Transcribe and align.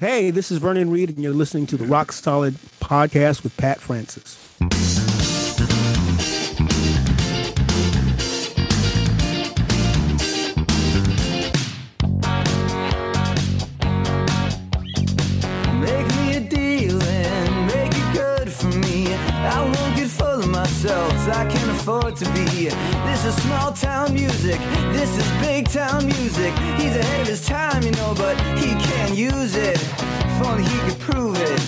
Hey, 0.00 0.30
this 0.30 0.50
is 0.50 0.56
Vernon 0.56 0.90
Reid, 0.90 1.10
and 1.10 1.18
you're 1.18 1.34
listening 1.34 1.66
to 1.66 1.76
the 1.76 1.84
Rock 1.84 2.10
Solid 2.12 2.54
podcast 2.80 3.42
with 3.42 3.54
Pat 3.58 3.82
Francis. 3.82 4.38
This 23.22 23.36
is 23.36 23.42
small 23.42 23.70
town 23.74 24.14
music, 24.14 24.58
this 24.92 25.14
is 25.14 25.30
big 25.42 25.68
town 25.68 26.06
music. 26.06 26.54
He's 26.78 26.96
ahead 26.96 27.20
of 27.20 27.26
his 27.26 27.46
time, 27.46 27.82
you 27.82 27.90
know, 27.90 28.14
but 28.16 28.34
he 28.58 28.70
can't 28.70 29.14
use 29.14 29.56
it. 29.56 29.76
If 29.76 30.46
only 30.46 30.62
he 30.62 30.78
could 30.88 30.98
prove 30.98 31.36
it. 31.36 31.60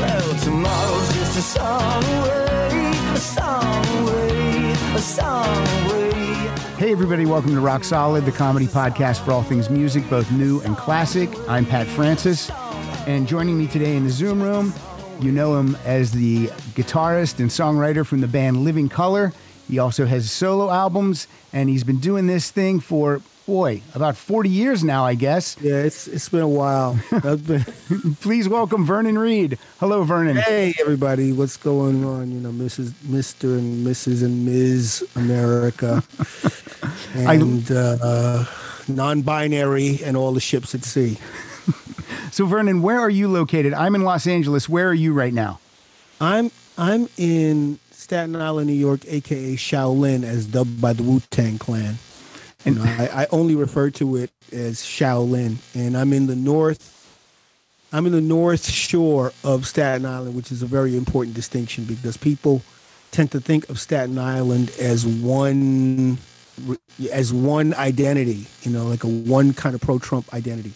Well, 0.00 0.38
tomorrow's 0.42 1.12
just 1.12 1.36
a 1.36 1.42
song 1.42 2.02
away, 2.02 2.92
a 3.12 3.16
song 3.18 3.86
away, 3.98 4.72
a 4.94 4.98
song 5.00 5.66
away. 5.84 6.12
Hey, 6.78 6.92
everybody, 6.92 7.26
welcome 7.26 7.50
to 7.50 7.60
Rock 7.60 7.84
Solid, 7.84 8.24
the 8.24 8.32
comedy 8.32 8.68
podcast 8.68 9.22
for 9.22 9.32
all 9.32 9.42
things 9.42 9.68
music, 9.68 10.08
both 10.08 10.32
new 10.32 10.62
and 10.62 10.78
classic. 10.78 11.28
I'm 11.46 11.66
Pat 11.66 11.86
Francis, 11.86 12.50
and 13.06 13.28
joining 13.28 13.58
me 13.58 13.66
today 13.66 13.96
in 13.96 14.04
the 14.04 14.10
Zoom 14.10 14.42
room, 14.42 14.72
you 15.20 15.30
know 15.30 15.58
him 15.58 15.76
as 15.84 16.10
the 16.10 16.46
guitarist 16.72 17.38
and 17.38 17.50
songwriter 17.50 18.06
from 18.06 18.22
the 18.22 18.28
band 18.28 18.64
Living 18.64 18.88
Colour. 18.88 19.34
He 19.70 19.78
also 19.78 20.04
has 20.04 20.30
solo 20.30 20.68
albums, 20.68 21.28
and 21.52 21.68
he's 21.68 21.84
been 21.84 22.00
doing 22.00 22.26
this 22.26 22.50
thing 22.50 22.80
for, 22.80 23.20
boy, 23.46 23.82
about 23.94 24.16
40 24.16 24.48
years 24.48 24.82
now, 24.82 25.04
I 25.06 25.14
guess. 25.14 25.56
Yeah, 25.60 25.76
it's 25.76 26.08
it's 26.08 26.28
been 26.28 26.40
a 26.40 26.48
while. 26.48 26.98
Been, 27.22 27.64
Please 28.20 28.48
welcome 28.48 28.84
Vernon 28.84 29.16
Reid. 29.16 29.58
Hello, 29.78 30.02
Vernon. 30.02 30.36
hey, 30.36 30.74
everybody, 30.80 31.32
what's 31.32 31.56
going 31.56 32.04
on? 32.04 32.32
You 32.32 32.40
know, 32.40 32.50
Mrs., 32.50 32.92
Mister, 33.04 33.54
and 33.58 33.86
Mrs. 33.86 34.24
and 34.24 34.44
Ms. 34.44 35.08
America, 35.14 36.02
and 37.14 37.70
uh, 37.70 38.44
non-binary, 38.88 40.00
and 40.04 40.16
all 40.16 40.32
the 40.32 40.40
ships 40.40 40.74
at 40.74 40.82
sea. 40.82 41.16
So, 42.32 42.46
Vernon, 42.46 42.82
where 42.82 42.98
are 42.98 43.10
you 43.10 43.28
located? 43.28 43.72
I'm 43.72 43.94
in 43.94 44.02
Los 44.02 44.26
Angeles. 44.26 44.68
Where 44.68 44.88
are 44.88 44.94
you 44.94 45.12
right 45.12 45.32
now? 45.32 45.60
I'm 46.20 46.50
I'm 46.76 47.08
in 47.16 47.78
Staten 48.10 48.34
Island, 48.34 48.66
New 48.66 48.72
York, 48.72 49.02
aka 49.06 49.54
Shaolin, 49.54 50.24
as 50.24 50.44
dubbed 50.44 50.80
by 50.80 50.92
the 50.92 51.04
Wu 51.04 51.20
Tang 51.30 51.58
Clan. 51.58 51.96
You 52.64 52.74
know, 52.74 52.82
I, 52.82 53.22
I 53.22 53.26
only 53.30 53.54
refer 53.54 53.88
to 53.90 54.16
it 54.16 54.32
as 54.50 54.78
Shaolin, 54.82 55.58
and 55.76 55.96
I'm 55.96 56.12
in 56.12 56.26
the 56.26 56.34
north. 56.34 56.90
I'm 57.92 58.06
in 58.06 58.12
the 58.12 58.20
north 58.20 58.68
shore 58.68 59.32
of 59.44 59.64
Staten 59.64 60.04
Island, 60.04 60.34
which 60.34 60.50
is 60.50 60.60
a 60.60 60.66
very 60.66 60.96
important 60.96 61.36
distinction 61.36 61.84
because 61.84 62.16
people 62.16 62.62
tend 63.12 63.30
to 63.30 63.40
think 63.40 63.68
of 63.68 63.78
Staten 63.78 64.18
Island 64.18 64.72
as 64.80 65.06
one 65.06 66.18
as 67.12 67.32
one 67.32 67.74
identity, 67.74 68.44
you 68.62 68.72
know, 68.72 68.88
like 68.88 69.04
a 69.04 69.08
one 69.08 69.54
kind 69.54 69.76
of 69.76 69.82
pro-Trump 69.82 70.34
identity. 70.34 70.72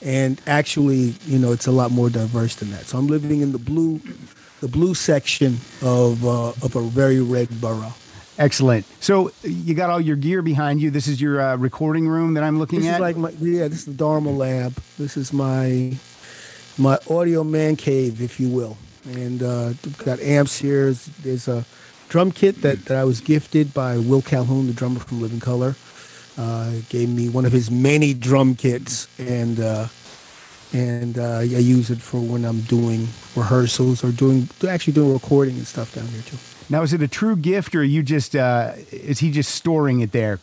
And 0.00 0.40
actually, 0.46 1.16
you 1.26 1.40
know, 1.40 1.50
it's 1.50 1.66
a 1.66 1.72
lot 1.72 1.90
more 1.90 2.08
diverse 2.08 2.54
than 2.54 2.70
that. 2.70 2.84
So 2.84 2.98
I'm 2.98 3.08
living 3.08 3.40
in 3.40 3.50
the 3.50 3.58
blue, 3.58 4.00
the 4.60 4.68
blue 4.68 4.94
section 4.94 5.58
of 5.82 6.24
uh, 6.24 6.48
of 6.62 6.76
a 6.76 6.82
very 6.82 7.20
red 7.20 7.48
borough. 7.60 7.92
Excellent. 8.38 8.86
So, 9.02 9.32
you 9.42 9.74
got 9.74 9.90
all 9.90 10.00
your 10.00 10.14
gear 10.14 10.42
behind 10.42 10.80
you. 10.80 10.92
This 10.92 11.08
is 11.08 11.20
your 11.20 11.40
uh, 11.40 11.56
recording 11.56 12.06
room 12.06 12.34
that 12.34 12.44
I'm 12.44 12.58
looking 12.60 12.80
This 12.80 12.88
at. 12.90 12.94
is 12.94 13.00
like 13.00 13.16
my 13.16 13.30
yeah. 13.40 13.66
This 13.66 13.80
is 13.80 13.86
the 13.86 13.94
Dharma 13.94 14.30
Lab. 14.30 14.74
This 14.96 15.16
is 15.16 15.32
my 15.32 15.96
my 16.78 16.98
audio 17.10 17.42
man 17.42 17.74
cave, 17.74 18.22
if 18.22 18.38
you 18.38 18.48
will. 18.48 18.76
And 19.06 19.42
uh, 19.42 19.72
got 20.04 20.20
amps 20.20 20.56
here. 20.58 20.92
There's 21.22 21.48
a 21.48 21.64
drum 22.08 22.30
kit 22.30 22.62
that, 22.62 22.84
that 22.86 22.96
I 22.96 23.04
was 23.04 23.20
gifted 23.20 23.74
by 23.74 23.98
Will 23.98 24.22
Calhoun, 24.22 24.66
the 24.66 24.72
drummer 24.72 25.00
from 25.00 25.20
Living 25.20 25.40
Colour. 25.40 25.74
Uh, 26.36 26.70
gave 26.88 27.08
me 27.08 27.28
one 27.28 27.44
of 27.44 27.50
his 27.50 27.70
many 27.70 28.14
drum 28.14 28.54
kits, 28.54 29.08
and 29.18 29.58
uh, 29.58 29.88
and 30.72 31.18
uh, 31.18 31.38
I 31.38 31.42
use 31.44 31.90
it 31.90 31.98
for 32.00 32.20
when 32.20 32.44
I'm 32.44 32.60
doing 32.62 33.08
rehearsals 33.34 34.04
or 34.04 34.10
doing 34.12 34.48
actually 34.68 34.92
doing 34.92 35.12
recording 35.12 35.56
and 35.56 35.66
stuff 35.66 35.94
down 35.94 36.06
here 36.08 36.22
too. 36.22 36.36
Now, 36.70 36.82
is 36.82 36.92
it 36.92 37.00
a 37.00 37.08
true 37.08 37.36
gift, 37.36 37.74
or 37.74 37.80
are 37.80 37.84
you 37.84 38.02
just 38.02 38.36
uh, 38.36 38.72
is 38.92 39.18
he 39.20 39.30
just 39.30 39.54
storing 39.54 40.00
it 40.00 40.12
there? 40.12 40.40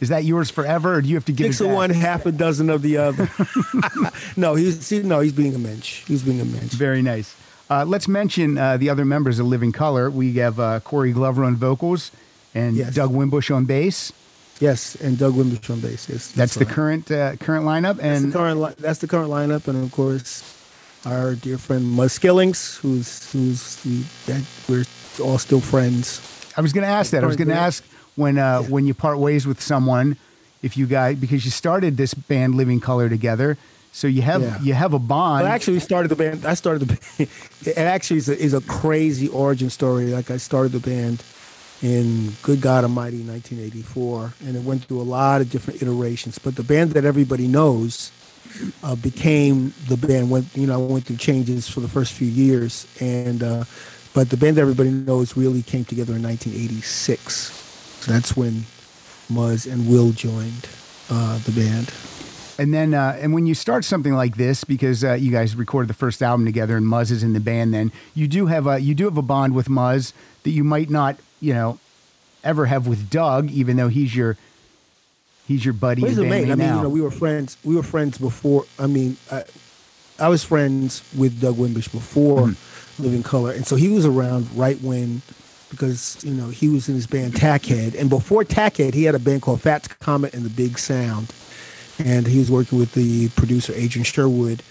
Is 0.00 0.10
that 0.10 0.24
yours 0.24 0.50
forever, 0.50 0.94
or 0.94 1.02
do 1.02 1.08
you 1.08 1.16
have 1.16 1.24
to 1.26 1.32
give 1.32 1.48
Six 1.54 1.60
it 1.60 1.68
of 1.68 1.72
one, 1.74 1.90
half 1.90 2.24
a 2.26 2.32
dozen 2.32 2.70
of 2.70 2.82
the 2.82 2.98
other. 2.98 3.28
no, 4.36 4.54
he's 4.54 4.80
see, 4.86 5.02
no, 5.02 5.20
he's 5.20 5.32
being 5.32 5.54
a 5.54 5.58
mensch. 5.58 6.04
He's 6.06 6.22
being 6.22 6.40
a 6.40 6.44
mensch. 6.44 6.72
Very 6.72 7.02
nice. 7.02 7.34
Uh, 7.70 7.84
let's 7.84 8.08
mention 8.08 8.56
uh, 8.56 8.76
the 8.76 8.88
other 8.90 9.04
members 9.04 9.38
of 9.38 9.46
Living 9.46 9.72
Colour. 9.72 10.08
We 10.10 10.34
have 10.34 10.58
uh, 10.58 10.80
Corey 10.80 11.12
Glover 11.12 11.44
on 11.44 11.56
vocals 11.56 12.10
and 12.54 12.76
Yes. 12.76 12.94
Doug 12.94 13.10
Wimbish 13.10 13.54
on 13.54 13.64
bass. 13.66 14.12
Yes, 14.60 14.96
and 14.96 15.16
Doug 15.16 15.34
Wimbish 15.34 15.70
on 15.70 15.80
bass. 15.80 16.08
Yes, 16.08 16.32
That's 16.32 16.54
the 16.56 16.64
right. 16.64 16.74
current 16.74 17.10
uh, 17.10 17.36
current 17.36 17.64
lineup. 17.64 17.96
That's 17.98 18.22
And 18.22 18.32
the 18.32 18.38
current. 18.38 18.60
Li- 18.60 18.74
that's 18.78 18.98
the 18.98 19.06
current 19.06 19.30
lineup, 19.30 19.68
and 19.68 19.82
of 19.84 19.92
course, 19.92 20.42
our 21.06 21.34
dear 21.36 21.58
friend 21.58 21.84
Muzz 21.84 22.10
Skillings, 22.18 22.76
who's 22.78 23.30
who's 23.32 23.78
we, 23.84 24.04
that 24.26 24.42
we're 24.68 24.84
all 25.22 25.38
still 25.38 25.60
friends. 25.60 26.20
I 26.56 26.60
was 26.60 26.72
going 26.72 26.82
to 26.82 26.88
ask 26.90 27.12
that. 27.12 27.22
I 27.22 27.26
was 27.26 27.36
going 27.36 27.48
to 27.48 27.54
ask 27.54 27.84
when 28.16 28.36
uh, 28.38 28.62
when 28.62 28.86
you 28.86 28.94
part 28.94 29.18
ways 29.18 29.46
with 29.46 29.60
someone, 29.60 30.16
if 30.62 30.76
you 30.76 30.86
guys 30.86 31.16
because 31.18 31.44
you 31.44 31.52
started 31.52 31.96
this 31.96 32.12
band 32.14 32.56
Living 32.56 32.80
Colour 32.80 33.08
together, 33.08 33.56
so 33.92 34.08
you 34.08 34.22
have 34.22 34.42
Yeah. 34.42 34.60
you 34.60 34.74
have 34.74 34.92
a 34.92 34.98
bond. 34.98 35.46
I 35.46 35.50
actually 35.50 35.78
started 35.78 36.08
the 36.08 36.16
band. 36.16 36.44
I 36.44 36.54
started 36.54 36.80
the 36.80 36.86
band. 37.18 37.30
It 37.64 37.78
actually 37.78 38.16
is 38.18 38.28
a, 38.28 38.36
is 38.36 38.54
a 38.54 38.60
crazy 38.62 39.28
origin 39.28 39.70
story. 39.70 40.06
Like 40.06 40.32
I 40.32 40.36
started 40.38 40.72
the 40.72 40.80
band 40.80 41.22
in 41.82 42.32
Good 42.42 42.60
God 42.60 42.84
Almighty 42.84 43.22
1984, 43.22 44.34
and 44.46 44.56
it 44.56 44.62
went 44.62 44.84
through 44.84 45.00
a 45.00 45.02
lot 45.02 45.40
of 45.40 45.50
different 45.50 45.82
iterations. 45.82 46.38
But 46.38 46.56
the 46.56 46.62
band 46.62 46.92
that 46.92 47.04
everybody 47.04 47.46
knows 47.46 48.12
uh, 48.82 48.96
became 48.96 49.72
the 49.88 49.96
band. 49.96 50.30
Went 50.30 50.46
you 50.56 50.66
know 50.66 50.74
I 50.74 50.92
went 50.92 51.04
through 51.04 51.16
changes 51.16 51.68
for 51.68 51.80
the 51.80 51.88
first 51.88 52.12
few 52.12 52.28
years, 52.28 52.86
and 53.00 53.42
uh, 53.42 53.64
but 54.14 54.30
the 54.30 54.36
band 54.36 54.56
that 54.56 54.62
everybody 54.62 54.90
knows 54.90 55.36
really 55.36 55.62
came 55.62 55.84
together 55.84 56.14
in 56.14 56.22
1986. 56.22 57.52
So 58.00 58.12
that's 58.12 58.36
when 58.36 58.64
Muzz 59.30 59.70
and 59.70 59.88
Will 59.88 60.12
joined 60.12 60.68
uh, 61.10 61.38
the 61.38 61.52
band. 61.52 61.92
And 62.60 62.74
then, 62.74 62.92
uh, 62.92 63.16
and 63.20 63.32
when 63.32 63.46
you 63.46 63.54
start 63.54 63.84
something 63.84 64.14
like 64.14 64.36
this, 64.36 64.64
because 64.64 65.04
uh, 65.04 65.12
you 65.12 65.30
guys 65.30 65.54
recorded 65.54 65.88
the 65.88 65.94
first 65.94 66.22
album 66.22 66.44
together, 66.44 66.76
and 66.76 66.84
Muzz 66.84 67.12
is 67.12 67.22
in 67.22 67.32
the 67.32 67.40
band, 67.40 67.72
then 67.72 67.92
you 68.14 68.26
do 68.26 68.46
have 68.46 68.66
a 68.66 68.80
you 68.80 68.94
do 68.94 69.04
have 69.04 69.16
a 69.16 69.22
bond 69.22 69.54
with 69.54 69.68
Muzz 69.68 70.12
that 70.42 70.50
you 70.50 70.64
might 70.64 70.90
not, 70.90 71.16
you 71.40 71.54
know, 71.54 71.78
ever 72.44 72.66
have 72.66 72.86
with 72.86 73.10
Doug, 73.10 73.50
even 73.50 73.76
though 73.76 73.88
he's 73.88 74.14
your 74.14 74.36
he's 75.46 75.64
your 75.64 75.74
buddy 75.74 76.02
Well, 76.02 76.10
he's 76.10 76.18
a 76.18 76.24
mate. 76.24 76.44
I 76.44 76.54
mean, 76.54 76.58
now. 76.58 76.76
you 76.76 76.82
know, 76.82 76.88
we 76.88 77.00
were 77.00 77.10
friends. 77.10 77.56
We 77.64 77.76
were 77.76 77.82
friends 77.82 78.18
before. 78.18 78.64
I 78.78 78.86
mean, 78.86 79.16
I, 79.30 79.44
I 80.18 80.28
was 80.28 80.44
friends 80.44 81.02
with 81.16 81.40
Doug 81.40 81.56
Wimbish 81.56 81.90
before 81.92 82.48
Mm-hmm. 82.48 83.02
Living 83.02 83.22
Colour, 83.22 83.52
and 83.52 83.64
so 83.64 83.76
he 83.76 83.88
was 83.90 84.04
around 84.04 84.48
right 84.56 84.76
when, 84.82 85.22
because 85.70 86.18
you 86.24 86.34
know 86.34 86.48
he 86.48 86.68
was 86.68 86.88
in 86.88 86.96
his 86.96 87.06
band 87.06 87.34
Tackhead, 87.34 87.94
and 87.96 88.10
before 88.10 88.42
Tackhead, 88.42 88.92
he 88.92 89.04
had 89.04 89.14
a 89.14 89.20
band 89.20 89.42
called 89.42 89.60
Fats 89.60 89.86
Comet 89.86 90.34
and 90.34 90.44
the 90.44 90.50
Big 90.50 90.80
Sound, 90.80 91.32
and 92.00 92.26
he 92.26 92.40
was 92.40 92.50
working 92.50 92.76
with 92.76 92.94
the 92.94 93.28
producer 93.30 93.72
Adrian 93.76 94.02
Sherwood. 94.04 94.64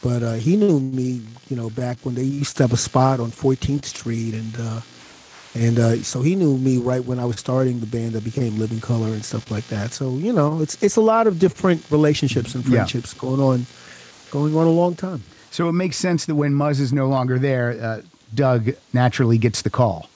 But 0.00 0.22
uh, 0.22 0.32
he 0.34 0.56
knew 0.56 0.78
me, 0.78 1.22
you 1.48 1.56
know, 1.56 1.70
back 1.70 1.98
when 2.04 2.14
they 2.14 2.22
used 2.22 2.56
to 2.58 2.62
have 2.62 2.72
a 2.72 2.76
spot 2.76 3.18
on 3.18 3.32
14th 3.32 3.84
Street, 3.86 4.34
and 4.34 4.54
uh, 4.56 4.80
and 5.54 5.78
uh, 5.78 5.96
so 6.02 6.22
he 6.22 6.34
knew 6.34 6.56
me 6.58 6.78
right 6.78 7.04
when 7.04 7.18
I 7.18 7.24
was 7.26 7.38
starting 7.38 7.80
the 7.80 7.86
band 7.86 8.12
that 8.12 8.24
became 8.24 8.58
Living 8.58 8.80
Colour 8.80 9.08
and 9.08 9.24
stuff 9.24 9.50
like 9.50 9.66
that. 9.68 9.92
So 9.92 10.16
you 10.16 10.32
know, 10.32 10.60
it's 10.62 10.82
it's 10.82 10.96
a 10.96 11.00
lot 11.02 11.26
of 11.26 11.38
different 11.38 11.84
relationships 11.90 12.54
and 12.54 12.64
Yeah. 12.64 12.70
friendships 12.86 13.12
going 13.14 13.40
on, 13.40 13.66
going 14.30 14.56
on 14.56 14.66
a 14.66 14.70
long 14.70 14.94
time. 14.94 15.22
so 15.50 15.68
it 15.68 15.72
makes 15.72 15.96
sense 15.96 16.24
that 16.26 16.34
when 16.36 16.52
Muzz 16.52 16.80
is 16.80 16.92
no 16.92 17.06
longer 17.08 17.38
there, 17.38 17.76
uh, 17.82 18.00
Doug 18.34 18.70
naturally 18.94 19.36
gets 19.36 19.60
the 19.62 19.68
call. 19.70 20.08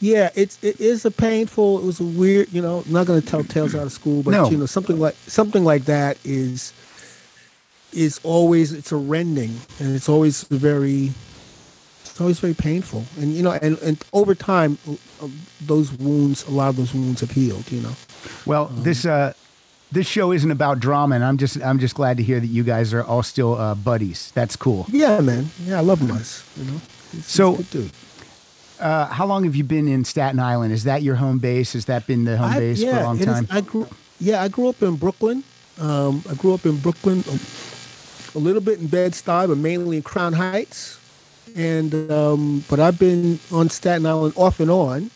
Yeah, 0.00 0.30
it's 0.34 0.58
it 0.62 0.80
is 0.80 1.04
a 1.04 1.10
painful. 1.10 1.78
It 1.78 1.84
was 1.84 2.00
a 2.00 2.04
weird. 2.04 2.52
You 2.52 2.60
know, 2.60 2.82
I'm 2.84 2.92
not 2.92 3.06
going 3.06 3.22
to 3.22 3.26
tell 3.26 3.44
tales 3.44 3.74
out 3.74 3.84
of 3.86 3.92
school, 3.92 4.22
but 4.22 4.32
No. 4.32 4.50
you 4.50 4.56
know, 4.58 4.66
something 4.66 4.98
like 4.98 5.14
something 5.28 5.64
like 5.64 5.84
that 5.84 6.18
is 6.24 6.72
is 7.92 8.18
always 8.24 8.72
it's 8.72 8.90
a 8.92 8.96
rending, 8.96 9.60
and 9.78 9.94
it's 9.94 10.08
always 10.08 10.42
very. 10.44 11.12
It's 12.22 12.24
always 12.24 12.38
very 12.38 12.54
painful, 12.54 13.04
and 13.20 13.34
you 13.34 13.42
know, 13.42 13.50
and, 13.50 13.76
and 13.82 13.98
over 14.12 14.32
time, 14.36 14.78
uh, 14.88 15.26
those 15.60 15.92
wounds, 15.94 16.46
a 16.46 16.52
lot 16.52 16.68
of 16.68 16.76
those 16.76 16.94
wounds 16.94 17.20
have 17.20 17.32
healed. 17.32 17.68
You 17.72 17.80
know, 17.80 17.94
Well, 18.46 18.66
Um, 18.68 18.82
this 18.84 19.04
uh, 19.04 19.32
this 19.90 20.06
show 20.06 20.30
isn't 20.30 20.50
about 20.52 20.78
drama, 20.78 21.16
and 21.16 21.24
I'm 21.24 21.36
just 21.36 21.60
I'm 21.60 21.80
just 21.80 21.96
glad 21.96 22.16
to 22.18 22.22
hear 22.22 22.38
that 22.38 22.46
you 22.46 22.62
guys 22.62 22.94
are 22.94 23.02
all 23.02 23.24
still 23.24 23.54
uh, 23.58 23.74
buddies. 23.74 24.30
That's 24.36 24.54
cool. 24.54 24.86
yeah, 24.88 25.20
man, 25.20 25.50
yeah, 25.66 25.78
I 25.78 25.80
love 25.82 25.98
Muzz. 25.98 26.44
You 26.56 26.64
know, 26.64 26.78
He's- 27.10 27.12
he's 27.12 27.26
So- 27.26 27.56
good 27.56 27.70
dude. 27.70 27.90
Uh, 28.78 29.06
how 29.06 29.26
long 29.26 29.42
have 29.44 29.56
you 29.56 29.64
been 29.64 29.88
in 29.88 30.04
Staten 30.04 30.38
Island? 30.38 30.72
Is 30.72 30.84
that 30.84 31.02
your 31.02 31.16
home 31.16 31.38
base? 31.40 31.72
Has 31.72 31.86
that 31.86 32.06
been 32.06 32.22
the 32.24 32.36
home 32.36 32.52
I- 32.52 32.58
base 32.60 32.84
for 32.84 32.90
a 32.90 33.02
long 33.02 33.16
it 33.16 33.22
is- 33.28 33.34
time? 33.34 33.46
I 33.50 33.60
grew, 33.62 33.86
yeah, 34.20 34.42
I 34.42 34.48
grew 34.48 34.68
up 34.68 34.80
in 34.82 34.94
Brooklyn, 34.96 35.42
Um, 35.80 36.22
I 36.30 36.34
grew 36.34 36.54
up 36.54 36.66
in 36.66 36.76
Brooklyn, 36.76 37.24
a, 37.28 37.38
a 38.38 38.40
little 38.40 38.60
bit 38.62 38.78
in 38.78 38.86
Bed 38.86 39.12
Stuy, 39.14 39.48
but 39.48 39.58
mainly 39.58 39.96
in 39.96 40.02
Crown 40.04 40.34
Heights. 40.34 40.98
And 41.56 42.10
um, 42.10 42.64
but 42.68 42.80
I've 42.80 42.98
been 42.98 43.38
on 43.52 43.68
Staten 43.68 44.06
Island 44.06 44.34
off 44.36 44.60
and 44.60 44.70
on 44.70 45.10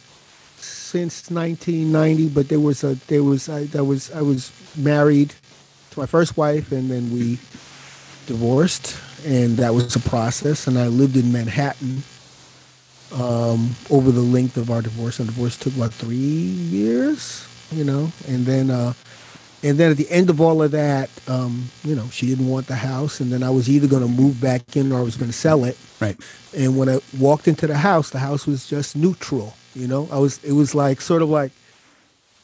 since 0.57 1.31
1990. 1.31 2.29
But 2.29 2.49
there 2.49 2.61
was 2.61 2.85
a 2.85 2.95
there 3.07 3.23
was 3.23 3.49
I, 3.49 3.65
that 3.67 3.85
was 3.85 4.11
I 4.13 4.23
was 4.23 4.53
married 4.77 5.35
to 5.91 6.01
my 6.01 6.07
first 6.07 6.37
wife, 6.37 6.73
and 6.73 6.91
then 6.91 7.13
we 7.13 7.39
divorced, 8.27 8.97
and 9.25 9.57
that 9.57 9.75
was 9.75 9.97
a 9.97 10.01
process. 10.01 10.67
And 10.67 10.79
I 10.79 10.89
lived 10.89 11.17
in 11.17 11.33
Manhattan 11.33 12.03
um, 13.15 13.75
over 13.91 14.11
the 14.11 14.21
length 14.21 14.57
of 14.57 14.71
our 14.71 14.83
divorce. 14.83 15.19
And 15.19 15.29
divorce 15.29 15.57
took 15.57 15.75
about 15.77 15.93
three 15.93 16.17
years, 16.17 17.47
you 17.73 17.85
know, 17.85 18.13
and 18.29 18.45
then 18.45 18.71
uh, 18.71 18.93
and 19.67 19.79
then 19.79 19.91
at 19.91 19.97
the 19.97 20.09
end 20.11 20.31
of 20.31 20.41
all 20.41 20.63
of 20.63 20.71
that, 20.73 21.11
um, 21.29 21.53
you 21.85 21.95
know, 21.99 22.07
she 22.17 22.27
didn't 22.27 22.49
want 22.55 22.67
the 22.69 22.77
house, 22.77 23.21
and 23.21 23.33
then 23.33 23.43
I 23.43 23.51
was 23.51 23.69
either 23.69 23.89
going 23.89 24.03
to 24.03 24.09
move 24.23 24.41
back 24.41 24.77
in 24.77 24.93
or 24.93 24.99
I 24.99 25.03
was 25.03 25.17
going 25.17 25.31
to 25.31 25.37
sell 25.37 25.65
it. 25.65 25.77
Right. 26.01 26.17
And 26.57 26.79
when 26.79 26.89
I 26.89 27.01
walked 27.19 27.47
into 27.49 27.67
the 27.67 27.77
house, 27.91 28.11
the 28.11 28.19
house 28.29 28.47
was 28.47 28.67
just 28.67 28.97
neutral. 28.97 29.55
You 29.75 29.89
know, 29.89 30.09
I 30.13 30.19
was 30.19 30.43
it 30.45 30.53
was 30.53 30.75
like 30.75 31.01
sort 31.01 31.23
of 31.23 31.29
like 31.29 31.53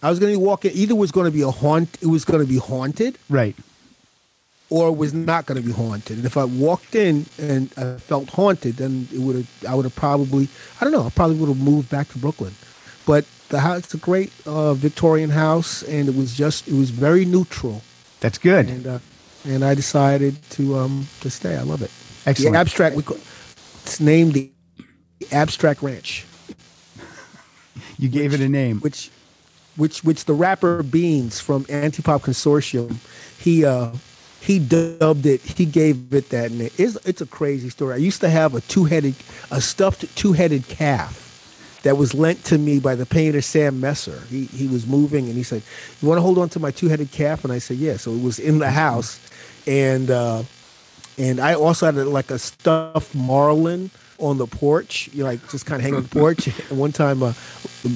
I 0.03 0.11
was 0.11 0.19
going 0.19 0.33
to 0.33 0.39
be 0.39 0.45
walking. 0.45 0.73
Either 0.75 0.95
was 0.95 1.13
going 1.13 1.27
to 1.27 1.31
be 1.41 1.43
a 1.43 1.51
haunt. 1.51 1.91
It 2.03 2.09
was 2.09 2.25
going 2.25 2.41
to 2.41 2.47
be 2.47 2.59
haunted, 2.59 3.17
Right. 3.31 3.57
or 4.69 4.89
it 4.89 4.97
was 4.97 5.13
not 5.15 5.47
going 5.47 5.61
to 5.61 5.67
be 5.67 5.73
haunted. 5.73 6.17
And 6.19 6.27
if 6.27 6.37
I 6.37 6.45
walked 6.45 6.95
in 6.95 7.27
and 7.39 7.73
I 7.77 7.99
felt 7.99 8.29
haunted, 8.31 8.77
then 8.77 9.07
it 9.15 9.21
would 9.21 9.37
have. 9.37 9.51
I 9.69 9.75
would 9.77 9.85
have 9.85 9.97
probably. 9.97 10.49
I 10.81 10.85
don't 10.85 10.93
know. 10.93 11.07
I 11.07 11.11
probably 11.11 11.37
would 11.37 11.49
have 11.49 11.61
moved 11.61 11.89
back 11.89 12.09
to 12.13 12.19
Brooklyn. 12.19 12.55
But 13.07 13.25
the 13.53 13.61
house, 13.61 13.79
it's 13.79 13.95
a 13.95 13.99
great 13.99 14.33
uh, 14.47 14.75
Victorian 14.75 15.31
house, 15.31 15.83
and 15.85 16.09
it 16.09 16.17
was 16.17 16.35
just. 16.35 16.67
It 16.67 16.75
was 16.75 16.91
very 16.91 17.25
neutral, 17.25 17.83
That's 18.21 18.39
good. 18.39 18.69
and 18.69 18.87
uh, 18.87 18.99
and 19.45 19.65
I 19.65 19.75
decided 19.75 20.43
to 20.51 20.77
um 20.77 21.07
to 21.21 21.31
stay. 21.31 21.57
I 21.57 21.63
love 21.63 21.83
it. 21.83 21.91
Excellent. 22.27 22.55
The 22.55 22.59
abstract. 22.59 22.97
We 22.97 23.03
call, 23.05 23.19
it's 23.85 24.01
named 24.01 24.33
the 24.33 24.51
Abstract 25.31 25.83
Ranch. 25.83 26.25
you 27.99 28.09
gave 28.09 28.35
it 28.35 28.41
a 28.41 28.49
name. 28.49 28.81
which 28.81 29.11
which 29.77 30.03
which 30.03 30.25
the 30.25 30.35
rapper 30.35 30.83
Beans 30.83 31.39
from 31.39 31.65
Antipop 31.67 32.23
Consortium, 32.23 32.97
he 33.39 33.65
uh 33.65 33.93
he 34.41 34.59
dubbed 34.59 35.27
it. 35.27 35.41
He 35.43 35.67
gave 35.67 36.13
it 36.15 36.31
that 36.31 36.51
name. 36.53 36.71
It's 36.79 36.97
it's 37.05 37.21
a 37.21 37.27
crazy 37.27 37.69
story. 37.69 37.95
I 37.95 37.99
used 37.99 38.23
to 38.23 38.31
have 38.31 38.55
a 38.55 38.63
two 38.63 38.85
headed, 38.85 39.15
a 39.51 39.61
stuffed 39.61 40.05
two 40.17 40.33
headed 40.33 40.67
calf 40.69 41.22
that 41.83 41.97
was 41.97 42.15
lent 42.15 42.45
to 42.45 42.59
me 42.59 42.79
by 42.79 42.95
the 42.95 43.07
painter 43.07 43.41
Sam 43.41 43.81
Messer. 43.81 44.21
He 44.29 44.47
he 44.47 44.67
was 44.69 44.87
moving 44.87 45.27
and 45.27 45.35
he 45.35 45.43
said, 45.43 45.63
"You 46.01 46.09
want 46.09 46.19
to 46.19 46.23
hold 46.23 46.39
on 46.39 46.49
to 46.51 46.61
my 46.61 46.71
two 46.71 46.89
headed 46.89 47.11
calf?" 47.11 47.45
And 47.45 47.53
I 47.53 47.59
said, 47.59 47.77
"Yeah." 47.79 47.97
So 47.97 48.13
it 48.13 48.23
was 48.23 48.39
in 48.39 48.59
the 48.59 48.71
house, 48.71 49.21
and 49.67 50.11
uh, 50.11 50.43
and 51.19 51.41
I 51.41 51.55
also 51.55 51.87
had 51.87 51.97
like 51.97 52.31
a 52.31 52.39
stuffed 52.39 53.15
marlin 53.15 53.91
on 54.19 54.39
the 54.39 54.47
porch, 54.47 55.11
you 55.13 55.25
know, 55.25 55.31
like 55.31 55.51
just 55.51 55.67
kind 55.67 55.81
of 55.81 55.83
hanging 55.83 55.97
on 55.97 56.03
the 56.05 56.09
porch. 56.09 56.49
And 56.71 56.79
one 56.79 56.93
time, 56.93 57.23
uh, 57.23 57.33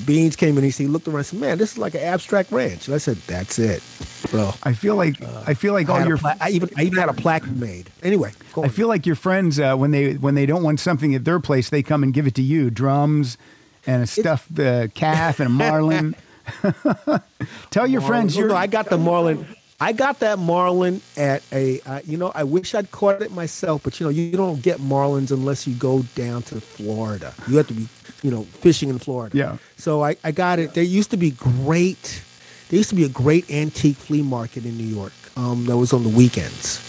Beans 0.05 0.35
came 0.35 0.59
in, 0.59 0.65
he, 0.65 0.73
said, 0.73 0.85
he 0.85 0.89
looked 0.89 1.07
around 1.07 1.19
and 1.19 1.27
said, 1.27 1.41
"Man, 1.41 1.59
this 1.59 1.73
is 1.73 1.79
like 1.79 1.95
an 1.95 2.03
abstract 2.03 2.51
ranch." 2.51 2.89
And 2.89 2.95
I 2.95 2.99
said, 2.99 3.17
"That's 3.27 3.59
it." 3.59 3.83
bro." 4.31 4.53
I 4.65 4.73
feel 4.73 4.97
like 4.97 5.23
I 5.47 5.55
feel 5.55 5.73
like 5.73 5.89
I, 5.89 6.01
all 6.01 6.09
your 6.09 6.19
pla- 6.19 6.35
I 6.41 6.51
even 6.51 6.71
I 6.77 6.83
even 6.83 6.99
had 6.99 7.09
a 7.09 7.15
plaque 7.15 7.47
made. 7.47 7.91
Anyway, 8.03 8.33
I 8.57 8.61
on. 8.61 8.69
feel 8.69 8.89
like 8.89 9.07
your 9.07 9.15
friends 9.15 9.61
uh, 9.61 9.77
when 9.77 9.93
they 9.93 10.15
when 10.15 10.35
they 10.35 10.47
don't 10.47 10.65
want 10.65 10.81
something 10.81 11.15
at 11.15 11.25
their 11.25 11.39
place, 11.39 11.71
they 11.71 11.83
come 11.83 12.03
and 12.03 12.13
give 12.13 12.27
it 12.27 12.35
to 12.35 12.43
you. 12.43 12.71
Drums 12.71 13.39
and 13.87 14.03
a 14.03 14.07
stuffed 14.07 14.59
uh, 14.59 14.89
calf 14.89 15.41
and 15.41 15.47
a 15.47 15.51
marlin. 15.51 16.17
Tell 17.71 17.87
your 17.87 18.01
friends 18.01 18.37
you're. 18.37 18.49
no, 18.49 18.57
I 18.57 18.67
got 18.67 18.89
the 18.89 18.99
marlin. 18.99 19.47
I 19.79 19.93
got 19.93 20.21
that 20.21 20.39
marlin 20.39 21.03
at 21.17 21.43
a. 21.53 21.81
Uh, 21.81 22.01
you 22.05 22.17
know, 22.17 22.33
I 22.35 22.45
wish 22.45 22.75
I'd 22.75 22.91
caught 22.91 23.23
it 23.23 23.33
myself, 23.33 23.83
but 23.83 23.99
you 24.01 24.07
know, 24.07 24.11
you 24.11 24.37
don't 24.37 24.63
get 24.63 24.79
marlins 24.79 25.31
unless 25.31 25.67
you 25.67 25.75
go 25.75 26.03
down 26.15 26.43
to 26.45 26.61
Florida. 26.61 27.35
You 27.49 27.59
have 27.59 27.69
to 27.69 27.75
be, 27.75 27.87
you 28.23 28.31
know, 28.31 28.45
fishing 28.45 28.89
in 28.89 28.99
Florida. 28.99 29.37
Yeah. 29.37 29.59
So 29.77 30.03
I, 30.03 30.17
I 30.25 30.31
got 30.31 30.59
it. 30.59 30.75
There 30.75 30.85
used 30.85 31.11
to 31.11 31.17
be 31.17 31.33
great. 31.33 32.23
There 32.69 32.79
used 32.79 32.91
to 32.91 32.97
be 32.97 33.05
a 33.05 33.09
great 33.09 33.51
antique 33.51 33.97
flea 33.97 34.23
market 34.23 34.65
in 34.65 34.77
New 34.77 34.85
York. 34.85 35.13
Um, 35.37 35.67
that 35.67 35.77
was 35.77 35.93
on 35.93 36.03
the 36.03 36.09
weekends. 36.09 36.83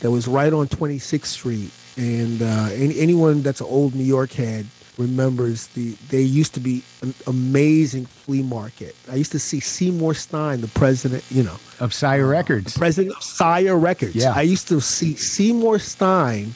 That 0.00 0.10
was 0.10 0.26
right 0.26 0.52
on 0.52 0.66
26th 0.66 1.26
Street, 1.26 1.70
and 1.98 2.40
uh, 2.40 2.68
any, 2.72 2.98
anyone 2.98 3.42
that's 3.42 3.60
an 3.60 3.66
old 3.66 3.94
New 3.94 4.04
York 4.04 4.32
head 4.32 4.66
remembers 5.00 5.68
the. 5.68 5.92
they 6.10 6.20
used 6.20 6.54
to 6.54 6.60
be 6.60 6.82
an 7.02 7.14
amazing 7.26 8.06
flea 8.06 8.42
market. 8.42 8.94
I 9.10 9.16
used 9.16 9.32
to 9.32 9.38
see 9.38 9.60
Seymour 9.60 10.14
Stein, 10.14 10.60
the 10.60 10.68
president. 10.68 11.24
You 11.30 11.42
know, 11.44 11.56
of 11.80 11.92
Sire 11.94 12.26
Records. 12.26 12.76
president 12.76 13.16
of 13.16 13.22
Sire 13.22 13.76
Records. 13.76 14.14
Yeah. 14.14 14.32
I 14.36 14.42
used 14.42 14.68
to 14.68 14.80
see 14.80 15.16
Seymour 15.16 15.78
Stein 15.78 16.54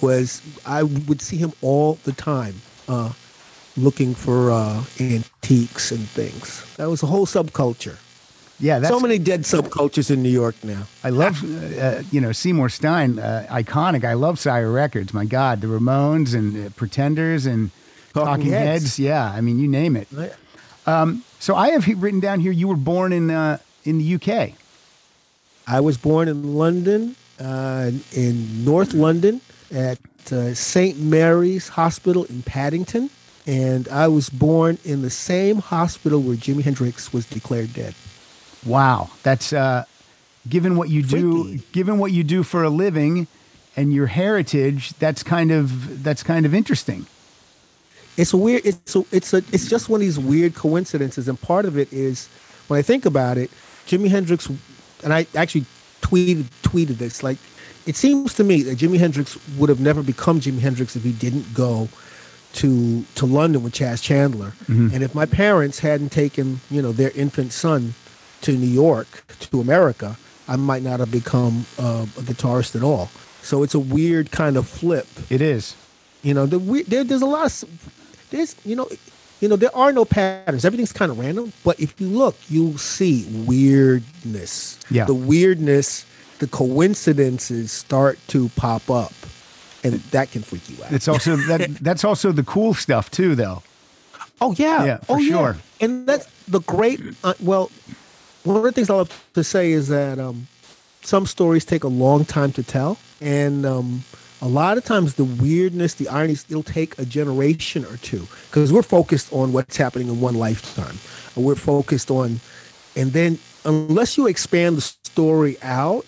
was 0.00 0.40
I 0.64 0.82
would 0.84 1.20
see 1.20 1.36
him 1.36 1.52
all 1.60 1.98
the 2.04 2.12
time 2.12 2.54
uh, 2.88 3.12
looking 3.76 4.14
for 4.14 4.50
uh, 4.50 4.84
antiques 5.00 5.90
and 5.90 6.08
things. 6.08 6.64
That 6.76 6.88
was 6.88 7.02
a 7.02 7.06
whole 7.06 7.26
subculture. 7.26 7.98
Yeah, 8.60 8.78
that's 8.78 8.92
so 8.92 9.00
many 9.00 9.18
dead 9.18 9.42
subcultures 9.42 10.10
in 10.10 10.22
New 10.22 10.30
York 10.30 10.54
now. 10.62 10.84
I 11.02 11.10
love, 11.10 11.42
uh, 11.78 12.02
you 12.10 12.20
know, 12.20 12.32
Seymour 12.32 12.68
Stein, 12.68 13.18
uh, 13.18 13.46
iconic. 13.50 14.04
I 14.04 14.14
love 14.14 14.38
Sire 14.38 14.70
Records. 14.70 15.12
My 15.12 15.24
God, 15.24 15.60
the 15.60 15.66
Ramones 15.66 16.34
and 16.34 16.66
uh, 16.66 16.70
Pretenders 16.70 17.46
and 17.46 17.70
Talking, 18.12 18.26
Talking 18.26 18.52
Heads. 18.52 18.82
Heads. 18.82 18.98
Yeah, 18.98 19.24
I 19.30 19.40
mean, 19.40 19.58
you 19.58 19.68
name 19.68 19.96
it. 19.96 20.08
So 21.44 21.54
I 21.56 21.72
have 21.72 21.86
written 22.02 22.20
down 22.20 22.40
here. 22.40 22.52
You 22.52 22.68
were 22.68 22.76
born 22.76 23.12
in 23.12 23.30
uh, 23.30 23.58
in 23.84 23.98
the 23.98 24.14
UK. 24.14 24.52
I 25.66 25.80
was 25.80 25.98
born 25.98 26.28
in 26.28 26.56
London, 26.56 27.16
uh, 27.38 27.90
in 28.12 28.64
North 28.64 28.94
London, 28.94 29.42
at 29.70 29.98
uh, 30.32 30.54
St. 30.54 30.98
Mary's 30.98 31.68
Hospital 31.68 32.24
in 32.24 32.42
Paddington. 32.42 33.10
And 33.46 33.88
I 33.88 34.08
was 34.08 34.30
born 34.30 34.78
in 34.84 35.02
the 35.02 35.10
same 35.10 35.58
hospital 35.58 36.20
where 36.20 36.36
Jimi 36.36 36.62
Hendrix 36.62 37.12
was 37.12 37.26
declared 37.26 37.74
dead. 37.74 37.94
Wow, 38.66 39.10
that's 39.22 39.52
uh, 39.52 39.84
given 40.48 40.76
what 40.76 40.88
you 40.88 41.02
do, 41.02 41.44
Freaky. 41.44 41.64
given 41.72 41.98
what 41.98 42.12
you 42.12 42.24
do 42.24 42.42
for 42.42 42.62
a 42.62 42.70
living, 42.70 43.26
and 43.76 43.92
your 43.92 44.06
heritage. 44.06 44.92
That's 44.98 45.22
kind 45.22 45.50
of 45.50 46.02
that's 46.02 46.22
kind 46.22 46.46
of 46.46 46.54
interesting. 46.54 47.06
it's 48.16 48.32
a 48.32 48.36
weird 48.36 48.62
it's 48.64 48.94
a, 48.96 49.04
it's 49.10 49.34
a 49.34 49.38
it's 49.52 49.68
just 49.68 49.88
one 49.88 49.98
of 50.00 50.06
these 50.06 50.18
weird 50.18 50.54
coincidences 50.54 51.28
and 51.28 51.40
part 51.40 51.64
of 51.66 51.76
it 51.76 51.92
is 51.92 52.28
when 52.68 52.78
i 52.78 52.82
think 52.82 53.04
about 53.04 53.36
it 53.36 53.50
jimi 53.88 54.08
hendrix 54.08 54.48
and 55.02 55.12
i 55.12 55.26
actually 55.34 55.64
tweeted 56.00 56.44
tweeted 56.62 56.96
this 56.98 57.22
like 57.24 57.38
it 57.86 57.96
seems 57.96 58.32
to 58.34 58.44
me 58.44 58.62
that 58.62 58.78
jimi 58.78 58.98
hendrix 58.98 59.36
would 59.58 59.68
have 59.68 59.80
never 59.80 60.00
become 60.02 60.38
jimi 60.40 60.60
hendrix 60.60 60.94
if 60.94 61.02
he 61.02 61.10
didn't 61.10 61.52
go 61.54 61.88
to 62.52 63.02
to 63.16 63.26
london 63.26 63.64
with 63.64 63.72
chas 63.72 64.00
chandler 64.00 64.52
and 64.68 65.02
if 65.02 65.12
my 65.12 65.26
parents 65.26 65.80
hadn't 65.80 66.10
taken 66.12 66.60
you 66.70 66.80
know 66.80 66.92
their 66.92 67.10
infant 67.16 67.52
son 67.52 67.94
to 68.44 68.52
new 68.64 68.66
york 68.84 69.08
to 69.50 69.60
america 69.60 70.16
i 70.48 70.56
might 70.56 70.82
not 70.82 70.98
have 71.00 71.10
become 71.10 71.54
uh, 71.78 72.06
a 72.20 72.22
guitarist 72.28 72.76
at 72.76 72.82
all 72.82 73.08
so 73.42 73.62
it's 73.64 73.74
a 73.74 73.78
weird 73.96 74.30
kind 74.30 74.56
of 74.56 74.64
flip 74.68 75.06
It 75.28 75.42
is. 75.42 75.74
you 76.22 76.32
know, 76.36 76.46
the 76.46 76.58
we- 76.58 76.84
there, 76.84 77.04
there's 77.04 77.20
a 77.30 77.32
lot 77.38 77.46
of 77.46 77.68
there's 78.30 78.56
you 78.64 78.74
know, 78.78 78.88
you 79.40 79.48
know 79.50 79.56
there 79.56 79.74
are 79.76 79.92
no 79.92 80.04
patterns. 80.06 80.64
Everything's 80.64 80.92
kind 81.00 81.10
of 81.12 81.18
random. 81.18 81.52
But 81.62 81.78
if 81.78 81.90
you 82.00 82.08
look, 82.08 82.36
you'll 82.48 82.78
see 82.78 83.26
weirdness. 83.84 84.78
Yeah. 84.90 85.04
the 85.04 85.14
weirdness, 85.14 86.06
the 86.38 86.46
coincidences 86.46 87.70
start 87.72 88.18
to 88.28 88.48
pop 88.56 88.90
up, 88.90 89.12
and 89.84 89.94
that 90.16 90.30
can 90.32 90.42
freak 90.42 90.68
you 90.70 90.82
out. 90.82 90.92
It's 90.92 91.08
also 91.08 91.36
that 91.50 91.60
that's 91.80 92.04
also 92.04 92.32
the 92.32 92.44
cool 92.44 92.72
stuff 92.74 93.10
too, 93.10 93.34
though. 93.34 93.62
Oh 94.40 94.54
yeah, 94.58 94.84
Yeah, 94.84 94.96
for 94.98 95.16
oh 95.16 95.20
sure. 95.20 95.52
yeah. 95.56 95.84
And 95.84 96.06
that's 96.06 96.26
the 96.48 96.60
great. 96.60 97.00
Uh, 97.22 97.34
well, 97.40 97.70
one 98.44 98.56
of 98.56 98.62
the 98.62 98.72
things 98.72 98.90
I 98.90 98.94
love 98.94 99.26
to 99.34 99.42
say 99.42 99.72
is 99.72 99.88
that 99.88 100.18
um, 100.18 100.46
some 101.02 101.26
stories 101.26 101.64
take 101.64 101.84
a 101.84 101.88
long 101.88 102.24
time 102.24 102.52
to 102.52 102.62
tell, 102.62 102.98
and 103.20 103.66
um, 103.66 104.04
a 104.40 104.48
lot 104.48 104.76
of 104.76 104.84
times 104.84 105.14
the 105.14 105.24
weirdness, 105.24 105.94
the 105.94 106.08
irony, 106.08 106.34
it'll 106.34 106.62
take 106.62 106.98
a 106.98 107.04
generation 107.04 107.84
or 107.86 107.96
two 107.98 108.26
because 108.50 108.72
we're 108.72 108.82
focused 108.82 109.32
on 109.32 109.52
what's 109.52 109.76
happening 109.76 110.08
in 110.08 110.20
one 110.20 110.34
lifetime. 110.34 110.98
We're 111.34 111.54
focused 111.54 112.10
on, 112.10 112.40
and 112.94 113.12
then 113.12 113.38
unless 113.64 114.16
you 114.16 114.26
expand 114.26 114.76
the 114.76 114.82
story 114.82 115.56
out, 115.62 116.04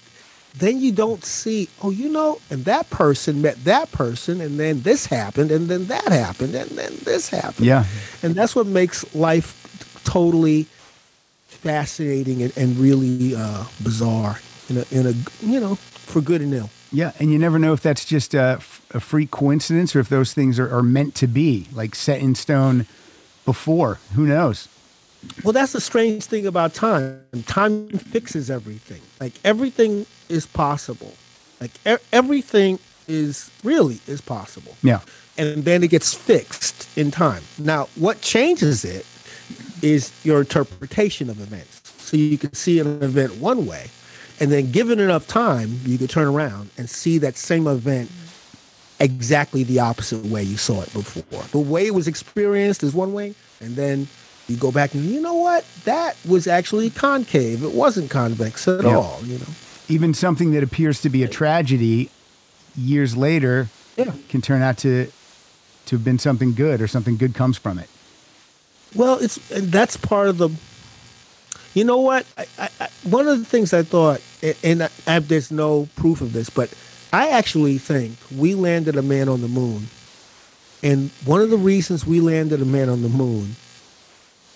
then 0.58 0.80
you 0.80 0.92
don't 0.92 1.24
see, 1.24 1.68
oh, 1.82 1.90
you 1.90 2.08
know, 2.08 2.38
and 2.50 2.64
that 2.64 2.88
person 2.90 3.42
met 3.42 3.62
that 3.64 3.92
person, 3.92 4.40
and 4.40 4.58
then 4.58 4.82
this 4.82 5.06
happened, 5.06 5.50
and 5.50 5.68
then 5.68 5.86
that 5.86 6.08
happened, 6.08 6.54
and 6.54 6.70
then 6.70 6.94
this 7.04 7.28
happened. 7.28 7.66
Yeah. 7.66 7.84
And 8.22 8.34
that's 8.34 8.54
what 8.56 8.66
makes 8.66 9.14
life 9.14 9.62
totally 10.04 10.66
fascinating 11.66 12.42
and, 12.42 12.56
and 12.56 12.76
really 12.76 13.34
uh, 13.34 13.64
bizarre 13.82 14.40
in 14.68 14.78
a, 14.78 14.84
in 14.90 15.06
a, 15.06 15.12
you 15.44 15.60
know, 15.60 15.74
for 15.74 16.20
good 16.20 16.40
and 16.40 16.54
ill. 16.54 16.70
Yeah, 16.92 17.12
and 17.18 17.32
you 17.32 17.38
never 17.38 17.58
know 17.58 17.72
if 17.72 17.82
that's 17.82 18.04
just 18.04 18.34
a, 18.34 18.56
f- 18.58 18.80
a 18.94 19.00
freak 19.00 19.30
coincidence 19.30 19.96
or 19.96 20.00
if 20.00 20.08
those 20.08 20.32
things 20.32 20.58
are, 20.58 20.72
are 20.72 20.82
meant 20.82 21.14
to 21.16 21.26
be, 21.26 21.66
like 21.72 21.94
set 21.94 22.20
in 22.20 22.34
stone 22.34 22.86
before. 23.44 23.98
Who 24.14 24.26
knows? 24.26 24.68
Well, 25.42 25.52
that's 25.52 25.72
the 25.72 25.80
strange 25.80 26.24
thing 26.24 26.46
about 26.46 26.74
time. 26.74 27.20
Time 27.46 27.88
fixes 27.88 28.50
everything. 28.50 29.02
Like 29.20 29.32
everything 29.44 30.06
is 30.28 30.46
possible. 30.46 31.14
Like 31.60 31.72
e- 31.84 32.02
everything 32.12 32.78
is 33.08 33.50
really 33.64 33.98
is 34.06 34.20
possible. 34.20 34.76
Yeah. 34.82 35.00
And 35.36 35.64
then 35.64 35.82
it 35.82 35.90
gets 35.90 36.14
fixed 36.14 36.96
in 36.96 37.10
time. 37.10 37.42
Now, 37.58 37.88
what 37.96 38.20
changes 38.20 38.84
it 38.84 39.04
is 39.82 40.12
your 40.24 40.40
interpretation 40.40 41.28
of 41.30 41.40
events. 41.40 41.82
So 41.98 42.16
you 42.16 42.38
can 42.38 42.52
see 42.54 42.78
an 42.78 43.02
event 43.02 43.36
one 43.36 43.66
way, 43.66 43.88
and 44.40 44.50
then 44.52 44.70
given 44.70 45.00
enough 45.00 45.26
time, 45.26 45.80
you 45.84 45.98
can 45.98 46.06
turn 46.06 46.28
around 46.28 46.70
and 46.78 46.88
see 46.88 47.18
that 47.18 47.36
same 47.36 47.66
event 47.66 48.10
exactly 49.00 49.62
the 49.62 49.80
opposite 49.80 50.24
way 50.26 50.42
you 50.42 50.56
saw 50.56 50.82
it 50.82 50.92
before. 50.92 51.42
The 51.50 51.58
way 51.58 51.86
it 51.86 51.94
was 51.94 52.08
experienced 52.08 52.82
is 52.82 52.94
one 52.94 53.12
way, 53.12 53.34
and 53.60 53.76
then 53.76 54.06
you 54.48 54.56
go 54.56 54.70
back 54.70 54.94
and 54.94 55.04
you 55.04 55.20
know 55.20 55.34
what? 55.34 55.64
That 55.84 56.16
was 56.26 56.46
actually 56.46 56.90
concave. 56.90 57.64
It 57.64 57.72
wasn't 57.72 58.10
convex 58.10 58.66
at 58.68 58.84
Yeah. 58.84 58.96
all, 58.96 59.20
you 59.24 59.38
know. 59.38 59.46
Even 59.88 60.14
something 60.14 60.52
that 60.52 60.62
appears 60.62 61.00
to 61.02 61.10
be 61.10 61.22
a 61.24 61.28
tragedy 61.28 62.10
years 62.76 63.16
later 63.16 63.68
Yeah. 63.96 64.12
can 64.28 64.40
turn 64.42 64.62
out 64.62 64.78
to 64.78 65.08
to 65.86 65.94
have 65.96 66.04
been 66.04 66.18
something 66.18 66.52
good 66.52 66.80
or 66.80 66.88
something 66.88 67.16
good 67.16 67.32
comes 67.34 67.56
from 67.56 67.78
it. 67.78 67.88
Well, 68.94 69.18
it's 69.18 69.36
that's 69.50 69.96
part 69.96 70.28
of 70.28 70.38
the. 70.38 70.50
You 71.74 71.84
know 71.84 71.98
what? 71.98 72.24
I, 72.38 72.46
I, 72.58 72.68
I, 72.80 72.88
one 73.04 73.28
of 73.28 73.38
the 73.38 73.44
things 73.44 73.74
I 73.74 73.82
thought, 73.82 74.22
and 74.64 74.88
there's 75.28 75.50
no 75.50 75.88
proof 75.96 76.22
of 76.22 76.32
this, 76.32 76.48
but 76.48 76.72
I 77.12 77.28
actually 77.28 77.76
think 77.78 78.16
we 78.34 78.54
landed 78.54 78.96
a 78.96 79.02
man 79.02 79.28
on 79.28 79.42
the 79.42 79.48
moon, 79.48 79.88
and 80.82 81.10
one 81.26 81.42
of 81.42 81.50
the 81.50 81.58
reasons 81.58 82.06
we 82.06 82.20
landed 82.20 82.62
a 82.62 82.64
man 82.64 82.88
on 82.88 83.02
the 83.02 83.10
moon 83.10 83.56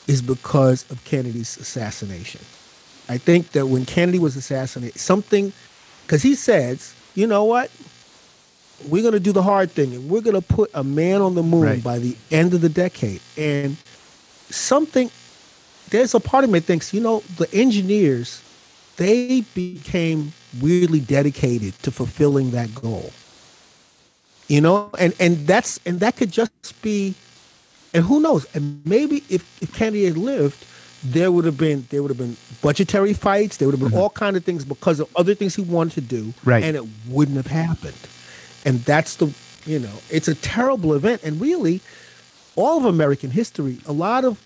is 0.09 0.23
because 0.23 0.91
of 0.91 1.05
Kennedy's 1.05 1.59
assassination. 1.59 2.41
I 3.09 3.19
think 3.19 3.51
that 3.53 3.67
when 3.67 3.85
Kennedy 3.85 4.19
was 4.19 4.37
assassinated, 4.37 4.99
something, 4.99 5.53
because 6.07 6.23
he 6.23 6.35
says, 6.35 6.95
you 7.15 7.27
know 7.27 7.45
what? 7.45 7.71
We're 8.89 9.03
going 9.03 9.13
to 9.15 9.21
do 9.21 9.33
the 9.33 9.43
hard 9.43 9.71
thing, 9.71 9.93
and 9.95 10.09
we're 10.09 10.23
going 10.23 10.41
to 10.41 10.47
put 10.47 10.71
a 10.73 10.83
man 10.83 11.21
on 11.21 11.35
the 11.35 11.43
moon 11.43 11.63
Right. 11.63 11.85
by 11.85 11.99
the 11.99 12.17
end 12.31 12.55
of 12.55 12.63
the 12.63 12.71
decade. 12.71 13.21
And 13.37 13.77
something, 14.51 15.11
there's 15.91 16.15
a 16.15 16.21
part 16.21 16.45
of 16.45 16.51
me 16.51 16.59
that 16.59 16.67
thinks, 16.67 16.95
you 16.95 17.01
know, 17.01 17.21
the 17.37 17.53
engineers, 17.55 18.43
they 18.97 19.43
became 19.55 20.33
weirdly 20.61 21.01
dedicated 21.01 21.75
to 21.83 21.91
fulfilling 21.91 22.51
that 22.53 22.75
goal. 22.75 23.13
You 24.49 24.61
know, 24.61 24.91
and 24.99 25.15
and 25.21 25.47
that's 25.47 25.79
and 25.87 26.01
that 26.01 26.17
could 26.17 26.33
just 26.33 26.83
be, 26.83 27.15
and 27.95 28.05
who 28.05 28.21
knows? 28.21 28.47
And 28.55 28.85
maybe 28.85 29.23
if 29.29 29.43
if 29.63 29.73
Kennedy 29.73 30.07
had 30.07 30.17
lived, 30.17 30.67
there 31.05 31.31
would 31.31 31.45
have 31.45 31.57
been 31.57 31.87
there 31.91 32.03
would 32.03 32.11
have 32.11 32.19
been 32.19 32.37
budgetary 32.61 33.13
fights. 33.13 33.59
There 33.59 33.69
would 33.69 33.75
have 33.75 33.81
been 33.81 33.91
mm-hmm. 33.91 33.99
all 33.99 34.11
kind 34.11 34.37
of 34.37 34.45
things 34.45 34.65
because 34.65 34.99
of 34.99 35.09
other 35.15 35.35
things 35.35 35.55
he 35.55 35.63
wanted 35.63 35.95
to 35.95 36.01
do, 36.01 36.35
Right. 36.45 36.65
And 36.65 36.77
it 36.77 36.85
wouldn't 37.09 37.37
have 37.37 37.47
happened. 37.47 37.97
And 38.65 38.81
that's 38.81 39.17
the 39.17 39.33
you 39.67 39.79
know, 39.79 39.93
it's 40.11 40.29
a 40.29 40.35
terrible 40.35 40.95
event, 40.95 41.23
and 41.23 41.41
really, 41.41 41.81
all 42.61 42.79
of 42.79 42.85
American 42.85 43.31
history, 43.31 43.79
a 43.87 43.93
lot 43.93 44.25
of 44.25 44.39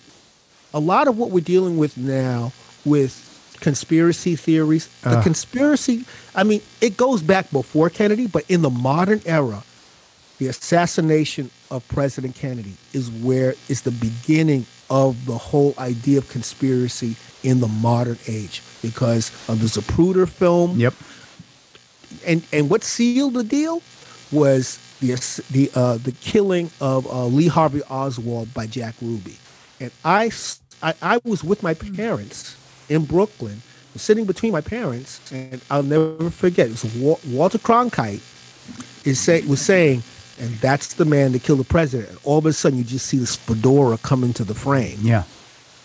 a 0.72 0.80
lot 0.80 1.06
of 1.08 1.16
what 1.16 1.30
we're 1.30 1.40
dealing 1.44 1.76
with 1.76 1.96
now 1.96 2.52
with 2.84 3.20
conspiracy 3.60 4.36
theories, 4.36 4.88
the 5.02 5.18
ah. 5.18 5.22
conspiracy, 5.22 6.04
I 6.34 6.42
mean, 6.42 6.60
it 6.80 6.96
goes 6.96 7.22
back 7.22 7.50
before 7.50 7.88
Kennedy, 7.90 8.26
but 8.26 8.44
in 8.50 8.62
the 8.62 8.70
modern 8.70 9.22
era, 9.24 9.62
the 10.38 10.48
assassination 10.48 11.50
of 11.70 11.86
President 11.88 12.34
Kennedy 12.34 12.74
is 12.92 13.10
where 13.10 13.54
is 13.68 13.82
the 13.82 13.92
beginning 13.92 14.66
of 14.90 15.24
the 15.26 15.38
whole 15.38 15.74
idea 15.78 16.18
of 16.18 16.28
conspiracy 16.28 17.16
in 17.42 17.60
the 17.60 17.68
modern 17.68 18.18
age 18.26 18.62
because 18.82 19.30
of 19.48 19.60
the 19.60 19.66
Zapruder 19.66 20.28
film 20.28 20.78
Yep. 20.78 20.94
and 22.26 22.42
and 22.52 22.68
what 22.68 22.82
sealed 22.82 23.34
the 23.34 23.44
deal 23.44 23.82
was 24.30 24.78
the 25.00 25.14
the 25.50 25.70
uh, 25.74 25.96
the 25.98 26.12
killing 26.12 26.70
of 26.80 27.06
uh, 27.06 27.26
Lee 27.26 27.48
Harvey 27.48 27.82
Oswald 27.90 28.52
by 28.54 28.66
Jack 28.66 28.94
Ruby, 29.02 29.36
and 29.80 29.90
I, 30.04 30.30
I, 30.82 30.94
I 31.02 31.20
was 31.24 31.42
with 31.44 31.62
my 31.62 31.74
parents 31.74 32.56
in 32.88 33.04
Brooklyn, 33.04 33.60
sitting 33.96 34.24
between 34.24 34.52
my 34.52 34.60
parents, 34.60 35.20
and 35.32 35.60
I'll 35.70 35.82
never 35.82 36.30
forget. 36.30 36.68
It 36.68 36.82
was 36.82 36.94
Wa- 36.96 37.18
Walter 37.28 37.58
Cronkite 37.58 38.22
is 39.04 39.20
say 39.20 39.42
was 39.42 39.60
saying, 39.60 40.02
and 40.40 40.50
that's 40.56 40.94
the 40.94 41.04
man 41.04 41.32
that 41.32 41.42
killed 41.42 41.60
the 41.60 41.64
president. 41.64 42.10
And 42.10 42.18
all 42.24 42.38
of 42.38 42.46
a 42.46 42.52
sudden, 42.52 42.78
you 42.78 42.84
just 42.84 43.06
see 43.06 43.18
this 43.18 43.36
fedora 43.36 43.98
come 43.98 44.24
into 44.24 44.44
the 44.44 44.54
frame 44.54 44.98
Yeah. 45.02 45.24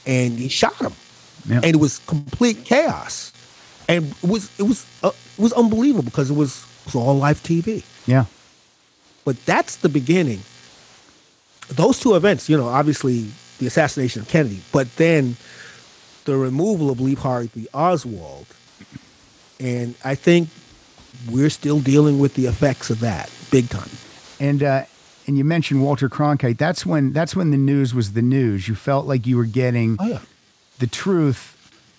and 0.06 0.38
he 0.40 0.48
shot 0.50 0.76
him, 0.76 0.94
Yeah. 1.48 1.58
and 1.58 1.66
it 1.66 1.78
was 1.80 2.00
complete 2.00 2.64
chaos, 2.64 3.34
and 3.90 4.06
it 4.24 4.30
was 4.30 4.50
it 4.60 4.64
was 4.64 4.86
uh, 5.04 5.10
it 5.38 5.42
was 5.42 5.52
unbelievable 5.54 6.04
because 6.04 6.30
it 6.30 6.36
was 6.36 6.64
it 6.86 6.94
was 6.94 6.96
all 6.96 7.18
live 7.18 7.42
TV. 7.44 7.84
Yeah. 8.06 8.26
But 9.26 9.44
that's 9.46 9.78
the 9.78 9.90
beginning. 9.90 10.40
Those 11.70 12.00
two 12.00 12.16
events, 12.16 12.50
you 12.50 12.58
know, 12.58 12.68
obviously 12.68 13.28
the 13.60 13.68
assassination 13.68 14.22
of 14.22 14.28
Kennedy, 14.28 14.62
but 14.72 14.96
then 14.96 15.36
the 16.26 16.36
removal 16.36 16.90
of 16.90 17.00
Lee 17.00 17.14
Harvey 17.16 17.68
Oswald, 17.74 18.48
and 19.60 19.94
I 20.04 20.16
think 20.16 20.50
we're 21.30 21.50
still 21.50 21.80
dealing 21.80 22.20
with 22.20 22.36
the 22.36 22.46
effects 22.48 22.90
of 22.90 23.02
that 23.02 23.30
big 23.52 23.70
time. 23.70 23.90
And 24.40 24.64
uh, 24.64 24.84
and 25.28 25.38
you 25.38 25.44
mentioned 25.44 25.84
Walter 25.84 26.10
Cronkite. 26.10 26.58
That's 26.58 26.86
when 26.86 27.14
that's 27.14 27.36
when 27.36 27.52
the 27.52 27.58
news 27.58 27.94
was 27.94 28.14
the 28.14 28.22
news. 28.22 28.68
You 28.68 28.76
felt 28.76 29.06
like 29.06 29.28
you 29.28 29.38
were 29.38 29.46
getting 29.46 29.98
Oh 30.00 30.08
yeah. 30.08 30.20
the 30.80 30.88
truth 30.88 31.56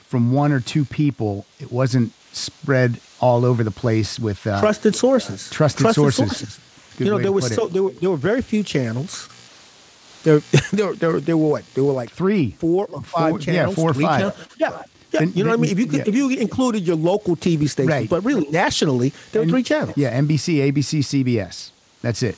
from 0.07 0.33
one 0.33 0.50
or 0.53 0.61
two 0.61 0.85
people. 0.85 1.45
It 1.61 1.71
wasn't 1.71 2.12
spread 2.33 2.99
all 3.21 3.45
over 3.45 3.62
the 3.62 3.71
place 3.71 4.19
with 4.19 4.47
uh, 4.47 4.61
trusted 4.61 4.97
sources. 4.97 5.49
trusted 5.50 5.93
sources. 5.95 6.59
Good 6.97 7.06
you 7.06 7.11
know, 7.12 7.18
there 7.18 7.32
was 7.32 7.54
so 7.54 7.68
there 7.68 7.82
were 7.82 7.92
there 7.92 8.11
were 8.11 8.16
very 8.16 8.42
few 8.42 8.62
channels. 8.62 9.28
There, 10.23 10.40
there, 10.73 10.94
there, 10.94 11.20
there 11.20 11.37
were 11.37 11.49
what? 11.49 11.75
There 11.75 11.85
were 11.85 11.92
like 11.92 12.11
Three. 12.11 12.50
four 12.52 12.87
or 12.90 13.02
five 13.02 13.30
Four- 13.30 13.38
yeah, 13.40 13.44
channels. 13.44 13.75
four 13.75 13.90
or 13.90 13.94
five. 13.94 14.20
channels. 14.20 14.47
Yeah, 14.59 14.70
yeah. 14.70 14.82
Then- 15.20 15.32
you 15.35 15.44
know 15.44 15.50
what 15.50 15.59
I 15.59 15.62
mean? 15.62 15.70
If 15.73 15.78
you 15.78 15.87
could, 15.87 16.00
yeah. 16.00 16.04
if 16.09 16.14
you 16.14 16.28
included 16.30 16.87
your 16.87 16.97
local 16.97 17.37
TV 17.37 17.68
station, 17.68 17.88
Right. 17.90 18.09
but 18.09 18.23
really 18.25 18.47
nationally, 18.50 19.12
there 19.32 19.42
were 19.42 19.49
three 19.49 19.62
channels. 19.62 19.97
Yeah, 19.97 20.18
NBC, 20.20 20.56
ABC, 20.73 21.00
CBS. 21.00 21.70
That's 22.02 22.23
it. 22.23 22.37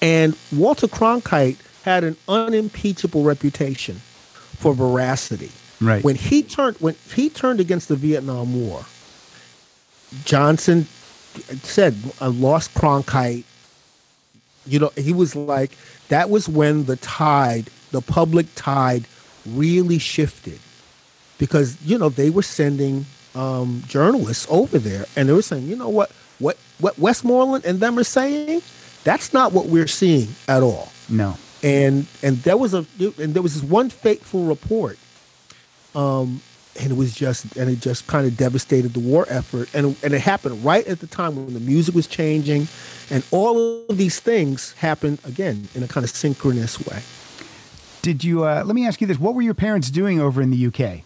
And 0.00 0.36
Walter 0.54 0.86
Cronkite 0.86 1.56
had 1.84 2.04
an 2.04 2.16
unimpeachable 2.28 3.24
reputation 3.24 3.96
for 4.58 4.74
veracity. 4.74 5.50
Right. 5.80 6.04
When 6.04 6.14
he 6.14 6.42
turned 6.42 6.76
when 6.78 6.94
he 7.14 7.28
turned 7.28 7.58
against 7.60 7.88
the 7.88 7.96
Vietnam 7.96 8.54
War, 8.58 8.84
Johnson 10.24 10.86
said, 11.62 11.96
"I 12.20 12.26
lost 12.28 12.72
Cronkite." 12.74 13.44
You 14.66 14.78
know, 14.78 14.90
he 14.96 15.12
was 15.12 15.36
like 15.36 15.72
that 16.08 16.30
was 16.30 16.48
when 16.48 16.84
the 16.84 16.96
tide, 16.96 17.70
the 17.90 18.00
public 18.00 18.46
tide, 18.54 19.06
really 19.46 19.98
shifted 19.98 20.58
because 21.38 21.80
you 21.82 21.98
know 21.98 22.08
they 22.08 22.30
were 22.30 22.42
sending 22.42 23.06
um, 23.34 23.82
journalists 23.86 24.46
over 24.48 24.78
there, 24.78 25.06
and 25.16 25.28
they 25.28 25.32
were 25.32 25.42
saying, 25.42 25.66
you 25.66 25.76
know 25.76 25.88
what, 25.88 26.10
what 26.38 26.56
what 26.80 26.98
Westmoreland 26.98 27.64
and 27.64 27.80
them 27.80 27.98
are 27.98 28.04
saying, 28.04 28.62
that's 29.04 29.32
not 29.32 29.52
what 29.52 29.66
we're 29.66 29.86
seeing 29.86 30.28
at 30.48 30.62
all. 30.62 30.90
No. 31.08 31.36
And 31.62 32.06
and 32.22 32.38
there 32.38 32.56
was 32.56 32.74
a 32.74 32.86
and 32.98 33.34
there 33.34 33.42
was 33.42 33.54
this 33.60 33.68
one 33.68 33.90
fateful 33.90 34.44
report, 34.44 34.98
um, 35.94 36.42
and 36.80 36.90
it 36.90 36.96
was 36.96 37.14
just 37.14 37.56
and 37.56 37.70
it 37.70 37.80
just 37.80 38.06
kind 38.06 38.26
of 38.26 38.36
devastated 38.36 38.94
the 38.94 39.00
war 39.00 39.26
effort, 39.28 39.68
and 39.74 39.96
and 40.02 40.14
it 40.14 40.20
happened 40.20 40.64
right 40.64 40.86
at 40.86 41.00
the 41.00 41.06
time 41.06 41.36
when 41.36 41.54
the 41.54 41.60
music 41.60 41.94
was 41.94 42.06
changing, 42.06 42.68
and 43.10 43.24
all 43.30 43.86
of 43.88 43.96
these 43.96 44.20
things 44.20 44.72
happened 44.74 45.18
again 45.24 45.68
in 45.74 45.82
a 45.82 45.88
kind 45.88 46.04
of 46.04 46.10
synchronous 46.10 46.84
way. 46.86 47.02
Did 48.02 48.24
you? 48.24 48.44
Uh, 48.44 48.62
let 48.66 48.74
me 48.74 48.86
ask 48.86 49.00
you 49.00 49.06
this: 49.06 49.18
What 49.18 49.34
were 49.34 49.42
your 49.42 49.54
parents 49.54 49.90
doing 49.90 50.20
over 50.20 50.42
in 50.42 50.50
the 50.50 50.66
UK? 50.66 51.00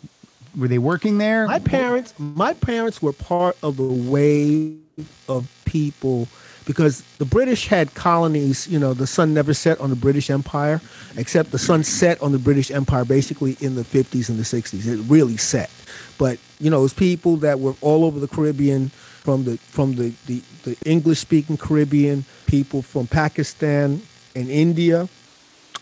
Were 0.56 0.68
they 0.68 0.78
working 0.78 1.18
there? 1.18 1.46
My 1.46 1.58
parents, 1.58 2.14
my 2.18 2.54
parents 2.54 3.00
were 3.00 3.12
part 3.12 3.56
of 3.62 3.76
the 3.76 3.84
wave 3.84 4.80
of 5.28 5.48
people 5.64 6.28
because 6.68 7.02
the 7.16 7.24
British 7.24 7.66
had 7.66 7.94
colonies. 7.94 8.68
You 8.68 8.78
know, 8.78 8.92
the 8.94 9.06
sun 9.06 9.34
never 9.34 9.54
set 9.54 9.80
on 9.80 9.90
the 9.90 9.96
British 9.96 10.28
Empire, 10.28 10.80
except 11.16 11.50
the 11.50 11.58
sun 11.58 11.82
set 11.82 12.22
on 12.22 12.30
the 12.30 12.38
British 12.38 12.70
Empire 12.70 13.04
basically 13.04 13.56
in 13.60 13.74
the 13.74 13.82
50s 13.82 14.28
and 14.28 14.38
the 14.38 14.44
60s. 14.44 14.86
It 14.86 15.00
really 15.10 15.38
set. 15.38 15.70
But 16.18 16.38
you 16.60 16.70
know, 16.70 16.80
it 16.80 16.82
was 16.82 16.94
people 16.94 17.38
that 17.38 17.58
were 17.58 17.74
all 17.80 18.04
over 18.04 18.20
the 18.20 18.28
Caribbean, 18.28 18.90
from 19.28 19.44
the 19.44 19.56
from 19.56 19.94
the 19.96 20.12
the, 20.26 20.42
the 20.64 20.76
English 20.84 21.18
speaking 21.18 21.56
Caribbean, 21.56 22.24
people 22.46 22.82
from 22.82 23.06
Pakistan 23.06 24.02
and 24.36 24.48
India, 24.48 25.08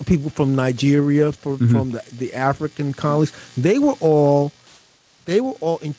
people 0.06 0.30
from 0.30 0.54
Nigeria, 0.54 1.32
from, 1.32 1.58
from 1.68 1.90
the, 1.92 2.02
the 2.18 2.34
African 2.34 2.92
colonies. 2.92 3.32
They 3.56 3.78
were 3.78 3.96
all 4.00 4.52
they 5.26 5.40
were 5.40 5.56
all 5.60 5.78
in, 5.78 5.94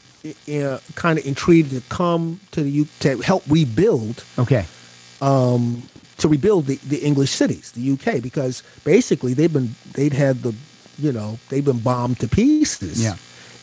uh, 0.64 0.80
kind 0.96 1.20
of 1.20 1.26
intrigued 1.26 1.72
to 1.72 1.82
come 1.90 2.40
to 2.52 2.64
the 2.64 2.70
U 2.70 2.88
to 3.02 3.18
help 3.20 3.44
rebuild 3.50 4.24
okay. 4.40 4.66
Um, 5.22 5.84
to 6.18 6.28
rebuild 6.28 6.66
the, 6.66 6.76
the 6.78 6.98
English 6.98 7.32
cities, 7.32 7.72
the 7.72 7.92
UK, 7.92 8.22
because 8.22 8.64
basically 8.84 9.34
they've 9.34 9.54
been 9.54 9.76
they'd 9.94 10.14
had 10.14 10.42
the 10.44 10.54
you 11.00 11.12
know, 11.12 11.38
they've 11.50 11.66
been 11.66 11.80
bombed 11.80 12.20
to 12.20 12.28
pieces. 12.28 13.04
Yeah. 13.04 13.16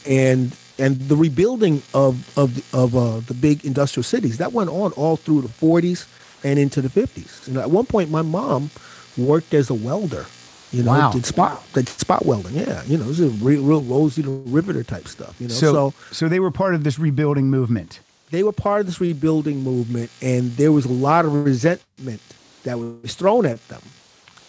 And 0.07 0.57
and 0.79 1.01
the 1.09 1.17
rebuilding 1.17 1.83
of 1.93 2.37
of 2.39 2.55
the, 2.55 2.79
of 2.79 2.97
uh, 2.97 3.21
the 3.21 3.35
big 3.35 3.65
industrial 3.65 4.05
cities 4.05 4.39
that 4.39 4.53
went 4.53 4.71
on 4.71 4.93
all 4.93 5.17
through 5.17 5.43
the 5.43 5.49
40s 5.49 6.07
and 6.45 6.59
into 6.59 6.81
the 6.83 6.89
50s. 6.89 7.49
And 7.49 7.57
at 7.57 7.71
one 7.71 7.87
point, 7.87 8.11
my 8.11 8.23
mom 8.23 8.71
worked 9.17 9.55
as 9.55 9.71
a 9.71 9.75
welder. 9.75 10.27
You 10.73 10.83
know, 10.83 10.91
Wow. 10.91 11.13
did 11.13 11.25
spot 11.25 11.63
did 11.73 11.89
spot 11.89 12.27
welding. 12.27 12.55
Yeah, 12.55 12.83
you 12.85 12.99
know, 12.99 13.05
it 13.05 13.09
was 13.09 13.21
a 13.21 13.29
real, 13.29 13.63
real 13.63 13.81
Rosie 13.83 14.23
the 14.23 14.31
Riveter 14.31 14.83
type 14.83 15.07
stuff. 15.09 15.41
You 15.41 15.49
know, 15.49 15.55
So, 15.55 15.73
so 15.73 15.95
so 16.13 16.29
they 16.29 16.41
were 16.41 16.51
part 16.51 16.75
of 16.75 16.83
this 16.85 16.99
rebuilding 16.99 17.49
movement. 17.49 18.01
They 18.35 18.43
were 18.43 18.53
part 18.53 18.81
of 18.81 18.87
this 18.87 19.01
rebuilding 19.01 19.61
movement, 19.63 20.11
and 20.21 20.51
there 20.57 20.73
was 20.73 20.85
a 20.85 20.93
lot 20.93 21.25
of 21.25 21.33
resentment 21.45 22.21
that 22.65 22.79
was 22.79 23.15
thrown 23.15 23.47
at 23.47 23.67
them 23.69 23.83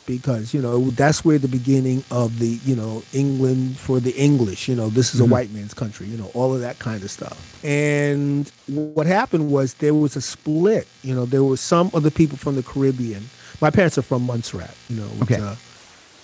because 0.05 0.53
you 0.53 0.61
know 0.61 0.89
that's 0.91 1.25
where 1.25 1.37
the 1.37 1.47
beginning 1.47 2.03
of 2.11 2.39
the 2.39 2.59
you 2.65 2.75
know 2.75 3.03
England 3.13 3.77
for 3.77 3.99
the 3.99 4.11
English. 4.15 4.67
You 4.67 4.75
know, 4.75 4.89
this 4.89 5.13
is 5.13 5.21
a 5.21 5.25
white 5.25 5.51
man's 5.51 5.73
country. 5.73 6.07
You 6.07 6.17
know, 6.17 6.31
all 6.33 6.53
of 6.53 6.61
that 6.61 6.79
kind 6.79 7.03
of 7.03 7.11
stuff. 7.11 7.63
And 7.63 8.51
what 8.67 9.05
happened 9.07 9.51
was 9.51 9.75
there 9.75 9.93
was 9.93 10.15
a 10.15 10.21
split. 10.21 10.87
You 11.03 11.13
know, 11.15 11.25
there 11.25 11.43
were 11.43 11.57
some 11.57 11.91
of 11.93 12.03
the 12.03 12.11
people 12.11 12.37
from 12.37 12.55
the 12.55 12.63
Caribbean. 12.63 13.23
My 13.61 13.69
parents 13.69 13.97
are 13.97 14.03
from 14.03 14.23
Montserrat. 14.23 14.75
You 14.89 14.97
know, 14.97 15.07
which, 15.19 15.31
Okay. 15.31 15.41
uh, 15.41 15.55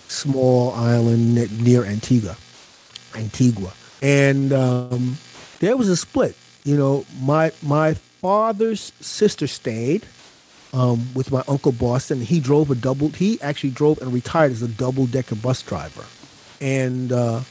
small 0.08 0.74
island 0.74 1.36
near 1.63 1.86
Antigua, 1.86 2.36
Antigua, 3.15 3.72
and 4.01 4.51
um, 4.51 5.18
there 5.60 5.77
was 5.77 5.89
a 5.89 5.96
split. 5.96 6.36
You 6.63 6.77
know, 6.77 7.06
my 7.22 7.51
my 7.62 7.94
father's 7.94 8.94
sister 9.00 9.48
stayed 9.48 10.06
um, 10.74 11.13
with 11.13 11.32
my 11.32 11.44
uncle 11.48 11.72
Boston. 11.72 12.22
He 12.22 12.39
drove 12.39 12.70
a 12.72 12.75
double. 12.75 13.10
He 13.10 13.41
actually 13.41 13.72
drove 13.72 14.01
and 14.01 14.13
retired 14.13 14.51
as 14.51 14.62
a 14.62 14.68
double 14.68 15.06
decker 15.08 15.36
bus 15.36 15.62
driver, 15.62 16.06
and 16.60 17.12
uh, 17.12 17.41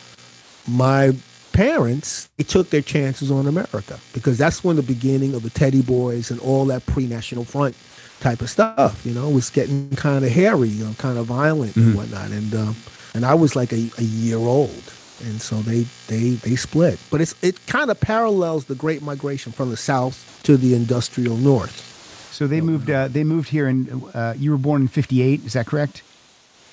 my 0.69 1.13
parents 1.53 2.29
they 2.37 2.45
took 2.45 2.71
their 2.71 2.81
chances 2.81 3.31
on 3.31 3.47
America 3.49 3.99
because 4.15 4.39
that's 4.39 4.63
when 4.63 4.77
the 4.77 4.83
beginning 4.83 5.35
of 5.35 5.43
the 5.43 5.51
Teddy 5.51 5.83
Boys 5.83 6.31
and 6.31 6.39
all 6.41 6.65
that 6.67 6.87
pre-national 6.87 7.45
front 7.45 7.77
type 8.21 8.41
of 8.41 8.49
stuff. 8.49 9.05
You 9.05 9.13
know, 9.13 9.29
was 9.29 9.51
getting 9.51 9.91
kind 9.97 10.25
of 10.25 10.31
hairy, 10.31 10.69
you 10.69 10.85
know, 10.85 10.95
kind 10.99 11.19
of 11.19 11.27
violent 11.27 11.77
and 11.77 11.95
whatnot. 11.95 12.31
And 12.31 12.55
um, 12.55 12.77
and 13.15 13.25
I 13.27 13.35
was 13.35 13.57
like 13.57 13.73
a, 13.73 13.91
a 13.99 14.03
year 14.03 14.39
old, 14.39 14.93
and 15.23 15.41
so 15.41 15.57
they 15.63 15.87
they 16.09 16.31
they 16.31 16.57
split. 16.57 16.99
But 17.11 17.21
it's 17.21 17.35
it 17.43 17.65
kind 17.67 17.91
of 17.91 18.01
parallels 18.01 18.65
the 18.67 18.75
Great 18.75 19.03
Migration 19.03 19.53
from 19.53 19.71
the 19.71 19.77
South 19.77 20.41
to 20.45 20.57
the 20.57 20.75
industrial 20.75 21.37
North. 21.37 21.87
So 22.33 22.47
they 22.47 22.61
moved. 22.61 22.89
Uh, 22.91 23.09
they 23.09 23.25
moved 23.25 23.49
here, 23.51 23.67
and 23.67 24.03
uh, 24.15 24.35
you 24.37 24.51
were 24.51 24.57
born 24.59 24.83
in 24.83 24.89
'58. 24.89 25.45
Is 25.45 25.53
that 25.53 25.67
correct? 25.67 26.03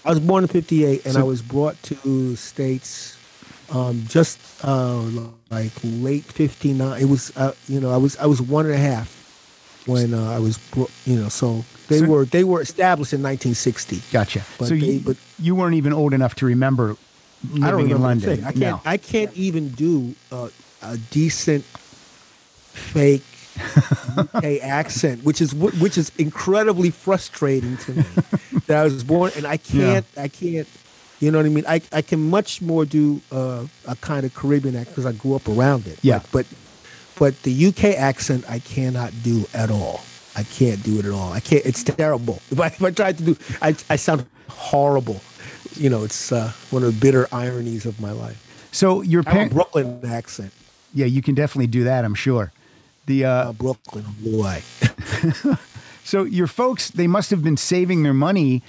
I 0.05 0.09
was 0.09 0.19
born 0.19 0.43
in 0.43 0.47
'58, 0.47 1.03
and 1.05 1.13
So- 1.15 1.19
I 1.19 1.23
was 1.23 1.41
brought 1.41 1.81
to 1.83 1.95
the 1.95 2.37
states 2.37 3.17
um, 3.69 4.03
just 4.07 4.39
uh, 4.63 5.01
like 5.49 5.73
late 5.83 6.23
'59. 6.23 7.01
It 7.01 7.05
was, 7.09 7.35
uh, 7.35 7.51
you 7.67 7.81
know, 7.81 7.91
I 7.91 7.97
was 7.97 8.15
I 8.17 8.25
was 8.27 8.41
one 8.41 8.65
and 8.65 8.73
a 8.73 8.77
half 8.77 9.13
when 9.85 10.13
uh, 10.13 10.31
I 10.31 10.39
was, 10.39 10.59
you 11.05 11.15
know, 11.19 11.27
so 11.29 11.65
they 11.89 11.99
So- 11.99 12.05
were 12.05 12.23
they 12.25 12.43
were 12.45 12.61
established 12.61 13.11
in 13.13 13.21
1960. 13.21 14.01
Gotcha. 14.11 14.41
So 14.59 14.65
they- 14.67 14.75
you, 14.77 14.99
but- 15.01 15.17
you 15.39 15.55
weren't 15.55 15.75
even 15.75 15.91
old 15.91 16.13
enough 16.13 16.35
to 16.35 16.45
remember 16.45 16.95
living 17.44 17.63
I 17.63 17.72
don't 17.72 17.82
in 17.82 17.91
a 17.91 17.98
London. 17.98 18.39
I 18.44 18.51
can't. 18.51 18.58
No. 18.58 18.82
I 18.86 18.98
can't 18.98 19.34
even 19.36 19.70
do 19.70 20.15
uh, 20.32 20.50
a 20.82 20.98
decent 20.98 21.63
fake 21.63 23.24
UK 24.17 24.44
accent, 24.62 25.24
which 25.24 25.41
is 25.41 25.53
which 25.53 25.98
is 25.98 26.12
incredibly 26.17 26.89
frustrating 26.89 27.77
to 27.77 27.94
me. 27.94 28.03
that 28.67 28.77
I 28.77 28.84
was 28.84 29.03
born 29.03 29.32
and 29.36 29.46
I 29.46 29.58
can't. 29.58 30.06
I 30.15 30.27
can't. 30.27 30.67
You 31.20 31.32
know 31.32 31.39
what 31.39 31.46
I 31.48 31.50
mean? 31.50 31.65
I 31.67 31.82
I 31.91 32.01
can 32.01 32.29
much 32.29 32.62
more 32.62 32.86
do 32.86 33.22
uh, 33.32 33.65
a 33.88 33.96
kind 33.98 34.25
of 34.25 34.34
Caribbean 34.36 34.75
accent 34.75 34.96
because 34.96 35.06
I 35.06 35.13
grew 35.13 35.36
up 35.36 35.48
around 35.48 35.88
it. 35.88 36.00
Yeah. 36.01 36.20
But, 36.32 36.32
but 36.32 36.46
but 37.17 37.44
the 37.44 37.67
UK 37.67 37.84
accent 37.98 38.46
I 38.48 38.60
cannot 38.60 39.12
do 39.24 39.46
at 39.53 39.72
all. 39.72 40.01
I 40.36 40.44
can't 40.44 40.82
do 40.84 41.00
it 41.00 41.06
at 41.06 41.12
all. 41.12 41.34
I 41.34 41.39
can't. 41.39 41.65
It's 41.65 41.84
terrible. 41.84 42.39
If 42.51 42.60
I 42.60 42.67
if 42.67 42.84
I 42.84 42.91
tried 42.91 43.17
to 43.17 43.24
do, 43.24 43.38
I 43.62 43.76
I 43.89 43.95
sound 43.95 44.26
horrible. 44.50 45.19
You 45.75 45.89
know, 45.89 46.03
it's 46.03 46.32
uh, 46.32 46.51
one 46.69 46.84
of 46.84 46.93
the 46.93 46.99
bitter 46.99 47.27
ironies 47.32 47.86
of 47.86 47.99
my 47.99 48.12
life. 48.12 48.69
so 48.71 49.01
your 49.01 49.23
I 49.25 49.30
have 49.30 49.34
a 49.34 49.36
parents. 49.36 49.53
Brooklyn 49.53 49.99
accent. 50.06 50.51
Yeah, 50.93 51.06
you 51.06 51.21
can 51.21 51.36
definitely 51.36 51.67
do 51.67 51.84
that. 51.86 52.06
I'm 52.06 52.15
sure. 52.15 52.51
The 53.06 53.25
uh, 53.25 53.30
Uh, 53.49 53.53
Brooklyn 53.53 54.06
boy. 54.23 54.62
so 56.03 56.23
your 56.23 56.47
folks, 56.47 56.89
they 56.89 57.08
must 57.08 57.30
have 57.32 57.43
been 57.43 57.58
saving 57.58 58.03
their 58.03 58.13
money 58.13 58.63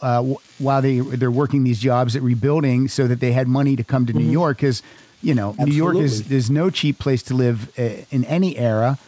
uh, 0.00 0.16
w- 0.16 0.36
while 0.58 0.80
they 0.82 1.00
they're 1.00 1.30
working 1.30 1.64
these 1.64 1.78
jobs 1.80 2.14
at 2.16 2.22
rebuilding, 2.22 2.88
so 2.88 3.06
that 3.08 3.20
they 3.20 3.32
had 3.32 3.48
money 3.48 3.76
to 3.76 3.84
come 3.84 4.06
to 4.06 4.12
New 4.12 4.30
York. 4.30 4.58
Because 4.58 4.82
you 5.22 5.34
know, 5.34 5.54
New 5.58 5.72
York 5.74 5.96
is 5.96 6.22
Mm-hmm. 6.22 6.34
Is 6.34 6.50
no 6.50 6.70
cheap 6.70 6.98
place 6.98 7.22
to 7.24 7.34
live 7.34 7.72
uh, 7.78 8.04
in 8.10 8.24
any 8.24 8.56
era. 8.56 8.98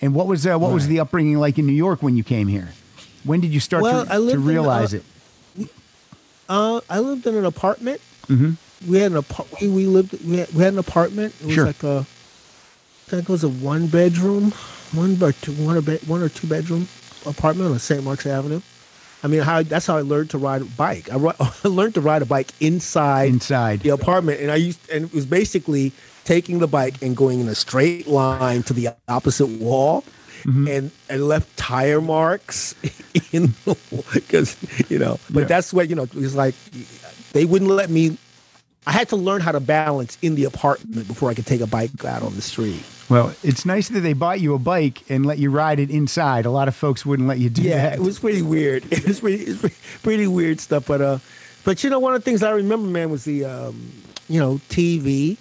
And 0.00 0.14
what 0.14 0.26
was 0.26 0.46
uh, 0.46 0.56
what 0.58 0.72
was 0.72 0.86
the 0.88 1.00
upbringing 1.00 1.38
like 1.38 1.58
in 1.58 1.66
New 1.66 1.72
York 1.86 2.02
when 2.02 2.16
you 2.16 2.24
came 2.24 2.48
here? 2.48 2.68
When 3.24 3.40
did 3.40 3.52
you 3.52 3.60
start 3.60 3.82
Well, 3.82 4.04
to, 4.04 4.10
to 4.10 4.30
in, 4.30 4.44
realize 4.44 4.94
uh, 4.94 4.98
it? 4.98 5.04
Uh, 6.48 6.80
I 6.90 6.98
lived 7.00 7.26
in 7.26 7.34
an 7.36 7.44
apartment. 7.44 8.00
Mm-hmm. 8.28 8.90
We 8.90 8.98
had 8.98 9.12
an 9.12 9.18
apart. 9.18 9.48
We, 9.60 9.68
we 9.68 9.86
lived. 9.86 10.12
We 10.24 10.38
had, 10.38 10.52
we 10.54 10.62
had 10.62 10.72
an 10.72 10.78
apartment. 10.78 11.34
It 11.40 11.46
was 11.46 11.54
Sure. 11.54 11.66
like 11.66 11.82
a. 11.82 11.98
I 13.06 13.10
think 13.16 13.22
it 13.28 13.32
was 13.32 13.44
a 13.44 13.48
one 13.48 13.88
bedroom, 13.88 14.52
one 14.92 15.22
or 15.22 15.32
two, 15.32 15.52
one 15.52 15.76
or 15.76 15.82
be, 15.82 15.96
one 16.06 16.22
or 16.22 16.28
two 16.28 16.46
bedroom 16.46 16.88
apartment 17.26 17.70
on 17.70 17.78
St. 17.78 18.02
Mark's 18.02 18.26
Avenue. 18.26 18.60
I 19.22 19.28
mean, 19.28 19.40
how 19.42 19.62
that's 19.62 19.86
how 19.86 19.96
I 19.96 20.00
learned 20.00 20.30
to 20.30 20.38
ride 20.38 20.62
a 20.62 20.64
bike. 20.64 21.12
I, 21.12 21.16
I 21.64 21.68
learned 21.68 21.94
to 21.94 22.00
ride 22.00 22.22
a 22.22 22.26
bike 22.26 22.50
inside 22.60 23.28
Inside. 23.28 23.80
the 23.80 23.90
apartment, 23.90 24.40
and 24.40 24.50
I 24.50 24.56
used 24.56 24.80
and 24.90 25.04
it 25.04 25.12
was 25.14 25.26
basically 25.26 25.92
taking 26.24 26.58
the 26.58 26.66
bike 26.66 26.94
and 27.02 27.16
going 27.16 27.40
in 27.40 27.48
a 27.48 27.54
straight 27.54 28.06
line 28.06 28.62
to 28.64 28.72
the 28.72 28.88
opposite 29.08 29.46
wall, 29.46 30.04
Mm-hmm. 30.42 30.68
and 30.68 30.90
and 31.08 31.28
left 31.28 31.56
tire 31.56 32.00
marks 32.00 32.74
in 33.32 33.54
the 33.64 33.76
because 34.12 34.56
you 34.90 34.98
know. 34.98 35.18
But 35.30 35.40
Yeah. 35.40 35.46
that's 35.46 35.72
what 35.72 35.88
you 35.88 35.94
know. 35.94 36.08
It's 36.14 36.34
like 36.34 36.54
they 37.32 37.44
wouldn't 37.44 37.70
let 37.70 37.90
me. 37.90 38.16
I 38.86 38.90
had 38.92 39.08
to 39.10 39.16
learn 39.16 39.40
how 39.40 39.52
to 39.52 39.60
balance 39.60 40.18
in 40.22 40.34
the 40.34 40.44
apartment 40.44 41.06
before 41.06 41.30
I 41.30 41.34
could 41.34 41.46
take 41.46 41.60
a 41.60 41.66
bike 41.68 42.04
out 42.04 42.22
on 42.22 42.34
the 42.34 42.42
street. 42.42 42.82
Well, 43.08 43.32
it's 43.44 43.64
nice 43.64 43.88
that 43.90 44.00
they 44.00 44.12
bought 44.14 44.40
you 44.40 44.54
a 44.54 44.58
bike 44.58 45.02
and 45.08 45.24
let 45.24 45.38
you 45.38 45.50
ride 45.50 45.78
it 45.78 45.90
inside. 45.90 46.46
A 46.46 46.50
lot 46.50 46.66
of 46.66 46.74
folks 46.74 47.06
wouldn't 47.06 47.28
let 47.28 47.38
you 47.38 47.48
do 47.50 47.62
Yeah, 47.62 47.90
that. 47.90 47.98
it 47.98 48.00
was 48.00 48.18
pretty 48.18 48.42
weird. 48.42 48.84
It 48.92 49.06
was 49.06 49.20
pretty, 49.20 49.42
it 49.44 49.48
was 49.50 49.58
pretty, 49.58 49.76
pretty 50.02 50.26
weird 50.26 50.58
stuff. 50.60 50.86
But 50.88 51.00
uh, 51.00 51.18
but 51.64 51.84
you 51.84 51.90
know, 51.90 52.00
one 52.00 52.14
of 52.14 52.20
the 52.20 52.24
things 52.24 52.42
I 52.42 52.50
remember, 52.50 52.88
man, 52.88 53.10
was 53.10 53.24
the 53.24 53.44
um, 53.44 53.92
you 54.28 54.40
know, 54.40 54.60
TV. 54.68 55.36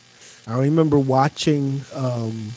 I 0.47 0.59
remember 0.59 0.99
watching 0.99 1.81
um, 1.95 2.51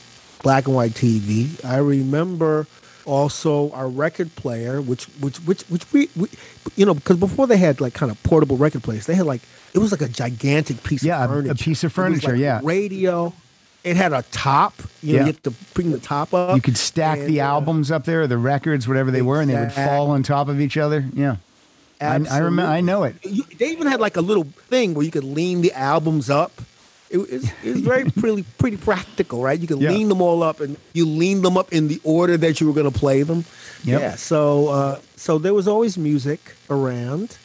black 0.45 0.67
and 0.69 0.77
white 0.77 0.93
TV. 0.93 1.63
I 1.65 1.79
remember 1.79 2.69
also 3.07 3.71
our 3.73 3.89
record 3.89 4.35
player, 4.37 4.81
which 4.81 5.07
which 5.21 5.39
which 5.39 5.63
which 5.65 5.93
we, 5.93 6.09
we 6.15 6.29
you 6.77 6.87
know, 6.87 6.95
because 6.95 7.17
before 7.17 7.49
they 7.49 7.57
had 7.57 7.81
like 7.81 7.95
kind 7.95 8.13
of 8.13 8.23
portable 8.23 8.57
record 8.57 8.83
players, 8.85 9.07
they 9.07 9.15
had 9.17 9.27
like 9.27 9.41
it 9.75 9.79
was 9.81 9.91
like 9.91 10.03
a 10.03 10.09
gigantic 10.09 10.85
piece 10.85 11.03
Yeah, 11.03 11.21
a- 11.21 11.25
of 11.25 11.31
a 11.31 11.35
furniture. 11.35 11.65
piece 11.65 11.83
of 11.83 11.93
furniture, 11.93 12.31
like 12.33 12.39
yeah. 12.41 12.61
radio. 12.63 13.33
It 13.83 13.97
had 13.99 14.15
a 14.15 14.23
top. 14.33 14.73
You 15.03 15.13
know, 15.15 15.19
Yeah. 15.19 15.21
you 15.27 15.33
have 15.33 15.43
to 15.43 15.51
bring 15.75 15.91
the 15.93 15.99
top 15.99 16.33
up. 16.33 16.57
You 16.57 16.63
could 16.63 16.79
stack 16.79 17.19
and, 17.19 17.29
the 17.29 17.43
uh, 17.43 17.47
albums 17.49 17.91
up 17.91 18.05
there, 18.07 18.27
the 18.27 18.39
records, 18.39 18.89
whatever 18.89 19.11
they 19.11 19.21
were, 19.21 19.43
and 19.43 19.51
they 19.51 19.59
would 19.59 19.73
fall 19.73 20.11
on 20.11 20.23
top 20.23 20.49
of 20.49 20.59
each 20.59 20.79
other. 20.79 21.05
Yeah, 21.13 21.37
I, 22.01 22.15
I 22.31 22.39
remember. 22.39 22.71
I 22.71 22.81
know 22.81 23.03
it. 23.03 23.17
You, 23.23 23.43
they 23.59 23.73
even 23.73 23.87
had 23.87 24.01
like 24.01 24.17
a 24.17 24.23
little 24.23 24.45
thing 24.45 24.95
where 24.95 25.05
you 25.05 25.11
could 25.11 25.25
lean 25.25 25.61
the 25.61 25.73
albums 25.73 26.31
up. 26.31 26.53
It 27.15 27.19
was, 27.19 27.31
it 27.63 27.71
was 27.73 27.81
very 27.81 28.05
pretty 28.21 28.43
pretty 28.59 28.77
practical, 28.77 29.41
right? 29.41 29.59
You 29.59 29.69
could 29.69 29.81
Yeah. 29.81 29.91
lean 29.93 30.09
them 30.09 30.21
all 30.21 30.43
up, 30.43 30.59
and 30.61 30.77
you 30.95 31.07
lean 31.07 31.43
them 31.43 31.57
up 31.57 31.73
in 31.73 31.87
the 31.89 32.01
order 32.03 32.37
that 32.37 32.61
you 32.61 32.67
were 32.67 32.73
going 32.75 32.91
to 32.93 32.99
play 32.99 33.23
them. 33.23 33.45
Yep. 33.85 34.01
Yeah. 34.01 34.15
So 34.17 34.69
uh, 34.69 35.01
so 35.17 35.39
there 35.39 35.55
was 35.55 35.69
always 35.69 35.97
music 35.97 36.41
around, 36.69 37.39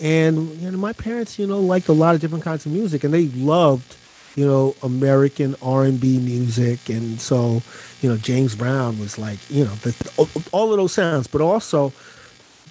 and 0.00 0.58
you 0.60 0.70
know 0.70 0.78
my 0.78 0.92
parents, 0.92 1.38
you 1.38 1.46
know, 1.46 1.60
liked 1.60 1.88
a 1.88 1.92
lot 1.92 2.14
of 2.16 2.20
different 2.20 2.44
kinds 2.44 2.66
of 2.66 2.72
music, 2.72 3.04
and 3.04 3.14
they 3.14 3.28
loved, 3.28 3.96
you 4.34 4.44
know, 4.46 4.74
American 4.82 5.54
R 5.62 5.84
and 5.84 6.00
B 6.00 6.18
music, 6.18 6.88
and 6.90 7.20
so 7.20 7.62
you 8.02 8.08
know 8.10 8.16
James 8.16 8.56
Brown 8.56 8.98
was 8.98 9.16
like, 9.16 9.38
you 9.48 9.64
know, 9.64 9.74
the, 9.86 9.94
all 10.52 10.72
of 10.72 10.76
those 10.78 10.92
sounds, 10.92 11.28
but 11.28 11.40
also 11.40 11.92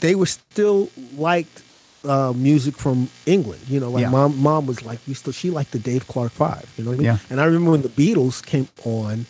they 0.02 0.14
were 0.16 0.26
still 0.26 0.90
liked 1.16 1.63
uh, 2.06 2.34
music 2.36 2.76
from 2.78 3.10
England. 3.26 3.62
You 3.68 3.80
know, 3.80 3.90
like 3.90 4.02
Yeah. 4.02 4.10
mom, 4.10 4.38
mom 4.42 4.66
was 4.66 4.84
like, 4.84 5.00
we 5.08 5.14
still 5.14 5.34
she 5.34 5.50
liked 5.50 5.72
the 5.72 5.80
Dave 5.80 6.08
Clark 6.08 6.32
Five. 6.32 6.72
You 6.78 6.84
know 6.84 6.92
what 6.92 6.96
I 6.96 6.98
mean? 6.98 7.06
Yeah. 7.06 7.18
And 7.30 7.40
I 7.42 7.46
remember 7.46 7.72
when 7.72 7.82
the 7.82 7.90
Beatles 7.90 8.46
came 8.46 8.68
on, 8.86 9.26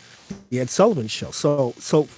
the 0.50 0.60
Ed 0.60 0.70
Sullivan 0.70 1.08
Show. 1.08 1.30
So 1.30 1.74
so 1.78 2.08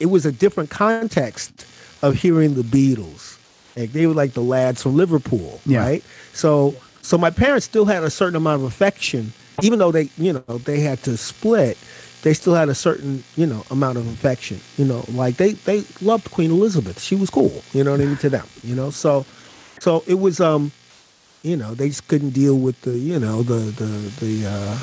it 0.00 0.06
was 0.06 0.24
a 0.26 0.32
different 0.32 0.70
context 0.70 1.66
of 2.02 2.14
hearing 2.14 2.54
the 2.54 2.62
Beatles. 2.62 3.36
Like 3.76 3.92
they 3.92 4.06
were 4.06 4.14
like 4.14 4.32
the 4.32 4.42
lads 4.42 4.82
from 4.82 4.96
Liverpool, 4.96 5.60
Yeah. 5.66 5.80
right? 5.80 6.04
So 6.32 6.74
so 7.02 7.16
my 7.18 7.30
parents 7.30 7.64
still 7.66 7.84
had 7.86 8.02
a 8.04 8.10
certain 8.10 8.36
amount 8.36 8.62
of 8.62 8.68
affection, 8.68 9.32
even 9.62 9.78
though 9.78 9.92
they 9.92 10.08
you 10.18 10.32
know 10.32 10.58
they 10.58 10.80
had 10.80 11.02
to 11.04 11.16
split. 11.16 11.76
They 12.22 12.34
still 12.34 12.54
had 12.54 12.68
a 12.68 12.74
certain 12.74 13.22
you 13.36 13.46
know 13.46 13.62
amount 13.70 13.96
of 13.98 14.06
affection. 14.08 14.60
You 14.76 14.84
know, 14.86 15.04
like 15.12 15.36
they 15.36 15.52
they 15.52 15.84
loved 16.00 16.30
Queen 16.32 16.50
Elizabeth. 16.50 17.00
She 17.00 17.14
was 17.14 17.30
cool. 17.30 17.62
You 17.72 17.84
know 17.84 17.92
what 17.92 18.00
I 18.00 18.04
mean 18.06 18.16
to 18.18 18.28
them. 18.30 18.46
You 18.64 18.74
know, 18.74 18.90
so 18.90 19.24
so 19.80 20.04
it 20.06 20.18
was 20.18 20.40
um 20.40 20.72
you 21.42 21.56
know, 21.56 21.74
they 21.74 21.88
just 21.88 22.08
couldn't 22.08 22.30
deal 22.30 22.58
with 22.58 22.80
the, 22.82 22.98
you 22.98 23.18
know, 23.18 23.42
the 23.42 23.54
the 23.54 23.84
the 24.24 24.46
uh, 24.46 24.78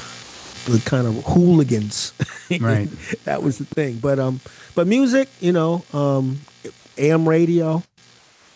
the 0.66 0.82
kind 0.86 1.08
of 1.08 1.24
hooligans. 1.26 2.14
Right. 2.62 2.88
that 3.24 3.42
was 3.42 3.58
the 3.58 3.66
thing. 3.66 3.98
But 3.98 4.20
um, 4.20 4.40
but 4.76 4.86
music, 4.86 5.30
you 5.40 5.52
know, 5.52 5.84
um, 5.94 6.42
AM 6.96 7.28
radio, 7.28 7.82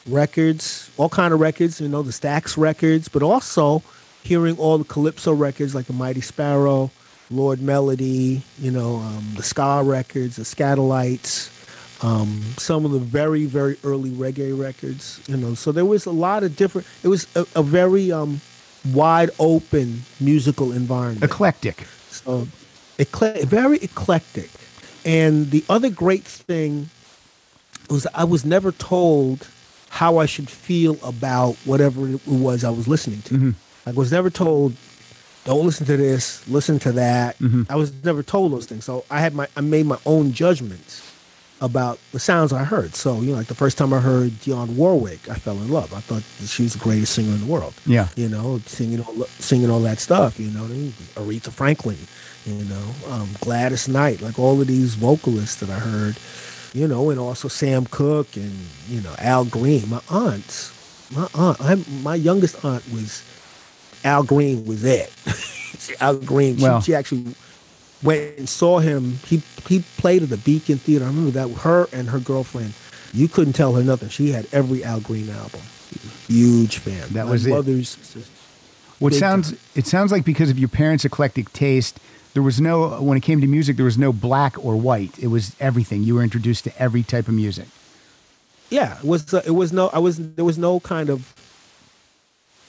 records, 0.08 0.92
all 0.96 1.10
kind 1.10 1.34
of 1.34 1.40
records. 1.40 1.82
You 1.82 1.88
know, 1.88 2.04
the 2.04 2.12
Stax 2.12 2.56
records, 2.56 3.08
but 3.08 3.24
also 3.24 3.82
hearing 4.22 4.60
all 4.60 4.78
the 4.78 4.84
calypso 4.84 5.34
records 5.34 5.74
like 5.74 5.88
the 5.88 5.94
Mighty 5.94 6.22
Sparrow, 6.22 6.92
Lord 7.32 7.64
Melody. 7.64 8.44
You 8.60 8.70
know, 8.70 8.98
um, 8.98 9.26
the 9.36 9.42
ska 9.42 9.82
records, 9.84 10.36
the 10.36 10.44
Skatalites. 10.44 11.50
Um, 12.02 12.42
some 12.58 12.86
of 12.86 12.92
the 12.92 13.00
very, 13.00 13.46
very 13.46 13.78
early 13.84 14.10
reggae 14.12 14.58
records, 14.58 15.20
you 15.28 15.36
know, 15.36 15.54
so 15.54 15.72
there 15.74 15.86
was 15.86 16.06
a 16.06 16.12
lot 16.12 16.44
of 16.44 16.56
different. 16.56 16.88
It 17.04 17.10
was 17.10 17.28
a, 17.36 17.46
a 17.56 17.64
very 17.64 18.10
um, 18.12 18.40
wide 18.94 19.32
open 19.38 20.04
musical 20.22 20.72
environment. 20.72 21.24
Eclectic. 21.24 21.86
So, 22.10 22.48
ecle- 22.98 23.44
very 23.46 23.80
eclectic. 23.80 24.50
And 25.04 25.52
the 25.52 25.64
other 25.70 25.90
great 25.90 26.24
thing 26.24 26.90
was 27.90 28.08
I 28.14 28.24
was 28.24 28.46
never 28.46 28.72
told 28.72 29.48
how 29.90 30.18
I 30.20 30.26
should 30.26 30.50
feel 30.50 30.98
about 31.04 31.56
whatever 31.66 32.08
it 32.08 32.26
was 32.28 32.64
I 32.64 32.70
was 32.70 32.88
listening 32.88 33.22
to. 33.24 33.56
I 33.86 33.92
was 33.92 34.12
never 34.12 34.30
told, 34.30 34.74
don't 35.46 35.66
listen 35.66 35.86
to 35.88 35.98
this, 35.98 36.48
listen 36.48 36.80
to 36.80 36.92
that. 36.94 37.36
I 37.70 37.76
was 37.76 37.92
never 38.04 38.22
told 38.24 38.54
those 38.54 38.68
things. 38.68 38.86
So 38.86 39.04
I 39.10 39.20
had 39.20 39.34
my 39.34 39.48
I 39.58 39.62
made 39.62 39.86
my 39.86 39.98
own 40.06 40.32
judgments 40.32 41.09
about 41.62 42.00
the 42.14 42.20
sounds 42.20 42.54
I 42.54 42.64
heard. 42.64 42.96
So, 42.96 43.20
you 43.22 43.32
know, 43.32 43.38
like 43.38 43.48
the 43.48 43.56
first 43.56 43.78
time 43.78 43.94
I 43.94 44.00
heard 44.00 44.32
Dionne 44.32 44.76
Warwick, 44.76 45.30
I 45.30 45.36
fell 45.36 45.58
in 45.58 45.70
love. 45.70 45.94
I 45.94 46.00
thought 46.00 46.24
that 46.40 46.48
she 46.48 46.64
was 46.64 46.74
the 46.74 46.80
greatest 46.80 47.14
singer 47.14 47.34
in 47.34 47.42
the 47.42 47.46
world. 47.52 47.74
Yeah. 47.86 48.08
You 48.16 48.30
know, 48.30 48.60
singing 48.66 49.02
all 49.02 49.14
singing 49.40 49.70
all 49.70 49.82
that 49.82 50.00
stuff, 50.00 50.40
you 50.40 50.50
know, 50.52 50.64
Aretha 51.16 51.52
Franklin, 51.52 51.98
you 52.46 52.64
know, 52.66 52.86
um, 53.10 53.28
Gladys 53.42 53.88
Knight, 53.90 54.22
like 54.22 54.40
all 54.40 54.60
of 54.62 54.68
these 54.68 54.96
vocalists 54.96 55.58
that 55.58 55.70
I 55.70 55.80
heard, 55.80 56.18
you 56.74 56.88
know, 56.88 57.10
and 57.10 57.20
also 57.20 57.48
Sam 57.48 57.86
Cooke 57.88 58.36
and, 58.38 58.54
you 58.88 59.02
know, 59.02 59.14
Al 59.20 59.44
Green. 59.46 59.90
My 59.90 60.02
aunts, 60.10 60.72
my 61.14 61.28
aunt, 61.34 61.58
I, 61.62 61.76
my 62.02 62.16
youngest 62.16 62.64
aunt 62.64 62.84
was 62.94 63.22
Al 64.06 64.24
Green 64.24 64.64
was 64.66 64.84
it. 64.86 65.12
Al 66.02 66.16
Green, 66.18 66.56
she, 66.58 66.64
Well- 66.64 66.82
she 66.82 66.96
actually 66.96 67.26
went 68.04 68.38
and 68.38 68.48
saw 68.50 68.80
him. 68.80 69.20
He 69.26 69.42
he 69.68 69.84
played 69.98 70.24
at 70.24 70.30
the 70.30 70.38
Beacon 70.38 70.78
Theater. 70.78 71.06
I 71.06 71.08
remember 71.10 71.32
that 71.32 71.50
her 71.62 71.88
and 71.94 72.10
her 72.10 72.20
girlfriend. 72.20 72.74
You 73.14 73.28
couldn't 73.28 73.54
tell 73.54 73.74
her 73.74 73.84
nothing. 73.84 74.10
She 74.10 74.32
had 74.32 74.48
every 74.52 74.84
Al 74.84 75.00
Green 75.00 75.30
album. 75.30 75.62
Huge 76.28 76.78
fan. 76.78 77.08
That 77.14 77.26
My 77.26 77.32
was 77.32 77.46
it. 77.46 77.50
mother's 77.50 77.98
Well, 79.00 79.08
it 79.08 79.12
Big 79.12 79.20
sounds 79.20 79.54
it 79.76 79.88
sounds 79.88 80.12
like 80.12 80.26
because 80.26 80.50
of 80.50 80.60
your 80.60 80.70
parents' 80.70 81.06
eclectic 81.06 81.52
taste, 81.54 82.00
there 82.34 82.44
was 82.44 82.62
no 82.62 83.02
when 83.02 83.18
it 83.18 83.22
came 83.22 83.42
to 83.42 83.48
music, 83.48 83.78
there 83.78 83.86
was 83.86 83.98
no 83.98 84.14
black 84.14 84.64
or 84.64 84.76
white. 84.76 85.18
It 85.20 85.28
was 85.28 85.56
everything. 85.60 86.04
You 86.04 86.16
were 86.16 86.24
introduced 86.24 86.64
to 86.66 86.82
every 86.82 87.02
type 87.04 87.28
of 87.28 87.34
music. 87.34 87.68
yeah. 88.70 89.00
It 89.00 89.06
was 89.06 89.34
uh, 89.34 89.42
it 89.46 89.52
was 89.52 89.74
no. 89.74 89.90
I 89.92 90.00
was 90.00 90.18
there 90.36 90.46
was 90.46 90.58
no 90.60 90.80
kind 90.80 91.10
of. 91.10 91.34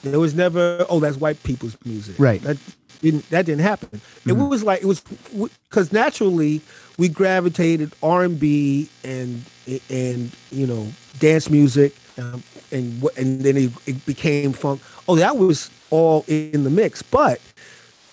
There 0.03 0.19
was 0.19 0.33
never 0.33 0.83
oh 0.89 0.99
that's 0.99 1.17
white 1.17 1.41
people's 1.43 1.77
music. 1.85 2.15
Right. 2.17 2.41
That 2.41 2.57
didn't 3.01 3.29
that 3.29 3.45
didn't 3.45 3.61
happen. 3.61 4.01
It 4.25 4.33
was 4.33 4.63
like 4.63 4.81
it 4.81 4.85
was 4.85 5.01
because 5.69 5.91
naturally 5.91 6.61
we 6.97 7.09
gravitated 7.09 7.93
R 8.03 8.23
and 8.23 8.39
B 8.39 8.89
and 9.03 9.43
and 9.89 10.31
you 10.51 10.67
know 10.67 10.87
dance 11.19 11.49
music 11.49 11.95
um, 12.17 12.43
and 12.71 13.03
and 13.17 13.41
then 13.41 13.57
it, 13.57 13.71
it 13.85 14.05
became 14.05 14.53
funk. 14.53 14.81
Oh, 15.07 15.15
that 15.15 15.37
was 15.37 15.69
all 15.89 16.23
in 16.27 16.63
the 16.63 16.69
mix. 16.69 17.01
But 17.01 17.41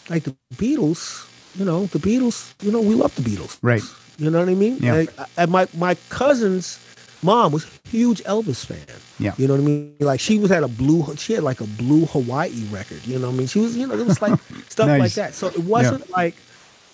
like 0.09 0.25
the 0.25 0.35
Beatles, 0.55 1.27
you 1.57 1.65
know, 1.65 1.87
the 1.87 1.99
Beatles, 1.99 2.55
you 2.63 2.73
know, 2.73 2.81
we 2.81 2.95
love 2.95 3.15
the 3.15 3.23
Beatles. 3.23 3.59
Right. 3.63 3.83
You 4.19 4.31
know 4.31 4.41
what 4.41 4.49
I 4.49 4.55
mean? 4.55 4.79
Yeah. 4.81 4.95
Like, 4.95 5.11
and 5.37 5.51
my 5.51 5.69
my 5.77 5.95
cousin's 6.09 6.79
mom 7.23 7.53
was 7.53 7.65
a 7.65 7.89
huge 7.89 8.23
Elvis 8.25 8.65
fan. 8.65 8.79
Yeah. 9.19 9.35
You 9.37 9.49
know 9.49 9.55
what 9.55 9.63
I 9.63 9.65
mean? 9.65 9.95
Like 10.01 10.21
she 10.21 10.39
was 10.39 10.51
had 10.51 10.63
a 10.63 10.69
blue 10.69 11.15
she 11.17 11.33
had 11.35 11.43
like 11.43 11.61
a 11.61 11.67
blue 11.67 12.07
Hawaii 12.07 12.65
record. 12.71 13.07
You 13.07 13.19
know 13.19 13.29
what 13.29 13.35
I 13.35 13.39
mean? 13.39 13.47
She 13.47 13.59
was 13.59 13.77
you 13.77 13.87
know 13.87 13.95
it 13.99 14.07
was 14.07 14.23
like 14.23 14.39
stuff 14.69 14.87
Nice. 14.89 15.01
like 15.01 15.13
that. 15.15 15.35
So 15.35 15.49
it 15.49 15.59
wasn't 15.59 16.09
like 16.11 16.35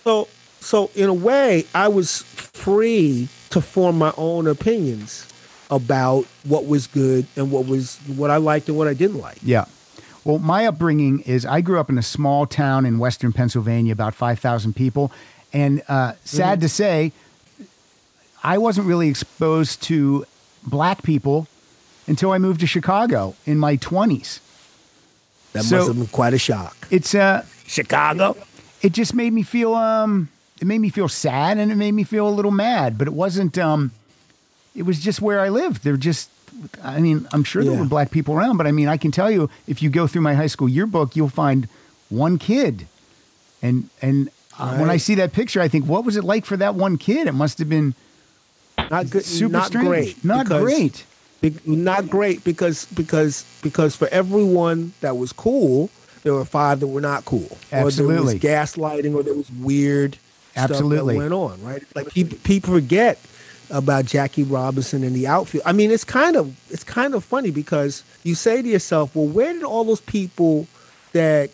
so 0.05 0.29
so 0.61 0.91
in 0.95 1.09
a 1.09 1.15
way 1.15 1.65
I 1.75 1.89
was 1.89 2.23
free 2.23 3.29
to 3.51 3.61
form 3.61 3.99
my 3.99 4.13
own 4.17 4.47
opinions 4.47 5.27
about 5.71 6.25
what 6.45 6.67
was 6.67 6.87
good 6.87 7.27
and 7.37 7.51
what 7.51 7.67
was 7.67 7.99
what 8.17 8.31
I 8.31 8.37
liked 8.37 8.69
and 8.69 8.77
what 8.77 8.89
I 8.89 8.95
didn't 8.95 9.19
like. 9.19 9.39
Yeah. 9.43 9.67
Well, 10.25 10.39
my 10.39 10.67
upbringing 10.67 11.21
is 11.21 11.45
I 11.45 11.61
grew 11.61 11.79
up 11.79 11.91
in 11.91 11.99
a 11.99 12.03
small 12.03 12.47
town 12.47 12.87
in 12.87 12.99
western 12.99 13.33
Pennsylvania, 13.35 13.93
about 13.93 14.15
5,000 14.15 14.75
people. 14.75 15.13
And 15.53 15.83
uh, 15.87 16.15
sad 16.25 16.63
to 16.63 16.69
say, 16.69 17.13
I 18.45 18.59
wasn't 18.59 18.87
really 18.87 19.09
exposed 19.09 19.83
to 19.85 20.27
black 20.67 21.03
people 21.03 21.49
until 22.07 22.31
I 22.33 22.39
moved 22.39 22.61
to 22.61 22.67
Chicago 22.67 23.35
in 23.47 23.59
my 23.59 23.77
20s. 23.79 24.41
That 25.55 25.65
So- 25.65 25.77
must 25.77 25.89
have 25.89 25.97
been 25.97 26.07
quite 26.09 26.35
a 26.35 26.39
shock. 26.39 26.77
It's 26.91 27.15
uh, 27.15 27.45
Chicago? 27.67 28.37
it 28.83 28.93
just 28.93 29.15
made 29.15 29.33
me 29.33 29.43
feel 29.43 29.75
um 29.75 30.29
it 30.61 30.67
made 30.67 30.79
me 30.79 30.91
feel 30.91 31.09
sad 31.09 31.57
and 31.57 31.73
it 31.73 31.77
made 31.77 31.93
me 31.93 32.05
feel 32.05 32.29
a 32.29 32.35
little 32.39 32.51
mad 32.51 32.99
but 32.99 33.09
it 33.09 33.15
wasn't 33.15 33.57
um 33.57 33.93
it 34.77 34.83
was 34.83 35.01
just 35.01 35.23
where 35.23 35.41
i 35.41 35.49
lived 35.49 35.83
they're 35.83 35.97
just 35.97 36.29
i 36.83 37.01
mean 37.01 37.27
i'm 37.33 37.43
sure 37.45 37.65
there 37.65 37.79
were 37.79 37.87
black 37.87 38.11
people 38.11 38.35
around 38.35 38.59
but 38.59 38.67
i 38.67 38.73
mean 38.73 38.87
i 38.87 38.99
can 38.99 39.11
tell 39.11 39.31
you 39.31 39.49
if 39.67 39.81
you 39.83 39.89
go 39.89 40.07
through 40.07 40.21
my 40.21 40.35
high 40.35 40.47
school 40.49 40.69
yearbook 40.69 41.17
you'll 41.17 41.31
find 41.31 41.67
one 42.11 42.37
kid 42.37 42.87
and 43.63 43.89
and 44.03 44.29
uh, 44.59 44.77
when 44.77 44.91
i 44.91 44.99
see 44.99 45.15
that 45.15 45.33
picture 45.33 45.63
i 45.63 45.69
think 45.69 45.87
what 45.87 46.05
was 46.05 46.15
it 46.15 46.25
like 46.25 46.45
for 46.45 46.59
that 46.59 46.75
one 46.75 46.99
kid 46.99 47.27
it 47.27 47.33
must 47.33 47.57
have 47.59 47.71
been 47.71 47.95
Not 48.91 49.11
good 49.11 49.25
super 49.25 49.53
not 49.53 49.67
strange 49.67 49.87
great. 49.89 50.25
not 50.25 50.45
because- 50.47 50.63
great 50.63 51.05
Be- 51.41 51.55
not 51.67 52.09
great 52.09 52.43
because 52.45 52.87
because 52.95 53.45
because 53.63 53.95
for 53.95 54.09
everyone 54.09 54.93
that 55.03 55.17
was 55.19 55.31
cool, 55.33 55.91
there 56.23 56.33
were 56.33 56.45
five 56.47 56.81
that 56.81 56.87
were 56.87 57.03
not 57.03 57.27
cool. 57.27 57.45
Or 57.45 57.59
there 57.71 57.87
Absolutely. 57.87 58.25
was 58.25 58.35
gaslighting, 58.37 59.15
or 59.15 59.23
there 59.23 59.35
was 59.35 59.51
weird 59.51 60.17
Absolutely. 60.57 60.97
stuff 60.97 61.07
that 61.09 61.19
went 61.19 61.35
on. 61.35 61.63
Right, 61.63 61.83
like 61.95 62.09
people 62.09 62.39
people 62.45 62.73
forget 62.73 63.19
about 63.71 64.07
Jackie 64.07 64.43
Robinson 64.43 65.05
in 65.05 65.13
the 65.13 65.27
outfield. 65.27 65.65
I 65.67 65.73
mean, 65.73 65.91
it's 65.91 66.05
kind 66.05 66.37
of 66.37 66.55
it's 66.71 66.85
kind 66.85 67.15
of 67.15 67.23
funny 67.25 67.51
because 67.51 68.05
you 68.23 68.35
say 68.35 68.63
to 68.63 68.69
yourself, 68.69 69.15
well, 69.15 69.27
where 69.27 69.53
did 69.53 69.65
all 69.65 69.85
those 69.85 70.01
people 70.01 70.67
that 71.13 71.51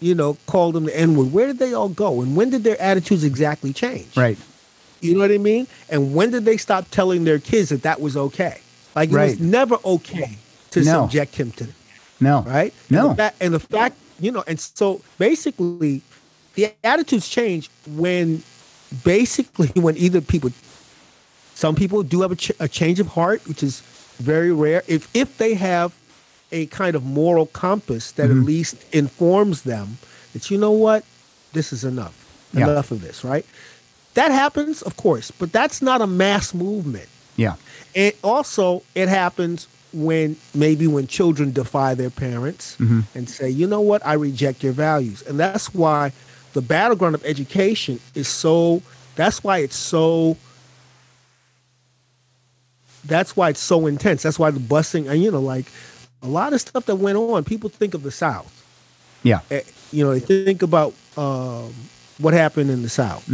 you 0.00 0.14
know 0.16 0.36
called 0.46 0.74
them 0.74 0.86
the 0.86 0.98
N 0.98 1.14
word? 1.16 1.32
Where 1.32 1.46
did 1.46 1.60
they 1.60 1.72
all 1.72 1.88
go, 1.88 2.20
and 2.20 2.34
when 2.34 2.50
did 2.50 2.64
their 2.64 2.80
attitudes 2.82 3.22
exactly 3.22 3.72
change? 3.72 4.16
right 4.16 4.38
You 5.02 5.14
know 5.14 5.20
what 5.20 5.32
I 5.32 5.38
mean? 5.38 5.66
And 5.90 6.14
when 6.14 6.30
did 6.30 6.44
they 6.44 6.56
stop 6.56 6.88
telling 6.90 7.24
their 7.24 7.38
kids 7.40 7.70
that 7.70 7.82
that 7.82 8.00
was 8.00 8.16
okay? 8.16 8.60
Like 8.94 9.10
it 9.10 9.14
Right. 9.16 9.30
was 9.30 9.40
never 9.40 9.76
okay 9.84 10.38
to 10.70 10.82
No. 10.82 11.02
subject 11.08 11.36
him 11.36 11.50
to 11.52 11.64
that, 11.64 11.74
no 12.20 12.42
right? 12.42 12.72
no 12.90 13.08
And 13.08 13.10
the, 13.10 13.16
fact, 13.16 13.36
and 13.42 13.54
the 13.54 13.60
fact, 13.60 13.96
you 14.20 14.30
know, 14.30 14.44
and 14.46 14.58
so 14.60 15.00
basically, 15.18 16.02
the 16.54 16.72
attitudes 16.84 17.28
change 17.28 17.70
when 17.96 18.42
basically 19.04 19.68
when 19.74 19.96
either 19.96 20.20
people, 20.20 20.50
some 21.54 21.74
people 21.74 22.02
do 22.02 22.20
have 22.22 22.32
a, 22.32 22.36
ch- 22.36 22.52
a 22.60 22.68
change 22.68 23.00
of 23.00 23.08
heart, 23.08 23.46
which 23.48 23.62
is 23.62 23.80
very 24.18 24.52
rare. 24.52 24.82
If 24.86 25.08
if 25.14 25.36
they 25.38 25.54
have 25.54 25.92
a 26.52 26.66
kind 26.66 26.94
of 26.94 27.02
moral 27.04 27.46
compass 27.46 28.12
that 28.12 28.30
Mm-hmm. 28.30 28.40
at 28.40 28.46
least 28.46 28.76
informs 28.94 29.62
them 29.62 29.98
that 30.32 30.50
you 30.50 30.58
know 30.58 30.70
what, 30.72 31.04
this 31.52 31.72
is 31.72 31.84
enough, 31.84 32.14
Yeah. 32.52 32.66
enough 32.66 32.90
of 32.90 33.00
this, 33.00 33.24
right? 33.24 33.44
That 34.14 34.30
happens, 34.30 34.82
of 34.82 34.96
course, 34.96 35.30
but 35.30 35.52
that's 35.52 35.80
not 35.82 36.00
a 36.00 36.06
mass 36.06 36.52
movement. 36.54 37.08
yeah 37.36 37.54
And 37.94 38.12
also, 38.22 38.82
it 38.94 39.08
happens 39.08 39.66
when 39.94 40.36
maybe 40.54 40.86
when 40.86 41.06
children 41.06 41.52
defy 41.52 41.94
their 41.94 42.10
parents 42.10 42.76
and 43.14 43.28
say, 43.28 43.48
you 43.50 43.66
know 43.66 43.80
what, 43.80 44.00
I 44.06 44.14
reject 44.14 44.62
your 44.62 44.72
values. 44.72 45.22
And 45.28 45.38
that's 45.38 45.74
why 45.74 46.12
the 46.54 46.62
battleground 46.62 47.14
of 47.14 47.24
education 47.24 48.00
is 48.14 48.28
so, 48.28 48.82
that's 49.16 49.42
why 49.44 49.58
it's 49.58 49.76
so, 49.76 50.36
that's 53.04 53.36
why 53.36 53.48
it's 53.50 53.60
so 53.60 53.86
intense. 53.86 54.22
That's 54.22 54.38
why 54.38 54.50
the 54.50 54.60
busing, 54.60 55.08
and 55.10 55.22
you 55.22 55.30
know, 55.30 55.40
like 55.40 55.66
a 56.22 56.28
lot 56.28 56.52
of 56.52 56.60
stuff 56.60 56.86
that 56.86 56.96
went 56.96 57.18
on, 57.18 57.44
people 57.44 57.68
think 57.68 57.94
of 57.94 58.02
the 58.02 58.10
South. 58.12 58.52
yeah 59.22 59.40
Eh, 59.50 59.62
You 59.90 60.04
know, 60.04 60.12
they 60.18 60.44
think 60.44 60.62
about 60.62 60.94
um, 61.16 61.72
what 62.18 62.32
happened 62.34 62.70
in 62.70 62.82
the 62.82 62.88
South. 62.88 63.24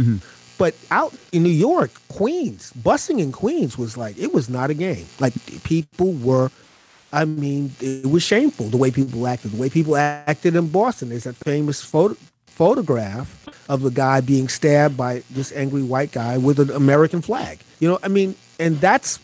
But 0.59 0.75
out 0.91 1.15
in 1.31 1.43
New 1.43 1.49
York, 1.49 1.89
Queens, 2.09 2.73
busing 2.77 3.19
in 3.19 3.31
Queens 3.31 3.77
was 3.77 3.95
like, 3.95 4.17
it 4.17 4.33
was 4.33 4.49
not 4.49 4.69
a 4.69 4.73
game. 4.73 5.05
Like 5.17 5.33
people 5.63 6.11
were, 6.11 6.51
I 7.13 7.23
mean, 7.23 7.71
it 7.79 8.05
was 8.05 8.23
shameful 8.23 8.67
the 8.67 8.75
way 8.75 8.91
people 8.91 9.25
acted, 9.25 9.51
the 9.51 9.57
way 9.57 9.69
people 9.69 9.95
acted 9.95 10.57
in 10.57 10.67
Boston. 10.67 11.09
There's 11.09 11.23
that 11.23 11.37
famous 11.37 11.81
photo, 11.81 12.17
photograph 12.45 13.47
of 13.69 13.83
the 13.83 13.89
guy 13.89 14.19
being 14.19 14.49
stabbed 14.49 14.97
by 14.97 15.23
this 15.29 15.53
angry 15.53 15.81
white 15.81 16.11
guy 16.11 16.37
with 16.37 16.59
an 16.59 16.71
American 16.71 17.21
flag. 17.21 17.59
You 17.79 17.87
know, 17.87 17.99
I 18.03 18.09
mean, 18.09 18.35
and 18.59 18.81
that's, 18.81 19.17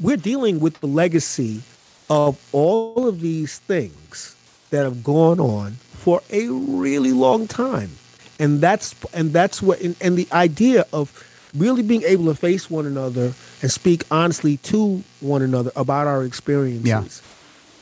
we're 0.00 0.16
dealing 0.16 0.60
with 0.60 0.80
the 0.80 0.86
legacy 0.86 1.60
of 2.08 2.40
all 2.52 3.06
of 3.06 3.20
these 3.20 3.58
things 3.58 4.34
that 4.70 4.84
have 4.84 5.04
gone 5.04 5.40
on 5.40 5.72
for 5.92 6.22
a 6.30 6.48
really 6.48 7.12
long 7.12 7.46
time. 7.46 7.90
And 8.40 8.60
that's 8.60 8.94
and 9.12 9.32
that's 9.32 9.62
what 9.62 9.80
and, 9.80 9.94
and 10.00 10.16
the 10.16 10.26
idea 10.32 10.86
of 10.92 11.12
really 11.54 11.82
being 11.82 12.02
able 12.04 12.24
to 12.26 12.34
face 12.34 12.70
one 12.70 12.86
another 12.86 13.34
and 13.62 13.70
speak 13.70 14.04
honestly 14.10 14.56
to 14.58 15.02
one 15.20 15.42
another 15.42 15.70
about 15.76 16.06
our 16.06 16.24
experiences. 16.24 16.86
Yeah. 16.88 17.10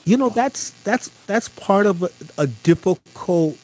You 0.05 0.17
know, 0.17 0.31
that's 0.31 0.71
that's 0.85 1.09
that's 1.27 1.49
part 1.49 1.87
of 1.87 2.03
a, 2.03 2.11
a 2.39 2.47
difficult 2.47 3.57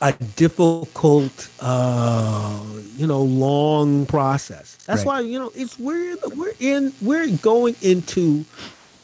a 0.00 0.12
difficult, 0.36 1.48
uh, 1.60 2.60
you 2.96 3.06
know, 3.06 3.22
long 3.22 4.06
process. 4.06 4.76
That's 4.86 5.00
Right. 5.00 5.06
why 5.06 5.20
you 5.20 5.38
know 5.38 5.50
it's 5.54 5.78
we're 5.78 6.16
we're 6.36 6.54
in 6.60 6.92
we're 7.02 7.28
going 7.38 7.74
into 7.82 8.44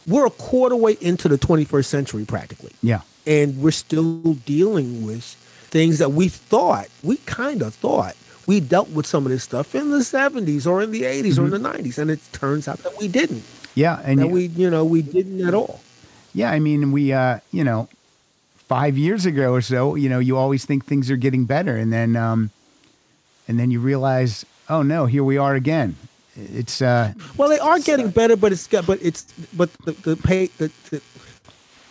we're 0.06 0.26
a 0.26 0.30
quarter 0.30 0.76
way 0.76 0.96
into 1.00 1.28
the 1.28 1.38
21st 1.38 1.86
century 1.86 2.24
practically, 2.24 2.72
Yeah. 2.82 3.00
and 3.26 3.56
we're 3.62 3.70
still 3.70 4.34
dealing 4.46 5.06
with 5.06 5.34
things 5.74 5.98
that 5.98 6.12
we 6.12 6.28
thought 6.28 6.86
we 7.02 7.16
kind 7.26 7.60
of 7.60 7.74
thought 7.74 8.14
we 8.46 8.60
dealt 8.60 8.90
with 8.90 9.06
some 9.06 9.24
of 9.26 9.32
this 9.32 9.42
stuff 9.42 9.74
in 9.74 9.90
the 9.90 9.98
70s 9.98 10.66
or 10.70 10.82
in 10.82 10.90
the 10.92 11.02
80s 11.02 11.38
or 11.38 11.44
in 11.46 11.50
the 11.50 11.58
90s, 11.58 11.96
and 11.98 12.10
it 12.10 12.20
turns 12.32 12.68
out 12.68 12.78
that 12.84 12.92
we 13.00 13.08
didn't. 13.08 13.42
Yeah. 13.74 14.00
And 14.04 14.20
you- 14.20 14.28
we 14.28 14.42
you 14.62 14.70
know 14.70 14.84
we 14.84 15.02
didn't 15.02 15.40
at 15.48 15.54
all. 15.54 15.80
Yeah, 16.34 16.50
I 16.50 16.58
mean, 16.58 16.92
we, 16.92 17.12
uh, 17.12 17.38
you 17.52 17.64
know, 17.64 17.88
five 18.68 18.98
years 18.98 19.24
ago 19.26 19.52
or 19.52 19.62
so, 19.62 19.94
you 19.94 20.08
know, 20.08 20.18
you 20.28 20.36
always 20.36 20.64
think 20.64 20.84
things 20.84 21.10
are 21.10 21.16
getting 21.16 21.44
better, 21.44 21.76
and 21.76 21.92
then, 21.92 22.16
um, 22.16 22.50
and 23.48 23.58
then 23.58 23.70
you 23.70 23.80
realize, 23.80 24.44
oh 24.68 24.82
no, 24.82 25.06
here 25.06 25.24
we 25.24 25.38
are 25.38 25.54
again. 25.54 25.96
It's, 26.36 26.82
uh, 26.82 27.12
Well, 27.36 27.48
they 27.48 27.58
are 27.60 27.78
getting 27.78 28.10
better, 28.10 28.36
but 28.36 28.50
it's 28.52 28.66
got, 28.66 28.84
but 28.86 28.98
it's, 29.02 29.22
but 29.60 29.70
the 29.86 29.92
the 30.08 30.16
pace 30.16 30.50
the, 30.58 30.70
the, 30.90 31.00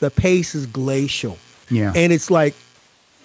the 0.01 0.09
pace 0.11 0.53
is 0.55 0.65
glacial. 0.67 1.37
Yeah. 1.71 1.93
and 1.95 2.11
it's 2.13 2.29
like, 2.29 2.53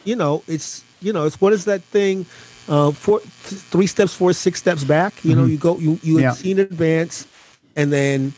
you 0.08 0.16
know, 0.16 0.42
it's 0.48 0.82
you 1.04 1.12
know, 1.12 1.24
it's 1.28 1.38
what 1.40 1.52
is 1.52 1.64
that 1.64 1.82
thing? 1.92 2.24
Uh, 2.68 2.90
four, 2.92 3.20
th- 3.20 3.62
three 3.72 3.86
steps 3.86 4.12
forward, 4.14 4.36
six 4.36 4.58
steps 4.60 4.84
back. 4.84 5.12
You 5.24 5.34
know, 5.36 5.46
you 5.46 5.56
go, 5.58 5.78
you 5.78 5.98
you 6.02 6.16
Mm-hmm. 6.16 6.22
Yeah. 6.24 6.32
see 6.32 6.50
in 6.52 6.58
advance, 6.60 7.26
and 7.76 7.92
then, 7.92 8.32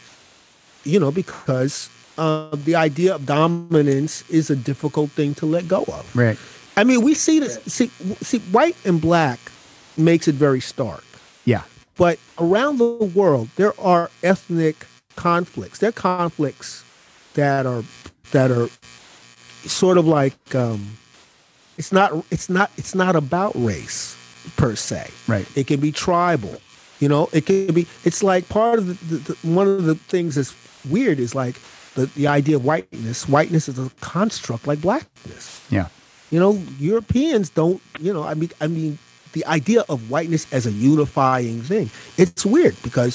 you 0.85 0.99
know, 1.01 1.11
because 1.11 1.89
uh, 2.19 2.55
the 2.65 2.75
idea 2.77 3.15
of 3.15 3.27
dominance 3.27 4.23
is 4.31 4.51
a 4.51 4.57
difficult 4.57 5.11
thing 5.11 5.35
to 5.41 5.47
let 5.47 5.67
go 5.69 5.83
of. 5.89 6.05
right. 6.15 6.39
I 6.77 6.85
mean, 6.85 7.03
we 7.03 7.15
see 7.15 7.41
this. 7.41 7.59
See, 7.67 7.91
see, 8.23 8.39
white 8.55 8.77
and 8.85 9.01
black 9.01 9.39
makes 9.97 10.29
it 10.29 10.37
very 10.37 10.61
stark. 10.61 11.05
Yeah. 11.45 11.63
But 11.97 12.19
around 12.39 12.79
the 12.79 13.05
world, 13.15 13.49
there 13.57 13.75
are 13.81 14.11
ethnic 14.23 14.87
conflicts. 15.17 15.79
There 15.81 15.91
are 15.91 15.93
conflicts 15.93 16.85
that 17.35 17.67
are 17.67 17.83
that 18.33 18.51
are 18.51 18.69
sort 19.67 19.99
of 19.99 20.07
like 20.07 20.39
um, 20.55 20.97
it's 21.81 21.93
not 21.93 22.09
it's 22.31 22.49
not 22.57 22.69
it's 22.77 22.95
not 22.95 23.15
about 23.17 23.53
race 23.57 24.15
per 24.57 24.73
se. 24.77 25.03
Right. 25.27 25.47
It 25.57 25.67
can 25.67 25.81
be 25.81 25.91
tribal. 25.93 26.55
You 27.03 27.09
know, 27.09 27.29
it 27.33 27.47
can 27.47 27.73
be. 27.73 27.87
It's 28.05 28.23
like 28.23 28.45
part 28.51 28.79
of 28.81 28.85
the, 28.87 28.97
the, 29.17 29.19
the 29.33 29.35
one 29.59 29.67
of 29.67 29.85
the 29.85 29.95
things 30.13 30.35
that's 30.37 30.53
weird 30.95 31.19
is 31.19 31.35
like 31.35 31.57
the 31.97 32.05
the 32.21 32.27
idea 32.29 32.57
of 32.57 32.65
whiteness. 32.65 33.19
Whiteness 33.37 33.65
is 33.73 33.79
a 33.79 33.89
construct 34.01 34.67
like 34.71 34.81
blackness 34.89 35.45
Yeah. 35.71 35.89
you 36.31 36.39
know 36.43 36.53
europeans 36.79 37.47
don't 37.61 37.81
you 38.07 38.13
know 38.15 38.23
i 38.33 38.35
mean 38.41 38.51
i 38.61 38.67
mean 38.77 38.93
the 39.33 39.45
idea 39.59 39.81
of 39.89 39.99
whiteness 40.13 40.45
as 40.53 40.67
a 40.67 40.73
unifying 40.73 41.59
thing 41.71 41.87
it's 42.23 42.45
weird 42.55 42.77
because 42.83 43.15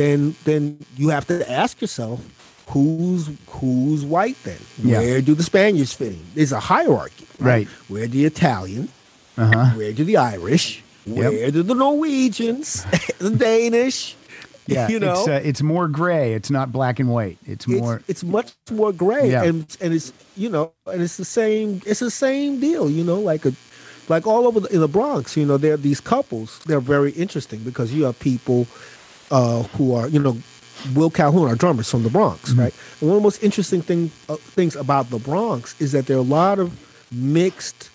then 0.00 0.34
then 0.48 0.62
you 0.96 1.08
have 1.16 1.26
to 1.32 1.36
ask 1.62 1.80
yourself 1.84 2.18
who's 2.68 3.28
who's 3.48 4.04
white 4.04 4.36
then 4.44 4.58
Yeah. 4.82 4.98
where 4.98 5.20
do 5.20 5.34
the 5.34 5.42
spaniards 5.42 5.92
fit 5.92 6.12
in 6.12 6.20
there's 6.34 6.52
a 6.52 6.60
hierarchy 6.60 7.26
Right. 7.38 7.66
where 7.88 8.06
the 8.06 8.24
italian 8.24 8.88
Uh 9.36 9.50
huh. 9.52 9.66
where 9.76 9.92
do 9.92 10.04
the 10.04 10.16
irish 10.16 10.82
where 11.06 11.50
do 11.50 11.62
the 11.62 11.74
norwegians 11.74 12.84
the 13.18 13.30
danish 13.30 14.16
Yeah. 14.66 14.88
you 14.88 14.98
know 14.98 15.12
It's, 15.20 15.28
uh, 15.28 15.40
it's 15.44 15.62
more 15.62 15.88
gray. 15.88 16.32
It's 16.32 16.50
not 16.50 16.72
black 16.72 16.98
and 16.98 17.10
white. 17.10 17.36
It's 17.44 17.68
more. 17.68 17.96
it's, 17.96 18.08
it's 18.08 18.24
much 18.24 18.54
more 18.70 18.92
gray 18.94 19.30
Yeah. 19.30 19.42
and 19.44 19.66
and 19.82 19.92
it's 19.92 20.10
you 20.38 20.48
know 20.48 20.72
and 20.86 21.02
it's 21.02 21.18
the 21.18 21.24
same 21.26 21.82
it's 21.84 22.00
the 22.00 22.10
same 22.10 22.60
deal 22.60 22.88
you 22.88 23.04
know 23.04 23.20
like 23.20 23.44
a 23.44 23.52
like 24.08 24.26
all 24.26 24.46
over 24.46 24.60
the, 24.60 24.68
in 24.68 24.80
the 24.80 24.88
Bronx 24.88 25.36
you 25.36 25.44
know 25.44 25.58
there 25.58 25.74
are 25.74 25.82
these 25.88 26.00
couples 26.00 26.60
they're 26.64 26.80
very 26.80 27.10
interesting 27.12 27.60
because 27.60 27.92
you 27.92 28.04
have 28.04 28.18
people 28.20 28.66
uh, 29.30 29.64
who 29.76 29.92
are 29.94 30.08
you 30.08 30.18
know 30.18 30.34
Will 30.94 31.10
Calhoun 31.10 31.48
our 31.48 31.54
drummer, 31.56 31.80
is 31.82 31.90
from 31.90 32.02
the 32.02 32.10
Bronx 32.10 32.50
Mm-hmm. 32.50 32.60
right 32.60 32.74
and 33.00 33.08
one 33.10 33.16
of 33.16 33.22
the 33.22 33.26
most 33.26 33.42
interesting 33.42 33.82
thing 33.82 34.10
uh, 34.28 34.36
things 34.36 34.76
about 34.76 35.10
the 35.10 35.18
Bronx 35.18 35.74
is 35.80 35.92
that 35.92 36.06
there 36.06 36.16
are 36.16 36.20
a 36.20 36.22
lot 36.22 36.58
of 36.58 36.68
mixed 37.12 37.90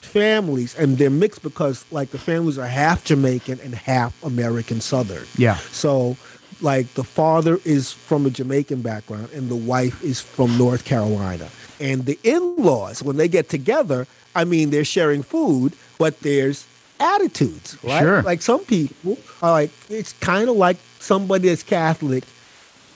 families 0.00 0.74
and 0.78 0.98
they're 0.98 1.10
mixed 1.10 1.42
because 1.42 1.84
like 1.90 2.10
the 2.10 2.18
families 2.18 2.58
are 2.58 2.66
half 2.66 3.04
Jamaican 3.04 3.60
and 3.60 3.74
half 3.74 4.12
American 4.24 4.80
Southern 4.80 5.24
Yeah. 5.36 5.56
so, 5.72 6.16
like, 6.62 6.92
the 6.94 7.04
father 7.04 7.58
is 7.64 7.92
from 7.92 8.26
a 8.26 8.30
Jamaican 8.30 8.82
background 8.82 9.28
and 9.34 9.48
the 9.48 9.56
wife 9.56 10.02
is 10.04 10.20
from 10.20 10.58
North 10.58 10.84
Carolina. 10.84 11.48
And 11.80 12.04
the 12.04 12.18
in 12.22 12.56
laws, 12.56 13.02
when 13.02 13.16
they 13.16 13.28
get 13.28 13.48
together, 13.48 14.06
I 14.34 14.44
mean, 14.44 14.68
they're 14.68 14.84
sharing 14.84 15.22
food, 15.22 15.72
but 15.98 16.20
there's 16.20 16.66
attitudes, 16.98 17.78
right? 17.82 18.00
Sure. 18.02 18.20
Like, 18.22 18.42
some 18.42 18.62
people 18.66 19.16
are 19.40 19.52
like, 19.52 19.70
it's 19.88 20.12
kind 20.14 20.50
of 20.50 20.56
like 20.56 20.76
somebody 21.00 21.48
that's 21.48 21.62
Catholic 21.62 22.24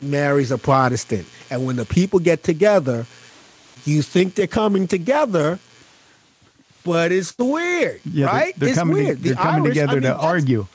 marries 0.01 0.51
a 0.51 0.59
Protestant. 0.59 1.27
And 1.51 1.67
when 1.67 1.77
the 1.77 1.85
people 1.85 2.19
get 2.21 2.43
together, 2.43 3.07
you 3.85 4.03
think 4.03 4.35
they're 4.35 4.47
coming 4.47 4.87
together, 4.87 5.59
but 6.85 7.13
it's 7.13 7.37
weird, 7.39 8.01
Yeah. 8.05 8.27
they're- 8.27 8.35
right? 8.35 8.55
They're, 8.59 8.69
it's 8.71 8.79
coming. 8.79 8.97
weird. 8.97 9.19
To, 9.19 9.23
they're 9.25 9.35
The 9.35 9.41
coming 9.43 9.63
Irish, 9.65 9.71
I 9.79 9.81
together 9.81 10.01
mean, 10.01 10.11
to 10.11 10.17
argue. 10.17 10.67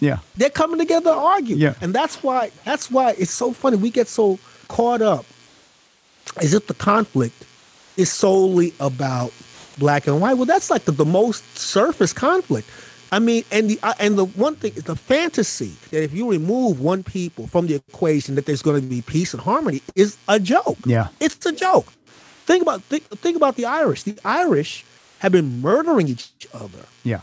Yeah. 0.00 0.18
they're 0.36 0.50
coming 0.50 0.78
together 0.78 1.10
to 1.12 1.16
argue. 1.16 1.56
Yeah. 1.56 1.74
And 1.80 1.94
that's 1.94 2.22
why 2.22 2.50
that's 2.64 2.90
why 2.90 3.14
it's 3.18 3.30
so 3.30 3.52
funny. 3.52 3.76
We 3.76 3.90
get 3.90 4.08
so 4.08 4.38
caught 4.68 5.00
up 5.02 5.24
as 6.38 6.54
if 6.54 6.66
the 6.66 6.74
conflict 6.74 7.44
is 7.96 8.10
solely 8.10 8.74
about 8.80 9.32
black 9.78 10.06
and 10.08 10.20
white. 10.20 10.34
Well, 10.34 10.46
that's 10.46 10.70
like 10.70 10.84
the, 10.86 10.92
the 10.92 11.04
most 11.04 11.44
surface 11.56 12.12
conflict. 12.12 12.68
I 13.12 13.18
mean, 13.18 13.44
and 13.52 13.68
the 13.70 13.78
uh, 13.82 13.92
and 14.00 14.16
the 14.18 14.24
one 14.24 14.56
thing 14.56 14.72
is 14.74 14.84
the 14.84 14.96
fantasy 14.96 15.72
that 15.90 16.02
if 16.02 16.12
you 16.14 16.28
remove 16.30 16.80
one 16.80 17.02
people 17.04 17.46
from 17.46 17.66
the 17.66 17.74
equation, 17.74 18.34
that 18.36 18.46
there's 18.46 18.62
going 18.62 18.80
to 18.80 18.88
be 18.88 19.02
peace 19.02 19.34
and 19.34 19.42
harmony 19.42 19.82
is 19.94 20.16
a 20.28 20.40
joke. 20.40 20.78
Yeah. 20.86 21.08
it's 21.20 21.44
a 21.46 21.52
joke. 21.52 21.86
Think 22.46 22.62
about 22.62 22.82
think, 22.84 23.04
think 23.18 23.36
about 23.36 23.56
the 23.56 23.66
Irish. 23.66 24.02
The 24.04 24.18
Irish 24.24 24.84
have 25.18 25.30
been 25.32 25.60
murdering 25.60 26.08
each 26.08 26.30
other 26.52 26.84
Yeah. 27.04 27.20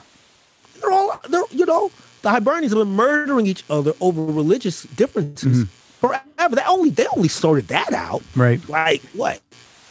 they're 0.80 0.92
all 0.92 1.20
they're 1.28 1.44
you 1.52 1.66
know 1.66 1.92
the 2.22 2.30
Hibernians 2.30 2.72
have 2.72 2.80
been 2.80 2.96
murdering 2.96 3.46
each 3.48 3.64
other 3.70 3.94
over 4.00 4.24
religious 4.24 4.84
differences 4.84 5.66
forever. 6.00 6.56
They 6.56 6.62
only 6.68 6.92
they 6.92 7.08
only 7.08 7.28
sorted 7.30 7.68
that 7.70 7.94
out 7.94 8.22
Right. 8.36 8.62
like 8.70 9.02
what 9.14 9.42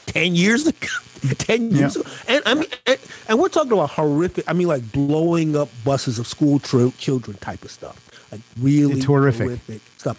ten 0.06 0.34
years 0.36 0.66
ago. 0.66 0.86
Ten 1.38 1.70
years 1.70 1.96
Yeah. 1.96 2.02
ago, 2.02 2.10
and 2.28 2.42
I 2.46 2.54
mean, 2.54 2.68
and, 2.86 2.98
and 3.28 3.38
we're 3.38 3.48
talking 3.48 3.72
about 3.72 3.90
horrific. 3.90 4.44
I 4.48 4.52
mean, 4.52 4.68
like 4.68 4.90
blowing 4.92 5.56
up 5.56 5.68
buses 5.84 6.18
of 6.18 6.26
school 6.26 6.58
tro- 6.58 6.92
children 6.98 7.36
type 7.38 7.64
of 7.64 7.70
stuff, 7.70 7.96
like 8.32 8.40
really 8.60 8.94
It's 8.94 9.04
horrific. 9.04 9.60
stuff. 9.96 10.18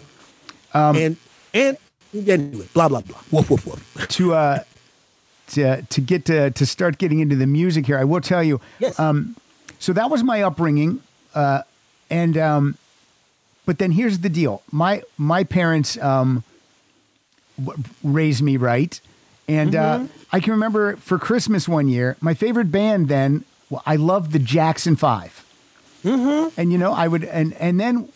and 0.74 1.16
and 1.54 1.76
anyway, 2.14 2.66
blah 2.74 2.88
blah 2.88 3.00
blah. 3.00 3.18
Woof 3.30 3.50
woof 3.50 3.66
woof. 3.66 4.06
to 4.10 4.34
uh 4.34 4.58
to 5.48 5.82
to 5.82 6.00
get 6.00 6.24
to 6.26 6.50
to 6.50 6.66
start 6.66 6.98
getting 6.98 7.20
into 7.20 7.36
the 7.36 7.46
music 7.46 7.86
here, 7.86 7.98
I 7.98 8.04
will 8.04 8.20
tell 8.20 8.42
you. 8.42 8.60
Yes. 8.78 8.98
Um, 8.98 9.36
so 9.78 9.92
that 9.94 10.10
was 10.10 10.22
my 10.22 10.42
upbringing, 10.42 11.00
uh, 11.34 11.62
and 12.10 12.36
um, 12.36 12.76
but 13.66 13.78
then 13.78 13.92
here's 13.92 14.18
the 14.18 14.28
deal: 14.28 14.62
my 14.70 15.02
my 15.16 15.42
parents 15.44 15.96
um 15.98 16.44
w- 17.58 17.82
raised 18.04 18.42
me 18.42 18.56
right, 18.58 19.00
and 19.50 19.74
uh, 19.74 20.04
I 20.32 20.40
can 20.40 20.52
remember 20.52 20.96
for 20.96 21.18
Christmas 21.18 21.68
one 21.68 21.88
year, 21.88 22.16
my 22.20 22.34
favorite 22.34 22.70
band 22.70 23.08
then. 23.08 23.44
Well, 23.68 23.82
I 23.86 23.96
loved 23.96 24.32
the 24.32 24.40
Jackson 24.40 24.96
5 24.96 25.46
mm-hmm. 26.02 26.60
and 26.60 26.72
you 26.72 26.78
know 26.78 26.92
I 26.92 27.06
would 27.06 27.22
and 27.22 27.52
and 27.54 27.78
then 27.78 28.08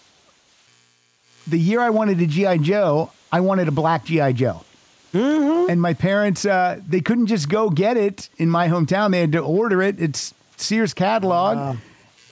the 1.47 1.59
year 1.59 1.81
I 1.81 1.91
wanted 1.91 2.21
a 2.21 2.27
GI 2.27 2.59
Joe, 2.59 3.11
I 3.31 3.41
wanted 3.41 3.69
a 3.69 3.71
black 3.71 4.05
GI 4.05 4.33
Joe. 4.33 4.65
And 5.71 5.81
my 5.81 5.95
parents, 5.95 6.45
uh, 6.45 6.81
they 6.89 7.01
couldn't 7.01 7.27
just 7.27 7.49
go 7.49 7.71
get 7.71 7.97
it 7.97 8.29
in 8.37 8.51
my 8.51 8.69
hometown. 8.69 9.13
They 9.13 9.21
had 9.21 9.33
to 9.33 9.39
order 9.39 9.81
it. 9.81 10.01
It's 10.01 10.35
Sears 10.57 10.93
catalog. 10.93 11.79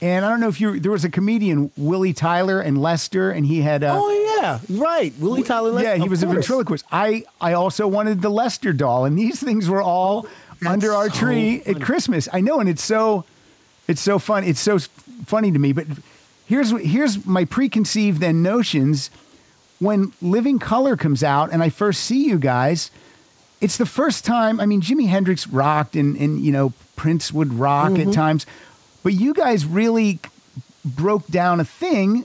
And 0.00 0.24
I 0.24 0.28
don't 0.28 0.40
know 0.40 0.48
if 0.48 0.60
you, 0.60 0.80
there 0.80 0.90
was 0.90 1.04
a 1.04 1.10
comedian, 1.10 1.70
Willie 1.76 2.12
Tyler 2.12 2.60
and 2.60 2.82
Lester, 2.82 3.30
and 3.30 3.46
he 3.46 3.60
had, 3.60 3.84
uh, 3.84 4.00
Oh 4.00 4.21
yeah, 4.42 4.58
right. 4.70 5.12
Willie 5.18 5.42
Tyler. 5.42 5.80
yeah, 5.82 5.94
he 5.96 6.02
of 6.04 6.10
was 6.10 6.22
a 6.22 6.26
ventriloquist. 6.26 6.84
I, 6.90 7.24
I 7.40 7.52
also 7.54 7.86
wanted 7.86 8.22
the 8.22 8.28
Lester 8.30 8.72
doll, 8.72 9.04
and 9.04 9.16
these 9.18 9.40
things 9.42 9.68
were 9.68 9.82
all 9.82 10.26
under 10.66 10.92
our 10.92 11.08
so 11.10 11.16
tree 11.16 11.62
at 11.66 11.80
Christmas. 11.80 12.28
I 12.32 12.40
know, 12.40 12.60
and 12.60 12.68
it's 12.68 12.82
so, 12.84 13.24
it's 13.88 14.00
so 14.00 14.18
fun. 14.18 14.44
It's 14.44 14.60
so 14.60 14.78
funny 15.26 15.50
to 15.52 15.58
me. 15.58 15.72
But 15.72 15.86
here's 16.46 16.72
what- 16.72 16.82
here's 16.84 17.24
my 17.26 17.44
preconceived 17.44 18.20
then 18.20 18.42
notions. 18.42 19.10
When 19.78 20.12
Living 20.22 20.58
Colour 20.60 20.96
comes 20.96 21.24
out, 21.24 21.50
and 21.52 21.62
I 21.62 21.68
first 21.68 22.04
see 22.04 22.24
you 22.28 22.38
guys, 22.38 22.90
it's 23.60 23.76
the 23.76 23.86
first 23.86 24.24
time. 24.24 24.60
I 24.60 24.66
mean, 24.66 24.80
Jimi 24.80 25.08
Hendrix 25.08 25.46
rocked, 25.48 25.96
and 25.96 26.16
and 26.16 26.40
you 26.40 26.52
know 26.52 26.72
Prince 26.96 27.32
would 27.32 27.54
rock 27.54 27.92
Mm-hmm. 27.92 28.08
at 28.10 28.14
times, 28.14 28.46
but 29.02 29.12
you 29.14 29.34
guys 29.34 29.66
really 29.66 30.20
broke 30.84 31.26
down 31.28 31.58
a 31.60 31.64
thing. 31.64 32.24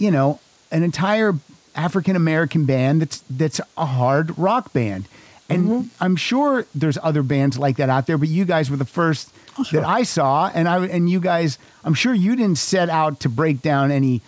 you 0.00 0.10
know, 0.10 0.40
an 0.72 0.82
entire 0.82 1.34
African 1.76 2.16
American 2.16 2.64
band 2.64 3.02
that's 3.02 3.22
that's 3.30 3.60
a 3.76 3.86
hard 3.86 4.36
rock 4.38 4.72
band. 4.72 5.06
And 5.48 5.66
Mm-hmm. 5.68 5.88
I'm 6.04 6.14
sure 6.16 6.64
there's 6.74 6.96
other 7.02 7.22
bands 7.24 7.58
like 7.58 7.76
that 7.78 7.88
out 7.90 8.06
there, 8.06 8.16
but 8.18 8.28
you 8.28 8.44
guys 8.44 8.70
were 8.70 8.76
the 8.76 8.84
first 8.84 9.30
Oh, 9.58 9.64
that 9.72 9.84
I 9.84 10.04
saw, 10.04 10.48
and 10.54 10.68
I 10.68 10.86
and 10.86 11.10
you 11.10 11.18
guys, 11.20 11.58
I'm 11.84 11.94
sure 11.94 12.14
you 12.14 12.36
didn't 12.36 12.58
set 12.58 12.88
out 12.88 13.20
to 13.20 13.28
break 13.28 13.62
down 13.62 13.90
any 13.90 14.22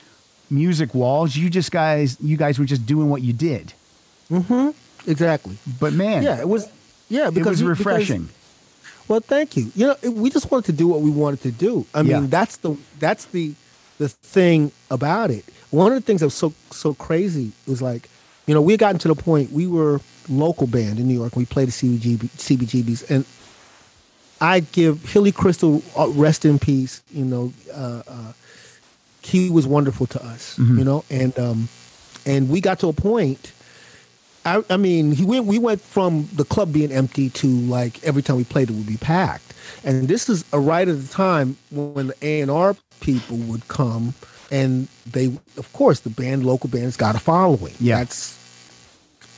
music 0.50 0.94
walls. 0.94 1.36
You 1.36 1.48
just 1.48 1.70
guys, 1.70 2.16
you 2.20 2.36
guys 2.36 2.58
were 2.58 2.64
just 2.64 2.84
doing 2.86 3.08
what 3.08 3.22
you 3.22 3.32
did. 3.32 3.72
Mhm. 4.30 4.74
Exactly. 5.06 5.56
But 5.80 5.92
man, 5.92 6.22
Yeah, 6.24 6.40
it 6.40 6.48
was. 6.48 6.66
Yeah, 7.08 7.28
it 7.28 7.34
was 7.34 7.36
you- 7.36 7.44
because- 7.44 7.62
refreshing. 7.62 8.28
well, 9.08 9.20
thank 9.20 9.56
you. 9.56 9.70
You 9.76 9.86
know, 10.02 10.10
we 10.10 10.28
just 10.30 10.50
wanted 10.50 10.66
to 10.66 10.72
do 10.72 10.88
what 10.88 11.00
we 11.02 11.10
wanted 11.10 11.42
to 11.42 11.50
do. 11.52 11.86
I 11.94 12.00
Yeah. 12.00 12.20
mean, 12.20 12.30
that's 12.30 12.56
the 12.56 12.76
that's 12.98 13.24
the 13.26 13.54
the 13.98 14.08
thing 14.08 14.72
about 14.90 15.30
it. 15.30 15.44
One 15.72 15.90
of 15.90 15.96
the 15.96 16.06
things 16.06 16.20
that 16.20 16.26
was 16.26 16.34
so 16.34 16.54
so 16.70 16.94
crazy 16.94 17.52
was 17.66 17.82
like, 17.82 18.08
you 18.46 18.54
know, 18.54 18.62
we 18.62 18.74
had 18.74 18.80
gotten 18.80 18.98
to 19.00 19.08
the 19.08 19.14
point 19.14 19.50
we 19.52 19.66
were 19.66 20.00
local 20.28 20.66
band 20.66 20.98
in 21.00 21.08
New 21.08 21.14
York. 21.14 21.34
We 21.34 21.44
played 21.46 21.68
the 21.68 21.72
CBGB, 21.72 22.28
CBGBs, 22.36 23.10
and 23.10 23.24
I 24.40 24.60
give 24.60 25.04
Hilly 25.04 25.32
Kristal 25.32 25.82
uh, 25.98 26.08
rest 26.10 26.44
in 26.44 26.58
peace. 26.58 27.02
You 27.10 27.24
know, 27.24 27.52
uh, 27.72 28.02
uh, 28.06 28.32
he 29.22 29.50
was 29.50 29.66
wonderful 29.66 30.06
to 30.08 30.24
us. 30.24 30.58
You 30.78 30.84
know, 30.84 31.04
and 31.10 31.38
um, 31.38 31.68
and 32.26 32.48
we 32.48 32.60
got 32.60 32.78
to 32.80 32.88
a 32.88 32.92
point. 32.92 33.52
I, 34.44 34.62
I 34.68 34.76
mean, 34.76 35.12
he 35.12 35.24
went. 35.24 35.46
We 35.46 35.58
went 35.58 35.80
from 35.80 36.28
the 36.34 36.44
club 36.44 36.72
being 36.72 36.92
empty 36.92 37.30
to 37.30 37.46
like 37.46 38.02
every 38.04 38.22
time 38.22 38.36
we 38.36 38.44
played, 38.44 38.70
it 38.70 38.74
would 38.74 38.86
be 38.86 38.96
packed. 38.96 39.54
And 39.84 40.08
this 40.08 40.28
is 40.28 40.44
a 40.52 40.60
right 40.60 40.86
at 40.86 41.00
the 41.00 41.08
time 41.08 41.56
when 41.70 42.08
the 42.08 42.14
A 42.22 42.40
and 42.40 42.50
R 42.50 42.76
people 43.00 43.36
would 43.36 43.66
come, 43.68 44.14
and 44.52 44.86
they, 45.10 45.26
of 45.56 45.72
course, 45.72 46.00
the 46.00 46.10
band, 46.10 46.44
local 46.44 46.68
bands, 46.68 46.96
got 46.96 47.16
a 47.16 47.18
following. 47.18 47.74
Yeah. 47.80 47.98
that's 47.98 48.38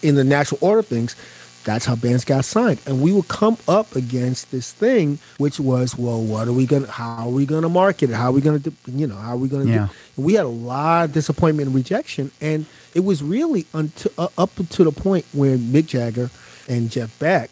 in 0.03 0.16
the 0.16 0.24
natural 0.24 0.59
order 0.61 0.81
of 0.81 0.87
things. 0.87 1.16
That's 1.64 1.87
how 1.87 1.96
bands 1.96 2.27
got 2.27 2.44
signed, 2.44 2.79
and 2.85 3.00
we 3.00 3.11
would 3.11 3.29
come 3.29 3.57
up 3.66 3.96
against 3.96 4.50
this 4.50 4.70
thing, 4.70 5.18
which 5.38 5.59
was, 5.59 5.96
well, 5.96 6.20
what 6.20 6.46
are 6.46 6.53
we 6.53 6.66
gonna? 6.66 6.87
How 6.87 7.27
are 7.27 7.31
we 7.31 7.46
gonna 7.46 7.70
market 7.70 8.11
it? 8.11 8.16
How 8.16 8.27
are 8.27 8.33
we 8.33 8.42
gonna, 8.42 8.59
do, 8.59 8.70
you 8.87 9.07
know, 9.07 9.14
how 9.14 9.33
are 9.33 9.38
we 9.38 9.48
gonna? 9.48 9.64
Yeah. 9.64 9.88
Do, 10.14 10.22
we 10.22 10.35
had 10.35 10.44
a 10.44 10.48
lot 10.48 11.07
of 11.07 11.14
disappointment 11.14 11.68
and 11.68 11.74
rejection, 11.74 12.31
and 12.42 12.66
it 12.92 13.00
was 13.00 13.22
really 13.22 13.64
until 13.72 14.12
uh, 14.18 14.29
up 14.37 14.50
to 14.57 14.85
the 14.85 14.92
point 14.92 15.24
where 15.33 15.57
Mick 15.57 15.87
Jagger 15.87 16.29
and 16.68 16.90
Jeff 16.90 17.18
Beck, 17.18 17.50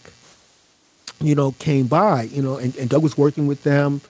you 1.19 1.35
know, 1.35 1.53
came 1.53 1.87
by, 1.87 2.25
you 2.25 2.43
know, 2.43 2.59
and, 2.59 2.77
and 2.77 2.91
Doug 2.91 3.03
was 3.03 3.17
working 3.17 3.47
with 3.47 3.63
them, 3.63 4.03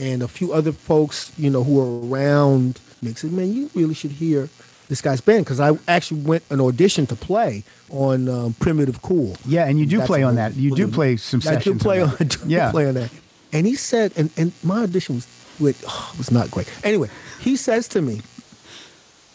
and 0.00 0.20
a 0.20 0.26
few 0.26 0.52
other 0.52 0.72
folks, 0.72 1.30
you 1.38 1.48
know, 1.48 1.62
who 1.62 1.74
were 1.74 2.08
around. 2.08 2.80
Mick 3.04 3.18
said, 3.18 3.32
"Man, 3.32 3.52
you 3.52 3.70
really 3.74 3.94
should 3.94 4.12
hear 4.12 4.48
this 4.88 5.00
guy's 5.00 5.20
band," 5.20 5.44
because 5.44 5.60
I 5.60 5.76
actually 5.88 6.22
went 6.22 6.42
an 6.50 6.60
audition 6.60 7.06
to 7.08 7.16
play 7.16 7.62
on 7.90 8.28
um, 8.28 8.54
Primitive 8.54 9.02
Cool. 9.02 9.36
Yeah, 9.46 9.66
and 9.66 9.78
you 9.78 9.86
do 9.86 9.98
That's 9.98 10.08
play 10.08 10.22
on 10.22 10.34
that. 10.36 10.54
You 10.56 10.74
do 10.74 10.88
play 10.88 11.16
some 11.16 11.40
I 11.46 11.56
do 11.56 11.74
play 11.76 12.00
on. 12.02 12.10
I 12.20 12.24
do 12.24 12.38
Yeah. 12.46 12.70
play 12.70 12.86
on 12.88 12.94
that. 12.94 13.10
And 13.52 13.66
he 13.66 13.76
said, 13.76 14.12
and, 14.16 14.30
and 14.36 14.52
my 14.64 14.82
audition 14.82 15.14
was 15.14 15.28
with, 15.60 15.84
oh, 15.86 16.12
was 16.18 16.30
not 16.32 16.50
great. 16.50 16.68
Anyway, 16.82 17.08
he 17.38 17.54
says 17.56 17.86
to 17.88 18.02
me, 18.02 18.20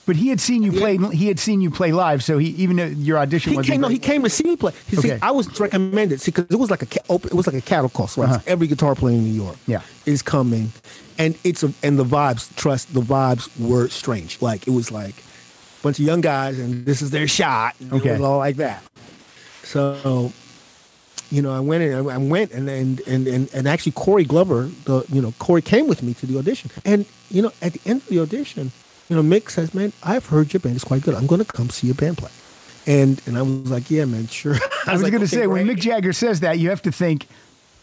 But 0.05 0.15
he 0.17 0.29
had 0.29 0.41
seen 0.41 0.63
you 0.63 0.71
Yeah. 0.71 0.79
play. 0.79 0.97
He 1.15 1.27
had 1.27 1.39
seen 1.39 1.61
you 1.61 1.69
play 1.69 1.91
live, 1.91 2.23
so 2.23 2.37
he 2.39 2.47
even 2.63 2.77
though 2.77 2.85
your 2.87 3.17
audition 3.19 3.51
he 3.51 3.57
wasn't. 3.57 3.73
came. 3.73 3.81
No, 3.81 3.87
he 3.87 3.99
came 3.99 4.23
to 4.23 4.29
see 4.29 4.43
me 4.43 4.55
play. 4.55 4.73
He 4.87 4.97
Okay. 4.97 5.09
see, 5.09 5.17
I 5.21 5.29
was 5.31 5.47
recommended. 5.59 6.19
See, 6.19 6.31
because 6.31 6.47
it 6.49 6.57
was 6.59 6.71
like 6.71 6.81
a 6.81 6.87
it 7.13 7.33
was 7.33 7.45
like 7.47 7.55
a 7.55 7.61
cattle 7.61 7.89
call. 7.89 8.07
So 8.07 8.21
that's 8.25 8.45
every 8.47 8.65
guitar 8.67 8.95
player 8.95 9.15
in 9.15 9.23
New 9.23 9.31
York, 9.43 9.55
Yeah. 9.67 9.81
is 10.07 10.21
coming, 10.23 10.71
and 11.19 11.37
it's 11.43 11.61
a, 11.63 11.71
and 11.83 11.99
the 11.99 12.05
vibes. 12.05 12.53
Trust 12.55 12.91
the 12.93 13.01
vibes 13.01 13.47
were 13.59 13.87
strange. 13.89 14.41
Like 14.41 14.65
it 14.67 14.71
was 14.71 14.91
like 14.91 15.13
a 15.19 15.83
bunch 15.83 15.99
of 15.99 16.05
young 16.05 16.21
guys, 16.21 16.57
and 16.57 16.85
this 16.85 17.01
is 17.03 17.11
their 17.11 17.27
shot. 17.27 17.75
And 17.79 17.93
Okay. 17.93 18.09
it 18.09 18.11
was 18.13 18.21
all 18.21 18.39
like 18.39 18.55
that. 18.55 18.81
So, 19.63 20.31
you 21.29 21.41
know, 21.41 21.51
I 21.53 21.59
went 21.59 21.83
and 21.83 22.09
I 22.09 22.17
went 22.17 22.51
and 22.51 22.67
and 22.69 23.01
and 23.01 23.27
and, 23.27 23.49
and 23.53 23.67
actually 23.67 23.91
Corey 23.91 24.23
Glover, 24.25 24.69
the 24.85 25.05
you 25.11 25.21
know 25.21 25.33
Corey 25.39 25.61
came 25.61 25.87
with 25.87 26.01
me 26.01 26.13
to 26.15 26.25
the 26.25 26.37
audition, 26.39 26.71
and 26.85 27.05
you 27.29 27.41
know 27.41 27.51
at 27.61 27.73
the 27.73 27.81
end 27.85 28.01
of 28.01 28.07
the 28.07 28.19
audition, 28.19 28.71
you 29.09 29.15
know 29.15 29.21
Mick 29.21 29.49
says, 29.51 29.73
"Man, 29.73 29.93
I've 30.03 30.25
heard 30.27 30.53
your 30.53 30.59
band 30.61 30.75
is 30.77 30.83
quite 30.83 31.03
good. 31.03 31.13
I'm 31.15 31.27
going 31.27 31.43
to 31.43 31.51
come 31.51 31.69
see 31.69 31.87
your 31.87 31.95
band 31.95 32.17
play." 32.17 32.31
And 32.87 33.21
and 33.27 33.37
I 33.37 33.43
was 33.43 33.69
like, 33.69 33.91
"Yeah, 33.91 34.05
man, 34.05 34.27
sure." 34.27 34.55
I 34.87 34.93
was 34.93 35.03
like, 35.03 35.11
going 35.11 35.25
to 35.25 35.27
"Okay, 35.27 35.43
say 35.43 35.47
when. 35.47 35.67
Mick 35.67 35.77
Jagger 35.79 36.13
says 36.13 36.39
that, 36.39 36.57
you 36.57 36.69
have 36.69 36.81
to 36.83 36.91
think. 36.91 37.27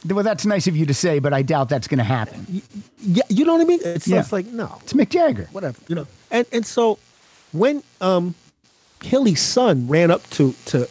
Well, 0.08 0.22
that's 0.24 0.46
nice 0.46 0.66
of 0.66 0.76
you 0.76 0.86
to 0.86 0.94
say, 0.94 1.18
but 1.18 1.32
I 1.32 1.42
doubt 1.42 1.68
that's 1.68 1.88
going 1.88 1.98
to 1.98 2.04
happen. 2.04 2.62
yeah, 3.00 3.22
you 3.28 3.44
know 3.44 3.52
what 3.54 3.62
I 3.62 3.64
mean? 3.64 3.80
It's 3.84 4.06
Yeah. 4.06 4.24
like 4.30 4.46
no, 4.46 4.78
It's 4.82 4.92
Mick 4.92 5.08
Jagger. 5.10 5.48
whatever, 5.52 5.78
you 5.88 5.94
know. 5.96 6.06
And 6.30 6.46
and 6.52 6.64
so 6.66 6.98
when 7.52 7.82
um 8.00 8.34
Hilly's 9.02 9.40
son 9.42 9.88
ran 9.88 10.10
up 10.10 10.28
to 10.30 10.54
to 10.66 10.88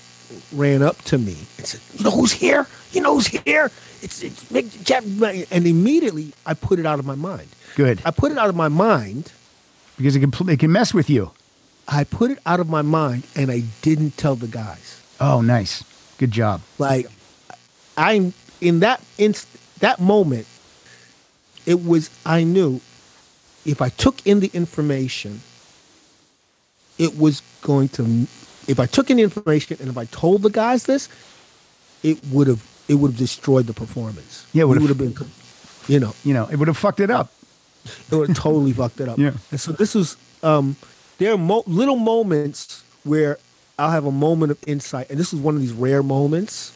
ran 0.53 0.81
up 0.81 1.01
to 1.03 1.17
me 1.17 1.37
and 1.57 1.65
said, 1.67 1.79
"You 1.97 2.03
know 2.05 2.11
who's 2.11 2.31
here? 2.33 2.67
You 2.91 3.01
know 3.01 3.15
who's 3.15 3.27
here? 3.27 3.71
It's 4.01 4.21
it's 4.23 4.43
Mick 4.45 4.83
Jagger." 4.83 5.45
And 5.51 5.65
immediately 5.67 6.33
I 6.45 6.53
put 6.53 6.79
it 6.79 6.85
out 6.85 6.99
of 6.99 7.05
my 7.05 7.15
mind. 7.15 7.47
Good, 7.75 8.01
I 8.05 8.11
put 8.11 8.31
it 8.31 8.37
out 8.37 8.49
of 8.49 8.55
my 8.55 8.69
mind. 8.69 9.31
because 9.97 10.15
it 10.15 10.19
can 10.19 10.49
it 10.49 10.59
can 10.59 10.71
mess 10.71 10.93
with 10.93 11.09
you. 11.09 11.31
I 11.87 12.03
put 12.03 12.31
it 12.31 12.39
out 12.45 12.59
of 12.59 12.67
my 12.67 12.81
mind, 12.81 13.23
and 13.35 13.49
I 13.51 13.63
didn't 13.81 14.17
tell 14.17 14.35
the 14.35 14.47
guys. 14.47 14.99
Oh, 15.21 15.39
nice, 15.41 15.83
good 16.17 16.31
job. 16.31 16.61
Like 16.79 17.07
I'm 17.97 18.33
in 18.61 18.79
that 18.81 19.01
inst- 19.17 19.47
that 19.79 19.99
moment. 19.99 20.47
It 21.65 21.83
was 21.83 22.09
I 22.25 22.43
knew 22.43 22.79
if 23.65 23.81
I 23.81 23.89
took 23.89 24.25
in 24.27 24.39
the 24.39 24.51
information, 24.53 25.41
it 26.97 27.17
was 27.17 27.41
going 27.61 27.89
to. 27.89 28.27
If 28.67 28.79
I 28.79 28.85
took 28.85 29.09
in 29.11 29.17
the 29.17 29.23
information 29.23 29.77
and 29.79 29.89
if 29.89 29.97
I 29.97 30.05
told 30.05 30.41
the 30.41 30.49
guys 30.49 30.83
this, 30.85 31.09
it 32.03 32.19
would 32.31 32.47
have 32.47 32.63
it 32.87 32.95
would 32.95 33.11
have 33.11 33.17
destroyed 33.17 33.65
the 33.65 33.73
performance. 33.73 34.45
Yeah, 34.53 34.63
it 34.63 34.67
would 34.67 34.81
have 34.81 34.97
been, 34.97 35.15
you 35.87 35.99
know, 35.99 36.13
You 36.23 36.33
know, 36.33 36.47
it 36.47 36.57
would 36.57 36.67
have 36.67 36.77
fucked 36.77 36.99
it 36.99 37.09
up. 37.09 37.31
it 38.11 38.15
would 38.15 38.29
have 38.29 38.37
totally 38.37 38.73
fucked 38.81 38.99
it 39.01 39.09
up. 39.09 39.17
Yeah. 39.17 39.33
And 39.51 39.59
so 39.59 39.71
this 39.71 39.95
was 39.95 40.17
um 40.43 40.75
there 41.17 41.33
are 41.33 41.37
mo- 41.37 41.63
little 41.67 41.95
moments 41.95 42.83
where 43.03 43.37
I'll 43.79 43.91
have 43.91 44.05
a 44.05 44.11
moment 44.11 44.51
of 44.51 44.57
insight, 44.67 45.09
and 45.09 45.19
this 45.19 45.33
is 45.33 45.39
one 45.39 45.55
of 45.55 45.61
these 45.61 45.73
rare 45.73 46.03
moments 46.03 46.71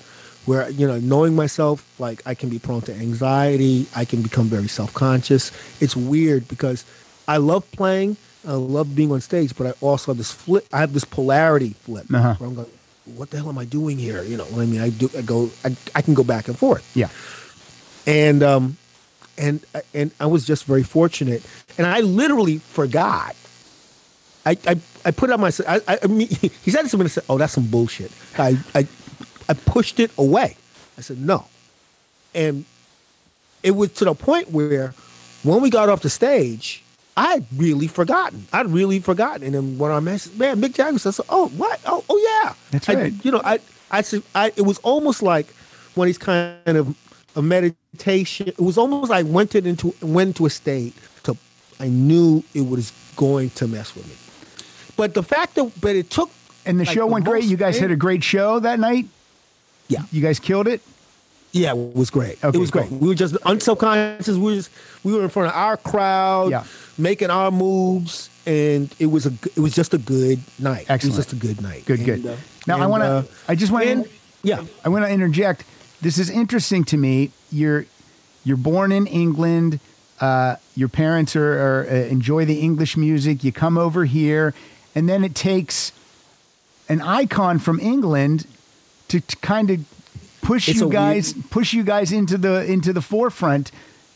where 0.50 0.68
you 0.72 0.88
know 0.88 1.00
knowing 1.00 1.36
myself 1.36 1.78
like 2.00 2.22
I 2.26 2.34
can 2.34 2.50
be 2.50 2.60
prone 2.60 2.82
to 2.90 2.94
anxiety, 2.94 3.86
I 3.96 4.04
can 4.06 4.22
become 4.24 4.48
very 4.48 4.68
self 4.68 4.92
conscious. 4.94 5.52
It's 5.80 5.96
weird 5.96 6.48
because 6.48 6.84
I 7.28 7.38
love 7.38 7.64
playing, 7.72 8.18
I 8.48 8.54
love 8.54 8.96
being 8.96 9.12
on 9.12 9.22
stage, 9.22 9.56
but 9.56 9.68
I 9.68 9.74
also 9.80 10.12
have 10.12 10.18
this 10.18 10.32
flip. 10.32 10.66
I 10.74 10.80
have 10.80 10.94
this 10.94 11.06
polarity 11.06 11.72
flip 11.86 12.08
Uh-huh. 12.14 12.34
where 12.40 12.50
I'm 12.50 12.56
going, 12.56 12.68
what 13.20 13.30
the 13.30 13.38
hell 13.38 13.50
am 13.50 13.58
I 13.60 13.66
doing 13.66 13.98
here? 14.00 14.24
You 14.24 14.38
know, 14.38 14.46
what 14.46 14.62
I 14.64 14.66
mean, 14.66 14.82
I 14.82 14.90
do. 14.90 15.10
I 15.18 15.22
go. 15.22 15.50
I, 15.64 15.76
I 15.94 16.02
can 16.02 16.14
go 16.16 16.24
back 16.24 16.48
and 16.48 16.58
forth 16.58 16.84
Yeah, 16.96 17.10
and 18.08 18.42
um 18.44 18.78
and 19.38 19.64
and 19.94 20.12
I 20.20 20.26
was 20.26 20.46
just 20.46 20.66
very 20.66 20.84
fortunate 20.84 21.42
and 21.78 21.86
I 21.88 22.00
literally 22.02 22.58
forgot 22.58 23.36
I 24.46 24.58
I, 24.68 24.76
I 25.06 25.12
put 25.12 25.30
out 25.30 25.40
my 25.40 25.52
I, 25.68 25.82
I, 25.88 26.00
I 26.04 26.08
mean, 26.08 26.28
he 26.66 26.72
said 26.72 26.82
something 26.90 27.02
and 27.02 27.12
said 27.12 27.24
oh 27.30 27.38
that's 27.38 27.54
some 27.54 27.68
bullshit 27.68 28.12
I, 28.38 28.58
I 28.76 28.88
I 29.50 29.54
pushed 29.56 30.00
it 30.00 30.12
away 30.18 30.56
I 30.98 31.02
said 31.02 31.20
no 31.20 31.46
and 32.34 32.64
it 33.64 33.72
was 33.72 33.92
to 33.94 34.06
the 34.06 34.14
point 34.14 34.52
where 34.52 34.94
when 35.44 35.62
we 35.62 35.70
got 35.70 35.90
off 35.90 36.02
the 36.02 36.10
stage 36.10 36.84
I'd 37.18 37.46
really 37.58 37.88
forgotten. 37.88 38.48
I'd 38.54 38.68
really 38.68 39.00
forgotten. 39.02 39.44
And 39.44 39.54
then 39.54 39.78
when 39.78 39.92
I 39.92 40.00
messaged, 40.00 40.38
man, 40.38 40.62
Mick 40.62 40.74
Jagger 40.74 40.98
says, 41.00 41.20
"Oh, 41.28 41.50
what? 41.50 41.78
Oh, 41.86 42.02
oh 42.10 42.18
yeah." 42.18 42.54
That's 42.72 42.88
I- 42.88 42.94
right. 42.94 43.14
you 43.26 43.32
know, 43.32 43.42
I, 43.44 43.60
I, 43.92 44.02
said- 44.04 44.24
I, 44.34 44.54
it 44.56 44.62
was 44.62 44.78
almost 44.80 45.22
like 45.22 45.48
one 45.96 46.06
of 46.06 46.08
these 46.08 46.18
kind 46.18 46.78
of 46.78 46.96
a 47.36 47.42
meditation. 47.42 48.48
It 48.48 48.60
was 48.62 48.78
almost 48.78 49.10
like 49.10 49.26
went 49.28 49.54
it 49.54 49.68
into 49.68 49.94
went 50.02 50.30
into 50.30 50.46
a 50.46 50.50
state 50.50 50.94
to. 51.24 51.36
I 51.82 51.90
knew 51.90 52.42
it 52.54 52.62
was 52.62 52.94
going 53.18 53.50
to 53.52 53.68
mess 53.68 53.94
with 53.96 54.08
me, 54.08 54.16
but 54.96 55.14
the 55.14 55.24
fact 55.24 55.56
that, 55.56 55.70
but 55.82 55.98
it 55.98 56.10
took 56.10 56.30
And 56.66 56.80
the 56.80 56.86
Like 56.86 56.94
show 56.94 57.02
the 57.02 57.12
went 57.14 57.26
great. 57.26 57.44
You 57.44 57.58
guys 57.58 57.78
had 57.80 57.92
a 57.92 57.98
great 57.98 58.24
show 58.24 58.60
that 58.60 58.80
night. 58.80 59.08
Yeah. 59.90 60.04
You 60.12 60.22
guys 60.22 60.40
killed 60.40 60.68
it. 60.68 60.82
Yeah, 61.52 61.74
it 61.74 61.96
was 61.96 62.10
great. 62.12 62.38
Okay, 62.44 62.56
it 62.56 62.62
was 62.62 62.70
great. 62.72 62.90
We 62.92 63.08
were 63.08 63.16
just 63.16 63.34
unsubconscious. 63.36 64.36
We 64.36 64.40
were 64.40 64.54
just 64.56 64.70
we 65.04 65.14
were 65.14 65.24
in 65.24 65.30
front 65.30 65.50
of 65.50 65.56
our 65.56 65.78
crowd, 65.78 66.52
Yeah. 66.52 66.64
making 66.98 67.32
our 67.32 67.50
moves, 67.52 68.30
and 68.46 68.94
it 69.00 69.08
was 69.08 69.26
a 69.26 69.34
it 69.56 69.60
was 69.60 69.74
just 69.74 69.94
a 69.96 69.98
good 69.98 70.40
night. 70.60 70.86
Excellent. 70.88 71.04
It 71.04 71.18
was 71.18 71.26
just 71.26 71.34
a 71.34 71.36
good 71.48 71.60
night. 71.62 71.86
Good, 71.86 72.00
And, 72.02 72.06
good. 72.24 72.26
uh, 72.34 72.36
now 72.68 72.80
I 72.80 72.86
want 72.86 73.02
to. 73.02 73.08
uh, 73.10 73.24
I 73.48 73.56
just 73.56 73.72
want 73.72 73.86
to. 73.86 74.08
yeah. 74.44 74.64
I 74.86 74.90
want 74.90 75.06
to 75.06 75.12
interject. 75.12 75.64
This 76.02 76.20
is 76.20 76.30
interesting 76.30 76.84
to 76.86 76.98
me. 76.98 77.32
You're 77.52 77.86
you're 78.46 78.56
born 78.58 78.92
in 78.92 79.08
England. 79.08 79.80
Uh, 80.22 80.58
your 80.76 80.90
parents 80.90 81.36
are, 81.36 81.54
are 81.60 81.88
uh, 81.90 81.94
enjoy 82.12 82.46
the 82.46 82.60
English 82.60 82.96
music. 82.96 83.44
You 83.44 83.52
come 83.52 83.76
over 83.76 84.06
here, 84.06 84.54
and 84.94 85.10
then 85.10 85.24
it 85.24 85.34
takes 85.34 85.92
an 86.88 87.02
icon 87.02 87.58
from 87.58 87.80
England 87.80 88.46
to, 89.10 89.20
to 89.20 89.36
kind 89.38 89.70
of 89.70 89.80
push 90.42 90.70
It's 90.70 90.80
you 90.80 90.90
guys 90.90 91.34
push 91.52 91.74
you 91.74 91.84
guys 91.84 92.12
into 92.12 92.38
the 92.38 92.66
into 92.66 92.94
the 92.94 93.02
forefront. 93.02 93.72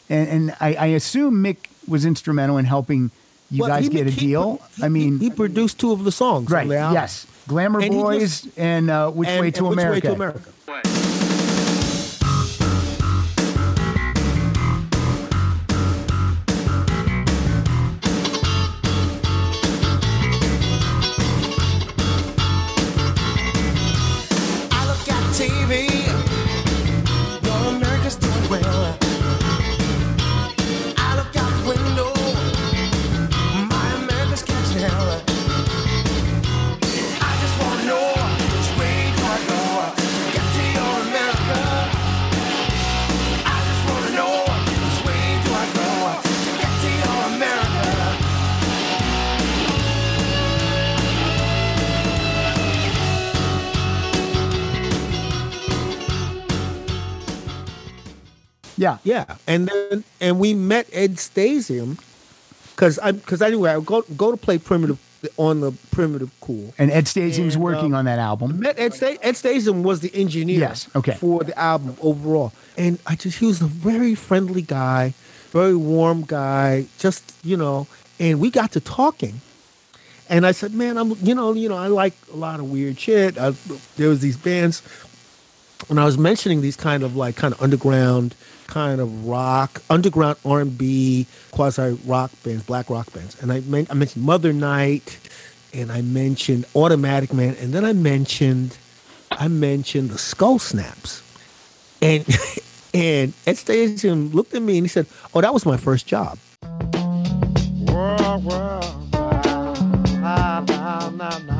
And, 0.09 0.27
and 0.29 0.55
I, 0.59 0.73
I 0.75 0.85
assume 0.87 1.43
Mick 1.43 1.57
was 1.87 2.05
instrumental 2.05 2.57
in 2.57 2.65
helping 2.65 3.11
you 3.51 3.61
Well, 3.61 3.69
guys 3.69 3.83
he- 3.85 3.89
get 3.89 4.07
a 4.07 4.09
he- 4.11 4.27
deal. 4.27 4.61
he- 4.75 4.83
I 4.83 4.89
mean, 4.89 5.19
he 5.19 5.29
produced 5.29 5.79
two 5.79 5.91
of 5.91 6.03
the 6.03 6.11
songs. 6.11 6.49
right? 6.49 6.67
the. 6.67 6.91
Yes, 6.93 7.25
Glamour 7.47 7.81
And 7.81 7.91
Boys 7.91 8.41
just- 8.41 8.57
and 8.59 8.89
uh, 8.89 9.09
Which 9.11 9.29
And- 9.29 9.39
Way 9.41 9.47
and 9.47 9.55
to 9.55 9.65
Which 9.65 9.77
Way 9.77 9.99
to 10.01 10.13
America. 10.13 10.41
At 25.73 26.02
Yeah, 58.83 58.97
Yeah, 59.03 59.37
and 59.47 59.67
then 59.67 60.03
and 60.19 60.39
we 60.39 60.53
met 60.53 60.87
Ed 60.91 61.15
Stasium 61.15 61.97
because 62.71 62.99
I 62.99 63.13
because 63.13 63.41
anyway 63.41 63.71
I 63.71 63.77
would 63.77 63.85
go 63.85 64.03
go 64.17 64.31
to 64.31 64.37
play 64.37 64.57
primitive 64.57 64.99
on 65.37 65.61
the 65.61 65.71
primitive 65.91 66.31
cool. 66.41 66.73
And 66.77 66.91
Ed 66.91 67.05
Stasium's 67.05 67.55
And, 67.55 67.63
working 67.63 67.93
uh, 67.93 67.99
on 67.99 68.05
that 68.05 68.19
album. 68.19 68.59
Met 68.59 68.77
Ed 68.77 68.93
Sta- 68.93 69.17
Ed 69.21 69.35
Stasium 69.35 69.83
was 69.83 70.01
the 70.01 70.11
engineer. 70.13 70.59
Yes, 70.59 70.89
okay. 70.95 71.13
For 71.13 71.43
the 71.45 71.57
album 71.57 71.95
overall, 72.01 72.51
and 72.77 72.99
I 73.07 73.15
just 73.15 73.39
he 73.39 73.45
was 73.45 73.61
a 73.61 73.67
very 73.67 74.15
friendly 74.15 74.61
guy, 74.61 75.13
very 75.51 75.75
warm 75.75 76.23
guy. 76.27 76.87
Just 76.97 77.33
you 77.43 77.55
know, 77.55 77.87
and 78.19 78.39
we 78.41 78.49
got 78.51 78.73
to 78.73 78.81
talking. 78.81 79.39
And 80.29 80.45
I 80.45 80.51
said, 80.51 80.73
man, 80.73 80.97
I'm 80.97 81.15
you 81.21 81.35
know 81.35 81.53
you 81.53 81.69
know 81.69 81.77
I 81.77 81.87
like 81.87 82.15
a 82.33 82.35
lot 82.35 82.59
of 82.59 82.69
weird 82.69 82.99
shit. 82.99 83.37
I, 83.37 83.53
there 83.95 84.09
was 84.09 84.19
these 84.19 84.37
bands 84.37 84.81
and 85.89 85.99
I 85.99 86.05
was 86.05 86.17
mentioning 86.17 86.61
these 86.61 86.75
kind 86.75 87.03
of 87.03 87.15
like 87.15 87.35
kind 87.35 87.53
of 87.53 87.61
underground, 87.61 88.35
kind 88.73 88.99
of 88.99 89.27
rock, 89.27 89.83
underground 89.91 90.35
R 90.43 90.61
and 90.61 90.75
B, 90.75 91.27
quasi 91.51 91.95
rock 92.05 92.31
bands, 92.43 92.63
black 92.63 92.89
rock 92.89 93.13
bands, 93.13 93.39
and 93.39 93.51
I, 93.51 93.59
men- 93.61 93.85
I 93.91 93.93
mentioned 93.93 94.25
Mother 94.25 94.51
Night, 94.51 95.19
and 95.73 95.91
I 95.91 96.01
mentioned 96.01 96.65
Automatic 96.75 97.31
Man, 97.33 97.55
and 97.59 97.71
then 97.71 97.85
I 97.85 97.93
mentioned, 97.93 98.75
I 99.29 99.47
mentioned 99.47 100.09
the 100.09 100.17
Skull 100.17 100.57
Snaps, 100.57 101.21
and 102.01 102.25
and 102.95 103.33
Ed 103.45 103.57
Stasium 103.57 104.33
looked 104.33 104.55
at 104.55 104.63
me 104.63 104.77
and 104.77 104.85
he 104.85 104.89
said, 104.89 105.05
"Oh, 105.35 105.41
that 105.41 105.53
was 105.53 105.67
my 105.67 105.77
first 105.77 106.07
job." 106.07 106.39
Well, 107.85 108.41
nah, 109.11 110.61
nah, 110.61 111.09
nah, 111.11 111.37
nah. 111.37 111.52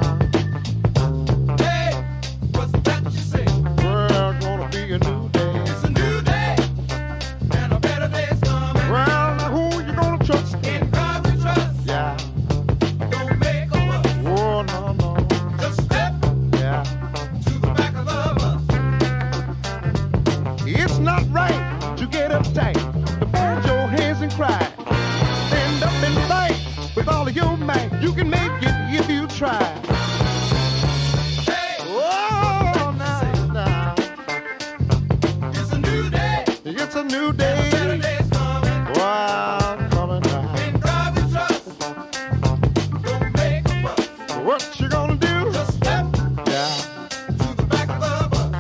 You 28.03 28.11
can 28.11 28.29
make 28.29 28.61
it 28.61 28.99
if 28.99 29.09
you 29.09 29.25
try. 29.27 29.57
Oh, 31.87 32.93
nah, 32.97 33.23
nah. 33.53 33.95
It's 35.51 35.71
a 35.71 35.79
new 35.79 36.09
day. 36.09 36.43
It's 36.65 36.95
a 36.95 37.03
new 37.05 37.31
day. 37.31 37.69
Wow, 38.95 39.77
coming 39.91 40.21
now. 40.23 40.41
What 44.43 44.79
you 44.81 44.89
gonna 44.89 45.15
do? 45.15 45.51
Just 45.53 45.77
step 45.77 46.05
yeah. 46.45 46.75
to 47.29 47.55
the 47.55 47.63
back 47.69 47.89
of 47.89 48.01
the 48.01 48.27
bus. 48.31 48.51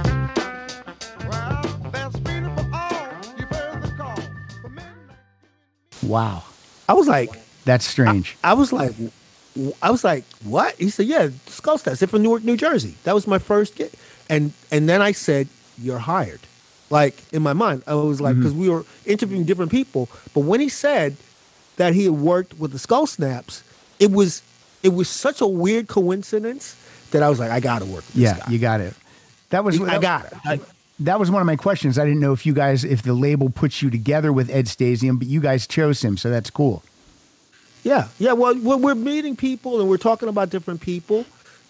Well, 1.27 1.61
there's 1.91 2.15
freedom 2.23 2.55
for 2.55 2.65
all. 2.73 3.07
You've 3.37 3.49
heard 3.49 3.81
the 3.83 3.89
call. 3.97 4.15
For 4.61 4.69
midnight. 4.69 5.17
Wow, 6.01 6.43
I 6.87 6.93
was 6.93 7.09
like, 7.09 7.29
that's 7.65 7.85
strange. 7.85 8.37
I 8.41 8.53
was 8.53 8.71
like, 8.71 8.93
I 9.81 9.91
was 9.91 10.03
like, 10.03 10.23
what? 10.43 10.75
He 10.75 10.89
said, 10.89 11.05
yeah, 11.05 11.29
Skull 11.47 11.77
Snaps. 11.77 11.99
They're 11.99 12.07
from 12.07 12.23
Newark, 12.23 12.43
New 12.43 12.57
Jersey. 12.57 12.95
That 13.03 13.13
was 13.13 13.27
my 13.27 13.39
first 13.39 13.75
gig. 13.75 13.91
And 14.29 14.53
and 14.71 14.89
then 14.89 15.01
I 15.01 15.11
said, 15.11 15.47
you're 15.77 15.99
hired. 15.99 16.39
Like 16.89 17.15
in 17.31 17.41
my 17.43 17.53
mind, 17.53 17.83
I 17.87 17.95
was 17.95 18.19
like, 18.19 18.33
mm-hmm. 18.33 18.41
because 18.41 18.53
we 18.53 18.69
were 18.69 18.85
interviewing 19.05 19.45
different 19.45 19.71
people. 19.71 20.09
But 20.33 20.41
when 20.41 20.59
he 20.59 20.69
said 20.69 21.17
that 21.77 21.93
he 21.93 22.05
had 22.05 22.13
worked 22.13 22.59
with 22.59 22.71
the 22.71 22.79
Skull 22.79 23.07
Snaps, 23.07 23.63
it 23.99 24.11
was 24.11 24.41
it 24.81 24.89
was 24.89 25.09
such 25.09 25.41
a 25.41 25.47
weird 25.47 25.87
coincidence 25.87 26.75
that 27.11 27.23
I 27.23 27.29
was 27.29 27.39
like, 27.39 27.51
I 27.51 27.59
got 27.59 27.79
to 27.79 27.85
work 27.85 28.05
with 28.07 28.15
yeah, 28.15 28.33
this 28.33 28.43
guy. 28.43 28.51
you 28.51 28.59
got 28.59 28.81
it. 28.81 28.93
That 29.49 29.63
was 29.63 29.79
I 29.81 29.99
got 29.99 30.25
it. 30.25 30.33
I- 30.45 30.59
that 30.99 31.19
was 31.19 31.31
one 31.31 31.41
of 31.41 31.45
my 31.47 31.55
questions. 31.55 31.97
I 31.97 32.05
didn't 32.05 32.19
know 32.19 32.33
if 32.33 32.45
you 32.45 32.53
guys, 32.53 32.83
if 32.83 33.01
the 33.01 33.13
label 33.13 33.49
puts 33.49 33.81
you 33.81 33.89
together 33.89 34.31
with 34.31 34.49
Ed 34.49 34.65
Stasium, 34.65 35.17
but 35.17 35.27
you 35.27 35.41
guys 35.41 35.65
chose 35.67 36.03
him, 36.03 36.17
so 36.17 36.29
that's 36.29 36.49
cool. 36.49 36.83
Yeah, 37.83 38.07
yeah. 38.17 38.33
Well, 38.33 38.55
we're, 38.57 38.95
meeting 38.95 39.35
people 39.35 39.79
and 39.79 39.89
we're 39.89 39.97
talking 39.97 40.29
about 40.29 40.49
different 40.49 40.81
people. 40.81 41.25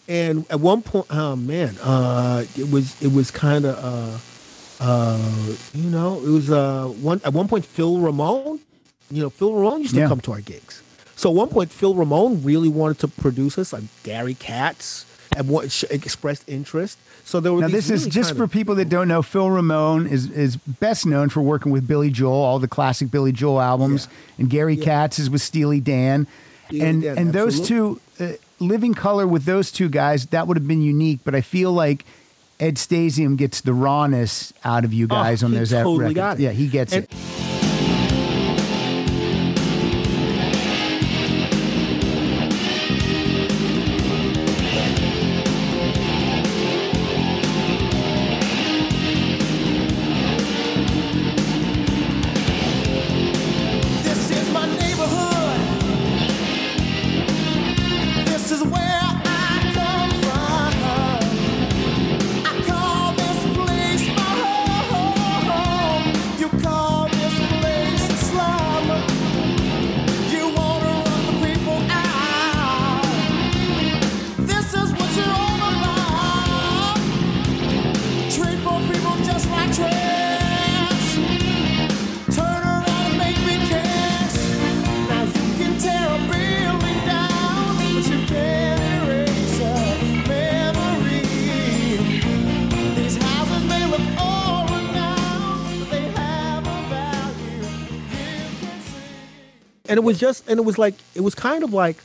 And 0.07 0.45
at 0.49 0.59
one 0.59 0.81
point, 0.81 1.05
oh 1.09 1.35
man, 1.35 1.77
uh, 1.81 2.45
it 2.57 2.69
was 2.69 3.01
it 3.01 3.13
was 3.13 3.31
kind 3.31 3.65
of, 3.65 3.75
uh, 4.81 4.83
uh, 4.83 5.55
you 5.73 5.89
know, 5.89 6.19
it 6.19 6.27
was 6.29 6.51
uh, 6.51 6.87
one 7.01 7.21
at 7.23 7.31
one 7.33 7.47
point 7.47 7.65
Phil 7.65 7.99
Ramone, 7.99 8.59
you 9.09 9.21
know, 9.23 9.29
Phil 9.29 9.53
Ramone 9.53 9.81
used 9.81 9.93
to 9.93 10.01
Yeah. 10.01 10.07
come 10.09 10.19
to 10.21 10.33
our 10.33 10.41
gigs. 10.41 10.83
So 11.15 11.29
at 11.29 11.35
one 11.35 11.47
point, 11.49 11.71
Phil 11.71 11.95
Ramone 11.95 12.43
really 12.43 12.67
wanted 12.67 12.99
to 12.99 13.07
produce 13.07 13.57
us. 13.57 13.71
Like 13.71 13.83
Gary 14.03 14.33
Katz 14.33 15.05
at 15.37 15.45
one 15.45 15.69
sh- 15.69 15.83
expressed 15.89 16.43
interest. 16.47 16.97
So 17.25 17.39
there 17.39 17.53
were 17.53 17.61
Now, 17.61 17.67
this 17.69 17.89
is 17.89 18.05
just 18.07 18.35
for 18.35 18.43
of- 18.43 18.51
people 18.51 18.75
that 18.75 18.89
don't 18.89 19.07
know. 19.07 19.21
Phil 19.21 19.49
Ramone 19.49 20.07
is 20.07 20.29
is 20.29 20.57
best 20.57 21.05
known 21.05 21.29
for 21.29 21.41
working 21.41 21.71
with 21.71 21.87
Billy 21.87 22.09
Joel, 22.09 22.33
all 22.33 22.59
the 22.59 22.67
classic 22.67 23.09
Billy 23.11 23.31
Joel 23.31 23.61
albums, 23.61 24.07
and 24.37 24.49
Gary 24.49 24.75
Katz 24.77 25.19
is 25.19 25.29
with 25.29 25.41
Steely 25.41 25.79
Dan, 25.79 26.27
and 26.69 27.01
Dan, 27.03 27.17
and 27.17 27.33
those 27.33 27.61
two, 27.61 27.99
uh, 28.19 28.29
Living 28.59 28.93
Colour 28.93 29.25
with 29.27 29.45
those 29.45 29.71
two 29.71 29.89
guys, 29.89 30.25
that 30.27 30.47
would 30.47 30.57
have 30.57 30.67
been 30.67 30.81
unique. 30.81 31.19
But 31.23 31.33
I 31.35 31.41
feel 31.41 31.71
like 31.73 32.05
Ed 32.59 32.75
Stasium 32.75 33.35
gets 33.37 33.61
the 33.61 33.73
rawness 33.73 34.53
out 34.63 34.85
of 34.85 34.93
you 34.93 35.07
guys 35.07 35.43
Oh, 35.43 35.47
on 35.47 35.53
those 35.53 35.71
totally 35.71 36.13
records. 36.13 36.39
Yeah, 36.39 36.51
he 36.51 36.67
gets 36.67 36.93
And- 36.93 37.03
it. 37.05 37.11
And 99.93 99.97
it 99.99 100.03
was 100.09 100.17
just 100.19 100.49
and 100.49 100.57
it 100.59 100.65
was 100.65 100.77
like 100.77 100.95
it 101.13 101.21
was 101.21 101.35
kind 101.35 101.63
of 101.63 101.71
like 101.73 101.97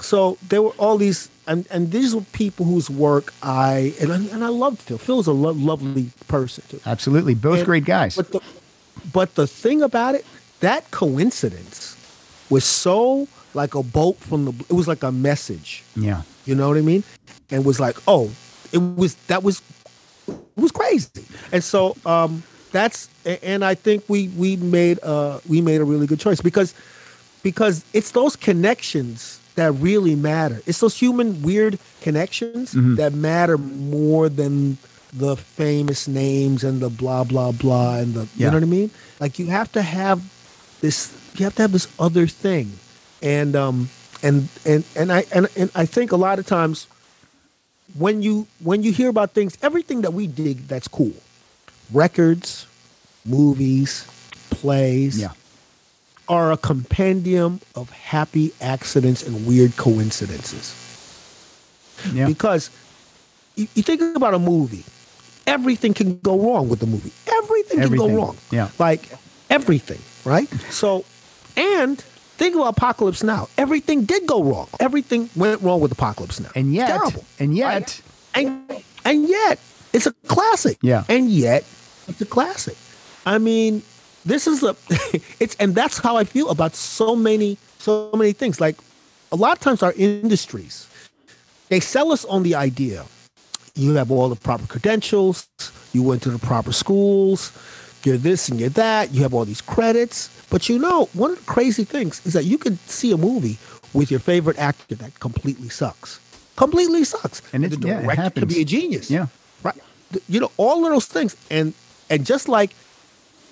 so 0.00 0.38
there 0.48 0.62
were 0.62 0.74
all 0.78 0.96
these 0.98 1.28
and 1.46 1.66
and 1.70 1.90
these 1.90 2.14
were 2.14 2.22
people 2.32 2.64
whose 2.66 2.88
work 2.88 3.32
I 3.42 3.94
and 4.00 4.12
I, 4.12 4.16
and 4.34 4.44
I 4.44 4.48
loved 4.48 4.78
Phil. 4.86 4.98
Phil's 4.98 5.26
a 5.26 5.32
lo- 5.32 5.52
lovely 5.72 6.10
person 6.28 6.62
too. 6.68 6.80
Absolutely. 6.86 7.34
Both 7.34 7.58
And- 7.58 7.66
great 7.66 7.84
guys. 7.84 8.14
But 8.16 8.30
the 8.32 8.40
but 9.12 9.34
the 9.34 9.46
thing 9.46 9.82
about 9.82 10.14
it, 10.14 10.24
that 10.60 10.90
coincidence 10.90 11.96
was 12.50 12.64
so 12.64 13.26
like 13.54 13.74
a 13.74 13.82
bolt 13.82 14.18
from 14.18 14.44
the. 14.46 14.52
It 14.70 14.72
was 14.72 14.88
like 14.88 15.02
a 15.02 15.12
message. 15.12 15.82
yeah. 15.96 16.22
You 16.46 16.54
know 16.54 16.68
what 16.68 16.76
I 16.76 16.82
mean? 16.82 17.02
And 17.50 17.64
was 17.64 17.80
like, 17.80 17.96
oh, 18.06 18.30
it 18.72 18.78
was 18.78 19.14
that 19.28 19.42
was 19.42 19.62
it 20.28 20.60
was 20.66 20.72
crazy. 20.72 21.24
And 21.52 21.62
so 21.64 21.96
um 22.04 22.42
that's 22.72 23.08
and 23.42 23.64
I 23.64 23.74
think 23.74 24.04
we 24.08 24.28
we 24.28 24.56
made 24.56 24.98
uh 25.02 25.40
we 25.48 25.60
made 25.60 25.80
a 25.80 25.84
really 25.84 26.06
good 26.06 26.20
choice 26.20 26.40
because 26.40 26.74
because 27.42 27.84
it's 27.92 28.10
those 28.12 28.36
connections 28.36 29.38
that 29.54 29.72
really 29.72 30.14
matter. 30.16 30.60
It's 30.66 30.80
those 30.80 30.96
human 30.98 31.42
weird 31.42 31.78
connections 32.00 32.72
that 32.96 33.12
matter 33.12 33.56
more 33.58 34.28
than 34.28 34.78
the 35.12 35.36
famous 35.36 36.08
names 36.08 36.64
and 36.64 36.80
the 36.80 36.88
blah 36.90 37.22
blah 37.24 37.52
blah 37.52 37.96
and 37.98 38.14
the 38.14 38.20
Yeah. 38.36 38.46
you 38.46 38.46
know 38.46 38.56
what 38.56 38.62
I 38.64 38.66
mean? 38.66 38.90
Like 39.20 39.38
you 39.38 39.46
have 39.46 39.70
to 39.72 39.82
have 39.82 40.22
this 40.80 41.12
you 41.36 41.44
have 41.44 41.54
to 41.56 41.62
have 41.62 41.72
this 41.72 41.88
other 41.98 42.26
thing. 42.26 42.72
And 43.22 43.54
um 43.56 43.90
and 44.22 44.48
and 44.66 44.84
and 44.96 45.12
I 45.12 45.24
and, 45.32 45.48
and 45.56 45.70
I 45.74 45.86
think 45.86 46.10
a 46.12 46.16
lot 46.16 46.38
of 46.38 46.46
times 46.46 46.86
when 47.96 48.22
you 48.22 48.46
when 48.62 48.82
you 48.82 48.92
hear 48.92 49.08
about 49.08 49.32
things, 49.32 49.56
everything 49.62 50.00
that 50.02 50.12
we 50.14 50.26
dig 50.26 50.66
that's 50.66 50.88
cool. 50.88 51.12
Records, 51.92 52.66
movies, 53.24 54.06
plays, 54.50 55.18
Yeah. 55.18 55.30
are 56.28 56.52
a 56.52 56.56
compendium 56.56 57.60
of 57.74 57.90
happy 57.90 58.52
accidents 58.60 59.22
and 59.22 59.46
weird 59.46 59.76
coincidences. 59.76 60.74
Yeah. 62.12 62.26
Because 62.26 62.70
you, 63.56 63.68
you 63.74 63.82
think 63.82 64.00
about 64.16 64.34
a 64.34 64.38
movie, 64.38 64.84
everything 65.46 65.94
can 65.94 66.18
go 66.18 66.38
wrong 66.38 66.68
with 66.68 66.80
the 66.80 66.86
movie. 66.86 67.12
Everything, 67.42 67.80
can 67.80 67.96
go 67.96 68.08
wrong. 68.10 68.36
Yeah. 68.50 68.68
Like 68.78 69.08
everything, 69.50 70.00
right? 70.24 70.48
So, 70.70 71.04
and 71.56 71.98
think 72.36 72.54
about 72.56 72.68
Apocalypse 72.76 73.22
Now. 73.22 73.48
Everything 73.58 74.04
did 74.04 74.26
go 74.26 74.42
wrong. 74.42 74.68
Everything 74.80 75.30
went 75.36 75.62
wrong 75.62 75.80
with 75.80 75.92
Apocalypse 75.92 76.40
Now. 76.40 76.50
And 76.54 76.74
yet, 76.74 76.88
Terrible. 76.88 77.24
and 77.38 77.56
yet, 77.56 78.00
right? 78.34 78.46
and 78.46 78.82
and 79.04 79.28
yet 79.28 79.58
it's 79.92 80.06
a 80.06 80.12
classic. 80.26 80.78
Yeah. 80.82 81.04
And 81.08 81.30
yet 81.30 81.64
it's 82.08 82.20
a 82.20 82.26
classic. 82.26 82.76
I 83.26 83.38
mean, 83.38 83.82
this 84.24 84.46
is 84.46 84.62
a 84.62 84.76
it's 85.40 85.56
and 85.56 85.74
that's 85.74 85.98
how 85.98 86.16
I 86.16 86.24
feel 86.24 86.50
about 86.50 86.74
so 86.74 87.14
many 87.16 87.58
so 87.78 88.10
many 88.14 88.32
things. 88.32 88.60
Like 88.60 88.76
a 89.32 89.36
lot 89.36 89.52
of 89.56 89.60
times 89.60 89.82
our 89.82 89.92
industries 89.96 90.88
they 91.68 91.80
sell 91.80 92.12
us 92.12 92.24
on 92.26 92.42
the 92.42 92.54
idea 92.54 93.04
you 93.76 93.94
have 93.94 94.10
all 94.10 94.28
the 94.28 94.36
proper 94.36 94.66
credentials, 94.66 95.48
you 95.92 96.02
went 96.02 96.22
to 96.22 96.30
the 96.30 96.38
proper 96.38 96.72
schools, 96.72 97.52
you're 98.04 98.16
this 98.16 98.48
and 98.48 98.60
you're 98.60 98.68
that, 98.70 99.12
you 99.12 99.22
have 99.22 99.34
all 99.34 99.44
these 99.44 99.60
credits. 99.60 100.30
But 100.50 100.68
you 100.68 100.78
know, 100.78 101.08
one 101.12 101.32
of 101.32 101.38
the 101.38 101.44
crazy 101.44 101.84
things 101.84 102.24
is 102.24 102.34
that 102.34 102.44
you 102.44 102.58
could 102.58 102.78
see 102.88 103.10
a 103.12 103.16
movie 103.16 103.58
with 103.92 104.10
your 104.10 104.20
favorite 104.20 104.58
actor 104.58 104.94
that 104.96 105.18
completely 105.20 105.68
sucks. 105.68 106.20
Completely 106.56 107.04
sucks. 107.04 107.42
And 107.52 107.64
the 107.64 107.68
it's- 107.68 107.84
yeah, 107.84 107.98
it 107.98 108.02
director 108.02 108.40
could 108.40 108.48
be 108.48 108.60
a 108.60 108.64
genius. 108.64 109.10
Yeah. 109.10 109.26
Right. 109.62 109.74
You 110.28 110.40
know, 110.40 110.52
all 110.56 110.84
of 110.86 110.92
those 110.92 111.06
things. 111.06 111.36
And 111.50 111.74
and 112.10 112.24
just 112.24 112.48
like, 112.48 112.70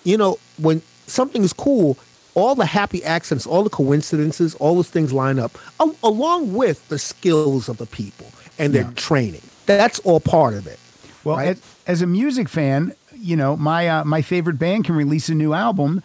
you 0.05 0.17
know, 0.17 0.39
when 0.59 0.83
something 1.07 1.43
is 1.43 1.53
cool, 1.53 1.97
all 2.35 2.55
the 2.55 2.67
happy 2.67 3.05
accidents, 3.05 3.47
all 3.47 3.63
the 3.63 3.71
coincidences, 3.71 4.55
all 4.57 4.75
those 4.77 4.89
things 4.91 5.13
line 5.13 5.39
up, 5.39 5.53
al- 5.81 5.97
along 6.03 6.55
with 6.55 6.89
the 6.89 6.99
skills 6.99 7.69
of 7.69 7.77
the 7.79 7.87
people 7.87 8.27
and 8.59 8.73
their 8.75 8.85
Yeah. 8.85 8.91
training. 8.97 9.43
That's 9.67 9.99
all 10.01 10.21
part 10.21 10.55
of 10.55 10.67
it. 10.67 10.79
well, 11.25 11.37
right? 11.37 11.49
as, 11.51 11.63
as 11.87 12.03
a 12.03 12.07
music 12.07 12.49
fan, 12.49 12.95
you 13.15 13.37
know, 13.37 13.57
my 13.57 13.87
uh, 13.89 14.05
my 14.05 14.23
favorite 14.23 14.59
band 14.59 14.85
can 14.87 14.95
release 14.97 15.29
a 15.29 15.35
new 15.35 15.53
album, 15.53 16.03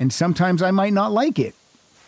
and 0.00 0.12
sometimes 0.12 0.62
I 0.62 0.70
might 0.72 0.92
not 0.92 1.12
like 1.12 1.38
it. 1.38 1.54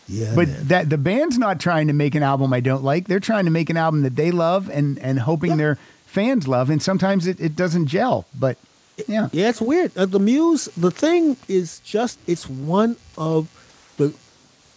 yeah. 0.09 0.33
But 0.35 0.47
man. 0.49 0.67
that 0.67 0.89
the 0.89 0.97
band's 0.97 1.37
not 1.37 1.59
trying 1.61 1.87
to 1.87 1.93
make 1.93 2.15
an 2.15 2.23
album 2.23 2.51
I 2.51 2.59
don't 2.59 2.83
like. 2.83 3.07
They're 3.07 3.19
trying 3.21 3.45
to 3.45 3.51
make 3.51 3.69
an 3.69 3.77
album 3.77 4.01
that 4.01 4.15
they 4.17 4.31
love 4.31 4.69
and 4.69 4.97
and 4.99 5.19
hoping 5.19 5.55
their 5.57 5.77
fans 6.07 6.47
love. 6.47 6.69
And 6.69 6.81
sometimes 6.81 7.27
it, 7.27 7.39
it 7.39 7.55
doesn't 7.55 7.85
gel. 7.87 8.25
But 8.37 8.57
yeah, 9.07 9.29
Yeah, 9.31 9.49
it's 9.49 9.61
weird. 9.61 9.95
Uh, 9.97 10.05
the 10.05 10.19
muse, 10.19 10.65
the 10.77 10.91
thing 10.91 11.37
is 11.47 11.79
just 11.81 12.19
it's 12.27 12.49
one 12.49 12.95
of 13.17 13.47
the 13.97 14.13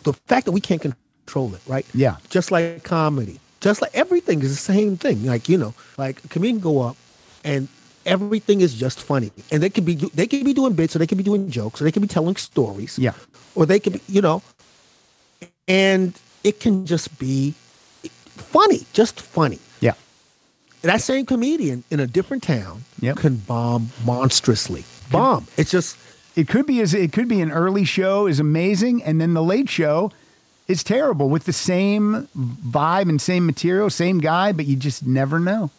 the 0.04 0.12
fact 0.26 0.46
that 0.46 0.52
we 0.52 0.60
can't 0.60 0.80
control 0.82 1.54
it, 1.54 1.60
right? 1.66 1.86
Yeah. 1.94 2.16
Just 2.28 2.50
like 2.50 2.82
comedy, 2.84 3.38
just 3.60 3.80
like 3.82 3.92
everything 3.94 4.42
is 4.42 4.50
the 4.50 4.72
same 4.74 4.96
thing. 4.96 5.24
Like 5.24 5.48
you 5.48 5.58
know, 5.58 5.74
like 5.98 6.22
a 6.24 6.28
comedian 6.28 6.60
go 6.60 6.80
up, 6.82 6.96
and 7.44 7.68
everything 8.06 8.60
is 8.60 8.74
just 8.74 9.00
funny, 9.00 9.30
and 9.50 9.62
they 9.62 9.70
could 9.70 9.84
be 9.84 9.94
they 9.94 10.26
could 10.26 10.44
be 10.44 10.52
doing 10.54 10.74
bits, 10.74 10.94
or 10.96 10.98
they 10.98 11.06
could 11.06 11.18
be 11.18 11.24
doing 11.24 11.50
jokes, 11.50 11.80
or 11.80 11.84
they 11.84 11.92
could 11.92 12.02
be 12.02 12.08
telling 12.08 12.36
stories, 12.36 12.98
Yeah. 12.98 13.14
or 13.54 13.66
they 13.66 13.78
could 13.80 13.94
be, 13.94 14.00
you 14.08 14.20
know, 14.20 14.42
and 15.68 16.18
it 16.44 16.60
can 16.60 16.86
just 16.86 17.18
be 17.18 17.54
funny, 18.36 18.86
just 18.92 19.20
funny 19.20 19.58
that 20.82 21.00
same 21.00 21.26
comedian 21.26 21.84
in 21.90 22.00
a 22.00 22.06
different 22.06 22.42
town 22.42 22.84
Yep. 23.00 23.16
can 23.16 23.36
bomb 23.36 23.90
monstrously. 24.04 24.84
Bomb. 25.10 25.46
It's 25.56 25.70
just 25.70 25.96
it 26.36 26.48
could 26.48 26.66
be 26.66 26.80
as 26.80 26.94
it 26.94 27.12
could 27.12 27.28
be 27.28 27.40
an 27.40 27.50
early 27.52 27.84
show 27.84 28.26
is 28.26 28.40
amazing, 28.40 29.02
and 29.02 29.20
then 29.20 29.34
the 29.34 29.42
late 29.42 29.68
show 29.68 30.10
is 30.68 30.82
terrible 30.84 31.28
with 31.28 31.44
the 31.44 31.52
same 31.52 32.28
vibe 32.36 33.08
and 33.08 33.20
same 33.20 33.44
material, 33.44 33.90
same 33.90 34.18
guy, 34.18 34.52
but 34.52 34.64
you 34.66 34.76
just 34.76 35.04
never 35.06 35.38
know. 35.38 35.70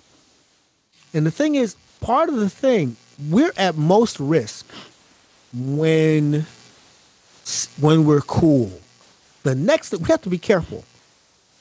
and 1.14 1.26
the 1.26 1.32
thing 1.32 1.56
is, 1.56 1.76
part 2.01 2.28
of 2.30 2.36
the 2.36 2.49
thing, 2.49 2.95
we're 3.30 3.54
at 3.58 3.76
most 3.76 4.20
risk 4.20 4.66
when 5.54 6.45
when 7.80 8.06
we're 8.06 8.22
cool. 8.22 8.72
The 9.43 9.56
next 9.56 9.93
we 9.93 10.06
have 10.08 10.22
to 10.24 10.30
be 10.30 10.38
careful 10.38 10.84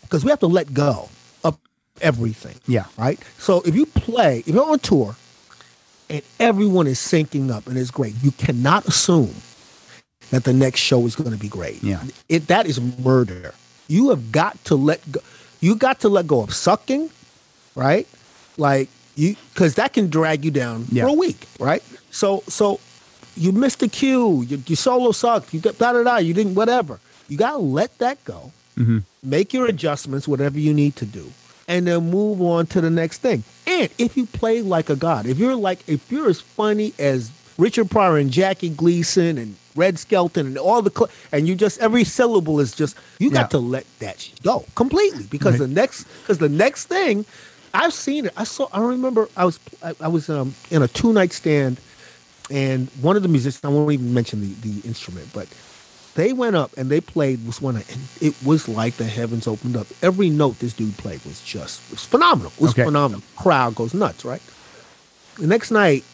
because 0.03 0.25
we 0.25 0.31
have 0.31 0.41
to 0.41 0.47
let 0.47 0.73
go 0.75 1.09
everything. 2.03 2.57
Yeah. 2.67 2.85
Right? 2.99 3.19
So 3.39 3.63
if 3.63 3.75
you 3.75 3.87
play, 3.87 4.39
if 4.41 4.49
you're 4.49 4.69
on 4.71 4.79
tour 4.81 5.17
and 6.11 6.23
everyone 6.39 6.87
is 6.87 6.99
syncing 6.99 7.51
up 7.51 7.67
and 7.67 7.79
it's 7.79 7.91
great, 7.91 8.15
you 8.23 8.31
cannot 8.33 8.87
assume 8.87 9.35
that 10.31 10.45
the 10.45 10.53
next 10.53 10.81
show 10.81 11.05
is 11.07 11.15
going 11.17 11.31
to 11.33 11.39
be 11.39 11.49
great. 11.49 11.83
Yeah. 11.83 12.03
It 12.29 12.47
that 12.49 12.67
is 12.67 12.81
murder. 12.81 13.55
You 13.89 14.11
have 14.11 14.33
got 14.33 14.63
to 14.65 14.75
let 14.77 15.01
go. 15.13 15.21
You 15.61 15.77
got 15.77 16.01
to 16.01 16.09
let 16.09 16.27
go 16.27 16.43
of 16.43 16.53
sucking, 16.55 17.11
right? 17.75 18.07
Like 18.57 18.89
you, 19.15 19.37
because 19.53 19.75
that 19.77 19.93
can 19.93 20.09
drag 20.09 20.45
you 20.45 20.51
down 20.51 20.87
Yeah. 20.91 21.05
for 21.05 21.11
a 21.11 21.13
week, 21.13 21.47
right? 21.61 21.83
So 22.11 22.43
so 22.49 22.81
you 23.37 23.53
missed 23.53 23.81
the 23.81 23.89
cue. 23.89 24.43
You, 24.43 24.63
your 24.67 24.77
solo 24.77 25.13
sucked. 25.13 25.53
You 25.55 25.61
da 25.61 25.73
da 25.73 26.03
da. 26.03 26.17
You 26.17 26.35
didn't 26.35 26.55
whatever. 26.55 26.99
You 27.29 27.37
got 27.39 27.53
to 27.53 27.59
let 27.59 27.97
that 27.99 28.23
go. 28.25 28.53
Mm-hmm. 28.79 28.99
Make 29.23 29.53
your 29.53 29.67
adjustments, 29.67 30.27
whatever 30.27 30.59
you 30.59 30.73
need 30.75 30.97
to 30.97 31.05
do, 31.07 31.31
and 31.73 31.87
then 31.87 32.11
move 32.11 32.41
on 32.43 32.67
to 32.67 32.81
the 32.81 32.91
next 32.91 33.19
thing. 33.19 33.43
And 33.67 33.89
if 33.99 34.17
you 34.17 34.27
play 34.27 34.61
like 34.63 34.91
a 34.91 34.97
god, 34.97 35.27
if 35.27 35.39
you're 35.39 35.57
like, 35.57 35.81
if 35.89 36.11
you're 36.13 36.29
as 36.29 36.41
funny 36.41 36.93
as 36.99 37.31
Richard 37.59 37.91
Pryor 37.91 38.19
and 38.19 38.31
Jackie 38.31 38.69
Gleason 38.69 39.39
and 39.39 39.57
Red 39.75 39.99
Skelton 39.99 40.47
and 40.49 40.59
all 40.59 40.83
the, 40.83 40.91
cl- 40.91 41.11
and 41.33 41.49
you 41.49 41.55
just 41.55 41.81
every 41.81 42.05
syllable 42.05 42.61
is 42.61 42.73
just 42.75 42.97
you 43.19 43.31
got 43.31 43.45
Yeah. 43.45 43.47
to 43.49 43.59
let 43.59 43.87
that 44.01 44.29
go 44.43 44.65
completely 44.75 45.25
because 45.31 45.59
the 45.59 45.67
next 45.69 46.05
because 46.23 46.39
the 46.39 46.49
next 46.49 46.87
thing 46.87 47.25
I've 47.75 47.95
seen 47.95 48.27
it. 48.27 48.33
I 48.37 48.45
saw. 48.45 48.69
I 48.73 48.81
remember 48.81 49.29
I 49.35 49.47
was 49.47 49.59
I, 49.83 49.95
I 50.01 50.09
was 50.09 50.29
um, 50.29 50.55
in 50.71 50.83
a 50.83 50.89
two 50.89 51.13
night 51.15 51.33
stand, 51.33 51.81
and 52.51 52.89
one 53.01 53.17
of 53.17 53.23
the 53.23 53.31
musicians 53.31 53.65
I 53.65 53.69
won't 53.69 53.91
even 53.93 54.13
mention 54.13 54.41
the 54.43 54.53
the 54.69 54.87
instrument, 54.87 55.29
but 55.33 55.49
they 56.15 56.33
went 56.33 56.57
up 56.57 56.71
and 56.77 56.91
they 56.91 57.01
played 57.01 57.47
was 57.47 57.61
one 57.63 57.77
and 57.77 57.87
it 58.21 58.35
was 58.45 58.69
like 58.69 58.95
the 58.97 59.05
heavens 59.05 59.47
opened 59.47 59.77
up. 59.77 59.87
Every 60.03 60.29
note 60.31 60.59
this 60.59 60.73
dude 60.75 60.97
played 60.99 61.25
was 61.25 61.41
just 61.43 61.81
was 61.91 62.05
phenomenal. 62.05 62.53
It 62.57 62.61
was 62.61 62.71
Okay. 62.73 62.85
phenomenal. 62.85 63.23
Crowd 63.37 63.75
goes 63.75 63.95
nuts, 63.95 64.25
right? 64.25 64.43
The 65.39 65.47
next 65.47 65.71
night, 65.71 66.05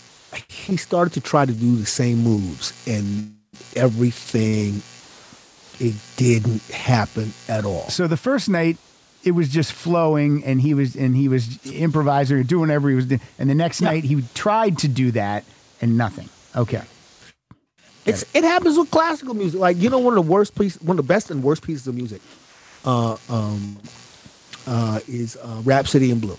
he 0.49 0.77
started 0.77 1.13
to 1.15 1.21
try 1.21 1.45
to 1.47 1.53
do 1.53 1.77
the 1.77 1.87
same 1.87 2.19
moves, 2.19 2.73
and 2.87 3.35
everything 3.75 4.83
it 5.81 5.95
didn't 6.17 6.63
happen 6.71 7.33
at 7.49 7.65
all. 7.65 7.89
So 7.89 8.07
the 8.07 8.17
first 8.17 8.49
night, 8.49 8.77
it 9.25 9.33
was 9.33 9.49
just 9.49 9.73
flowing, 9.73 10.45
and 10.45 10.61
he 10.61 10.75
was 10.75 10.95
and 10.95 11.17
he 11.17 11.29
was 11.29 11.59
improvising 11.67 12.37
or 12.39 12.43
doing 12.45 12.61
whatever 12.69 12.89
he 12.89 12.95
was 12.95 13.07
doing. 13.07 13.21
And 13.39 13.51
the 13.51 13.55
next 13.55 13.81
Yeah. 13.81 13.89
night, 13.91 14.05
he 14.05 14.23
tried 14.35 14.79
to 14.79 14.89
do 14.89 15.11
that, 15.13 15.45
and 15.81 15.97
nothing. 15.99 16.29
Okay. 16.55 16.83
It's 18.09 18.25
it 18.35 18.45
happens 18.45 18.79
with 18.79 18.91
classical 18.91 19.35
music. 19.35 19.61
Like 19.61 19.77
you 19.77 19.91
know, 19.91 19.99
one 19.99 20.17
of 20.17 20.25
the 20.25 20.31
worst 20.31 20.59
pieces, 20.59 20.81
one 20.83 20.99
of 20.99 21.07
the 21.07 21.09
best 21.09 21.31
and 21.31 21.43
worst 21.43 21.63
pieces 21.63 21.87
of 21.87 21.95
music, 21.95 22.21
uh, 22.85 23.17
um, 23.29 23.79
uh, 24.67 25.01
is 25.09 25.37
uh, 25.37 25.61
Rhapsody 25.65 26.11
in 26.11 26.21
Blue. 26.21 26.39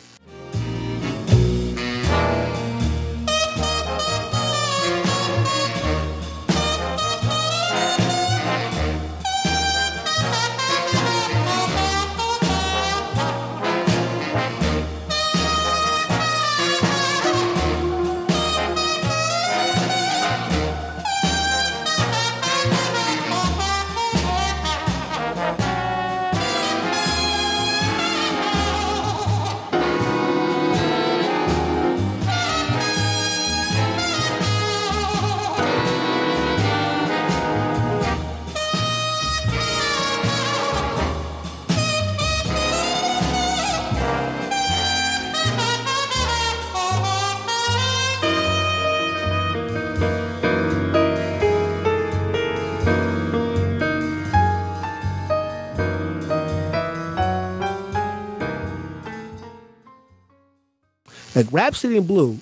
Like 61.40 61.54
Rhapsody 61.54 61.96
in 61.96 62.06
Blue, 62.06 62.40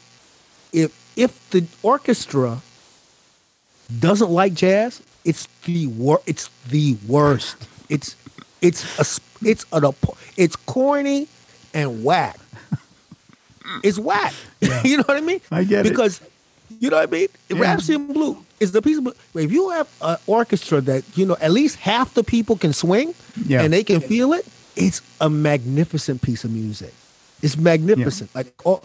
if 0.74 0.91
if 1.16 1.50
the 1.52 1.66
orchestra 1.84 2.62
doesn't 4.00 4.32
like 4.32 4.54
jazz, 4.56 5.02
it's 5.24 5.48
the 5.66 5.86
wor- 5.88 6.22
It's 6.26 6.50
the 6.70 6.98
worst. 7.08 7.56
It's 7.89 8.16
it's 8.62 8.82
a 9.00 9.06
it's 9.48 9.66
an 9.72 9.84
it's 10.36 10.56
corny 10.56 11.28
and 11.76 12.04
whack. 12.04 12.39
It's 13.84 14.00
whack. 14.00 14.34
you 14.84 14.98
know 14.98 15.04
what 15.06 15.18
I 15.18 15.22
mean? 15.22 15.41
I 15.52 15.64
get 15.64 15.86
it. 15.86 15.89
because 15.89 16.20
you 16.80 16.89
know 16.89 16.98
what 16.98 17.08
I 17.10 17.12
mean. 17.12 17.28
Rhapsody 17.52 17.95
in 17.95 18.12
Blue 18.12 18.43
is 18.60 18.72
the 18.72 18.82
piece 18.82 18.98
of 18.98 19.08
if 19.36 19.52
you 19.52 19.70
have 19.70 19.88
an 20.02 20.18
orchestra 20.26 20.82
that 20.82 21.04
you 21.16 21.28
know 21.28 21.38
at 21.39 21.52
least 21.52 21.76
half 21.76 22.16
the 22.16 22.24
people 22.24 22.58
can 22.58 22.74
swing 22.74 23.14
Yeah. 23.45 23.62
and 23.62 23.72
they 23.72 23.84
can 23.84 24.02
feel 24.02 24.34
it. 24.34 24.45
It's 24.76 25.02
a 25.22 25.30
magnificent 25.30 26.24
piece 26.24 26.43
of 26.43 26.52
music. 26.52 26.93
It's 27.42 27.56
magnificent. 27.58 28.34
Like 28.34 28.54
all 28.66 28.84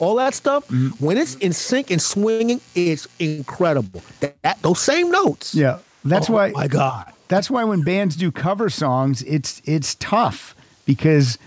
all 0.00 0.14
that 0.16 0.34
stuff. 0.34 0.70
When 1.00 1.16
it's 1.16 1.34
in 1.36 1.52
sync 1.52 1.90
and 1.90 2.00
swinging, 2.02 2.60
it's 2.74 3.06
incredible. 3.18 4.02
That, 4.20 4.40
that- 4.42 4.62
those 4.62 4.80
same 4.80 5.10
notes. 5.10 5.54
Yeah. 5.54 5.78
That's 6.04 6.30
Oh 6.30 6.34
why 6.34 6.50
My 6.50 6.68
God. 6.68 7.12
that's 7.28 7.50
why 7.50 7.64
when 7.64 7.82
bands 7.82 8.16
do 8.16 8.30
cover 8.30 8.70
songs, 8.70 9.22
it's 9.22 9.60
it's 9.64 9.94
tough 9.96 10.54
because 10.86 11.38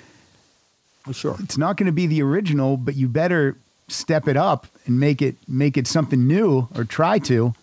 sure. 1.12 1.36
it's 1.40 1.58
not 1.58 1.78
going 1.78 1.88
to 1.88 1.92
be 1.94 2.06
the 2.08 2.22
original, 2.22 2.78
but 2.78 2.96
you 2.96 3.08
better 3.08 3.56
step 3.88 4.28
it 4.28 4.38
up 4.38 4.68
and 4.86 5.00
make 5.00 5.22
it 5.22 5.36
make 5.48 5.78
it 5.78 5.88
something 5.88 6.28
new 6.28 6.68
or 6.76 6.84
try 6.84 7.18
to. 7.20 7.54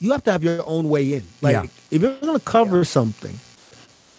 You 0.00 0.12
have 0.12 0.24
to 0.24 0.32
have 0.32 0.44
your 0.44 0.62
own 0.66 0.88
way 0.88 1.14
in. 1.14 1.24
Like 1.42 1.52
Yeah. 1.54 1.66
if 1.90 2.02
you're 2.02 2.16
gonna 2.20 2.40
cover 2.40 2.84
something, 2.84 3.38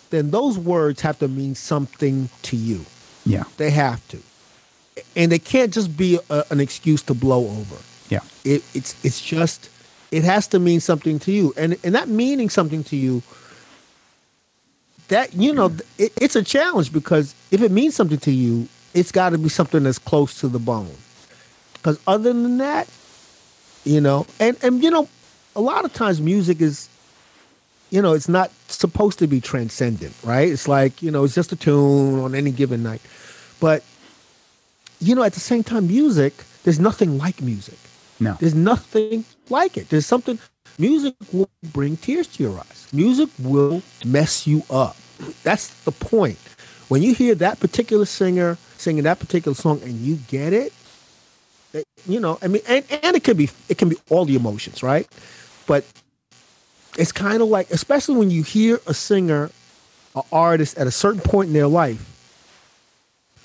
then 0.10 0.32
those 0.32 0.58
words 0.58 1.02
have 1.02 1.20
to 1.20 1.28
mean 1.28 1.56
something 1.56 2.30
to 2.44 2.56
you. 2.56 2.86
Yeah. 3.26 3.44
They 3.58 3.70
have 3.70 4.06
to, 4.10 4.20
and 5.16 5.32
they 5.32 5.40
can't 5.40 5.74
just 5.74 5.96
be 5.96 6.20
a, 6.30 6.44
an 6.50 6.60
excuse 6.60 7.02
to 7.04 7.14
blow 7.14 7.46
over. 7.48 7.76
Yeah. 8.10 8.20
It, 8.44 8.64
it's 8.74 8.96
it's 9.04 9.22
just 9.22 9.70
it 10.12 10.24
has 10.24 10.48
to 10.48 10.60
mean 10.60 10.80
something 10.80 11.20
to 11.20 11.32
you, 11.32 11.54
and 11.56 11.78
and 11.84 11.94
that 11.96 12.08
meaning 12.10 12.50
something 12.50 12.84
to 12.86 12.96
you. 12.96 13.22
That 15.10 15.34
you 15.34 15.54
know, 15.54 15.72
it, 15.98 16.14
it's 16.22 16.36
a 16.36 16.44
challenge 16.44 16.94
because 16.94 17.34
if 17.52 17.62
it 17.62 17.72
means 17.72 17.96
something 17.96 18.20
to 18.20 18.32
you, 18.32 18.68
it's 18.94 19.12
got 19.12 19.32
to 19.32 19.38
be 19.38 19.50
something 19.50 19.84
that's 19.84 19.98
close 20.00 20.40
to 20.42 20.48
the 20.48 20.60
bone. 20.60 20.96
Because 21.74 22.00
other 22.08 22.32
than 22.34 22.58
that, 22.58 22.88
you 23.86 24.02
know, 24.02 24.28
and 24.40 24.56
and 24.62 24.84
you 24.84 24.92
know, 24.92 25.08
a 25.56 25.62
lot 25.62 25.86
of 25.86 25.94
times 25.94 26.22
music 26.22 26.62
is, 26.62 26.90
you 27.90 28.02
know, 28.02 28.14
it's 28.14 28.30
not 28.30 28.52
supposed 28.68 29.20
to 29.20 29.28
be 29.28 29.42
transcendent, 29.42 30.16
right? 30.24 30.50
It's 30.50 30.68
like 30.68 31.02
you 31.02 31.12
know, 31.12 31.24
it's 31.24 31.36
just 31.36 31.52
a 31.52 31.56
tune 31.56 32.20
on 32.20 32.36
any 32.36 32.52
given 32.52 32.84
night, 32.84 33.02
but 33.60 33.84
you 35.00 35.16
know, 35.16 35.24
at 35.24 35.34
the 35.34 35.40
same 35.40 35.64
time, 35.64 35.88
music, 35.88 36.34
there's 36.64 36.80
nothing 36.80 37.18
like 37.18 37.42
music. 37.42 37.78
No. 38.20 38.36
There's 38.40 38.56
nothing 38.56 39.26
like 39.50 39.78
it. 39.78 39.90
There's 39.90 40.06
something. 40.06 40.40
Music 40.78 41.16
will 41.32 41.50
bring 41.74 41.98
tears 41.98 42.28
to 42.28 42.44
your 42.44 42.58
eyes. 42.60 42.88
Music 42.94 43.30
will 43.40 43.82
mess 44.06 44.46
you 44.48 44.64
up. 44.70 44.96
That's 45.44 45.70
the 45.84 45.92
point. 45.92 46.38
When 46.90 47.02
you 47.02 47.14
hear 47.14 47.36
that 47.36 47.60
particular 47.60 48.06
singer 48.06 48.58
singing 48.78 49.04
that 49.04 49.20
particular 49.20 49.56
song 49.56 49.82
and 49.84 49.94
you 49.94 50.16
get 50.28 50.54
it, 50.54 50.68
it- 50.68 50.74
you 52.08 52.20
know, 52.20 52.38
I 52.42 52.48
mean, 52.48 52.62
and, 52.68 52.84
and 53.04 53.16
it 53.16 53.24
can 53.24 53.38
be 53.38 53.50
it 53.70 53.78
can 53.78 53.90
be 53.90 53.98
all 54.10 54.26
the 54.26 54.36
emotions, 54.36 54.82
right? 54.84 55.08
But 55.68 55.86
it's 56.98 57.12
kind 57.12 57.42
of 57.42 57.48
like, 57.50 57.70
especially 57.72 58.16
when 58.18 58.32
you 58.32 58.44
hear 58.44 58.80
a 58.88 58.94
singer, 58.94 59.52
an 60.16 60.24
artist 60.32 60.78
at 60.78 60.88
a 60.88 60.92
certain 60.92 61.22
point 61.22 61.48
in 61.48 61.54
their 61.54 61.68
life, 61.68 62.04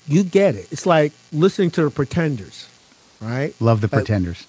you 0.07 0.23
get 0.23 0.55
it. 0.55 0.67
It's 0.71 0.85
like 0.85 1.13
listening 1.31 1.71
to 1.71 1.83
the 1.83 1.91
Pretenders, 1.91 2.67
right? 3.21 3.53
Love 3.59 3.81
the 3.81 3.87
Uh, 3.87 3.97
Pretenders. 3.97 4.45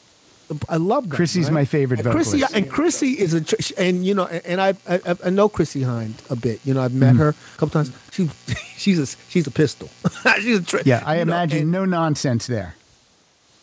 I 0.68 0.76
love 0.76 1.08
that. 1.10 1.16
Chrissie's 1.16 1.46
right? 1.46 1.54
my 1.54 1.64
favorite 1.64 1.98
and 2.00 2.10
Chrissie, 2.12 2.38
vocalist. 2.38 2.54
and 2.54 2.70
Chrissie 2.70 3.18
is 3.18 3.34
a 3.34 3.44
and 3.82 4.06
you 4.06 4.14
know 4.14 4.26
and 4.26 4.60
I 4.60 4.74
I, 4.88 5.00
I 5.24 5.30
know 5.30 5.48
Chrissie 5.48 5.80
Hynde 5.82 6.14
a 6.30 6.36
bit. 6.36 6.60
You 6.64 6.72
know 6.72 6.82
I've 6.82 6.94
met 6.94 7.10
Mm-hmm. 7.14 7.18
her 7.18 7.28
a 7.30 7.58
couple 7.58 7.70
times. 7.70 7.90
She 8.12 8.30
she's 8.76 8.98
a 9.00 9.06
she's 9.28 9.46
a 9.46 9.50
pistol. 9.50 9.88
she's 10.40 10.58
a 10.60 10.62
tri- 10.62 10.82
Yeah, 10.84 11.02
I 11.04 11.18
you 11.18 11.24
know, 11.24 11.32
imagine 11.34 11.58
and- 11.62 11.72
no 11.72 11.84
nonsense 11.84 12.46
there. 12.46 12.76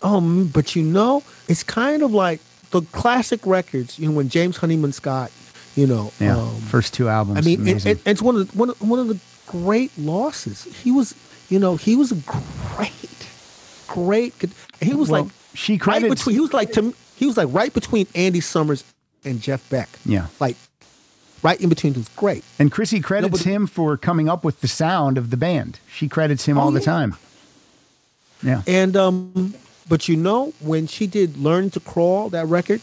Um, 0.04 0.48
but 0.48 0.76
you 0.76 0.84
know, 0.84 1.24
it's 1.48 1.64
kind 1.64 2.04
of 2.04 2.12
like 2.12 2.40
the 2.72 2.82
classic 2.92 3.46
records. 3.46 3.98
You 3.98 4.10
know, 4.10 4.16
when 4.16 4.30
James 4.30 4.58
Honeyman 4.58 4.92
Scott, 4.92 5.32
you 5.76 5.88
know, 5.88 6.12
Yeah. 6.20 6.38
um, 6.38 6.56
First 6.62 6.94
two 6.94 7.08
albums. 7.10 7.38
I 7.38 7.42
mean, 7.42 7.68
it, 7.68 7.86
it, 7.86 8.00
it's 8.06 8.22
one 8.22 8.36
of 8.36 8.52
the, 8.52 8.58
one 8.58 8.70
of, 8.70 8.82
one 8.82 9.00
of 9.00 9.08
the 9.08 9.18
great 9.48 9.92
losses. 9.98 10.64
He 10.84 10.92
was, 10.92 11.16
you 11.50 11.58
know, 11.60 11.76
he 11.78 11.96
was 11.96 12.12
a 12.12 12.16
great, 12.76 13.28
great. 13.88 14.34
He 14.82 14.94
was 14.94 15.10
Well, 15.10 15.24
like 15.24 15.32
she 15.54 15.74
right 15.74 15.82
credits- 15.82 16.16
between. 16.22 16.36
He 16.36 16.40
was 16.42 16.54
like 16.54 16.72
to 16.74 16.94
he 17.16 17.26
was 17.28 17.38
like 17.38 17.48
right 17.52 17.74
between 17.74 18.08
Andy 18.16 18.42
Summers 18.42 18.84
and 19.24 19.42
Jeff 19.42 19.68
Beck. 19.70 19.88
Yeah. 20.06 20.28
like 20.40 20.58
right 21.44 21.60
in 21.62 21.70
between. 21.70 21.94
Was 21.94 22.10
great. 22.10 22.44
And 22.60 22.72
Chrissie 22.72 23.00
credits 23.00 23.32
but- 23.32 23.42
him 23.50 23.68
for 23.68 23.96
coming 23.98 24.28
up 24.28 24.44
with 24.44 24.60
the 24.62 24.68
sound 24.68 25.18
of 25.18 25.30
the 25.30 25.38
band. 25.38 25.80
She 25.94 26.10
credits 26.10 26.46
him 26.46 26.58
Oh, 26.58 26.62
all 26.62 26.72
the 26.72 26.80
yeah. 26.82 26.86
time. 26.86 27.16
Yeah. 28.44 28.62
And 28.68 28.98
um, 28.98 29.54
but 29.88 30.08
you 30.08 30.16
know, 30.16 30.54
when 30.60 30.88
she 30.88 31.08
did 31.08 31.38
"Learn 31.38 31.70
to 31.72 31.80
Crawl," 31.80 32.30
that 32.30 32.48
record, 32.48 32.82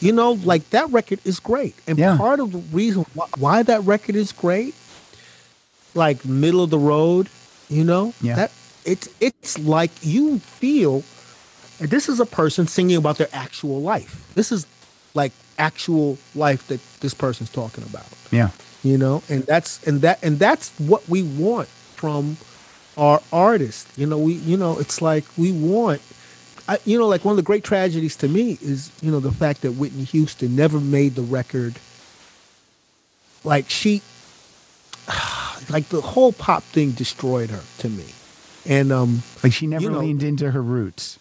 you 0.00 0.12
know, 0.12 0.32
like 0.32 0.68
that 0.70 0.90
record 0.90 1.20
is 1.24 1.40
great. 1.40 1.74
And 1.86 1.98
Mm-hmm. 1.98 2.10
Yeah. 2.12 2.16
part 2.16 2.40
of 2.40 2.52
the 2.52 2.58
reason 2.76 3.06
why, 3.14 3.26
why 3.38 3.62
that 3.62 3.82
record 3.84 4.16
is 4.16 4.32
great, 4.32 4.74
like 5.94 6.24
middle 6.24 6.62
of 6.62 6.70
the 6.70 6.78
road, 6.78 7.28
you 7.68 7.84
know, 7.84 8.12
Yeah. 8.20 8.36
that 8.36 8.52
it's 8.84 9.08
it's 9.20 9.58
like 9.58 9.90
you 10.02 10.38
feel. 10.38 11.02
And 11.80 11.90
this 11.90 12.08
is 12.08 12.20
a 12.20 12.26
person 12.26 12.66
singing 12.66 12.96
about 12.96 13.18
their 13.18 13.28
actual 13.34 13.82
life. 13.82 14.24
This 14.34 14.50
is 14.50 14.66
like 15.14 15.32
actual 15.58 16.16
life 16.34 16.66
that 16.68 16.80
this 17.00 17.14
person's 17.14 17.48
talking 17.50 17.82
about 17.84 18.04
Yeah. 18.30 18.50
you 18.82 18.98
know 18.98 19.22
and 19.30 19.42
that's 19.46 19.82
and 19.86 20.02
that 20.02 20.18
and 20.22 20.38
that's 20.38 20.68
what 20.78 21.08
we 21.08 21.22
want 21.22 21.66
from 21.96 22.36
our 22.98 23.22
artists 23.32 23.86
you 23.96 24.06
know 24.06 24.18
we 24.18 24.34
you 24.34 24.58
know 24.58 24.78
it's 24.78 25.00
like 25.00 25.24
we 25.38 25.52
want 25.52 26.02
I, 26.68 26.78
you 26.84 26.98
know 26.98 27.06
like 27.06 27.24
one 27.24 27.32
of 27.32 27.36
the 27.36 27.42
great 27.42 27.62
tragedies 27.64 28.16
to 28.16 28.28
me 28.28 28.58
is 28.60 28.90
you 29.00 29.10
know 29.10 29.20
the 29.20 29.32
fact 29.32 29.62
that 29.62 29.72
whitney 29.72 30.04
houston 30.04 30.56
never 30.56 30.80
made 30.80 31.14
the 31.14 31.22
record 31.22 31.74
like 33.44 33.70
she 33.70 34.02
like 35.70 35.88
the 35.88 36.00
whole 36.00 36.32
pop 36.32 36.62
thing 36.64 36.90
destroyed 36.92 37.50
her 37.50 37.62
to 37.78 37.88
me 37.88 38.06
and 38.64 38.90
um 38.92 39.22
Like 39.42 39.52
she 39.52 39.66
never 39.66 39.82
You 39.84 39.90
know- 39.90 40.00
leaned 40.00 40.22
into 40.22 40.50
her 40.50 40.62
roots 40.62 41.18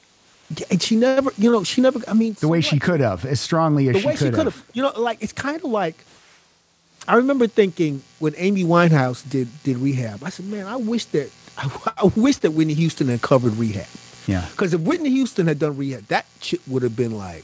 and 0.70 0.82
she 0.82 0.96
never 0.96 1.32
you 1.38 1.52
know 1.52 1.64
she 1.64 1.82
never 1.82 2.00
i 2.08 2.14
mean 2.14 2.36
the 2.40 2.48
way 2.48 2.62
she 2.62 2.78
could 2.80 3.00
have, 3.00 3.26
as 3.26 3.42
strongly 3.42 3.88
as 3.90 3.94
the 3.96 4.02
she 4.02 4.08
way 4.08 4.16
she 4.16 4.30
could 4.30 4.46
have. 4.46 4.64
You 4.74 4.84
know, 4.84 4.92
like 4.96 5.18
it's 5.22 5.34
kind 5.34 5.58
of 5.58 5.64
like 5.72 6.06
I 7.08 7.16
remember 7.16 7.48
thinking 7.48 8.02
when 8.20 8.34
Amy 8.38 8.64
Winehouse 8.64 9.28
did 9.28 9.48
did 9.64 9.78
Rehab. 9.78 10.24
I 10.24 10.30
said, 10.30 10.46
man, 10.46 10.68
I 10.68 10.76
wish 10.76 11.06
that 11.06 11.32
I, 11.58 11.94
I 11.98 12.06
wish 12.16 12.38
that 12.38 12.52
Whitney 12.52 12.74
Houston 12.76 13.08
had 13.08 13.22
covered 13.24 13.54
Rehab. 13.58 13.88
Yeah. 14.28 14.46
Because 14.52 14.74
if 14.74 14.82
Whitney 14.82 15.10
Houston 15.12 15.48
had 15.48 15.60
done 15.60 15.78
Rehab, 15.78 16.08
that 16.08 16.26
shit 16.42 16.62
would 16.68 16.84
have 16.84 16.96
been 16.96 17.18
like 17.18 17.44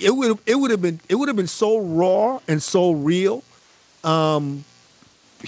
it 0.00 0.14
would 0.14 0.38
it 0.46 0.56
would 0.56 0.70
have 0.70 0.82
been 0.82 1.00
it 1.08 1.14
would 1.14 1.28
have 1.28 1.36
been 1.36 1.46
so 1.46 1.78
raw 1.78 2.40
and 2.48 2.62
so 2.62 2.92
real. 2.92 3.42
Um, 4.04 4.64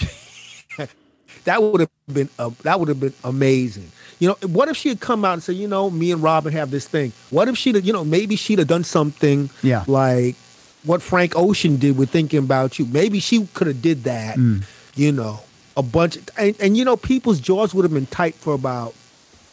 that 1.45 1.61
would 1.61 1.81
have 1.81 1.89
been 2.11 2.29
uh, 2.39 2.49
that 2.63 2.79
would 2.79 2.89
have 2.89 2.99
been 2.99 3.13
amazing. 3.23 3.91
You 4.19 4.29
know, 4.29 4.35
what 4.47 4.67
if 4.67 4.75
she 4.75 4.89
had 4.89 4.99
come 4.99 5.23
out 5.23 5.33
and 5.33 5.43
said, 5.43 5.55
you 5.55 5.67
know, 5.67 5.89
me 5.89 6.11
and 6.11 6.21
Robin 6.21 6.51
have 6.51 6.71
this 6.71 6.85
thing. 6.87 7.13
What 7.29 7.47
if 7.47 7.57
she'd, 7.57 7.75
have, 7.75 7.85
you 7.85 7.93
know, 7.93 8.03
maybe 8.03 8.35
she'd 8.35 8.59
have 8.59 8.67
done 8.67 8.83
something 8.83 9.49
Yeah. 9.63 9.85
like 9.87 10.35
what 10.83 11.01
Frank 11.01 11.37
Ocean 11.37 11.77
did 11.77 11.97
with 11.97 12.09
Thinking 12.09 12.39
About 12.39 12.77
You. 12.77 12.85
Maybe 12.85 13.21
she 13.21 13.47
could 13.53 13.67
have 13.67 13.81
did 13.81 14.03
that. 14.03 14.35
Mm. 14.37 14.65
You 14.95 15.13
know, 15.13 15.39
a 15.77 15.81
bunch, 15.81 16.17
and, 16.37 16.53
and 16.59 16.75
you 16.75 16.83
know, 16.83 16.97
people's 16.97 17.39
jaws 17.39 17.73
would 17.73 17.83
have 17.83 17.93
been 17.93 18.07
tight 18.07 18.35
for 18.35 18.53
about 18.53 18.93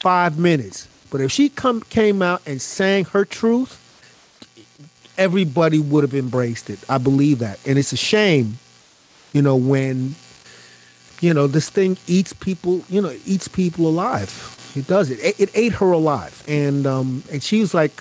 five 0.06 0.38
minutes. 0.38 0.86
But 1.10 1.20
if 1.20 1.32
she 1.32 1.48
come 1.48 1.80
came 1.80 2.22
out 2.22 2.40
and 2.46 2.62
sang 2.62 3.06
her 3.06 3.24
truth, 3.24 3.72
everybody 5.18 5.80
would 5.80 6.04
have 6.04 6.14
embraced 6.14 6.70
it. 6.70 6.78
I 6.88 6.98
believe 6.98 7.40
that, 7.40 7.58
and 7.66 7.76
it's 7.76 7.92
a 7.92 7.96
shame, 7.96 8.58
you 9.32 9.42
know, 9.42 9.56
when 9.56 10.14
you 11.20 11.34
know 11.34 11.48
this 11.48 11.68
thing 11.70 11.96
eats 12.06 12.32
people, 12.32 12.84
you 12.88 13.00
know, 13.02 13.12
eats 13.26 13.48
people 13.48 13.88
alive. 13.88 14.30
It 14.76 14.86
does 14.86 15.10
it. 15.10 15.18
It, 15.18 15.40
it 15.40 15.50
ate 15.54 15.72
her 15.72 15.90
alive, 15.90 16.40
and 16.46 16.86
um, 16.86 17.24
and 17.32 17.42
she 17.42 17.60
was 17.60 17.74
like. 17.74 18.00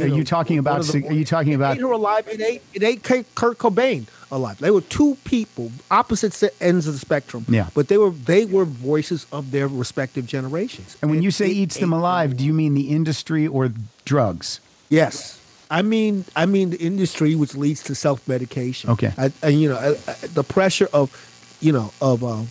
Are 0.00 0.06
you 0.06 0.24
talking 0.24 0.56
one 0.56 0.60
about 0.60 0.80
of 0.80 0.86
the- 0.86 0.92
sig- 0.92 1.04
are 1.04 1.12
you 1.12 1.26
talking 1.26 1.52
about? 1.52 1.72
it 1.72 1.80
ate 1.80 1.82
her 1.82 1.92
alive? 1.92 2.26
It 2.26 2.40
ate 2.40 2.62
it 2.72 2.82
ate 2.82 3.02
Kurt 3.34 3.58
Cobain 3.58 4.06
alive. 4.32 4.58
They 4.58 4.72
were 4.72 4.80
two 4.80 5.16
people, 5.24 5.70
opposite 5.90 6.42
ends 6.60 6.88
of 6.88 6.94
the 6.94 6.98
spectrum. 6.98 7.44
Yeah. 7.48 7.68
but 7.74 7.86
they 7.86 7.98
were 7.98 8.10
they 8.10 8.46
were 8.46 8.64
voices 8.64 9.26
of 9.30 9.52
their 9.52 9.68
respective 9.68 10.26
generations. 10.26 10.96
And 11.00 11.10
when 11.10 11.22
you 11.22 11.30
say 11.30 11.46
eats 11.48 11.76
them 11.78 11.92
alive, 11.92 12.36
do 12.36 12.44
you 12.44 12.52
mean 12.52 12.74
the 12.74 12.88
industry 12.88 13.46
or 13.46 13.70
drugs? 14.04 14.60
Yes, 14.88 15.38
I 15.72 15.80
mean, 15.80 16.26
I 16.36 16.44
mean 16.44 16.68
the 16.70 16.76
industry, 16.76 17.34
which 17.34 17.54
leads 17.54 17.82
to 17.84 17.94
self 17.94 18.26
medication. 18.28 18.90
Okay. 18.90 19.12
I, 19.16 19.32
and 19.42 19.58
you 19.58 19.70
know, 19.70 19.76
I, 19.78 19.90
I, 20.10 20.14
the 20.26 20.44
pressure 20.44 20.88
of, 20.92 21.08
you 21.60 21.72
know, 21.72 21.92
of 22.02 22.22
um, 22.22 22.48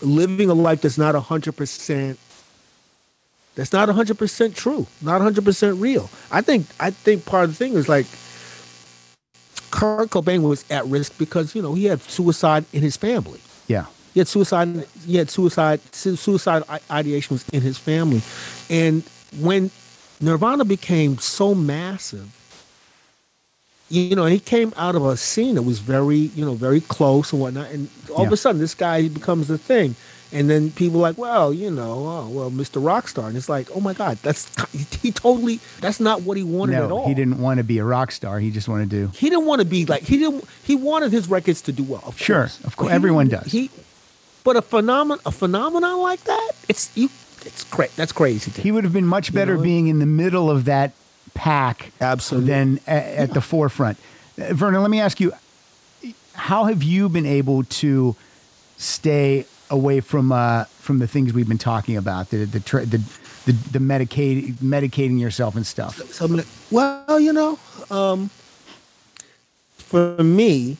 living 0.00 0.48
a 0.48 0.54
life 0.54 0.80
that's 0.80 0.96
not 0.96 1.14
hundred 1.14 1.56
percent. 1.56 2.18
That's 3.54 3.72
not 3.72 3.90
hundred 3.90 4.16
percent 4.16 4.56
true. 4.56 4.86
Not 5.02 5.20
hundred 5.20 5.44
percent 5.44 5.78
real. 5.78 6.08
I 6.30 6.40
think. 6.40 6.66
I 6.80 6.90
think 6.90 7.26
part 7.26 7.44
of 7.44 7.50
the 7.50 7.56
thing 7.56 7.74
is 7.74 7.88
like. 7.88 8.06
Kurt 9.70 10.10
Cobain 10.10 10.42
was 10.42 10.64
at 10.70 10.84
risk 10.86 11.16
because 11.18 11.54
you 11.54 11.62
know 11.62 11.74
he 11.74 11.86
had 11.86 12.00
suicide 12.02 12.64
in 12.72 12.82
his 12.82 12.96
family. 12.96 13.40
Yeah. 13.66 13.86
He 14.14 14.20
had 14.20 14.28
suicide. 14.28 14.86
He 15.06 15.16
had 15.16 15.30
suicide. 15.30 15.80
Suicide 15.94 16.62
ideation 16.90 17.34
was 17.34 17.48
in 17.50 17.60
his 17.60 17.78
family, 17.78 18.22
and 18.68 19.02
when 19.40 19.70
Nirvana 20.20 20.64
became 20.64 21.18
so 21.18 21.54
massive, 21.54 22.28
you 23.88 24.16
know, 24.16 24.24
and 24.24 24.32
he 24.32 24.40
came 24.40 24.72
out 24.76 24.96
of 24.96 25.04
a 25.04 25.16
scene 25.16 25.54
that 25.54 25.62
was 25.62 25.78
very, 25.78 26.16
you 26.16 26.44
know, 26.44 26.54
very 26.54 26.80
close 26.80 27.32
and 27.32 27.40
whatnot, 27.40 27.70
and 27.70 27.88
all 28.14 28.26
of 28.26 28.32
a 28.32 28.36
sudden 28.36 28.60
this 28.60 28.74
guy 28.74 29.08
becomes 29.08 29.48
the 29.48 29.58
thing, 29.58 29.94
and 30.32 30.48
then 30.50 30.70
people 30.70 30.98
are 30.98 31.02
like, 31.02 31.18
well, 31.18 31.52
you 31.54 31.70
know, 31.70 31.92
oh, 32.06 32.28
well, 32.30 32.50
Mr. 32.50 32.82
Rockstar, 32.82 33.28
and 33.28 33.36
it's 33.36 33.48
like, 33.48 33.68
oh 33.74 33.80
my 33.80 33.94
God, 33.94 34.18
that's 34.22 34.46
he 35.02 35.10
totally. 35.12 35.60
That's 35.80 36.00
not 36.00 36.22
what 36.22 36.36
he 36.36 36.42
wanted 36.42 36.76
at 36.76 36.88
No, 36.88 36.98
all. 36.98 37.08
he 37.08 37.14
didn't 37.14 37.38
want 37.40 37.58
to 37.58 37.64
be 37.64 37.78
a 37.78 37.84
rock 37.84 38.12
star. 38.12 38.38
He 38.38 38.50
just 38.50 38.68
wanted 38.68 38.90
to. 38.90 39.08
He 39.08 39.30
didn't 39.30 39.46
want 39.46 39.60
to 39.60 39.64
be 39.66 39.86
like 39.86 40.02
he 40.02 40.18
didn't. 40.18 40.44
He 40.64 40.74
wanted 40.74 41.12
his 41.12 41.28
records 41.28 41.62
to 41.62 41.72
do 41.72 41.82
well. 41.82 42.02
Of 42.06 42.18
Sure, 42.18 42.40
course. 42.42 42.60
of 42.64 42.76
course, 42.76 42.90
he- 42.90 42.94
everyone 42.94 43.28
does. 43.28 43.50
He, 43.50 43.70
but 44.44 44.56
a 44.56 44.62
phenomenon, 44.62 45.20
a 45.26 45.32
phenomenon 45.32 46.00
like 46.02 46.22
that, 46.24 46.52
it's 46.68 46.90
you. 46.96 47.08
It's 47.44 47.64
cra- 47.64 47.88
That's 47.96 48.12
crazy. 48.12 48.50
to 48.50 48.60
He 48.60 48.72
would 48.72 48.82
have 48.84 48.92
been 48.92 49.06
much 49.06 49.32
better 49.32 49.56
know? 49.56 49.62
being 49.62 49.86
in 49.86 50.00
the 50.00 50.06
middle 50.06 50.50
of 50.50 50.64
that 50.66 50.92
pack 51.34 51.92
Absolutely. 52.00 52.48
than 52.50 52.80
a- 52.86 52.90
at 53.20 53.32
the 53.32 53.40
forefront. 53.40 53.96
Uh, 54.40 54.52
Vernon, 54.54 54.82
let 54.82 54.90
me 54.90 55.00
ask 55.00 55.20
you: 55.20 55.32
How 56.34 56.64
have 56.64 56.82
you 56.82 57.08
been 57.08 57.26
able 57.26 57.64
to 57.64 58.16
stay 58.76 59.46
away 59.70 60.00
from 60.00 60.32
uh, 60.32 60.64
from 60.80 60.98
the 60.98 61.06
things 61.06 61.32
we've 61.32 61.48
been 61.48 61.58
talking 61.58 61.96
about, 61.96 62.30
the 62.30 62.44
the 62.44 62.60
tra- 62.60 62.86
the, 62.86 62.98
the, 63.46 63.52
the 63.72 63.78
medicating 63.78 64.54
medicating 64.54 65.18
yourself 65.20 65.56
and 65.56 65.66
stuff? 65.66 65.96
So 66.12 66.26
like, 66.26 66.46
well, 66.70 67.18
you 67.20 67.32
know, 67.32 67.58
um, 67.90 68.30
for 69.76 70.22
me, 70.22 70.76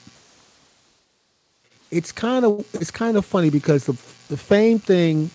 it's 1.91 2.13
kind 2.13 2.45
of 2.45 2.65
it's 2.75 2.91
kind 2.91 3.17
of 3.17 3.25
funny 3.25 3.51
because 3.51 3.87
the 3.87 3.93
the 4.29 4.37
fame 4.37 4.79
thing, 4.79 5.31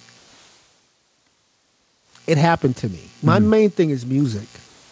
it 2.28 2.38
happened 2.38 2.78
to 2.78 2.90
me. 2.90 3.10
My 3.22 3.40
Mm-hmm. 3.40 3.50
main 3.50 3.70
thing 3.70 3.90
is 3.90 4.06
music. 4.06 4.48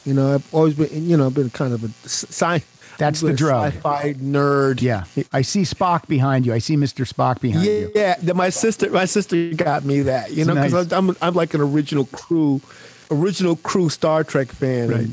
You 0.06 0.14
know, 0.16 0.34
I've 0.34 0.54
always 0.54 0.74
been, 0.74 0.90
you 1.08 1.16
know, 1.16 1.28
I've 1.28 1.36
been 1.36 1.52
kind 1.52 1.74
of 1.74 1.84
a 1.84 1.90
sci. 2.08 2.64
That's 2.98 3.22
the 3.22 3.34
drug. 3.34 3.74
Sci-fi 3.74 4.14
nerd. 4.16 4.82
Yeah, 4.82 5.06
I 5.34 5.42
see 5.42 5.62
Spock 5.64 6.08
behind 6.08 6.46
you. 6.46 6.54
I 6.54 6.60
see 6.60 6.76
Mr. 6.78 7.08
Spock 7.12 7.40
behind 7.42 7.66
Yeah, 7.66 7.72
you. 7.72 7.92
yeah. 7.96 8.34
My 8.34 8.50
sister, 8.50 8.90
my 8.90 9.06
sister 9.06 9.54
got 9.54 9.84
me 9.86 10.02
that. 10.04 10.32
You 10.32 10.46
know, 10.46 10.54
because 10.56 10.74
Nice. 10.74 10.92
I'm, 10.92 11.16
I'm 11.22 11.34
like 11.34 11.54
an 11.54 11.62
original 11.62 12.06
crew, 12.08 12.62
original 13.10 13.56
crew 13.58 13.90
Star 13.90 14.24
Trek 14.24 14.50
fan. 14.50 14.90
Right. 14.90 15.08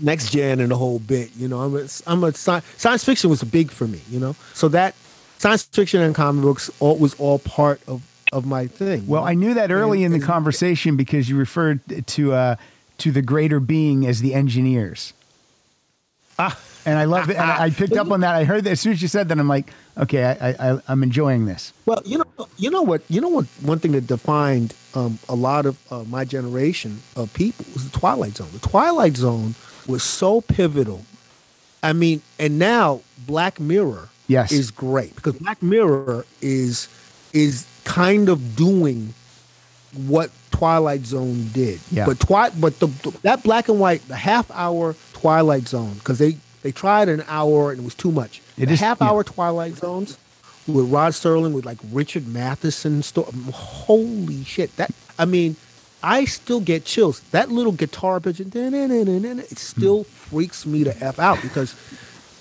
Next 0.00 0.30
gen 0.30 0.60
and 0.60 0.70
the 0.70 0.76
whole 0.76 0.98
bit. 1.00 1.30
You 1.36 1.48
know, 1.48 1.60
I'm 1.60 1.74
a, 1.76 1.86
I'm 2.06 2.22
a 2.24 2.28
sci- 2.28 2.60
science 2.76 3.04
fiction 3.04 3.30
was 3.30 3.42
big 3.42 3.70
for 3.70 3.86
me. 3.88 4.00
You 4.08 4.20
know, 4.20 4.36
so 4.54 4.68
that 4.68 4.94
science 5.38 5.64
fiction 5.64 6.00
and 6.02 6.14
comic 6.14 6.42
books 6.42 6.70
all, 6.80 6.96
was 6.96 7.14
all 7.14 7.38
part 7.40 7.80
of 7.88 8.02
of 8.32 8.44
my 8.46 8.66
thing. 8.66 9.06
Well, 9.06 9.24
I 9.24 9.34
knew 9.34 9.54
that 9.54 9.70
early 9.72 10.04
in 10.04 10.12
the 10.12 10.20
conversation 10.20 10.96
because 10.96 11.28
you 11.28 11.36
referred 11.36 11.80
to 12.08 12.32
uh, 12.32 12.56
to 12.98 13.10
the 13.10 13.22
greater 13.22 13.58
being 13.58 14.06
as 14.06 14.20
the 14.20 14.34
engineers. 14.34 15.14
Ah. 16.38 16.56
And 16.88 16.98
I 16.98 17.04
love 17.04 17.28
it. 17.28 17.36
And 17.36 17.50
I 17.50 17.68
picked 17.70 17.96
up 17.96 18.10
on 18.10 18.20
that. 18.20 18.34
I 18.34 18.44
heard 18.44 18.64
that 18.64 18.70
as 18.70 18.80
soon 18.80 18.92
as 18.92 19.02
you 19.02 19.08
said 19.08 19.28
that, 19.28 19.38
I'm 19.38 19.46
like, 19.48 19.70
okay, 19.98 20.24
I, 20.24 20.48
I, 20.72 20.80
I'm 20.88 21.02
enjoying 21.02 21.44
this. 21.44 21.72
Well, 21.84 22.00
you 22.04 22.16
know, 22.18 22.48
you 22.56 22.70
know 22.70 22.82
what, 22.82 23.02
you 23.10 23.20
know 23.20 23.28
what. 23.28 23.44
One 23.60 23.78
thing 23.78 23.92
that 23.92 24.06
defined 24.06 24.74
um, 24.94 25.18
a 25.28 25.34
lot 25.34 25.66
of 25.66 25.76
uh, 25.92 26.04
my 26.04 26.24
generation 26.24 27.00
of 27.14 27.32
people 27.34 27.66
was 27.74 27.90
the 27.90 27.98
Twilight 27.98 28.36
Zone. 28.36 28.48
The 28.52 28.66
Twilight 28.66 29.16
Zone 29.16 29.54
was 29.86 30.02
so 30.02 30.40
pivotal. 30.40 31.04
I 31.82 31.92
mean, 31.92 32.22
and 32.38 32.58
now 32.58 33.02
Black 33.26 33.60
Mirror 33.60 34.08
Yes. 34.26 34.50
is 34.52 34.70
great 34.70 35.14
because 35.14 35.34
Black 35.34 35.62
Mirror 35.62 36.24
is 36.40 36.88
is 37.32 37.66
kind 37.84 38.28
of 38.30 38.56
doing 38.56 39.12
what 40.06 40.30
Twilight 40.50 41.04
Zone 41.04 41.48
did. 41.52 41.80
Yeah. 41.90 42.06
But 42.06 42.20
twi- 42.20 42.50
but 42.50 42.78
the, 42.78 42.86
the- 42.86 43.18
that 43.22 43.42
black 43.42 43.68
and 43.68 43.78
white, 43.78 44.06
the 44.08 44.16
half 44.16 44.50
hour 44.50 44.94
Twilight 45.12 45.68
Zone, 45.68 45.94
because 45.94 46.18
they 46.18 46.36
they 46.62 46.72
tried 46.72 47.08
an 47.08 47.24
hour 47.28 47.70
and 47.70 47.80
it 47.80 47.84
was 47.84 47.94
too 47.94 48.12
much. 48.12 48.40
It 48.56 48.66
the 48.66 48.72
is- 48.72 48.80
half 48.80 48.98
yeah. 49.00 49.08
hour 49.08 49.24
Twilight 49.24 49.76
Zones 49.76 50.18
with 50.66 50.90
Rod 50.90 51.12
Serling, 51.12 51.52
with 51.52 51.64
like 51.64 51.78
Richard 51.92 52.26
Matheson. 52.28 53.02
Sto- 53.02 53.28
holy 53.52 54.44
shit! 54.44 54.74
That 54.76 54.90
I 55.18 55.24
mean, 55.24 55.56
I 56.02 56.24
still 56.26 56.60
get 56.60 56.84
chills. 56.84 57.20
That 57.30 57.50
little 57.50 57.72
guitar 57.72 58.20
pitch, 58.20 58.40
it 58.40 59.58
still 59.58 60.04
freaks 60.04 60.66
me 60.66 60.84
to 60.84 60.96
f 61.04 61.18
out 61.18 61.40
because 61.42 61.74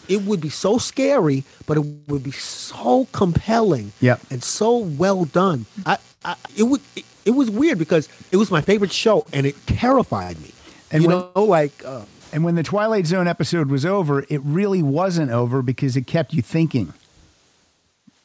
it 0.07 0.21
would 0.23 0.39
be 0.41 0.49
so 0.49 0.77
scary, 0.77 1.43
but 1.65 1.77
it 1.77 1.85
would 2.07 2.23
be 2.23 2.31
so 2.31 3.07
compelling 3.11 3.91
Yep. 3.99 4.21
and 4.31 4.43
so 4.43 4.77
well 4.77 5.25
done. 5.25 5.65
I, 5.85 5.97
I 6.23 6.35
it 6.55 6.63
would 6.63 6.81
it, 6.95 7.05
it 7.25 7.31
was 7.31 7.49
weird 7.49 7.77
because 7.77 8.07
it 8.31 8.37
was 8.37 8.49
my 8.51 8.61
favorite 8.61 8.91
show 8.93 9.25
and 9.33 9.45
it 9.45 9.55
terrified 9.67 10.39
me. 10.41 10.51
And 10.91 11.03
you 11.03 11.09
when- 11.09 11.17
know, 11.35 11.43
like 11.43 11.83
uh, 11.85 12.01
And 12.37 12.43
when 12.45 12.53
the 12.53 12.61
Twilight 12.61 13.07
Zone 13.07 13.27
episode 13.27 13.71
was 13.71 13.83
over, 13.83 14.23
it 14.29 14.39
really 14.43 14.83
wasn't 14.83 15.31
over 15.31 15.63
because 15.63 15.97
it 15.97 16.05
kept 16.05 16.35
you 16.35 16.43
thinking. 16.43 16.93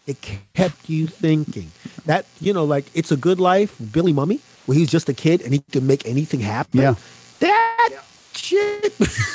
it 0.06 0.20
kept 0.52 0.90
you 0.90 1.06
thinking. 1.06 1.70
That 2.04 2.26
you 2.38 2.52
know, 2.52 2.62
like 2.62 2.84
it's 2.92 3.10
a 3.10 3.16
good 3.16 3.40
life, 3.40 3.74
Billy 3.90 4.12
Mumy, 4.12 4.40
where 4.66 4.76
he's 4.76 4.90
just 4.90 5.08
a 5.08 5.14
kid 5.14 5.40
and 5.40 5.54
he 5.54 5.60
can 5.60 5.86
make 5.86 6.04
anything 6.04 6.40
happen. 6.40 6.80
Yeah. 6.80 6.94
That 7.40 7.88
shit, 8.34 8.92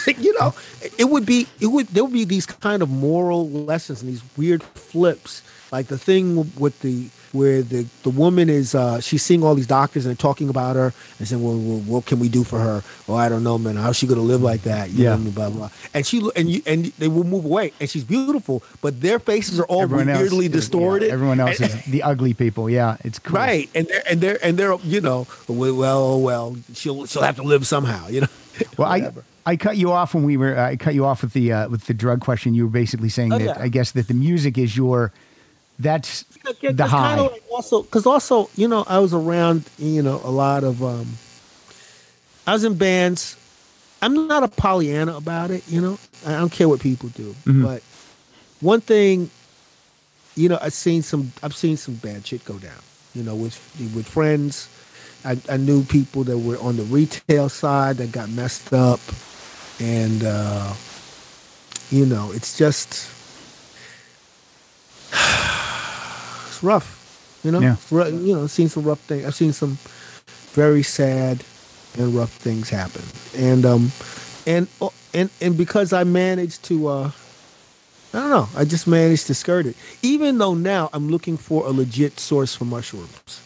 you 0.20 0.40
know, 0.40 0.54
it 1.00 1.06
would 1.06 1.26
be 1.26 1.48
it 1.60 1.66
would 1.66 1.88
there 1.88 2.04
would 2.04 2.14
be 2.14 2.24
these 2.24 2.46
kind 2.46 2.84
of 2.84 2.90
moral 2.92 3.50
lessons 3.50 4.04
and 4.04 4.12
these 4.12 4.22
weird 4.38 4.62
flips, 4.62 5.42
like 5.72 5.88
the 5.88 5.98
thing 5.98 6.52
with 6.60 6.82
the 6.82 7.10
where 7.38 7.62
the 7.62 7.86
the 8.04 8.10
woman 8.10 8.50
is 8.50 8.74
uh 8.76 9.00
she's 9.00 9.24
seeing 9.24 9.44
all 9.44 9.56
these 9.56 9.68
doctors 9.68 10.06
and 10.06 10.18
talking 10.18 10.50
about 10.50 10.76
her 10.76 10.94
and 11.20 11.28
saying, 11.28 11.44
well, 11.44 11.58
well 11.58 11.80
what 11.92 12.06
can 12.06 12.20
we 12.20 12.28
do 12.30 12.44
for 12.44 12.60
her? 12.60 12.84
Well, 13.08 13.18
I 13.18 13.30
don't 13.30 13.44
know, 13.44 13.58
man. 13.58 13.76
How's 13.76 13.96
she 13.98 14.08
gonna 14.08 14.22
live 14.34 14.42
like 14.42 14.64
that? 14.64 14.90
You 14.90 15.04
Yeah. 15.06 15.14
I? 15.14 15.18
Blah 15.18 15.50
blah. 15.52 15.70
And 15.94 16.06
she 16.06 16.18
and 16.36 16.50
you 16.50 16.62
and 16.66 16.86
they 16.98 17.08
will 17.08 17.24
move 17.24 17.46
away 17.46 17.72
and 17.80 17.90
she's 17.90 18.04
beautiful, 18.04 18.64
but 18.82 19.00
their 19.02 19.20
faces 19.20 19.60
are 19.60 19.66
all 19.66 19.84
Everyone 19.84 20.08
weirdly 20.08 20.46
is- 20.48 20.52
distorted. 20.52 21.08
yeah, 21.08 21.14
everyone 21.14 21.40
else 21.40 21.60
And- 21.60 21.70
is 21.74 21.86
the 21.86 22.04
ugly 22.04 22.34
people. 22.34 22.70
Yeah, 22.70 22.98
it's 23.04 23.20
cool. 23.20 23.38
Right, 23.38 23.70
and 23.76 23.88
they're 23.88 24.04
and 24.10 24.22
they're 24.22 24.40
and 24.44 24.58
they're 24.58 24.76
you 24.84 25.02
know 25.02 25.28
well 25.48 25.76
well, 25.76 26.20
well 26.22 26.56
she'll 26.74 27.06
she'll 27.06 27.22
have 27.24 27.36
to 27.38 27.44
live 27.44 27.68
somehow 27.68 28.08
you 28.10 28.22
know. 28.22 28.28
Well, 28.78 28.90
I 28.90 29.12
I 29.46 29.56
cut 29.56 29.78
you 29.78 29.92
off 29.92 30.16
when 30.16 30.24
we 30.24 30.36
were 30.36 30.58
I 30.58 30.76
cut 30.78 30.96
you 30.96 31.06
off 31.06 31.22
with 31.22 31.34
the 31.34 31.54
uh, 31.54 31.70
with 31.70 31.86
the 31.86 31.94
drug 31.94 32.22
question. 32.22 32.56
You 32.56 32.64
were 32.66 32.72
basically 32.84 33.10
saying 33.10 33.32
Oh, 33.32 33.38
that 33.38 33.44
yeah. 33.58 33.64
I 33.64 33.68
guess 33.70 33.92
that 33.92 34.08
the 34.08 34.16
music 34.16 34.58
is 34.58 34.76
your 34.76 35.12
that's 35.80 36.26
Yeah, 36.62 36.72
the 36.72 36.88
high. 36.88 37.16
like 37.20 37.44
also 37.52 37.84
because 37.84 38.06
also 38.06 38.50
you 38.56 38.68
know 38.68 38.84
I 38.88 39.00
was 39.00 39.14
around 39.14 39.64
you 39.78 40.02
know 40.02 40.20
a 40.24 40.32
lot 40.32 40.64
of 40.64 40.82
um 40.84 41.08
I 42.46 42.54
was 42.54 42.64
in 42.64 42.76
bands. 42.76 43.36
I'm 44.02 44.28
not 44.28 44.44
a 44.44 44.48
Pollyanna 44.48 45.18
about 45.18 45.50
it, 45.52 45.68
you 45.68 45.82
know. 45.82 45.98
I 46.26 46.32
don't 46.38 46.52
care 46.52 46.70
what 46.70 46.80
people 46.80 47.10
do, 47.10 47.36
Mm-hmm. 47.46 47.64
but 47.64 47.82
one 48.62 48.80
thing, 48.80 49.30
you 50.36 50.48
know, 50.50 50.58
I've 50.62 50.74
seen 50.74 51.02
some 51.02 51.32
I've 51.44 51.56
seen 51.56 51.78
some 51.78 51.96
bad 51.96 52.26
shit 52.26 52.46
go 52.46 52.58
down. 52.60 52.80
You 53.16 53.24
know, 53.24 53.36
with 53.36 53.58
with 53.96 54.08
friends. 54.08 54.70
I, 55.26 55.38
I 55.50 55.58
knew 55.58 55.84
people 55.84 56.24
that 56.26 56.38
were 56.38 56.58
on 56.60 56.78
the 56.78 56.84
retail 56.84 57.50
side 57.50 57.98
that 57.98 58.12
got 58.12 58.30
messed 58.30 58.72
up, 58.72 59.00
and 59.80 60.24
uh, 60.24 60.74
you 61.92 62.06
know, 62.06 62.32
it's 62.34 62.56
just 62.58 63.10
it's 66.58 66.64
rough. 66.64 67.40
You 67.44 67.52
know, 67.52 67.60
Yeah. 67.60 68.08
You 68.08 68.36
know, 68.36 68.48
seen 68.48 68.70
some 68.70 68.84
rough 68.84 69.00
things. 69.02 69.26
I've 69.26 69.36
seen 69.36 69.54
some 69.54 69.78
very 70.54 70.84
sad 70.84 71.44
and 71.98 72.16
rough 72.16 72.32
things 72.32 72.70
happen, 72.70 73.04
and 73.36 73.66
um, 73.66 73.92
and 74.46 74.68
oh, 74.82 74.92
and 75.14 75.30
and 75.42 75.58
because 75.58 75.94
I 75.94 76.04
managed 76.04 76.64
to, 76.66 76.88
uh, 76.88 77.12
I 78.14 78.20
don't 78.20 78.30
know, 78.30 78.50
I 78.56 78.66
just 78.66 78.88
managed 78.88 79.28
to 79.28 79.34
skirt 79.36 79.66
it. 79.66 79.76
Even 80.02 80.38
though 80.38 80.54
now 80.56 80.90
I'm 80.94 81.10
looking 81.10 81.38
for 81.38 81.66
a 81.66 81.72
legit 81.72 82.20
source 82.20 82.56
for 82.56 82.66
mushrooms. 82.66 83.42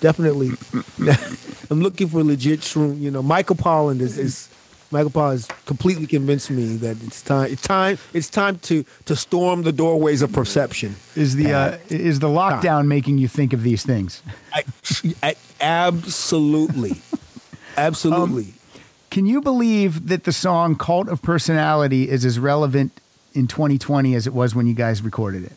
Definitely, 0.00 0.50
I'm 1.70 1.80
looking 1.80 2.08
for 2.08 2.22
legit 2.24 2.60
shroom. 2.60 3.00
You 3.00 3.10
know, 3.12 3.22
Michael 3.22 3.56
Pollan 3.56 4.00
is, 4.00 4.18
is 4.18 4.48
Michael 4.92 5.10
Pollan 5.10 5.32
has 5.32 5.46
completely 5.64 6.06
convinced 6.06 6.50
me 6.50 6.76
that 6.76 7.02
it's 7.02 7.22
time. 7.22 7.50
It's 7.50 7.62
time. 7.62 7.98
It's 8.12 8.28
time 8.28 8.58
to 8.60 8.84
to 9.06 9.16
storm 9.16 9.62
the 9.62 9.72
doorways 9.72 10.20
of 10.20 10.32
perception. 10.32 10.96
is 11.16 11.34
the 11.34 11.52
uh, 11.52 11.78
is 11.88 12.20
the 12.20 12.28
lockdown 12.28 12.86
making 12.86 13.18
you 13.18 13.26
think 13.26 13.54
of 13.54 13.62
these 13.62 13.84
things? 13.84 14.22
I, 14.52 14.64
I, 15.22 15.34
absolutely, 15.60 17.00
absolutely. 17.76 18.54
Can 19.10 19.26
you 19.26 19.40
believe 19.40 20.08
that 20.08 20.24
the 20.24 20.32
song 20.32 20.76
Cult 20.76 21.08
of 21.08 21.22
Personality 21.22 22.08
is 22.08 22.24
as 22.24 22.38
relevant 22.38 22.92
in 23.34 23.46
2020 23.46 24.14
as 24.14 24.26
it 24.26 24.34
was 24.34 24.54
when 24.54 24.66
you 24.66 24.74
guys 24.74 25.02
recorded 25.02 25.44
it? 25.44 25.52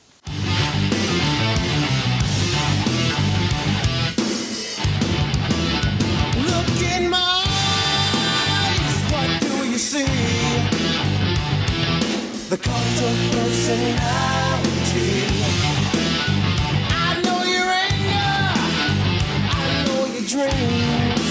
The 12.56 12.62
cult 12.70 13.02
of 13.04 13.18
personality. 13.34 15.12
I 16.90 17.20
know 17.22 17.44
your 17.44 17.70
anger, 17.86 18.38
I 19.52 19.84
know 19.84 20.02
your 20.16 20.24
dreams. 20.24 21.28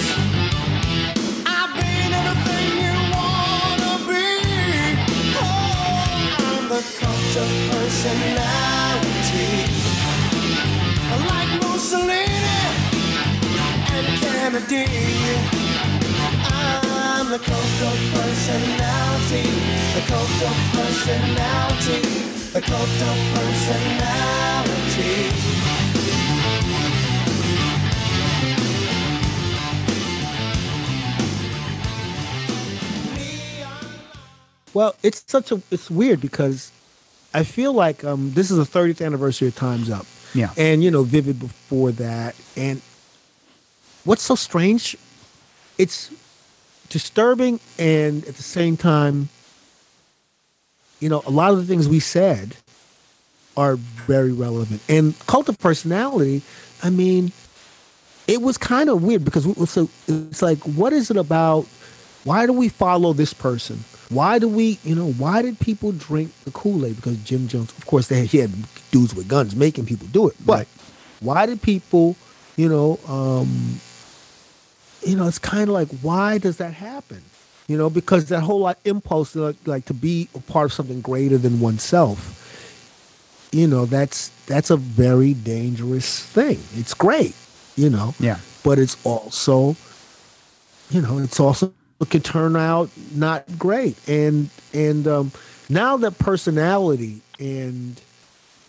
I've 1.47 1.71
been 1.73 2.11
everything 2.21 2.69
you 2.85 2.95
wanna 3.15 3.93
be. 4.05 4.27
Oh, 5.41 6.45
I'm 6.45 6.63
the 6.69 6.81
cult 6.99 7.33
of 7.41 7.49
personality. 7.73 9.49
Like 11.31 11.51
Mussolini 11.63 12.53
and 13.95 14.07
Kennedy. 14.21 15.64
I'm 17.25 17.31
the 17.31 17.39
cult 17.39 17.81
of 17.81 17.97
personality, 18.13 19.49
the 19.95 20.01
cult 20.05 20.41
of 20.43 20.57
personality, 20.73 22.01
the 22.53 22.61
cult 22.61 23.01
of 23.01 23.17
personality. 23.33 24.05
Well, 34.75 34.95
it's 35.01 35.23
such 35.25 35.51
a 35.51 35.59
it's 35.71 35.89
weird 35.89 36.21
because 36.21 36.71
I 37.33 37.43
feel 37.43 37.73
like 37.73 38.03
um 38.03 38.33
this 38.33 38.51
is 38.51 38.57
the 38.57 38.79
30th 38.79 39.03
anniversary 39.03 39.47
of 39.47 39.55
Times 39.55 39.89
Up. 39.89 40.05
Yeah. 40.35 40.51
And 40.57 40.83
you 40.83 40.91
know, 40.91 41.01
Vivid 41.01 41.39
before 41.39 41.91
that. 41.93 42.35
And 42.55 42.83
what's 44.03 44.21
so 44.21 44.35
strange? 44.35 44.95
It's 45.79 46.11
disturbing 46.89 47.59
and 47.77 48.23
at 48.25 48.35
the 48.35 48.43
same 48.43 48.77
time, 48.77 49.29
you 50.99 51.09
know, 51.09 51.21
a 51.25 51.31
lot 51.31 51.51
of 51.51 51.57
the 51.57 51.65
things 51.65 51.87
we 51.87 51.99
said 51.99 52.55
are 53.57 53.75
very 53.75 54.31
relevant. 54.31 54.81
And 54.89 55.17
cult 55.27 55.49
of 55.49 55.59
personality, 55.59 56.41
I 56.83 56.89
mean, 56.89 57.31
it 58.27 58.41
was 58.41 58.57
kind 58.57 58.89
of 58.89 59.03
weird 59.03 59.23
because 59.23 59.43
so 59.69 59.89
it's 60.07 60.41
like, 60.41 60.59
what 60.59 60.93
is 60.93 61.11
it 61.11 61.17
about? 61.17 61.65
Why 62.23 62.45
do 62.45 62.53
we 62.53 62.69
follow 62.69 63.13
this 63.13 63.33
person? 63.33 63.83
Why 64.09 64.39
do 64.39 64.47
we, 64.47 64.79
you 64.83 64.95
know, 64.95 65.11
why 65.13 65.41
did 65.41 65.59
people 65.59 65.91
drink 65.91 66.31
the 66.43 66.51
Kool 66.51 66.85
Aid? 66.85 66.95
Because 66.95 67.17
Jim 67.23 67.47
Jones, 67.47 67.71
of 67.77 67.85
course, 67.85 68.07
they 68.07 68.25
he 68.25 68.39
had 68.39 68.51
dudes 68.91 69.13
with 69.15 69.27
guns 69.27 69.55
making 69.55 69.85
people 69.85 70.07
do 70.07 70.27
it. 70.27 70.35
But 70.45 70.59
Right. 70.59 70.67
why 71.21 71.45
did 71.45 71.61
people, 71.61 72.15
you 72.55 72.69
know, 72.69 72.99
um, 73.07 73.79
you 75.05 75.15
know, 75.15 75.27
it's 75.27 75.39
kind 75.39 75.63
of 75.69 75.69
like, 75.69 75.89
why 76.01 76.37
does 76.39 76.57
that 76.57 76.73
happen? 76.73 77.23
You 77.67 77.77
know, 77.77 77.89
because 77.89 78.25
that 78.29 78.41
whole 78.41 78.59
like 78.59 78.77
impulse, 78.85 79.35
like, 79.35 79.55
like 79.65 79.85
to 79.85 79.93
be 79.93 80.29
a 80.35 80.39
part 80.39 80.65
of 80.67 80.73
something 80.73 81.01
greater 81.01 81.37
than 81.37 81.59
oneself. 81.59 82.41
You 83.51 83.67
know, 83.67 83.85
that's 83.85 84.29
that's 84.47 84.69
a 84.69 84.77
very 84.77 85.33
dangerous 85.33 86.25
thing. 86.25 86.59
It's 86.75 86.93
great, 86.93 87.35
you 87.75 87.89
know, 87.89 88.13
Yeah. 88.19 88.37
but 88.63 88.79
it's 88.79 88.97
also, 89.05 89.75
you 90.89 91.01
know, 91.01 91.19
it's 91.19 91.39
also 91.39 91.71
it 92.01 92.09
could 92.09 92.25
turn 92.25 92.55
out 92.55 92.89
not 93.15 93.45
great. 93.57 93.97
And 94.09 94.49
and 94.73 95.07
um, 95.07 95.31
now 95.69 95.97
that 95.97 96.19
personality 96.19 97.21
and 97.39 97.99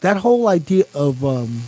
that 0.01 0.19
whole 0.19 0.49
idea 0.49 0.85
of 0.95 1.25
um, 1.25 1.63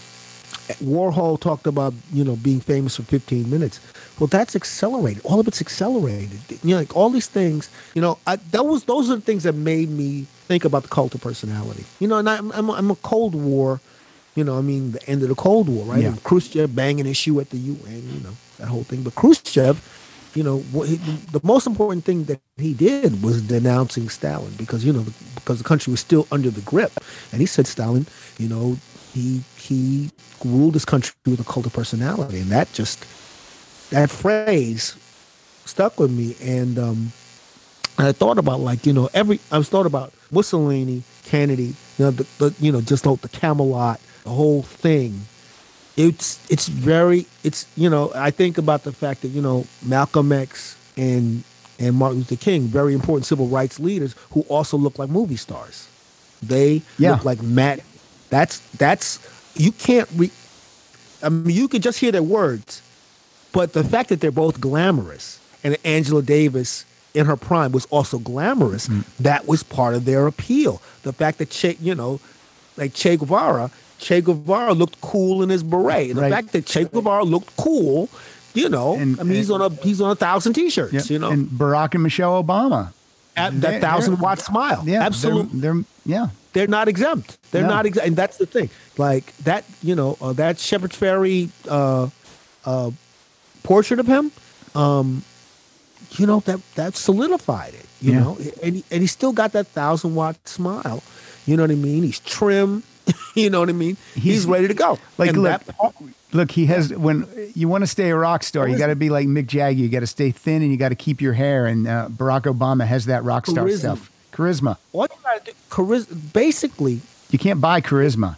Warhol 0.82 1.40
talked 1.40 1.66
about, 1.66 1.94
you 2.12 2.24
know, 2.24 2.36
being 2.36 2.60
famous 2.60 2.96
for 2.96 3.02
15 3.02 3.50
minutes. 3.50 3.80
Well, 4.18 4.26
that's 4.26 4.56
accelerated. 4.56 5.24
All 5.24 5.38
of 5.38 5.46
it's 5.46 5.60
accelerated. 5.60 6.40
You 6.62 6.74
know, 6.74 6.78
like 6.78 6.96
all 6.96 7.10
these 7.10 7.28
things. 7.28 7.70
You 7.94 8.02
know, 8.02 8.18
I, 8.26 8.36
that 8.36 8.64
was 8.64 8.84
those 8.84 9.10
are 9.10 9.16
the 9.16 9.22
things 9.22 9.44
that 9.44 9.54
made 9.54 9.90
me 9.90 10.26
think 10.46 10.64
about 10.64 10.82
the 10.82 10.88
cult 10.88 11.14
of 11.14 11.20
personality. 11.20 11.84
You 12.00 12.08
know, 12.08 12.18
and 12.18 12.28
I'm 12.28 12.50
I'm, 12.52 12.70
I'm 12.70 12.90
a 12.90 12.96
Cold 12.96 13.34
War. 13.34 13.80
You 14.34 14.44
know, 14.44 14.58
I 14.58 14.60
mean, 14.60 14.92
the 14.92 15.08
end 15.08 15.22
of 15.22 15.28
the 15.28 15.34
Cold 15.34 15.68
War, 15.68 15.84
right? 15.86 16.02
Yeah. 16.02 16.08
And 16.08 16.22
Khrushchev 16.22 16.74
banging 16.74 17.06
his 17.06 17.16
shoe 17.16 17.40
at 17.40 17.50
the 17.50 17.56
UN. 17.56 18.14
You 18.14 18.20
know, 18.20 18.36
that 18.58 18.68
whole 18.68 18.84
thing. 18.84 19.02
But 19.02 19.14
Khrushchev, 19.14 19.82
you 20.34 20.42
know, 20.42 20.58
what 20.58 20.88
he, 20.88 20.96
the 20.96 21.40
most 21.42 21.66
important 21.66 22.04
thing 22.04 22.24
that 22.24 22.40
he 22.56 22.74
did 22.74 23.22
was 23.22 23.42
denouncing 23.42 24.08
Stalin 24.08 24.52
because 24.56 24.84
you 24.84 24.92
know 24.92 25.04
because 25.36 25.58
the 25.58 25.64
country 25.64 25.90
was 25.90 26.00
still 26.00 26.26
under 26.32 26.50
the 26.50 26.60
grip, 26.62 26.92
and 27.32 27.40
he 27.40 27.46
said 27.46 27.66
Stalin, 27.66 28.06
you 28.38 28.48
know, 28.48 28.76
he 29.12 29.42
he 29.56 30.10
ruled 30.44 30.74
this 30.74 30.84
country 30.84 31.14
with 31.26 31.40
a 31.40 31.44
cult 31.44 31.66
of 31.66 31.72
personality, 31.72 32.38
and 32.40 32.50
that 32.50 32.72
just 32.72 33.04
that 33.90 34.10
phrase 34.10 34.84
stuck 35.52 35.86
with 35.86 36.00
me, 36.00 36.24
and 36.32 36.78
um, 36.78 37.12
and 37.98 38.06
I 38.08 38.12
thought 38.12 38.38
about 38.38 38.60
like 38.60 38.86
you 38.86 38.92
know 38.92 39.08
every 39.14 39.40
I 39.50 39.58
was 39.58 39.68
thought 39.68 39.86
about 39.86 40.12
Mussolini, 40.30 41.02
Kennedy, 41.24 41.74
you 41.98 42.04
know 42.04 42.10
the, 42.10 42.26
the 42.38 42.54
you 42.60 42.72
know 42.72 42.80
just 42.80 43.06
like 43.06 43.20
the 43.20 43.28
Camelot, 43.28 44.00
the 44.24 44.30
whole 44.30 44.62
thing. 44.62 45.22
It's 45.96 46.38
it's 46.50 46.68
very 46.68 47.26
it's 47.44 47.66
you 47.76 47.90
know 47.90 48.12
I 48.14 48.30
think 48.30 48.58
about 48.58 48.84
the 48.84 48.92
fact 48.92 49.22
that 49.22 49.28
you 49.28 49.42
know 49.42 49.66
Malcolm 49.84 50.32
X 50.32 50.76
and 50.96 51.42
and 51.78 51.94
Martin 51.96 52.18
Luther 52.18 52.36
King, 52.36 52.62
very 52.62 52.94
important 52.94 53.26
civil 53.26 53.46
rights 53.48 53.78
leaders 53.80 54.14
who 54.32 54.42
also 54.42 54.76
look 54.76 54.98
like 54.98 55.08
movie 55.10 55.36
stars. 55.36 55.88
They 56.42 56.82
Yeah. 56.98 57.12
look 57.12 57.24
like 57.24 57.42
Matt. 57.42 57.80
That's 58.30 58.60
that's 58.76 59.18
you 59.56 59.72
can't 59.72 60.08
re. 60.16 60.30
I 61.22 61.30
mean, 61.30 61.54
you 61.54 61.66
can 61.68 61.82
just 61.82 61.98
hear 61.98 62.12
their 62.12 62.22
words, 62.22 62.80
but 63.52 63.72
the 63.72 63.84
fact 63.84 64.08
that 64.10 64.20
they're 64.20 64.30
both 64.30 64.60
glamorous 64.60 65.38
and 65.64 65.76
Angela 65.84 66.22
Davis 66.22 66.84
in 67.14 67.26
her 67.26 67.36
prime 67.36 67.72
was 67.72 67.86
also 67.86 68.18
glamorous, 68.18 68.88
Mm. 68.88 69.04
that 69.20 69.46
was 69.48 69.62
part 69.62 69.94
of 69.94 70.04
their 70.04 70.26
appeal. 70.26 70.80
The 71.02 71.12
fact 71.12 71.38
that 71.38 71.50
Che, 71.50 71.76
you 71.80 71.94
know, 71.94 72.20
like 72.76 72.94
Che 72.94 73.16
Guevara, 73.16 73.70
Che 73.98 74.20
Guevara 74.20 74.72
looked 74.74 75.00
cool 75.00 75.42
in 75.42 75.48
his 75.48 75.62
beret. 75.62 76.14
The 76.14 76.20
Right. 76.20 76.32
fact 76.32 76.52
that 76.52 76.66
Che 76.66 76.84
Guevara 76.84 77.24
looked 77.24 77.56
cool, 77.56 78.08
you 78.54 78.68
know, 78.68 78.94
And- 78.94 79.18
I 79.18 79.24
mean, 79.24 79.36
he's 79.36 79.50
on 79.50 79.60
a 79.62 79.70
he's 79.82 80.00
on 80.00 80.10
a 80.10 80.14
thousand 80.14 80.52
t-shirts, 80.52 80.92
Yeah. 80.92 81.02
you 81.14 81.18
know, 81.18 81.30
And 81.30 81.48
Barack 81.48 81.94
and 81.94 82.02
Michelle 82.02 82.42
Obama. 82.42 82.92
At 83.36 83.60
that 83.62 83.80
thousand 83.80 84.18
watt 84.20 84.40
smile. 84.40 84.82
Yeah. 84.84 85.02
absolutely 85.02 85.60
They're, 85.60 85.74
they're 85.74 85.84
yeah. 86.04 86.26
they're 86.52 86.66
not 86.66 86.88
exempt. 86.88 87.38
They're 87.52 87.62
No. 87.62 87.68
not 87.68 87.86
exempt, 87.86 88.06
and 88.08 88.16
that's 88.16 88.36
the 88.36 88.46
thing. 88.46 88.68
Like 88.98 89.32
that, 89.44 89.64
you 89.82 89.94
know, 89.94 90.16
uh, 90.20 90.32
that 90.34 90.58
Shepard 90.58 90.92
Fairey 90.92 91.48
uh, 91.68 92.08
uh, 92.64 92.90
portrait 93.62 94.00
of 94.00 94.06
him, 94.06 94.30
um, 94.74 95.22
you 96.12 96.26
know, 96.26 96.40
that 96.40 96.60
that 96.74 96.96
solidified 96.96 97.74
it. 97.74 97.86
You 98.00 98.12
Yeah. 98.12 98.20
know, 98.20 98.38
and 98.62 98.76
he, 98.76 98.84
and 98.90 99.00
he 99.00 99.06
still 99.06 99.32
got 99.32 99.52
that 99.52 99.66
thousand 99.68 100.14
watt 100.14 100.36
smile. 100.48 101.02
You 101.46 101.56
know 101.56 101.64
what 101.64 101.70
I 101.70 101.74
mean? 101.74 102.02
He's 102.02 102.20
trim. 102.20 102.82
you 103.34 103.48
know 103.50 103.60
what 103.60 103.68
I 103.70 103.72
mean? 103.72 103.96
He's, 104.14 104.22
He's- 104.22 104.44
ready 104.44 104.68
to 104.68 104.74
go. 104.74 104.98
Like, 105.16 105.30
and 105.30 105.42
look, 105.42 105.62
look, 106.32 106.50
he 106.50 106.66
has 106.66 106.92
when 106.92 107.26
you 107.54 107.68
want 107.68 107.82
to 107.82 107.86
stay 107.86 108.10
a 108.10 108.16
rock 108.16 108.42
star, 108.42 108.68
you 108.68 108.76
got 108.78 108.88
to 108.88 108.96
be 108.96 109.08
like 109.10 109.26
Mick 109.26 109.46
Jagger. 109.46 109.78
You 109.80 109.88
got 109.88 110.00
to 110.00 110.06
stay 110.06 110.30
thin 110.30 110.62
and 110.62 110.70
you 110.70 110.76
got 110.76 110.90
to 110.90 110.94
keep 110.94 111.20
your 111.20 111.32
hair. 111.32 111.66
And 111.66 111.88
uh, 111.88 112.08
Barack 112.10 112.42
Obama 112.42 112.86
has 112.86 113.06
that 113.06 113.24
rock 113.24 113.46
star 113.46 113.64
Charisma. 113.64 113.78
stuff, 113.78 114.10
charisma. 114.32 114.76
you 114.92 115.06
gotta 115.24 115.40
do, 115.44 115.52
charisma. 115.70 116.32
Basically, 116.32 117.00
You 117.30 117.38
can't 117.38 117.60
buy 117.60 117.80
charisma. 117.80 118.36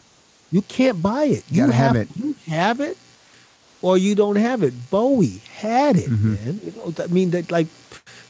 You 0.53 0.63
can't 0.63 1.03
buy 1.03 1.25
it. 1.25 1.45
You 1.51 1.63
gotta 1.63 1.73
have 1.75 1.97
it. 1.97 2.09
You 2.17 2.35
have 2.47 2.81
it, 2.81 2.97
or 3.83 3.99
you 3.99 4.15
don't 4.15 4.37
have 4.37 4.63
it. 4.63 4.75
Bowie 4.91 5.41
had 5.57 5.97
it, 5.97 6.09
Mm-hmm. 6.11 6.35
man. 6.45 6.61
You 6.65 6.73
know, 6.77 6.95
I 7.03 7.07
mean, 7.09 7.31
that 7.31 7.51
like 7.51 7.67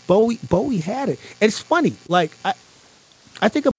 Bowie. 0.07 0.39
Bowie 0.49 0.79
had 0.79 1.09
it, 1.09 1.19
and 1.41 1.49
it's 1.49 1.61
funny. 1.61 1.95
Like 2.09 2.33
I, 2.45 2.55
I 3.41 3.49
think 3.49 3.67
of 3.67 3.73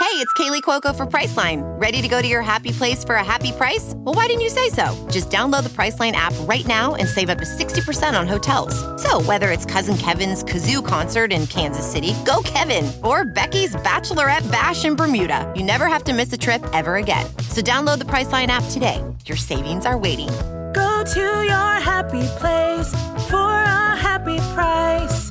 Hey, 0.00 0.20
it's 0.20 0.32
Kaley 0.34 0.62
Cuoco 0.62 0.94
for 0.94 1.06
Priceline. 1.06 1.62
Ready 1.80 2.00
to 2.00 2.06
go 2.06 2.22
to 2.22 2.28
your 2.28 2.42
happy 2.42 2.70
place 2.70 3.02
for 3.02 3.16
a 3.16 3.24
happy 3.24 3.50
price? 3.50 3.94
Well, 3.96 4.14
why 4.14 4.26
didn't 4.28 4.42
you 4.42 4.48
say 4.50 4.68
so? 4.68 4.94
Just 5.10 5.28
download 5.28 5.64
the 5.64 5.70
Priceline 5.70 6.12
app 6.12 6.32
right 6.42 6.64
now 6.68 6.94
and 6.94 7.08
save 7.08 7.30
up 7.30 7.38
to 7.38 7.44
60% 7.44 8.16
on 8.18 8.28
hotels. 8.28 8.74
So, 9.02 9.20
whether 9.22 9.50
it's 9.50 9.64
Cousin 9.64 9.96
Kevin's 9.96 10.44
Kazoo 10.44 10.86
concert 10.86 11.32
in 11.32 11.48
Kansas 11.48 11.90
City, 11.90 12.14
go 12.24 12.42
Kevin, 12.44 12.92
or 13.02 13.24
Becky's 13.24 13.74
Bachelorette 13.76 14.48
Bash 14.52 14.84
in 14.84 14.94
Bermuda, 14.94 15.52
you 15.56 15.64
never 15.64 15.86
have 15.88 16.04
to 16.04 16.12
miss 16.12 16.32
a 16.32 16.38
trip 16.38 16.62
ever 16.72 16.96
again. 16.96 17.26
So, 17.50 17.60
download 17.60 17.98
the 17.98 18.04
Priceline 18.04 18.48
app 18.48 18.64
today. 18.70 19.02
Your 19.26 19.36
savings 19.38 19.84
are 19.84 19.98
waiting. 19.98 20.28
Go 20.74 21.04
to 21.04 21.20
your 21.20 21.72
happy 21.80 22.26
place 22.40 22.90
for 23.30 23.50
a 23.62 23.96
happy 23.96 24.38
price. 24.54 25.30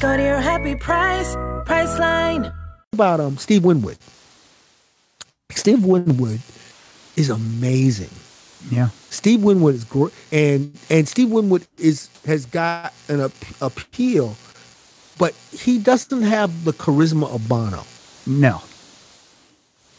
Go 0.00 0.16
to 0.16 0.22
your 0.22 0.40
happy 0.40 0.74
price, 0.76 1.34
Priceline. 1.66 2.52
about 2.92 3.20
um 3.20 3.36
Steve 3.36 3.64
Winwood. 3.64 3.98
Steve 5.50 5.84
Winwood 5.84 6.40
is 7.16 7.30
amazing. 7.30 8.10
Yeah. 8.70 8.88
Steve 9.10 9.42
Winwood 9.42 9.74
is 9.74 9.84
great, 9.84 10.12
and 10.32 10.72
and 10.90 11.08
Steve 11.08 11.30
Winwood 11.30 11.66
is 11.78 12.08
has 12.26 12.46
got 12.46 12.92
an 13.08 13.20
ap- 13.20 13.60
appeal, 13.60 14.36
but 15.18 15.34
he 15.52 15.78
doesn't 15.78 16.22
have 16.22 16.64
the 16.64 16.72
charisma 16.72 17.32
of 17.34 17.48
Bono. 17.48 17.84
No. 18.26 18.62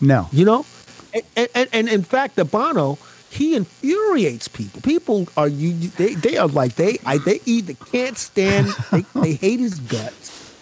No. 0.01 0.27
You 0.31 0.45
know, 0.45 0.65
and 1.13 1.47
and, 1.55 1.69
and 1.71 1.89
in 1.89 2.03
fact, 2.03 2.35
the 2.35 2.45
Bono 2.45 2.97
he 3.35 3.55
infuriates 3.55 4.47
people. 4.47 4.81
People 4.81 5.27
are 5.37 5.47
you 5.47 5.73
they 5.97 6.15
they 6.15 6.37
are 6.37 6.47
like 6.47 6.75
they 6.75 6.97
I, 7.05 7.17
they 7.19 7.39
either 7.45 7.73
can't 7.91 8.17
stand 8.17 8.67
they, 8.91 9.01
they 9.21 9.33
hate 9.33 9.59
his 9.59 9.79
guts, 9.79 10.53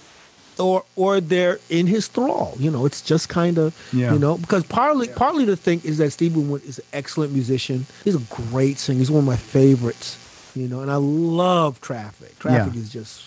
or 0.59 0.83
or 0.95 1.21
they're 1.21 1.59
in 1.69 1.87
his 1.87 2.07
thrall. 2.07 2.55
You 2.59 2.71
know, 2.71 2.85
it's 2.85 3.01
just 3.01 3.29
kind 3.29 3.57
of 3.57 3.73
Yeah. 3.93 4.13
you 4.13 4.19
know 4.19 4.37
because 4.37 4.63
partly 4.65 5.07
partly 5.07 5.45
the 5.45 5.55
thing 5.57 5.81
is 5.83 5.97
that 5.99 6.11
Steve 6.11 6.35
Winwood 6.35 6.63
is 6.65 6.79
an 6.79 6.85
excellent 6.93 7.31
musician. 7.33 7.85
He's 8.03 8.15
a 8.15 8.19
great 8.51 8.77
singer. 8.79 8.99
He's 8.99 9.11
one 9.11 9.19
of 9.19 9.25
my 9.25 9.37
favorites. 9.37 10.17
You 10.55 10.67
know, 10.67 10.81
and 10.81 10.91
I 10.91 10.97
love 10.97 11.81
Traffic. 11.81 12.37
Traffic 12.39 12.73
Yeah. 12.75 12.79
is 12.81 12.89
just 12.91 13.23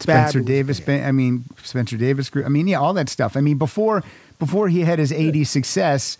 Spencer 0.00 0.40
Davis. 0.40 0.80
band. 0.80 1.04
I 1.06 1.12
mean, 1.12 1.44
Spencer 1.62 1.96
Davis 1.96 2.30
group. 2.30 2.46
I 2.46 2.48
mean, 2.48 2.68
yeah, 2.68 2.78
all 2.78 2.94
that 2.94 3.08
stuff. 3.08 3.36
I 3.36 3.40
mean, 3.40 3.58
before 3.58 4.02
before 4.38 4.68
he 4.68 4.80
had 4.82 4.98
his 4.98 5.10
80s 5.12 5.48
success, 5.48 6.16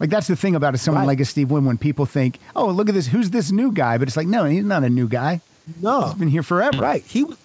like 0.00 0.10
that's 0.10 0.26
the 0.26 0.36
thing 0.36 0.56
about 0.56 0.76
someone 0.80 1.02
Right. 1.02 1.08
like 1.08 1.20
a 1.20 1.24
Steve 1.24 1.50
Wynn 1.50 1.64
when 1.64 1.78
people 1.78 2.06
think, 2.06 2.38
oh, 2.56 2.68
look 2.70 2.88
at 2.88 2.94
this, 2.94 3.06
who's 3.06 3.30
this 3.30 3.52
new 3.52 3.70
guy? 3.70 3.98
But 3.98 4.08
it's 4.08 4.16
like, 4.16 4.26
no, 4.26 4.44
he's 4.46 4.64
not 4.64 4.82
a 4.82 4.90
new 4.90 5.06
guy. 5.06 5.40
No, 5.80 6.06
He's 6.06 6.14
been 6.14 6.28
here 6.28 6.42
forever. 6.42 6.78
Right. 6.82 7.04
He 7.06 7.22
was. 7.22 7.36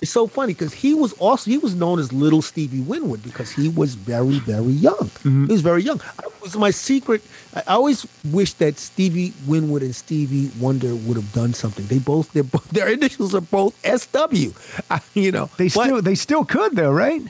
It's 0.00 0.10
so 0.12 0.26
funny 0.26 0.52
because 0.52 0.74
he 0.74 0.92
was 0.92 1.14
also 1.14 1.50
he 1.50 1.56
was 1.56 1.74
known 1.74 1.98
as 1.98 2.12
Little 2.12 2.42
Stevie 2.42 2.80
Winwood 2.80 3.22
because 3.22 3.50
he 3.52 3.68
was 3.70 3.94
very 3.94 4.38
very 4.40 4.72
young. 4.72 5.08
Mm-hmm. 5.24 5.46
He 5.46 5.52
was 5.52 5.62
very 5.62 5.82
young. 5.82 5.98
I, 6.18 6.26
it 6.26 6.42
was 6.42 6.56
my 6.58 6.70
secret. 6.70 7.22
I 7.54 7.62
always 7.68 8.06
wish 8.30 8.52
that 8.54 8.78
Stevie 8.78 9.32
Winwood 9.46 9.80
and 9.82 9.94
Stevie 9.94 10.50
Wonder 10.60 10.94
would 10.94 11.16
have 11.16 11.32
done 11.32 11.54
something. 11.54 11.86
They 11.86 11.98
both 12.00 12.30
their 12.32 12.42
their 12.72 12.88
initials 12.92 13.34
are 13.34 13.40
both 13.40 13.74
SW. 13.82 14.52
I, 14.90 15.00
you 15.14 15.32
know 15.32 15.48
They 15.56 15.68
still 15.70 16.02
they 16.02 16.14
still 16.16 16.44
could 16.44 16.76
though, 16.76 16.92
right? 16.92 17.22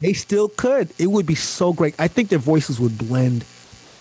they 0.00 0.12
still 0.12 0.48
could. 0.48 0.92
It 0.98 1.06
would 1.06 1.26
be 1.26 1.36
so 1.36 1.72
great. 1.72 1.94
I 1.98 2.08
think 2.08 2.28
their 2.28 2.38
voices 2.40 2.78
would 2.80 2.98
blend 2.98 3.44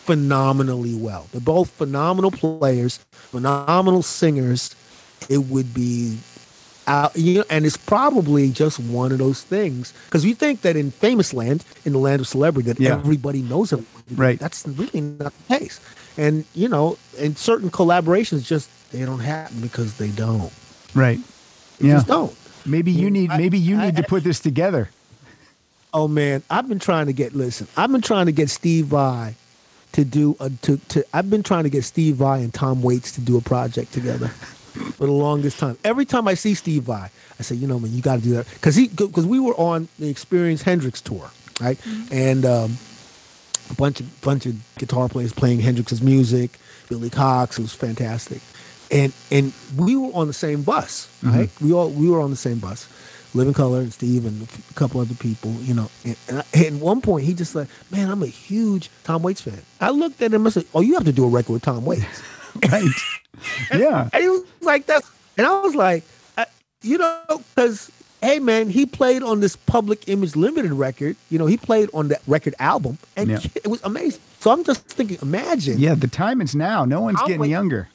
phenomenally 0.06 0.94
well. 0.96 1.28
They're 1.32 1.42
both 1.42 1.70
phenomenal 1.72 2.32
players, 2.32 2.98
phenomenal 3.12 4.02
singers. 4.04 4.76
It 5.30 5.40
would 5.46 5.74
be 5.74 6.18
out, 6.88 7.16
you 7.16 7.40
know, 7.40 7.44
and 7.50 7.66
it's 7.66 7.78
probably 7.78 8.52
just 8.52 8.80
one 8.80 9.12
of 9.12 9.18
those 9.18 9.42
things 9.42 9.94
because 10.06 10.24
we 10.24 10.34
think 10.36 10.62
that 10.62 10.76
in 10.76 10.92
famous 10.92 11.34
land, 11.34 11.66
in 11.84 11.94
the 11.94 12.00
land 12.00 12.22
of 12.22 12.28
celebrity, 12.28 12.72
that 12.72 12.80
Yeah. 12.80 12.94
everybody 12.94 13.42
knows 13.42 13.74
everybody. 13.74 14.16
Right. 14.16 14.40
That's 14.40 14.68
really 14.68 15.02
not 15.02 15.34
the 15.48 15.58
case. 15.58 15.80
And 16.18 16.46
you 16.54 16.70
know, 16.70 16.98
and 17.18 17.36
certain 17.38 17.72
collaborations 17.72 18.46
just 18.46 18.70
they 18.92 19.04
don't 19.04 19.20
happen 19.20 19.60
because 19.62 19.96
they 19.96 20.10
don't. 20.10 20.52
Right. 20.94 21.20
They 21.80 21.88
Yeah. 21.88 21.96
just 21.96 22.08
don't. 22.08 22.36
Maybe 22.68 22.92
you 22.92 23.10
need 23.10 23.32
I- 23.32 23.38
maybe 23.38 23.58
you 23.58 23.78
I- 23.78 23.88
need 23.88 23.96
to 23.98 24.04
put 24.04 24.24
this 24.24 24.40
together. 24.40 24.90
Oh 25.94 26.08
man, 26.08 26.44
I've 26.52 26.70
been 26.70 26.80
trying 26.80 27.08
to 27.08 27.14
get 27.14 27.36
listen. 27.36 27.68
I've 27.76 27.92
been 27.92 28.02
trying 28.02 28.28
to 28.28 28.32
get 28.32 28.50
Steve 28.52 28.86
Vai 28.88 29.36
to 29.96 30.04
do 30.04 30.36
a 30.42 30.50
to 30.50 30.78
to. 30.78 31.06
I've 31.14 31.30
been 31.30 31.42
trying 31.42 31.64
to 31.64 31.70
get 31.70 31.86
Steve 31.86 32.18
Vai 32.18 32.42
and 32.42 32.54
Tom 32.54 32.82
Waits 32.82 33.14
to 33.14 33.22
do 33.22 33.38
a 33.38 33.42
project 33.42 33.94
together 33.94 34.28
for 34.98 35.06
the 35.06 35.14
longest 35.14 35.58
time. 35.58 35.78
Every 35.86 36.06
time 36.06 36.28
I 36.28 36.34
see 36.34 36.54
Steve 36.54 36.84
Vai, 36.84 37.10
I 37.40 37.44
say, 37.44 37.56
you 37.56 37.66
know, 37.66 37.80
man, 37.80 37.94
you 37.94 38.02
got 38.02 38.18
to 38.18 38.22
do 38.22 38.34
that 38.34 38.46
because 38.56 38.76
he 38.76 38.90
because 38.90 39.26
we 39.26 39.40
were 39.40 39.54
on 39.56 39.88
the 39.98 40.10
Experience 40.10 40.62
Hendrix 40.62 41.00
tour, 41.00 41.30
right? 41.62 41.80
And 42.12 42.46
um, 42.46 42.78
a 43.70 43.74
bunch 43.76 44.02
of 44.02 44.22
bunch 44.22 44.46
of 44.46 44.56
guitar 44.78 45.08
players 45.08 45.32
playing 45.32 45.62
Hendrix's 45.62 46.02
music, 46.02 46.60
Billy 46.90 47.10
Cox. 47.10 47.58
It 47.58 47.62
was 47.62 47.74
fantastic, 47.74 48.42
and 48.92 49.14
and 49.32 49.54
we 49.78 49.96
were 49.96 50.12
on 50.14 50.28
the 50.28 50.34
same 50.34 50.62
bus, 50.64 51.08
right? 51.24 51.50
We 51.62 51.72
all 51.72 51.90
we 51.90 52.10
were 52.10 52.20
on 52.20 52.32
the 52.32 52.36
same 52.36 52.60
bus. 52.60 52.90
Living 53.36 53.54
Colour 53.54 53.80
and 53.82 53.94
Steve 53.94 54.26
and 54.26 54.42
a 54.44 54.74
couple 54.74 55.02
other 55.02 55.14
people, 55.16 55.52
you 55.62 55.74
know. 55.74 55.90
And, 56.04 56.16
and, 56.30 56.40
I, 56.40 56.66
at 56.66 56.74
one 56.74 57.02
point, 57.02 57.26
he 57.26 57.34
just 57.34 57.54
like, 57.54 57.68
man, 57.92 58.10
I'm 58.10 58.24
a 58.24 58.28
huge 58.28 58.90
Tom 59.04 59.22
Waits 59.24 59.42
fan. 59.42 59.62
I 59.82 59.90
looked 59.92 60.22
at 60.22 60.34
him 60.34 60.46
and 60.46 60.54
said, 60.54 60.66
oh, 60.74 60.82
you 60.82 60.94
have 60.96 61.04
to 61.06 61.12
do 61.12 61.26
a 61.26 61.28
record 61.28 61.54
with 61.54 61.64
Tom 61.64 61.86
Waits. 61.86 62.06
Right. 62.72 62.86
yeah. 63.74 64.10
And 64.14 64.24
he 64.24 64.30
was 64.30 64.44
like 64.62 64.86
that's, 64.86 65.12
And 65.38 65.46
I 65.46 65.60
was 65.60 65.76
like, 65.76 66.06
I, 66.38 66.46
you 66.82 66.98
know, 66.98 67.22
because, 67.54 67.92
hey, 68.22 68.40
man, 68.40 68.70
he 68.70 68.86
played 68.86 69.24
on 69.24 69.42
this 69.42 69.58
Public 69.58 70.08
Image 70.08 70.38
Limited 70.38 70.72
record. 70.72 71.18
You 71.30 71.38
know, 71.38 71.48
he 71.48 71.58
played 71.58 71.90
on 71.94 72.08
that 72.08 72.22
record 72.28 72.56
album, 72.60 72.98
and 73.18 73.30
Yeah. 73.30 73.40
it 73.56 73.68
was 73.68 73.84
amazing. 73.84 74.22
So 74.40 74.52
I'm 74.52 74.64
just 74.64 74.86
thinking, 74.88 75.18
imagine. 75.22 75.80
Yeah, 75.80 75.96
the 75.96 76.08
time 76.08 76.40
is 76.40 76.56
now. 76.56 76.86
No 76.86 77.02
one's 77.02 77.20
I'll 77.20 77.28
getting 77.28 77.42
wait. 77.42 77.50
younger. 77.50 77.90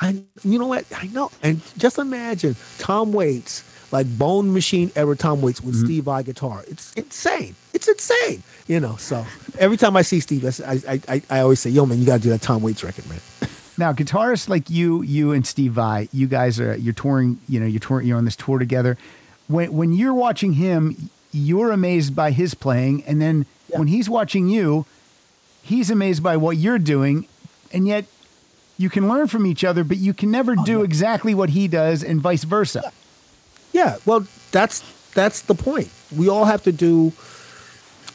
I, 0.00 0.22
you 0.44 0.58
know 0.60 0.68
what? 0.68 0.84
I 0.96 1.08
know. 1.08 1.32
And 1.42 1.60
just 1.76 1.98
imagine 1.98 2.54
Tom 2.78 3.12
Waits, 3.12 3.64
like 3.92 4.06
Bone 4.18 4.52
Machine 4.52 4.90
era 4.96 5.14
Tom 5.16 5.40
Waits 5.42 5.60
with 5.60 5.76
mm-hmm. 5.76 5.84
Steve 5.84 6.04
Vai 6.04 6.22
guitar. 6.22 6.64
It's 6.66 6.92
insane. 6.94 7.54
It's 7.72 7.86
insane. 7.86 8.42
You 8.66 8.80
know, 8.80 8.96
so 8.96 9.24
every 9.58 9.76
time 9.76 9.96
I 9.96 10.02
see 10.02 10.20
Steve, 10.20 10.44
I, 10.64 10.80
I, 10.88 11.00
I, 11.08 11.22
I 11.30 11.40
always 11.40 11.60
say, 11.60 11.70
yo, 11.70 11.86
man, 11.86 11.98
you 11.98 12.06
got 12.06 12.16
to 12.16 12.22
do 12.22 12.30
that 12.30 12.42
Tom 12.42 12.62
Waits 12.62 12.82
record, 12.82 13.08
man. 13.08 13.20
Now, 13.78 13.94
guitarists 13.94 14.50
like 14.50 14.68
you, 14.68 15.00
you 15.02 15.32
and 15.32 15.46
Steve 15.46 15.72
Vai, 15.72 16.06
you 16.12 16.26
guys 16.26 16.60
are 16.60 16.76
you're 16.76 16.92
touring. 16.92 17.40
You 17.48 17.58
know, 17.58 17.66
you're 17.66 17.80
touring. 17.80 18.06
You're 18.06 18.18
on 18.18 18.26
this 18.26 18.36
tour 18.36 18.58
together. 18.58 18.98
When 19.48 19.72
when 19.72 19.92
you're 19.92 20.12
watching 20.12 20.52
him, 20.52 21.08
you're 21.32 21.72
amazed 21.72 22.14
by 22.14 22.32
his 22.32 22.52
playing, 22.52 23.02
and 23.04 23.20
then 23.20 23.46
when 23.68 23.88
he's 23.88 24.10
watching 24.10 24.48
you, 24.48 24.84
he's 25.62 25.90
amazed 25.90 26.22
by 26.22 26.36
what 26.36 26.58
you're 26.58 26.78
doing, 26.78 27.26
and 27.72 27.88
yet 27.88 28.04
you 28.76 28.90
can 28.90 29.08
learn 29.08 29.26
from 29.26 29.46
each 29.46 29.64
other, 29.64 29.84
but 29.84 29.96
you 29.96 30.12
can 30.12 30.30
never 30.30 30.54
oh, 30.58 30.64
do 30.64 30.82
exactly 30.82 31.34
what 31.34 31.50
he 31.50 31.66
does, 31.66 32.04
and 32.04 32.20
vice 32.20 32.44
versa. 32.44 32.82
Yeah, 32.84 32.90
well, 34.04 34.26
that's 34.50 34.82
that's 35.14 35.42
the 35.42 35.54
point. 35.54 35.90
We 36.16 36.28
all 36.28 36.44
have 36.44 36.62
to 36.64 36.72
do. 36.72 37.12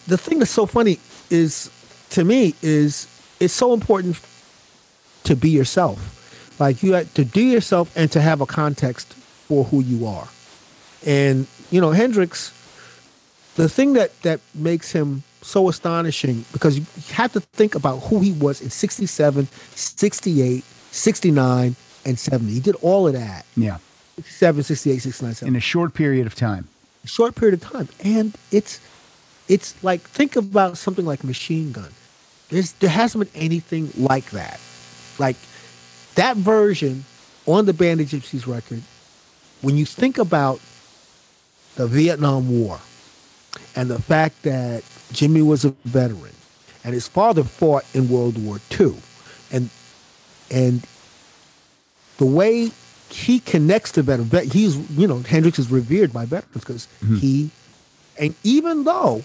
The 0.08 0.18
thing 0.18 0.39
that's 0.39 0.51
so 0.51 0.66
funny 0.66 0.99
is, 1.30 1.70
to 2.12 2.24
me, 2.24 2.55
is 2.62 3.08
it's 3.39 3.53
so 3.53 3.74
important 3.74 4.20
to 5.26 5.36
be 5.36 5.49
yourself. 5.49 6.16
Like 6.60 6.82
you 6.82 6.93
have 6.93 7.14
to 7.16 7.26
do 7.26 7.41
yourself 7.41 7.91
and 7.95 8.12
to 8.12 8.22
have 8.22 8.41
a 8.41 8.45
context 8.45 9.14
for 9.14 9.66
who 9.66 9.82
you 9.82 10.08
are. 10.08 10.28
And 11.05 11.47
you 11.70 11.82
know, 11.82 11.91
Hendrix, 11.91 12.51
the 13.55 13.70
thing 13.70 13.93
that 13.93 14.20
that 14.22 14.39
makes 14.55 14.91
him 14.91 15.24
so 15.41 15.70
astonishing 15.70 16.45
because 16.51 16.78
you 16.78 16.86
have 17.14 17.32
to 17.34 17.39
think 17.39 17.76
about 17.76 17.99
who 17.99 18.20
he 18.20 18.32
was 18.34 18.62
in 18.62 18.70
67, 18.70 19.47
68, 19.76 20.64
69, 20.91 21.76
and 22.05 22.20
70. 22.20 22.51
He 22.51 22.60
did 22.60 22.76
all 22.82 23.08
of 23.08 23.14
that. 23.14 23.45
Yeah, 23.55 23.78
67, 24.18 24.63
68, 24.63 24.99
69, 24.99 25.34
70 25.36 25.47
in 25.49 25.55
a 25.55 25.59
short 25.59 25.93
period 25.93 26.26
of 26.26 26.34
time. 26.36 26.68
short 27.05 27.36
period 27.36 27.61
of 27.61 27.70
time. 27.70 27.88
And 28.03 28.36
it's 28.51 28.82
it's 29.47 29.82
like 29.84 30.01
think 30.01 30.36
about 30.36 30.78
something 30.78 31.05
like 31.05 31.24
machine 31.24 31.72
gun. 31.72 31.91
There's, 32.49 32.74
there 32.74 32.89
hasn't 32.89 33.32
been 33.32 33.41
anything 33.41 33.91
like 33.95 34.32
that. 34.32 34.59
Like 35.20 35.38
that 36.15 36.36
version 36.38 37.05
on 37.45 37.65
the 37.65 37.74
Band 37.74 38.01
of 38.01 38.07
Gypsys 38.07 38.47
record 38.47 38.82
when 39.61 39.78
you 39.78 39.86
think 39.86 40.18
about 40.18 40.59
the 41.76 41.88
vietnam 41.88 42.49
war 42.49 42.80
and 43.76 43.89
the 43.89 44.01
fact 44.01 44.43
that 44.43 44.84
Jimi 45.13 45.45
was 45.45 45.63
a 45.63 45.70
veteran 45.86 46.34
and 46.84 46.93
his 46.93 47.07
father 47.07 47.43
fought 47.43 47.86
in 47.93 48.09
world 48.09 48.43
war 48.43 48.59
ii 48.80 48.95
and 49.51 49.70
and 50.49 50.86
the 52.18 52.26
way 52.26 52.72
he 53.10 53.39
connects 53.39 53.91
to 53.93 54.03
veterans, 54.03 54.30
vet- 54.30 54.45
he's 54.45 54.78
you 54.91 55.08
know 55.08 55.20
Hendrix 55.20 55.60
is 55.60 55.72
revered 55.72 56.14
by 56.14 56.26
veterans 56.26 56.64
because 56.64 56.88
mm-hmm. 57.03 57.18
he, 57.18 57.49
and 58.20 58.36
even 58.43 58.84
though 58.84 59.24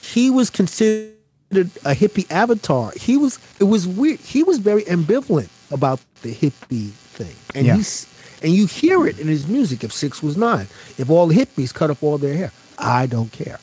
he 0.00 0.30
was 0.30 0.50
considered 0.50 1.12
a 1.50 1.94
hippie 1.94 2.30
avatar, 2.30 2.92
he 2.96 3.16
was 3.16 3.38
it 3.60 3.64
was 3.64 3.86
weird. 3.86 4.20
He 4.20 4.42
was 4.42 4.58
very 4.58 4.82
ambivalent 4.84 5.48
about 5.70 6.00
the 6.22 6.34
hippie 6.34 6.90
thing, 6.90 7.36
and 7.54 7.66
Yeah. 7.66 7.76
he's 7.76 8.06
and 8.42 8.52
you 8.52 8.66
hear 8.66 9.06
it 9.06 9.18
in 9.18 9.28
his 9.28 9.46
music. 9.46 9.84
If 9.84 9.92
six 9.92 10.22
was 10.22 10.36
nine, 10.36 10.66
if 10.98 11.08
all 11.08 11.26
the 11.26 11.34
hippies 11.34 11.72
cut 11.72 11.90
off 11.90 12.02
all 12.02 12.18
their 12.18 12.34
hair, 12.34 12.52
I 12.78 13.06
don't 13.06 13.32
care. 13.32 13.58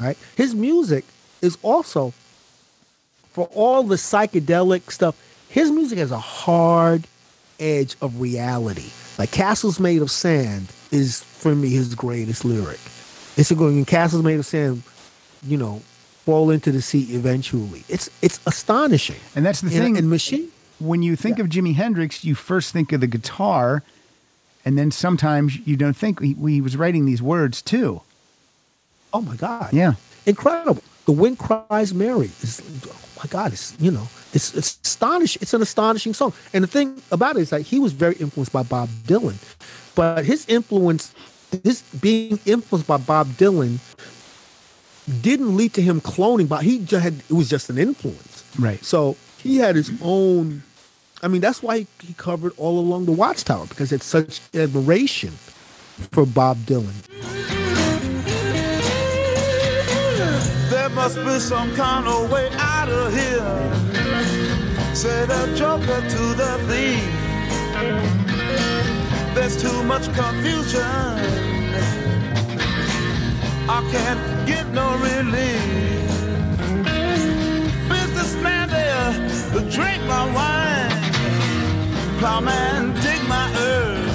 Right? 0.00 0.18
His 0.36 0.54
music 0.54 1.04
is 1.40 1.56
also 1.62 2.12
for 3.34 3.48
all 3.52 3.82
the 3.82 3.96
psychedelic 3.96 4.92
stuff, 4.92 5.16
his 5.48 5.70
music 5.70 5.98
has 5.98 6.12
a 6.12 6.18
hard 6.18 7.06
edge 7.60 7.96
of 8.00 8.20
reality. 8.20 8.90
Like 9.18 9.30
Castles 9.30 9.78
Made 9.80 10.02
of 10.02 10.10
Sand 10.10 10.68
is 10.90 11.22
for 11.22 11.54
me 11.54 11.70
his 11.70 11.94
greatest 11.94 12.44
lyric. 12.44 12.80
It's 13.36 13.50
a 13.50 13.54
going 13.54 13.84
Castles 13.84 14.22
Made 14.22 14.38
of 14.38 14.46
Sand, 14.46 14.82
you 15.46 15.56
know, 15.56 15.82
fall 16.24 16.50
into 16.50 16.72
the 16.72 16.82
sea 16.82 17.02
eventually. 17.14 17.84
It's 17.88 18.10
it's 18.22 18.40
astonishing. 18.46 19.16
And 19.36 19.44
that's 19.44 19.60
the 19.60 19.68
And- 19.68 19.76
thing. 19.76 19.96
And 19.96 20.08
machine 20.10 20.50
when 20.80 21.02
you 21.02 21.16
think 21.16 21.38
of 21.38 21.48
Jimi 21.48 21.74
Hendrix, 21.74 22.24
you 22.24 22.34
first 22.34 22.72
think 22.72 22.92
of 22.92 23.00
the 23.00 23.06
guitar, 23.06 23.82
and 24.64 24.76
then 24.76 24.90
sometimes 24.90 25.56
you 25.66 25.76
don't 25.76 25.96
think 25.96 26.20
he, 26.20 26.34
he 26.34 26.60
was 26.60 26.76
writing 26.76 27.06
these 27.06 27.22
words 27.22 27.62
too. 27.62 28.02
Oh 29.12 29.20
my 29.20 29.36
God. 29.36 29.72
Yeah. 29.72 29.94
Incredible. 30.26 30.82
The 31.06 31.12
Wind 31.12 31.38
Cries 31.38 31.94
Mary 31.94 32.30
is 32.42 32.60
oh 32.88 32.96
my 33.22 33.28
God, 33.30 33.52
it's 33.52 33.76
you 33.78 33.90
know, 33.90 34.08
It's, 34.34 34.52
it's 34.54 34.78
astonishing. 34.82 35.40
It's 35.42 35.54
an 35.54 35.62
astonishing 35.62 36.12
song. 36.12 36.32
And 36.52 36.64
the 36.64 36.68
thing 36.68 37.00
about 37.12 37.36
it 37.36 37.42
is 37.42 37.50
that 37.50 37.62
he 37.62 37.78
was 37.78 37.92
very 37.92 38.16
influenced 38.16 38.52
by 38.52 38.64
Bob 38.64 38.88
Dylan, 39.06 39.36
but 39.94 40.24
his 40.24 40.44
influence, 40.48 41.14
his 41.62 41.82
being 42.00 42.40
influenced 42.44 42.88
by 42.88 42.96
Bob 42.96 43.28
Dylan, 43.28 43.78
didn't 45.22 45.56
lead 45.56 45.72
to 45.74 45.82
him 45.82 46.00
cloning. 46.00 46.48
But 46.48 46.64
he 46.64 46.80
just 46.80 47.04
had 47.04 47.14
it 47.14 47.32
was 47.32 47.48
just 47.48 47.70
an 47.70 47.78
influence. 47.78 48.44
Right. 48.58 48.84
So 48.84 49.16
he 49.38 49.58
had 49.58 49.76
his 49.76 49.92
own. 50.02 50.64
I 51.22 51.28
mean, 51.28 51.40
that's 51.40 51.62
why 51.62 51.86
he 52.02 52.12
covered 52.14 52.52
all 52.56 52.78
along 52.78 53.06
the 53.06 53.12
Watchtower 53.12 53.66
because 53.66 53.92
it's 53.92 54.04
such 54.04 54.40
admiration 54.52 55.30
for 56.10 56.26
Bob 56.26 56.58
Dylan. 56.58 56.92
There 60.70 60.88
must 60.90 61.16
be 61.16 61.38
some 61.38 61.74
kind 61.76 62.06
of 62.08 62.30
way 62.30 62.50
out 62.54 62.88
of 62.88 63.14
here. 63.14 63.93
Say 64.94 65.26
the 65.26 65.52
joker 65.56 66.00
to 66.08 66.34
the 66.34 66.56
thief. 66.68 67.02
There's 69.34 69.60
too 69.60 69.82
much 69.82 70.04
confusion. 70.14 70.80
I 73.68 73.80
can't 73.90 74.46
get 74.46 74.68
no 74.72 74.96
relief. 74.98 75.64
Businessman 77.88 78.68
there, 78.70 79.12
drink 79.68 80.00
my 80.04 80.24
wine. 80.32 80.92
Plowman, 82.20 82.94
dig 83.02 83.20
my 83.28 83.52
earth. 83.58 84.12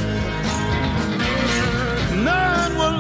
None 2.16 2.78
will 2.78 2.99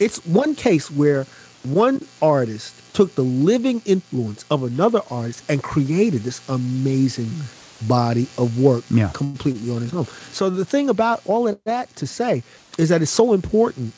It's 0.00 0.24
one 0.26 0.54
case 0.54 0.90
where 0.90 1.26
one 1.64 2.06
artist 2.22 2.74
took 2.94 3.14
the 3.14 3.22
living 3.22 3.82
influence 3.84 4.44
of 4.50 4.62
another 4.62 5.00
artist 5.10 5.42
and 5.48 5.62
created 5.62 6.22
this 6.22 6.46
amazing 6.48 7.30
body 7.88 8.26
of 8.38 8.58
work 8.60 8.84
Yeah. 8.90 9.10
completely 9.12 9.70
on 9.74 9.82
his 9.82 9.92
own. 9.92 10.06
So 10.32 10.48
the 10.48 10.64
thing 10.64 10.88
about 10.88 11.20
all 11.26 11.46
of 11.48 11.58
that 11.64 11.94
to 11.96 12.06
say 12.06 12.42
is 12.78 12.88
that 12.90 13.02
it's 13.02 13.10
so 13.10 13.32
important 13.32 13.92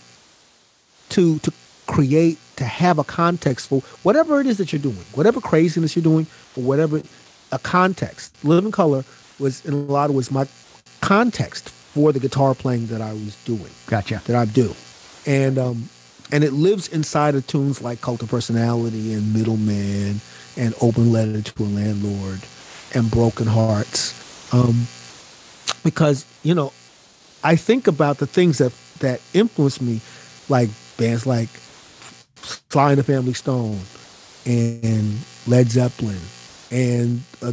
to 1.11 1.39
to 1.41 1.53
create 1.87 2.39
to 2.57 2.65
have 2.65 2.99
a 2.99 3.05
context 3.05 3.69
for 3.69 3.81
whatever 4.03 4.41
it 4.41 4.47
is 4.47 4.59
that 4.59 4.73
you're 4.73 4.81
doing, 4.83 5.05
whatever 5.15 5.41
craziness 5.41 5.97
you're 5.97 6.03
doing, 6.03 6.27
or 6.57 6.63
whatever 6.65 7.01
a 7.53 7.59
context. 7.59 8.35
Living 8.45 8.73
Colour 8.73 9.05
was 9.39 9.65
in 9.65 9.73
a 9.73 9.77
lot 9.77 10.11
of 10.11 10.17
ways 10.17 10.31
my 10.31 10.47
context 11.01 11.69
for 11.71 12.13
the 12.13 12.21
guitar 12.21 12.55
playing 12.55 12.87
that 12.89 13.01
I 13.01 13.13
was 13.13 13.37
doing 13.45 13.71
Gotcha. 13.87 14.21
that 14.27 14.37
I 14.37 14.45
do, 14.45 14.75
and 15.27 15.59
um, 15.59 15.89
and 16.33 16.45
it 16.45 16.53
lives 16.53 16.89
inside 16.89 17.35
of 17.35 17.47
tunes 17.47 17.83
like 17.83 18.01
Cult 18.01 18.23
of 18.23 18.29
Personality 18.31 19.15
and 19.15 19.35
Middleman 19.35 20.21
and 20.57 20.75
Open 20.81 21.13
Letter 21.13 21.43
to 21.43 21.63
a 21.63 21.65
Landlord 21.65 22.41
and 22.95 23.11
Broken 23.11 23.47
Hearts, 23.47 24.15
um, 24.53 24.87
because 25.85 26.25
you 26.43 26.55
know 26.55 26.73
I 27.45 27.57
think 27.57 27.87
about 27.87 28.19
the 28.19 28.27
things 28.27 28.59
that 28.59 28.73
that 29.01 29.21
influence 29.35 29.81
me, 29.81 30.01
like 30.49 30.71
bands 30.99 31.27
like 31.27 31.49
Sly 32.71 32.91
and 32.91 32.99
the 32.99 33.05
Family 33.05 33.35
Stone 33.35 33.81
and 34.47 35.19
Led 35.47 35.71
Zeppelin 35.71 36.21
and 36.71 37.23
uh, 37.43 37.53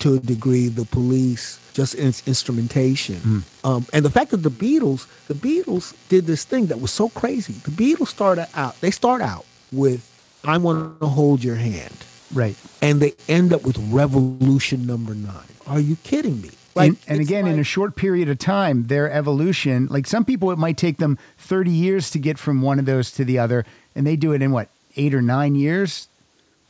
to 0.00 0.14
a 0.14 0.18
degree 0.18 0.68
the 0.68 0.84
Police, 0.84 1.58
just 1.72 1.94
in 1.94 2.12
instrumentation, 2.26 3.44
um, 3.64 3.86
and 3.92 4.04
the 4.04 4.10
fact 4.10 4.30
that 4.32 4.38
the 4.38 4.50
Beatles, 4.50 5.06
the 5.28 5.34
Beatles 5.34 5.94
did 6.08 6.26
this 6.26 6.44
thing 6.44 6.66
that 6.66 6.80
was 6.80 6.90
so 6.90 7.08
crazy. 7.10 7.54
The 7.54 7.70
Beatles 7.70 8.08
started 8.08 8.48
out, 8.54 8.80
they 8.80 8.90
start 8.90 9.22
out 9.22 9.44
with 9.72 10.06
"I 10.44 10.58
Want 10.58 11.00
to 11.00 11.06
Hold 11.06 11.44
Your 11.44 11.56
Hand." 11.56 11.94
Right. 12.32 12.56
and 12.80 13.00
they 13.00 13.14
end 13.28 13.52
up 13.52 13.64
with 13.64 13.76
revolution 13.90 14.86
number 14.86 15.14
nine. 15.16 15.34
Are 15.66 15.80
you 15.80 15.96
kidding 16.04 16.40
me? 16.40 16.50
and, 16.76 16.96
and 17.08 17.20
it's 17.20 17.28
again, 17.28 17.48
in 17.48 17.58
a 17.58 17.64
short 17.64 17.96
period 17.96 18.28
of 18.28 18.38
time, 18.38 18.84
their 18.86 19.10
evolution, 19.10 19.88
like 19.90 20.06
some 20.06 20.24
people, 20.24 20.52
it 20.52 20.56
might 20.58 20.76
take 20.76 20.98
them 20.98 21.18
30 21.38 21.70
years 21.72 22.08
to 22.12 22.18
get 22.20 22.38
from 22.38 22.62
one 22.62 22.78
of 22.78 22.84
those 22.86 23.10
to 23.12 23.24
the 23.24 23.38
other. 23.40 23.66
And 23.96 24.06
they 24.06 24.14
do 24.14 24.32
it 24.32 24.40
in 24.42 24.52
what, 24.52 24.68
eight 24.96 25.12
or 25.12 25.20
nine 25.20 25.56
years? 25.56 26.06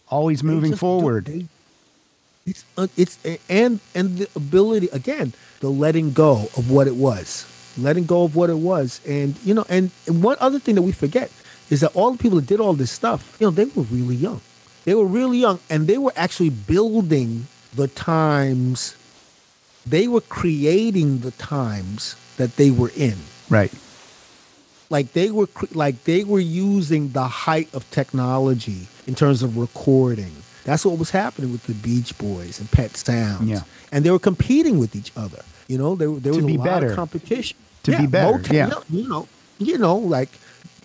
Always 0.08 0.42
moving 0.42 0.70
just 0.70 0.78
do- 0.80 0.86
forward. 0.86 1.26
they- 1.26 1.46
it's 2.46 2.64
uh, 2.76 2.86
it's 2.96 3.18
and 3.48 3.80
and 3.94 4.18
the 4.18 4.28
ability 4.34 4.88
again, 4.92 5.32
the 5.60 5.68
letting 5.68 6.12
go 6.12 6.48
of 6.56 6.70
what 6.70 6.86
it 6.86 6.96
was, 6.96 7.46
letting 7.78 8.04
go 8.04 8.24
of 8.24 8.34
what 8.36 8.50
it 8.50 8.58
was, 8.58 9.00
and 9.06 9.36
you 9.44 9.54
know, 9.54 9.64
and, 9.68 9.90
and 10.06 10.22
one 10.22 10.36
other 10.40 10.58
thing 10.58 10.74
that 10.74 10.82
we 10.82 10.92
forget 10.92 11.30
is 11.70 11.80
that 11.80 11.94
all 11.94 12.12
the 12.12 12.18
people 12.18 12.40
that 12.40 12.46
did 12.46 12.60
all 12.60 12.72
this 12.72 12.90
stuff, 12.90 13.36
you 13.38 13.46
know, 13.46 13.50
they 13.50 13.66
were 13.66 13.84
really 13.84 14.16
young. 14.16 14.40
They 14.84 14.94
were 14.94 15.06
really 15.06 15.38
young, 15.38 15.60
and 15.68 15.86
they 15.86 15.98
were 15.98 16.12
actually 16.16 16.50
building 16.50 17.46
the 17.74 17.88
times. 17.88 18.96
They 19.86 20.08
were 20.08 20.20
creating 20.20 21.20
the 21.20 21.30
times 21.32 22.16
that 22.36 22.56
they 22.56 22.70
were 22.70 22.90
in. 22.96 23.16
right. 23.48 23.72
like 24.90 25.12
they 25.12 25.30
were 25.30 25.48
like 25.72 26.04
they 26.04 26.24
were 26.24 26.40
using 26.40 27.10
the 27.10 27.26
height 27.46 27.72
of 27.74 27.88
technology 27.90 28.88
in 29.06 29.14
terms 29.14 29.42
of 29.42 29.56
recording. 29.56 30.32
That's 30.64 30.84
what 30.84 30.98
was 30.98 31.10
happening 31.10 31.52
with 31.52 31.64
the 31.64 31.74
Beach 31.74 32.16
Boys 32.18 32.60
and 32.60 32.70
Pet 32.70 32.96
Sounds. 32.96 33.48
Yeah. 33.48 33.62
and 33.92 34.04
they 34.04 34.10
were 34.10 34.18
competing 34.18 34.78
with 34.78 34.94
each 34.94 35.10
other. 35.16 35.42
You 35.68 35.78
know, 35.78 35.94
there, 35.94 36.08
there 36.10 36.32
To 36.32 36.38
was 36.38 36.46
be 36.46 36.54
a 36.56 36.58
lot 36.58 36.64
better. 36.64 36.90
of 36.90 36.96
competition. 36.96 37.56
To 37.84 37.96
be 37.96 38.06
better, 38.06 38.38
Motown, 38.38 38.52
yeah. 38.52 38.70
You 38.90 39.08
know, 39.08 39.28
you 39.58 39.78
know, 39.78 39.96
like 39.96 40.28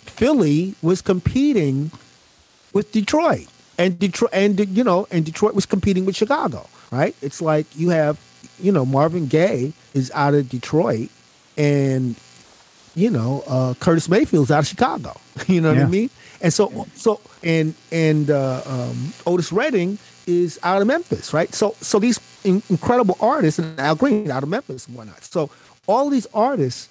Philly 0.05 0.75
was 0.81 1.01
competing 1.01 1.91
with 2.73 2.91
Detroit, 2.91 3.47
and 3.77 3.97
Detroit, 3.99 4.29
and 4.33 4.59
you 4.77 4.83
know, 4.83 5.07
and 5.11 5.25
Detroit 5.25 5.55
was 5.55 5.65
competing 5.65 6.05
with 6.05 6.15
Chicago. 6.15 6.67
Right? 6.91 7.15
It's 7.21 7.41
like 7.41 7.65
you 7.75 7.89
have, 7.89 8.17
you 8.61 8.71
know, 8.71 8.85
Marvin 8.85 9.27
Gaye 9.27 9.73
is 9.93 10.11
out 10.13 10.33
of 10.33 10.47
Detroit, 10.49 11.09
and 11.57 12.15
you 12.95 13.09
know, 13.09 13.43
uh, 13.47 13.73
Curtis 13.79 14.07
Mayfield's 14.07 14.51
out 14.51 14.59
of 14.59 14.67
Chicago. 14.67 15.17
You 15.47 15.59
know 15.59 15.73
what 15.73 15.81
I 15.83 15.85
mean? 15.87 16.09
And 16.45 16.53
so, 16.53 16.85
so, 16.93 17.19
and 17.43 17.73
and 17.91 18.29
uh, 18.29 18.61
um, 18.67 19.13
Otis 19.25 19.51
Redding 19.51 19.97
is 20.27 20.59
out 20.61 20.79
of 20.79 20.87
Memphis, 20.87 21.33
right? 21.33 21.51
So, 21.55 21.75
so 21.81 21.97
these 21.97 22.19
in- 22.43 22.61
incredible 22.69 23.17
artists, 23.19 23.57
and 23.57 23.79
Al 23.79 23.95
Green 23.95 24.29
out 24.29 24.43
of 24.43 24.49
Memphis 24.49 24.85
and 24.85 24.95
whatnot. 24.95 25.23
So, 25.23 25.49
all 25.87 26.11
these 26.11 26.27
artists 26.35 26.87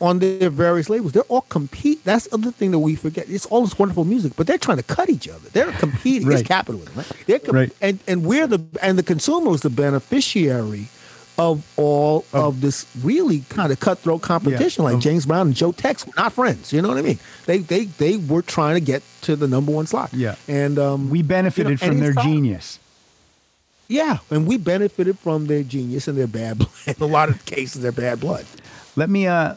on 0.00 0.20
their 0.20 0.50
various 0.50 0.88
labels, 0.88 1.10
they're 1.10 1.24
all 1.24 1.40
compete. 1.48 2.04
That's 2.04 2.28
the 2.28 2.34
other 2.34 2.52
thing 2.52 2.70
that 2.70 2.78
we 2.78 2.94
forget. 2.94 3.28
It's 3.28 3.46
all 3.46 3.62
this 3.62 3.76
wonderful 3.76 4.04
music, 4.04 4.34
but 4.36 4.46
they're 4.46 4.56
trying 4.56 4.76
to 4.76 4.84
cut 4.84 5.10
each 5.10 5.28
other. 5.28 5.48
They're 5.50 5.72
competing. 5.72 6.28
Right. 6.28 6.38
It's 6.38 6.46
capitalism, 6.46 6.94
right? 6.94 7.12
They're 7.26 7.40
com- 7.40 7.56
Right. 7.56 7.72
And 7.80 7.98
and 8.06 8.24
we're 8.24 8.46
the 8.46 8.64
and 8.80 8.96
the 8.96 9.02
consumer 9.02 9.52
is 9.52 9.62
the 9.62 9.70
beneficiary 9.70 10.86
of 11.38 11.64
all 11.76 12.24
of 12.32 12.60
this 12.60 12.84
really 13.02 13.40
kind 13.48 13.70
of 13.72 13.78
cutthroat 13.78 14.22
competition. 14.22 14.82
Yeah. 14.82 14.86
Like 14.86 14.94
Of- 14.96 15.02
James 15.02 15.24
Brown 15.24 15.46
and 15.48 15.56
Joe 15.56 15.72
Tex 15.72 16.06
were 16.06 16.12
not 16.16 16.32
friends. 16.32 16.72
You 16.72 16.82
know 16.82 16.88
what 16.88 16.98
I 16.98 17.02
mean? 17.02 17.18
They 17.46 17.58
they 17.58 17.84
they 17.84 18.16
were 18.16 18.42
trying 18.42 18.74
to 18.74 18.80
get 18.80 19.02
to 19.22 19.36
the 19.36 19.46
number 19.46 19.70
one 19.72 19.86
slot. 19.86 20.12
Yeah. 20.12 20.34
And 20.48 20.78
um, 20.78 21.10
We 21.10 21.22
benefited 21.22 21.80
you 21.80 21.86
know, 21.86 21.92
from 21.92 22.00
their 22.00 22.12
genius. 22.12 22.78
Yeah, 23.90 24.18
and 24.30 24.46
we 24.46 24.58
benefited 24.58 25.18
from 25.18 25.46
their 25.46 25.62
genius 25.62 26.08
and 26.08 26.18
their 26.18 26.26
bad 26.26 26.58
blood. 26.58 26.70
In 26.86 26.94
a 27.00 27.06
lot 27.06 27.30
of 27.30 27.42
cases, 27.46 27.80
their 27.80 27.92
bad 27.92 28.20
blood. 28.20 28.44
Let 28.96 29.08
me 29.08 29.26
uh, 29.26 29.54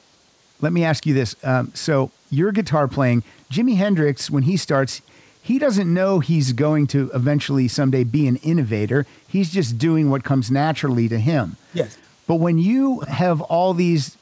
let 0.61 0.71
me 0.71 0.83
ask 0.85 1.05
you 1.05 1.13
this. 1.13 1.35
Um, 1.43 1.71
so 1.73 2.11
your 2.29 2.51
guitar 2.53 2.87
playing, 2.87 3.23
Jimi 3.51 3.75
Hendrix, 3.75 4.29
when 4.29 4.43
he 4.43 4.55
starts, 4.55 5.01
he 5.41 5.57
doesn't 5.59 5.91
know 5.91 6.19
he's 6.19 6.53
going 6.53 6.87
to 6.87 7.09
eventually 7.13 7.67
someday 7.67 8.03
be 8.03 8.27
an 8.27 8.37
innovator. 8.37 9.05
He's 9.27 9.51
just 9.51 9.77
doing 9.77 10.09
what 10.09 10.23
comes 10.23 10.51
naturally 10.51 11.07
to 11.09 11.19
him. 11.19 11.57
Yes. 11.73 11.97
But 12.27 12.35
when 12.35 12.57
you 12.57 12.99
have 13.01 13.41
all 13.41 13.73
these 13.73 14.17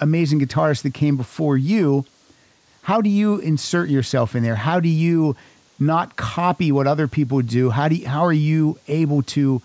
amazing 0.00 0.40
guitarists 0.40 0.82
that 0.82 0.92
came 0.92 1.16
before 1.16 1.56
you, 1.56 2.04
how 2.82 3.00
do 3.00 3.08
you 3.08 3.38
insert 3.38 3.88
yourself 3.88 4.34
in 4.34 4.42
there? 4.42 4.56
How 4.56 4.80
do 4.80 4.88
you 4.88 5.36
not 5.78 6.16
copy 6.16 6.72
what 6.72 6.86
other 6.86 7.08
people 7.08 7.40
do? 7.40 7.70
How 7.70 7.88
do 7.88 7.94
you, 7.94 8.08
how 8.08 8.24
are 8.24 8.32
you 8.32 8.78
able 8.88 9.22
to? 9.22 9.62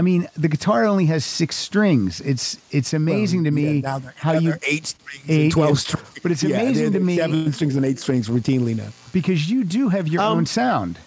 I 0.00 0.02
mean, 0.02 0.26
the 0.34 0.48
guitar 0.48 0.86
only 0.86 1.04
has 1.06 1.26
six 1.26 1.56
strings. 1.56 2.22
It's 2.22 2.56
it's 2.70 2.94
amazing 2.94 3.44
to 3.44 3.50
me 3.50 3.74
Yeah, 3.74 3.80
now 3.82 3.98
they're- 3.98 4.14
how 4.16 4.32
now 4.32 4.38
you 4.38 4.48
they're 4.52 4.58
eight 4.66 4.86
strings, 4.86 5.24
eight, 5.28 5.42
and 5.42 5.52
twelve 5.52 5.72
yeah. 5.72 5.76
strings. 5.76 6.08
But 6.22 6.32
it's 6.32 6.42
Yeah, 6.42 6.56
amazing 6.62 6.92
they're- 6.92 7.00
to 7.00 7.06
me 7.06 7.16
Seven 7.18 7.52
strings 7.52 7.76
and 7.76 7.84
eight 7.84 7.98
strings 8.00 8.26
routinely 8.28 8.74
now. 8.74 8.88
because 9.12 9.50
you 9.50 9.62
do 9.62 9.90
have 9.90 10.08
your 10.08 10.22
Um, 10.22 10.38
own 10.38 10.46
sound. 10.46 10.98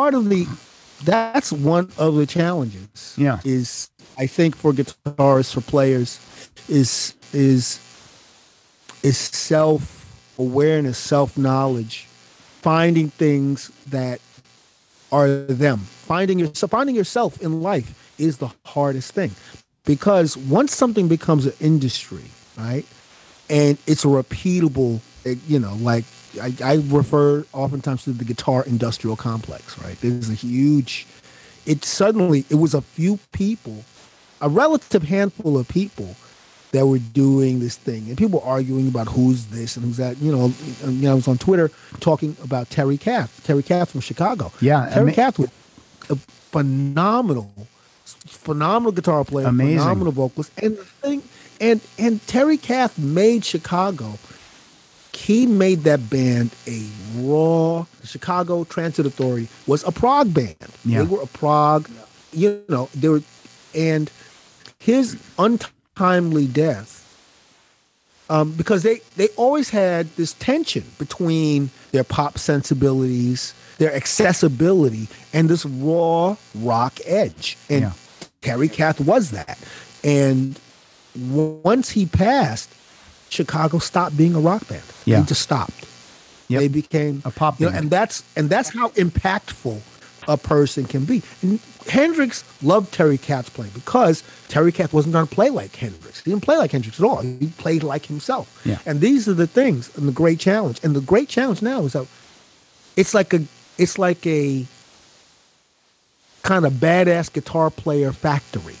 Part 0.00 0.14
of 0.14 0.30
the 0.30 0.46
that's 1.04 1.52
one 1.52 1.90
of 1.98 2.14
the 2.14 2.26
challenges. 2.26 3.14
Yeah. 3.18 3.40
Is 3.44 3.90
I 4.16 4.26
think 4.26 4.56
for 4.56 4.72
guitarists, 4.72 5.52
for 5.52 5.60
players, 5.60 6.18
is 6.68 7.14
is 7.34 7.78
is 9.02 9.18
self 9.18 9.82
awareness, 10.38 10.96
self 10.96 11.36
knowledge, 11.36 12.06
finding 12.62 13.10
things 13.10 13.70
that 13.88 14.20
are 15.12 15.28
them. 15.28 15.78
Finding 15.78 16.38
yourself 16.38 16.70
finding 16.70 16.96
yourself 16.96 17.40
in 17.42 17.60
life 17.60 17.90
is 18.18 18.38
the 18.38 18.50
hardest 18.64 19.12
thing. 19.12 19.32
Because 19.84 20.36
once 20.36 20.74
something 20.74 21.08
becomes 21.08 21.44
an 21.44 21.54
industry, 21.60 22.24
right? 22.56 22.86
And 23.50 23.76
it's 23.86 24.04
a 24.04 24.08
repeatable, 24.08 25.00
eh, 25.26 25.34
you 25.46 25.58
know, 25.58 25.74
like 25.80 26.04
I, 26.40 26.52
I 26.62 26.74
refer 26.86 27.44
oftentimes 27.52 28.04
to 28.04 28.12
the 28.12 28.24
guitar 28.24 28.64
industrial 28.64 29.16
complex, 29.16 29.78
right? 29.78 29.96
There's 30.00 30.30
a 30.30 30.34
huge 30.34 31.06
it 31.66 31.84
suddenly 31.84 32.44
it 32.50 32.56
was 32.56 32.74
a 32.74 32.82
few 32.82 33.18
people, 33.32 33.84
a 34.40 34.48
relative 34.48 35.02
handful 35.04 35.58
of 35.58 35.68
people 35.68 36.16
that 36.72 36.86
were 36.86 36.98
doing 36.98 37.60
this 37.60 37.76
thing, 37.76 38.08
and 38.08 38.16
people 38.16 38.40
arguing 38.44 38.88
about 38.88 39.08
who's 39.08 39.46
this 39.46 39.76
and 39.76 39.84
who's 39.84 39.96
that. 39.96 40.18
You 40.18 40.32
know, 40.32 40.52
you 40.84 41.02
know, 41.02 41.12
I 41.12 41.14
was 41.14 41.28
on 41.28 41.38
Twitter 41.38 41.70
talking 42.00 42.36
about 42.42 42.70
Terry 42.70 42.96
Kath, 42.96 43.40
Terry 43.44 43.62
Kath 43.62 43.90
from 43.90 44.00
Chicago. 44.00 44.52
Yeah, 44.60 44.88
Terry 44.92 45.12
Kath 45.12 45.38
was 45.38 45.50
a 46.08 46.16
phenomenal, 46.16 47.52
phenomenal 48.04 48.92
guitar 48.92 49.24
player, 49.24 49.46
Amazing. 49.46 49.78
phenomenal 49.78 50.12
vocalist, 50.12 50.52
and 50.62 50.76
the 50.76 50.84
thing, 50.84 51.22
and 51.60 51.80
and 51.98 52.26
Terry 52.26 52.56
Kath 52.56 52.98
made 52.98 53.44
Chicago. 53.44 54.18
He 55.20 55.46
made 55.46 55.80
that 55.80 56.08
band 56.08 56.50
a 56.66 56.82
raw. 57.16 57.84
Chicago 58.04 58.64
Transit 58.64 59.06
Authority 59.06 59.48
was 59.66 59.84
a 59.84 59.92
prog 59.92 60.32
band. 60.32 60.56
Yeah. 60.84 61.02
They 61.02 61.08
were 61.08 61.22
a 61.22 61.26
prog. 61.26 61.88
You 62.32 62.62
know, 62.68 62.88
they 62.94 63.08
were, 63.08 63.22
and 63.74 64.10
his 64.78 65.20
untimely 65.38 66.46
death 66.46 67.00
um, 68.30 68.52
because 68.52 68.82
they 68.84 69.00
they 69.16 69.28
always 69.36 69.68
had 69.68 70.06
this 70.16 70.32
tension 70.34 70.84
between 70.98 71.70
their 71.92 72.04
pop 72.04 72.38
sensibilities, 72.38 73.52
their 73.78 73.94
accessibility, 73.94 75.08
and 75.34 75.48
this 75.48 75.66
raw 75.66 76.36
rock 76.54 76.98
edge. 77.04 77.58
And 77.68 77.82
Yeah. 77.82 77.92
Terry 78.40 78.68
Kath 78.68 79.00
was 79.00 79.32
that. 79.32 79.58
And 80.02 80.58
once 81.14 81.90
he 81.90 82.06
passed, 82.06 82.70
Chicago 83.30 83.78
stopped 83.78 84.16
being 84.16 84.34
a 84.34 84.40
rock 84.40 84.66
band. 84.68 84.82
Yeah. 85.04 85.20
They 85.20 85.26
just 85.26 85.42
stopped. 85.42 85.86
Yep. 86.48 86.60
They 86.60 86.68
became 86.68 87.22
A 87.24 87.30
pop 87.30 87.60
you 87.60 87.70
know, 87.70 87.76
and 87.76 87.90
that's 87.90 88.24
and 88.36 88.50
that's 88.50 88.70
how 88.70 88.88
impactful 88.90 89.80
a 90.26 90.36
person 90.36 90.84
can 90.84 91.04
be. 91.04 91.22
And 91.42 91.60
Hendrix 91.88 92.44
loved 92.62 92.92
Terry 92.92 93.18
Kath's 93.18 93.48
playing 93.50 93.72
because 93.72 94.22
Terry 94.48 94.72
Kath 94.72 94.92
wasn't 94.92 95.12
going 95.12 95.26
to 95.26 95.34
play 95.34 95.50
like 95.50 95.74
Hendrix. 95.74 96.22
He 96.24 96.30
didn't 96.30 96.42
play 96.42 96.56
like 96.56 96.72
Hendrix 96.72 96.98
at 96.98 97.06
all. 97.06 97.22
He 97.22 97.46
played 97.58 97.82
like 97.82 98.06
himself. 98.06 98.60
Yeah. 98.64 98.78
And 98.84 99.00
these 99.00 99.28
are 99.28 99.34
the 99.34 99.46
things 99.46 99.96
and 99.96 100.08
the 100.08 100.12
great 100.12 100.40
challenge. 100.40 100.80
And 100.82 100.94
the 100.94 101.00
great 101.00 101.28
challenge 101.28 101.62
now 101.62 101.82
is 101.82 101.92
that 101.92 102.06
it's 102.96 103.14
like 103.14 103.32
a 103.32 103.44
it's 103.78 103.98
like 103.98 104.26
a 104.26 104.66
kind 106.42 106.66
of 106.66 106.74
badass 106.74 107.32
guitar 107.32 107.70
player 107.70 108.12
factory. 108.12 108.76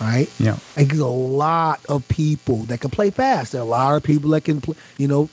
Right? 0.00 0.30
Yeah. 0.38 0.56
And 0.76 0.88
there's 0.88 1.00
a 1.00 1.06
lot 1.06 1.84
of 1.88 2.06
people 2.08 2.58
that 2.64 2.80
can 2.80 2.90
play 2.90 3.10
fast. 3.10 3.52
There 3.52 3.60
are 3.60 3.64
a 3.64 3.68
lot 3.68 3.96
of 3.96 4.02
people 4.02 4.30
that 4.30 4.44
can 4.44 4.60
play, 4.60 4.74
you 4.96 5.06
know, 5.06 5.28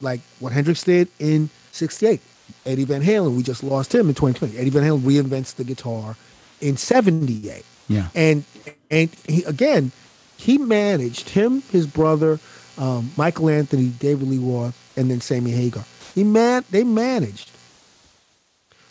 like 0.00 0.20
what 0.38 0.52
Hendrix 0.52 0.84
did 0.84 1.08
in 1.18 1.50
68. 1.72 2.20
Eddie 2.64 2.84
Van 2.84 3.02
Halen, 3.02 3.36
we 3.36 3.42
just 3.42 3.64
lost 3.64 3.94
him 3.94 4.08
in 4.08 4.14
2020. 4.14 4.56
Eddie 4.58 4.70
Van 4.70 4.82
Halen 4.82 5.00
reinvents 5.00 5.54
the 5.54 5.64
guitar 5.64 6.16
in 6.60 6.76
78. 6.76 7.64
Yeah. 7.88 8.08
And 8.14 8.44
and 8.90 9.10
he 9.26 9.42
again, 9.44 9.92
he 10.36 10.58
managed 10.58 11.30
him, 11.30 11.62
his 11.70 11.86
brother, 11.86 12.38
um, 12.78 13.12
Michael 13.16 13.48
Anthony, 13.48 13.88
David 13.88 14.28
Lee 14.28 14.38
Roth, 14.38 14.76
and 14.96 15.10
then 15.10 15.20
Sammy 15.20 15.50
Hagar. 15.50 15.84
He 16.14 16.24
man 16.24 16.64
they 16.70 16.84
managed 16.84 17.50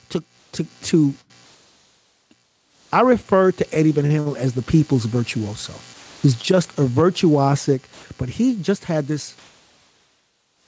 to 0.09 0.23
to 0.53 0.65
to 0.83 1.13
I 2.93 3.01
refer 3.01 3.51
to 3.53 3.73
Eddie 3.75 3.91
Van 3.91 4.05
Halen 4.05 4.37
as 4.37 4.53
the 4.53 4.61
people's 4.61 5.05
virtuoso. 5.05 5.73
He's 6.21 6.35
just 6.35 6.69
a 6.77 6.83
virtuosic, 6.83 7.81
but 8.17 8.29
he 8.29 8.55
just 8.55 8.85
had 8.85 9.07
this 9.07 9.35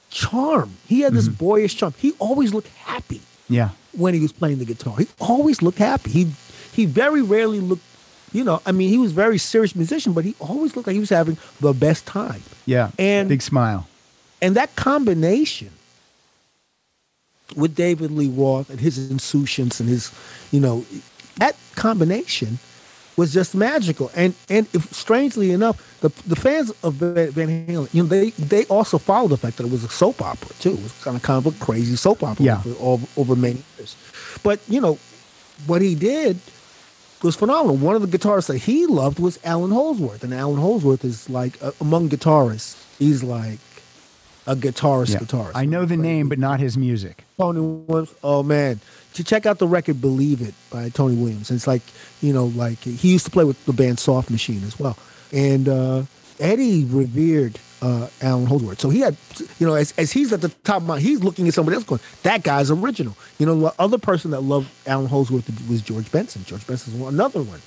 charm. 0.09 0.71
He 0.87 1.01
had 1.01 1.13
this 1.13 1.27
mm-hmm. 1.27 1.45
boyish 1.45 1.75
charm. 1.75 1.93
He 1.97 2.13
always 2.19 2.53
looked 2.53 2.69
happy 2.69 3.21
Yeah. 3.49 3.69
when 3.91 4.13
he 4.13 4.19
was 4.19 4.31
playing 4.31 4.59
the 4.59 4.65
guitar. 4.65 4.95
He 4.97 5.07
always 5.19 5.61
looked 5.61 5.79
happy. 5.79 6.11
He 6.11 6.31
he 6.71 6.85
very 6.85 7.21
rarely 7.21 7.59
looked, 7.59 7.83
you 8.31 8.43
know, 8.43 8.59
I 8.65 8.71
mean, 8.71 8.89
he 8.89 8.97
was 8.97 9.11
a 9.11 9.15
very 9.15 9.37
serious 9.37 9.75
musician, 9.75 10.13
but 10.13 10.25
he 10.25 10.33
always 10.39 10.75
looked 10.75 10.87
like 10.87 10.95
he 10.95 10.99
was 10.99 11.11
having 11.11 11.37
the 11.59 11.73
best 11.73 12.07
time. 12.07 12.41
Yeah. 12.65 12.89
And- 12.97 13.29
big 13.29 13.41
smile. 13.43 13.87
And 14.41 14.55
that 14.55 14.75
combination 14.75 15.69
with 17.55 17.75
David 17.75 18.11
Lee 18.11 18.27
Roth 18.27 18.69
and 18.69 18.79
his 18.79 19.09
insouciance 19.11 19.79
and 19.79 19.87
his, 19.87 20.11
you 20.51 20.59
know, 20.59 20.85
that 21.37 21.55
combination 21.75 22.59
was 23.15 23.33
just 23.33 23.53
magical. 23.55 24.09
And 24.15 24.33
and 24.49 24.67
if, 24.73 24.91
strangely 24.93 25.51
enough, 25.51 25.99
the 26.01 26.09
the 26.27 26.35
fans 26.35 26.71
of 26.83 26.95
Van 26.95 27.29
Van 27.31 27.67
Halen, 27.67 27.93
you 27.93 28.03
know, 28.03 28.09
they 28.09 28.31
they 28.31 28.65
also 28.65 28.97
followed 28.97 29.29
the 29.29 29.37
fact 29.37 29.57
that 29.57 29.65
it 29.65 29.71
was 29.71 29.83
a 29.83 29.89
soap 29.89 30.21
opera 30.21 30.55
too. 30.59 30.71
It 30.73 30.83
was 30.83 30.93
kind 31.03 31.15
of 31.17 31.23
kind 31.23 31.45
of 31.45 31.55
a 31.55 31.65
crazy 31.65 31.95
soap 31.95 32.23
opera 32.23 32.43
Yeah. 32.45 32.61
over, 32.79 33.05
over, 33.17 33.35
many 33.35 33.61
years. 33.77 33.95
But 34.43 34.59
you 34.67 34.81
know, 34.81 34.97
what 35.67 35.81
he 35.81 35.95
did 35.95 36.37
was 37.21 37.35
phenomenal. 37.35 37.77
One 37.77 37.95
of 37.95 38.01
the 38.09 38.17
guitarists 38.17 38.47
that 38.47 38.57
he 38.57 38.85
loved 38.85 39.19
was 39.19 39.39
Allan 39.43 39.71
Holdsworth, 39.71 40.23
and 40.23 40.33
Allan 40.33 40.59
Holdsworth 40.59 41.05
is 41.05 41.29
like 41.29 41.61
uh, 41.63 41.71
among 41.79 42.09
guitarists, 42.09 42.75
he's 42.99 43.23
like 43.23 43.59
a 44.47 44.55
guitarist 44.55 45.13
Yeah. 45.13 45.19
guitarist. 45.19 45.51
I 45.55 45.65
know 45.65 45.85
the 45.85 45.97
name, 45.97 46.29
but 46.29 46.39
not 46.39 46.59
his 46.59 46.77
music. 46.77 47.23
Tony 47.37 47.61
Williams. 47.61 48.13
Oh 48.23 48.43
man, 48.43 48.79
to 49.13 49.23
check 49.23 49.45
out 49.45 49.59
the 49.59 49.67
record 49.67 50.01
"Believe 50.01 50.41
It" 50.41 50.53
by 50.69 50.89
Tony 50.89 51.15
Williams. 51.15 51.49
It's 51.51 51.67
like 51.67 51.81
you 52.21 52.33
know, 52.33 52.45
like 52.47 52.79
he 52.79 53.11
used 53.11 53.25
to 53.25 53.31
play 53.31 53.43
with 53.45 53.63
the 53.65 53.73
band 53.73 53.99
Soft 53.99 54.29
Machine 54.29 54.63
as 54.65 54.79
well, 54.79 54.97
and 55.31 55.67
uh, 55.69 56.03
Eddie 56.39 56.85
revered 56.85 57.59
uh, 57.81 58.07
Allan 58.21 58.45
Holdsworth. 58.45 58.79
So 58.79 58.89
he 58.89 58.99
had, 59.01 59.15
you 59.59 59.67
know, 59.67 59.73
as, 59.75 59.93
as 59.97 60.11
he's 60.11 60.31
at 60.31 60.41
the 60.41 60.49
top 60.63 60.77
of 60.81 60.87
my, 60.87 60.99
he's 60.99 61.21
looking 61.23 61.47
at 61.47 61.53
somebody 61.53 61.75
else 61.75 61.83
going, 61.85 62.01
"That 62.23 62.43
guy's 62.43 62.71
original." 62.71 63.15
You 63.39 63.45
know, 63.45 63.59
the 63.59 63.73
other 63.79 63.97
person 63.97 64.31
that 64.31 64.41
loved 64.41 64.69
Allan 64.87 65.07
Holdsworth 65.07 65.49
was 65.69 65.81
George 65.81 66.11
Benson. 66.11 66.43
George 66.45 66.65
Benson's 66.65 66.99
another 67.01 67.41
one. 67.43 67.59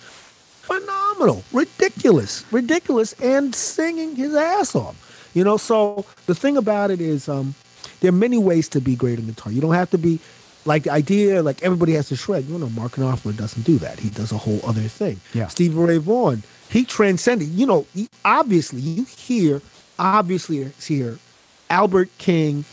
Phenomenal, 0.63 1.45
ridiculous, 1.53 2.45
ridiculous, 2.51 3.13
and 3.15 3.55
singing 3.55 4.17
his 4.17 4.35
ass 4.35 4.75
off. 4.75 4.97
You 5.37 5.45
know, 5.45 5.59
so 5.59 6.07
the 6.25 6.35
thing 6.35 6.57
about 6.57 6.91
it 6.91 6.99
is, 6.99 7.29
um, 7.29 7.55
there 8.01 8.09
are 8.09 8.13
many 8.13 8.39
ways 8.39 8.71
to 8.71 8.81
be 8.81 8.97
great 8.97 9.19
in 9.19 9.27
guitar. 9.27 9.53
You 9.53 9.61
don't 9.61 9.75
have 9.75 9.91
to 9.91 9.99
be 9.99 10.19
like 10.65 10.85
the 10.85 10.91
idea, 10.93 11.43
like 11.43 11.63
everybody 11.63 11.93
has 11.93 12.09
to 12.09 12.17
shred. 12.17 12.47
You 12.47 12.59
know, 12.59 12.71
Mark 12.71 12.93
Knopfler 12.93 13.37
doesn't 13.37 13.65
do 13.65 13.77
that. 13.81 13.99
He 13.99 14.09
does 14.09 14.33
a 14.33 14.39
whole 14.39 14.61
other 14.65 14.81
thing. 14.81 15.21
Yeah. 15.35 15.49
Stevie 15.49 15.75
Ray 15.75 15.99
Vaughan, 15.99 16.43
he 16.71 16.87
transcended. 16.87 17.49
You 17.49 17.67
know, 17.67 17.87
he, 17.93 18.09
obviously, 18.25 18.81
you 18.81 19.05
hear, 19.05 19.61
obviously, 19.99 20.65
hear 20.81 21.19
Albert 21.69 22.09
King 22.17 22.65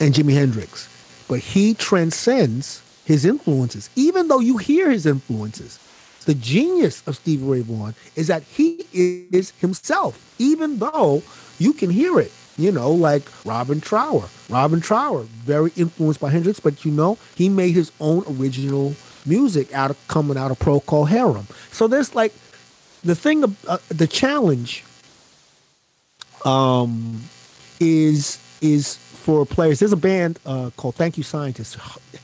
and 0.00 0.12
Jimi 0.12 0.34
Hendrix, 0.34 0.88
but 1.28 1.38
he 1.38 1.72
transcends 1.74 2.82
his 3.04 3.24
influences. 3.24 3.90
Even 3.94 4.26
though 4.26 4.40
you 4.40 4.56
hear 4.56 4.90
his 4.90 5.06
influences, 5.06 5.78
the 6.24 6.34
genius 6.34 7.06
of 7.06 7.14
Stevie 7.14 7.44
Ray 7.44 7.60
Vaughan 7.60 7.94
is 8.16 8.26
that 8.26 8.42
he 8.42 8.84
is 8.92 9.52
himself, 9.60 10.34
even 10.40 10.80
though 10.80 11.22
you 11.58 11.72
can 11.72 11.90
hear 11.90 12.18
it. 12.20 12.32
You 12.56 12.72
know, 12.72 12.90
like 12.90 13.22
Robin 13.44 13.80
Trower. 13.80 14.28
Robin 14.48 14.80
Trower, 14.80 15.22
very 15.22 15.70
influenced 15.76 16.18
by 16.18 16.30
Hendrix, 16.30 16.58
but 16.58 16.84
you 16.84 16.90
know, 16.90 17.16
he 17.36 17.48
made 17.48 17.72
his 17.72 17.92
own 18.00 18.24
original 18.28 18.94
music 19.24 19.72
out 19.72 19.90
of 19.90 20.08
coming 20.08 20.36
out 20.36 20.50
of 20.50 20.58
Procol 20.58 21.08
Harum. 21.08 21.46
So 21.70 21.86
there's 21.86 22.16
like 22.16 22.32
the 23.04 23.14
thing, 23.14 23.44
uh, 23.68 23.78
the 23.88 24.08
challenge 24.08 24.84
um, 26.44 27.22
is 27.80 28.38
is 28.60 28.96
for 28.96 29.46
players. 29.46 29.78
There's 29.78 29.92
a 29.92 29.96
band 29.96 30.38
uh, 30.46 30.70
called 30.76 30.94
Thank 30.94 31.16
You 31.16 31.22
Scientists, 31.22 31.76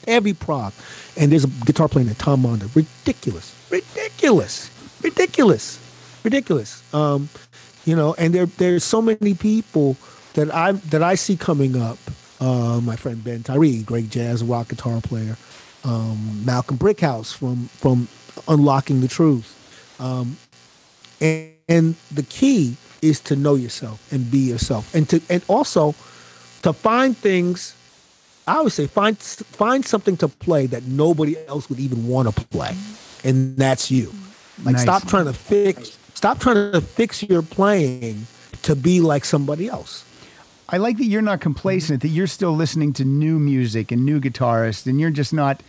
heavy 0.06 0.32
prog, 0.32 0.72
and 1.16 1.30
there's 1.30 1.44
a 1.44 1.48
guitar 1.48 1.88
player 1.88 2.04
named 2.04 2.18
Tom 2.18 2.42
Monda. 2.42 2.74
Ridiculous, 2.74 3.54
ridiculous, 3.70 4.70
ridiculous, 5.02 5.78
ridiculous. 6.24 6.94
Um, 6.94 7.28
you 7.84 7.94
know, 7.96 8.14
and 8.14 8.34
there 8.34 8.46
there's 8.46 8.84
so 8.84 9.02
many 9.02 9.34
people 9.34 9.96
that 10.34 10.52
I 10.54 10.72
that 10.72 11.02
I 11.02 11.14
see 11.14 11.36
coming 11.36 11.80
up. 11.80 11.98
Uh, 12.40 12.80
my 12.82 12.96
friend 12.96 13.22
Ben 13.22 13.42
Tyree, 13.42 13.82
great 13.82 14.10
jazz 14.10 14.42
rock 14.42 14.68
guitar 14.68 15.00
player. 15.00 15.36
Um, 15.84 16.44
Malcolm 16.44 16.78
Brickhouse 16.78 17.34
from 17.34 17.68
from 17.68 18.08
Unlocking 18.48 19.00
the 19.00 19.08
Truth. 19.08 19.52
Um, 20.00 20.36
and, 21.20 21.52
and 21.68 21.94
the 22.10 22.22
key 22.24 22.76
is 23.02 23.20
to 23.20 23.36
know 23.36 23.54
yourself 23.54 24.12
and 24.12 24.30
be 24.30 24.38
yourself 24.38 24.94
and 24.94 25.08
to 25.10 25.20
and 25.28 25.42
also 25.48 25.94
to 26.62 26.72
find 26.72 27.16
things 27.16 27.74
I 28.46 28.56
always 28.56 28.74
say 28.74 28.86
find 28.86 29.18
find 29.18 29.84
something 29.84 30.16
to 30.18 30.28
play 30.28 30.66
that 30.66 30.84
nobody 30.84 31.36
else 31.46 31.68
would 31.70 31.78
even 31.80 32.06
want 32.06 32.34
to 32.34 32.44
play, 32.46 32.74
and 33.24 33.56
that's 33.56 33.90
you. 33.90 34.12
Like 34.64 34.74
Nice. 34.74 34.82
stop 34.82 35.06
trying 35.08 35.24
to 35.26 35.32
fix 35.32 35.98
stop 36.24 36.38
trying 36.40 36.72
to 36.72 36.80
fix 36.80 37.22
your 37.22 37.42
playing 37.42 38.26
to 38.62 38.74
be 38.74 38.98
like 38.98 39.26
somebody 39.26 39.68
else. 39.68 40.06
I 40.70 40.78
like 40.78 40.96
that 40.96 41.04
you're 41.04 41.20
not 41.20 41.42
complacent, 41.42 42.00
that 42.00 42.08
you're 42.08 42.26
still 42.26 42.52
listening 42.56 42.94
to 42.94 43.04
new 43.04 43.38
music 43.38 43.92
and 43.92 44.06
new 44.06 44.20
guitarists, 44.20 44.86
and 44.86 44.98
you're 44.98 45.10
just 45.10 45.34
not 45.34 45.62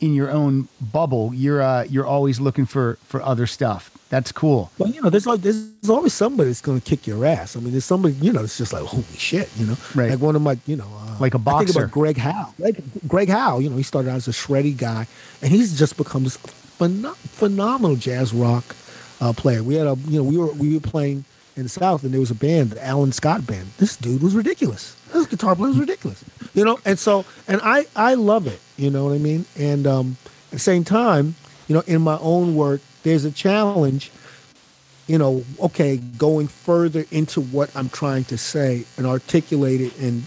in 0.00 0.14
your 0.14 0.30
own 0.30 0.68
bubble. 0.92 1.32
You're 1.34 1.60
uh, 1.60 1.82
you're 1.90 2.06
always 2.06 2.38
looking 2.38 2.66
for 2.66 2.98
for 3.08 3.20
other 3.20 3.48
stuff. 3.48 3.90
That's 4.08 4.30
cool. 4.30 4.70
But 4.78 4.94
you 4.94 5.02
know, 5.02 5.10
there's 5.10 5.26
like 5.26 5.40
there's 5.42 5.90
always 5.90 6.14
somebody 6.14 6.50
that's 6.50 6.60
going 6.60 6.80
to 6.80 6.86
kick 6.88 7.08
your 7.08 7.26
ass. 7.26 7.56
I 7.56 7.58
mean, 7.58 7.72
there's 7.72 7.84
somebody 7.84 8.14
you 8.14 8.32
know 8.32 8.44
it's 8.44 8.58
just 8.58 8.72
like 8.72 8.84
holy 8.84 9.02
shit, 9.18 9.50
you 9.56 9.66
know, 9.66 9.76
Right. 9.96 10.10
Like 10.10 10.20
one 10.20 10.36
of 10.36 10.42
my 10.42 10.56
you 10.66 10.76
know, 10.76 10.86
uh, 11.00 11.16
Like 11.18 11.34
a 11.34 11.38
I 11.38 11.42
think 11.42 11.44
boxer. 11.44 11.80
about 11.80 11.90
Greg 11.90 12.16
Howe. 12.16 12.54
Like 12.60 12.76
Greg 13.08 13.28
Howe, 13.28 13.58
you 13.58 13.68
know, 13.70 13.76
he 13.76 13.82
started 13.82 14.10
out 14.10 14.18
as 14.18 14.28
a 14.28 14.30
shreddy 14.30 14.76
guy, 14.76 15.08
and 15.42 15.50
he's 15.50 15.76
just 15.76 15.96
become 15.96 16.22
this 16.22 16.36
phenom- 16.78 17.16
phenomenal 17.16 17.96
jazz 17.96 18.32
rock 18.32 18.76
uh, 19.20 19.32
player. 19.32 19.62
We 19.62 19.74
had 19.74 19.86
a 19.86 19.96
you 20.08 20.18
know 20.18 20.24
we 20.24 20.36
were 20.36 20.52
we 20.52 20.74
were 20.74 20.80
playing 20.80 21.24
in 21.56 21.62
the 21.64 21.68
South, 21.68 22.04
and 22.04 22.12
there 22.12 22.20
was 22.20 22.30
a 22.30 22.34
band, 22.34 22.70
the 22.70 22.84
Alan 22.84 23.12
Scott 23.12 23.46
band. 23.46 23.68
This 23.78 23.96
dude 23.96 24.22
was 24.22 24.34
ridiculous. 24.34 24.94
This 25.12 25.26
guitar 25.26 25.56
player 25.56 25.68
was 25.68 25.78
ridiculous, 25.78 26.24
you 26.54 26.64
know. 26.64 26.78
And 26.84 26.98
so, 26.98 27.24
and 27.48 27.60
I 27.62 27.86
I 27.96 28.14
love 28.14 28.46
it. 28.46 28.60
You 28.76 28.90
know 28.90 29.04
what 29.06 29.14
I 29.14 29.18
mean? 29.18 29.46
And 29.58 29.86
um, 29.86 30.16
at 30.46 30.52
the 30.52 30.58
same 30.58 30.84
time, 30.84 31.34
you 31.68 31.74
know, 31.74 31.82
in 31.86 32.02
my 32.02 32.18
own 32.18 32.54
work, 32.54 32.80
there's 33.02 33.24
a 33.24 33.30
challenge 33.30 34.10
you 35.06 35.18
know, 35.18 35.44
okay, 35.60 35.96
going 35.96 36.48
further 36.48 37.04
into 37.10 37.40
what 37.40 37.74
I'm 37.76 37.88
trying 37.88 38.24
to 38.24 38.38
say 38.38 38.84
and 38.96 39.06
articulate 39.06 39.80
it 39.80 39.98
and 39.98 40.24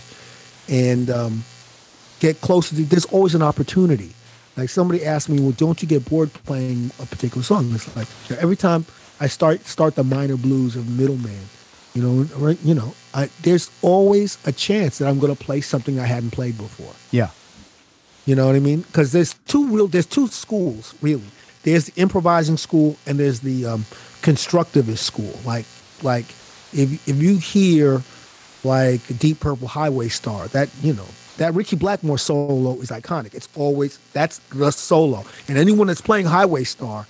and 0.67 1.09
um, 1.09 1.43
get 2.19 2.39
closer 2.41 2.75
to. 2.75 2.83
There's 2.83 3.05
always 3.05 3.35
an 3.35 3.41
opportunity. 3.41 4.11
Like 4.59 4.69
somebody 4.69 5.05
asked 5.05 5.29
me, 5.29 5.39
well, 5.39 5.51
don't 5.51 5.81
you 5.81 5.87
get 5.87 6.03
bored 6.09 6.33
playing 6.33 6.91
a 6.99 7.05
particular 7.05 7.43
song? 7.43 7.73
It's 7.73 7.95
like 7.95 8.07
every 8.41 8.57
time 8.57 8.85
I 9.21 9.27
start 9.27 9.65
start 9.65 9.95
the 9.95 10.03
minor 10.03 10.35
blues 10.35 10.75
of 10.75 10.89
Middleman, 10.89 11.39
you 11.93 12.01
know, 12.01 12.23
right? 12.35 12.59
You 12.61 12.73
know, 12.73 12.93
I, 13.13 13.29
there's 13.41 13.71
always 13.81 14.37
a 14.45 14.51
chance 14.51 14.97
that 14.97 15.07
I'm 15.07 15.17
going 15.17 15.33
to 15.33 15.41
play 15.41 15.61
something 15.61 15.97
I 15.97 16.05
hadn't 16.05 16.31
played 16.31 16.57
before. 16.57 16.93
Yeah. 17.11 17.29
You 18.25 18.35
know 18.35 18.47
what 18.47 18.57
I 18.57 18.59
mean? 18.59 18.81
Because 18.81 19.13
there's 19.13 19.35
two 19.47 19.65
real, 19.69 19.87
there's 19.87 20.05
two 20.05 20.27
schools 20.27 20.93
really. 21.01 21.23
There's 21.63 21.85
the 21.85 22.01
improvising 22.01 22.57
school 22.57 22.97
and 23.05 23.17
there's 23.17 23.39
the 23.39 23.65
um, 23.65 23.85
constructivist 24.21 24.97
school. 24.97 25.39
Like, 25.45 25.65
like 26.03 26.25
if 26.73 27.07
if 27.07 27.15
you 27.15 27.37
hear 27.37 28.01
like 28.65 29.01
Deep 29.17 29.39
Purple 29.39 29.69
Highway 29.69 30.09
Star, 30.09 30.49
that 30.49 30.69
you 30.81 30.93
know 30.93 31.07
that 31.39 31.53
Ritchie 31.55 31.75
Blackmore 31.77 32.17
solo 32.19 32.75
is 32.79 32.89
iconic. 32.91 33.33
It's 33.33 33.49
always 33.55 33.97
that's 34.13 34.37
the 34.53 34.71
solo, 34.71 35.23
and 35.47 35.57
anyone 35.57 35.87
that's 35.87 36.01
playing 36.01 36.27
Highway 36.27 36.63
Star 36.63 37.05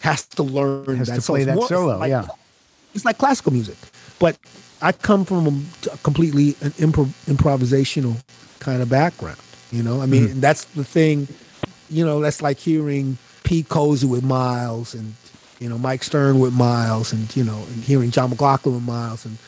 has 0.00 0.26
to 0.26 0.42
learn 0.42 0.96
Has 0.96 1.08
that 1.08 1.14
to 1.16 1.20
solo. 1.22 1.36
play 1.36 1.40
It's 1.42 1.46
that 1.46 1.54
more- 1.54 1.64
it's 1.64 1.68
solo, 1.70 1.98
like- 1.98 2.10
yeah. 2.10 2.26
it's 2.94 3.04
like 3.04 3.18
classical 3.18 3.52
music, 3.52 3.76
but 4.18 4.36
I 4.82 4.92
come 4.92 5.24
from 5.24 5.46
a 5.46 5.96
completely 5.98 6.48
an 6.60 6.72
impro- 6.72 7.12
improvisational 7.26 8.16
kind 8.60 8.82
of 8.82 8.88
background. 8.90 9.38
You 9.72 9.82
know, 9.82 10.00
I 10.02 10.06
mean, 10.06 10.28
Mm-hmm. 10.28 10.40
that's 10.40 10.64
the 10.64 10.84
thing. 10.84 11.26
You 11.88 12.04
know, 12.04 12.20
that's 12.20 12.42
like 12.42 12.58
hearing 12.58 13.16
Pete 13.44 13.68
Cosey 13.68 14.06
with 14.06 14.22
Miles, 14.24 14.94
and 14.94 15.14
you 15.60 15.68
know 15.68 15.78
Mike 15.78 16.02
Stern 16.04 16.38
with 16.40 16.52
Miles, 16.52 17.12
and 17.12 17.34
you 17.36 17.44
know, 17.44 17.56
and 17.72 17.84
hearing 17.84 18.10
John 18.10 18.30
McLaughlin 18.30 18.74
with 18.74 18.84
Miles, 18.84 19.24
and 19.26 19.38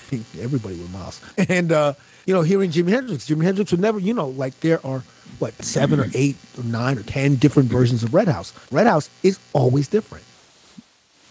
everybody 0.40 0.76
with 0.76 0.90
Miles, 0.92 1.20
and 1.48 1.70
uh, 1.72 1.92
you 2.28 2.34
know, 2.34 2.42
hearing 2.42 2.70
Jimi 2.70 2.90
Hendrix. 2.90 3.28
Jimi 3.28 3.42
Hendrix 3.42 3.70
would 3.72 3.80
never, 3.80 3.98
you 3.98 4.12
know, 4.12 4.28
like 4.28 4.60
there 4.60 4.84
are 4.86 5.02
what 5.38 5.54
seven 5.64 5.98
or 5.98 6.06
eight 6.14 6.36
or 6.58 6.64
nine 6.64 6.98
or 6.98 7.02
ten 7.02 7.36
different 7.36 7.70
versions 7.70 8.02
of 8.02 8.12
Red 8.12 8.28
House. 8.28 8.52
Red 8.70 8.86
House 8.86 9.08
is 9.22 9.38
always 9.52 9.88
different 9.88 10.24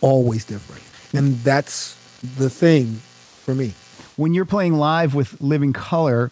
always 0.01 0.45
different. 0.45 0.83
And 1.13 1.37
that's 1.39 1.95
the 2.37 2.49
thing 2.49 2.95
for 3.43 3.55
me. 3.55 3.73
When 4.15 4.33
you're 4.33 4.45
playing 4.45 4.73
live 4.73 5.13
with 5.15 5.39
Living 5.41 5.73
Colour, 5.73 6.31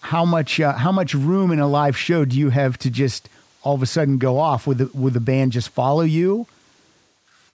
how 0.00 0.24
much 0.24 0.60
uh, 0.60 0.72
how 0.72 0.92
much 0.92 1.14
room 1.14 1.52
in 1.52 1.60
a 1.60 1.68
live 1.68 1.96
show 1.96 2.24
do 2.24 2.36
you 2.36 2.50
have 2.50 2.78
to 2.78 2.90
just 2.90 3.28
all 3.62 3.74
of 3.74 3.82
a 3.82 3.86
sudden 3.86 4.18
go 4.18 4.38
off? 4.38 4.66
Would 4.66 4.78
the, 4.78 4.90
would 4.92 5.12
the 5.12 5.20
band 5.20 5.52
just 5.52 5.68
follow 5.68 6.02
you? 6.02 6.46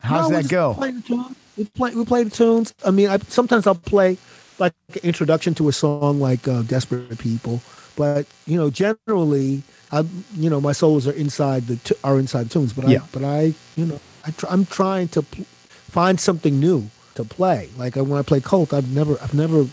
How's 0.00 0.30
No, 0.30 0.40
that 0.40 0.48
go? 0.48 0.74
Play 0.74 0.92
the 0.92 1.02
tunes. 1.02 1.36
We 1.56 1.64
play, 1.64 1.94
we 1.94 2.04
play 2.04 2.22
the 2.22 2.30
tunes. 2.30 2.72
I 2.86 2.90
mean, 2.90 3.08
I, 3.08 3.18
sometimes 3.18 3.66
I'll 3.66 3.74
play 3.74 4.16
like 4.58 4.74
an 4.94 5.00
introduction 5.02 5.54
to 5.54 5.68
a 5.68 5.72
song 5.72 6.20
like 6.20 6.46
uh, 6.48 6.62
Desperate 6.62 7.18
People. 7.18 7.60
But, 7.96 8.26
you 8.46 8.56
know, 8.56 8.70
generally, 8.70 9.62
I, 9.90 10.04
you 10.36 10.48
know, 10.48 10.60
my 10.60 10.72
solos 10.72 11.08
are 11.08 11.12
inside 11.12 11.66
the, 11.66 11.76
t- 11.76 11.96
are 12.04 12.18
inside 12.18 12.44
the 12.46 12.50
tunes. 12.50 12.72
But 12.72 12.84
I, 12.86 12.98
but 13.12 13.24
I, 13.24 13.54
you 13.76 13.86
know, 13.86 14.00
I 14.24 14.30
tr- 14.30 14.46
I'm 14.48 14.66
trying 14.66 15.08
to 15.08 15.22
pl- 15.22 15.44
find 15.44 16.20
something 16.20 16.60
new 16.60 16.90
to 17.16 17.24
play. 17.24 17.68
Like 17.76 17.96
when 17.96 18.12
I 18.12 18.22
play 18.22 18.40
Cult, 18.40 18.72
I've 18.72 18.90
never, 18.94 19.18
I've 19.20 19.34
never 19.34 19.66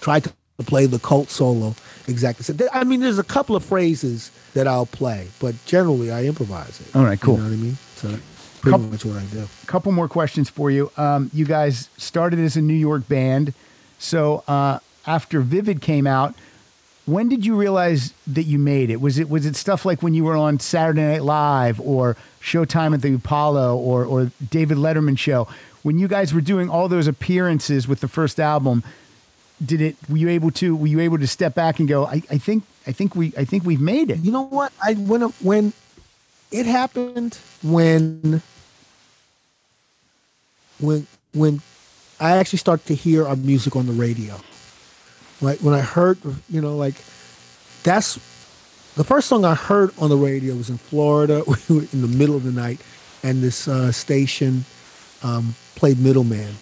tried 0.00 0.24
to 0.24 0.32
play 0.64 0.86
the 0.86 1.00
Cult 1.00 1.28
solo 1.28 1.74
exactly. 2.06 2.44
So 2.44 2.54
I 2.72 2.84
mean, 2.84 3.00
there's 3.00 3.18
a 3.18 3.24
couple 3.24 3.56
of 3.56 3.64
phrases 3.64 4.30
that 4.54 4.68
I'll 4.68 4.86
play, 4.86 5.28
but 5.40 5.54
generally 5.66 6.12
I 6.12 6.24
improvise 6.24 6.80
it. 6.80 6.94
All 6.94 7.04
right, 7.04 7.20
cool. 7.20 7.34
You 7.34 7.40
know 7.42 7.48
what 7.48 7.54
I 7.54 7.56
mean? 7.56 7.76
So 7.96 8.08
pretty 8.60 8.70
Couple- 8.70 8.86
much 8.86 9.04
what 9.04 9.16
I 9.16 9.24
do. 9.24 9.48
A 9.62 9.66
couple 9.66 9.90
more 9.90 10.08
questions 10.08 10.48
for 10.50 10.70
you. 10.70 10.92
Um, 10.96 11.30
you 11.32 11.44
guys 11.46 11.88
started 11.96 12.38
as 12.38 12.56
a 12.56 12.62
New 12.62 12.74
York 12.74 13.08
band. 13.08 13.54
So 14.02 14.42
uh, 14.48 14.80
after 15.06 15.40
Vivid 15.40 15.80
came 15.80 16.06
out, 16.06 16.34
when 17.06 17.28
did 17.28 17.46
you 17.46 17.56
realize 17.56 18.12
that 18.26 18.44
you 18.44 18.58
made 18.58 18.90
it? 18.90 19.00
Was 19.00 19.18
it 19.18 19.28
was 19.28 19.46
it 19.46 19.56
stuff 19.56 19.84
like 19.84 20.02
when 20.02 20.14
you 20.14 20.24
were 20.24 20.36
on 20.36 20.60
Saturday 20.60 21.02
Night 21.02 21.22
Live 21.22 21.80
or 21.80 22.16
Showtime 22.40 22.94
at 22.94 23.02
the 23.02 23.14
Apollo 23.14 23.76
or 23.76 24.04
or 24.04 24.30
David 24.50 24.78
Letterman 24.78 25.18
show? 25.18 25.48
When 25.82 25.98
you 25.98 26.06
guys 26.08 26.32
were 26.32 26.40
doing 26.40 26.68
all 26.68 26.88
those 26.88 27.06
appearances 27.06 27.88
with 27.88 28.00
the 28.00 28.08
first 28.08 28.38
album, 28.38 28.84
did 29.64 29.80
it 29.80 29.96
were 30.08 30.16
you 30.16 30.28
able 30.28 30.50
to 30.52 30.76
were 30.76 30.86
you 30.86 31.00
able 31.00 31.18
to 31.18 31.26
step 31.26 31.54
back 31.54 31.80
and 31.80 31.88
go, 31.88 32.06
I, 32.06 32.22
I 32.30 32.38
think 32.38 32.64
I 32.86 32.92
think 32.92 33.16
we 33.16 33.32
I 33.36 33.44
think 33.44 33.64
we've 33.64 33.80
made 33.80 34.10
it. 34.10 34.18
You 34.18 34.32
know 34.32 34.42
what? 34.42 34.72
I 34.82 34.94
when 34.94 35.22
when 35.22 35.72
it 36.50 36.66
happened 36.66 37.38
when 37.62 38.42
when 40.78 41.06
when 41.34 41.62
I 42.22 42.36
actually 42.36 42.60
started 42.60 42.86
to 42.86 42.94
hear 42.94 43.26
our 43.26 43.34
music 43.34 43.74
on 43.74 43.86
the 43.86 43.92
radio. 43.92 44.36
Like 45.40 45.58
when 45.58 45.74
I 45.74 45.80
heard, 45.80 46.18
you 46.48 46.60
know, 46.60 46.76
like 46.76 46.94
that's 47.82 48.14
the 48.94 49.02
first 49.02 49.26
song 49.26 49.44
I 49.44 49.56
heard 49.56 49.90
on 49.98 50.08
the 50.08 50.16
radio 50.16 50.54
was 50.54 50.70
in 50.70 50.78
Florida. 50.78 51.42
We 51.48 51.54
were 51.76 51.86
in 51.92 52.00
the 52.00 52.06
middle 52.06 52.36
of 52.36 52.44
the 52.44 52.52
night, 52.52 52.80
and 53.24 53.42
this 53.42 53.66
uh, 53.66 53.90
station 53.90 54.64
um, 55.24 55.56
played 55.74 55.98
Middleman. 55.98 56.54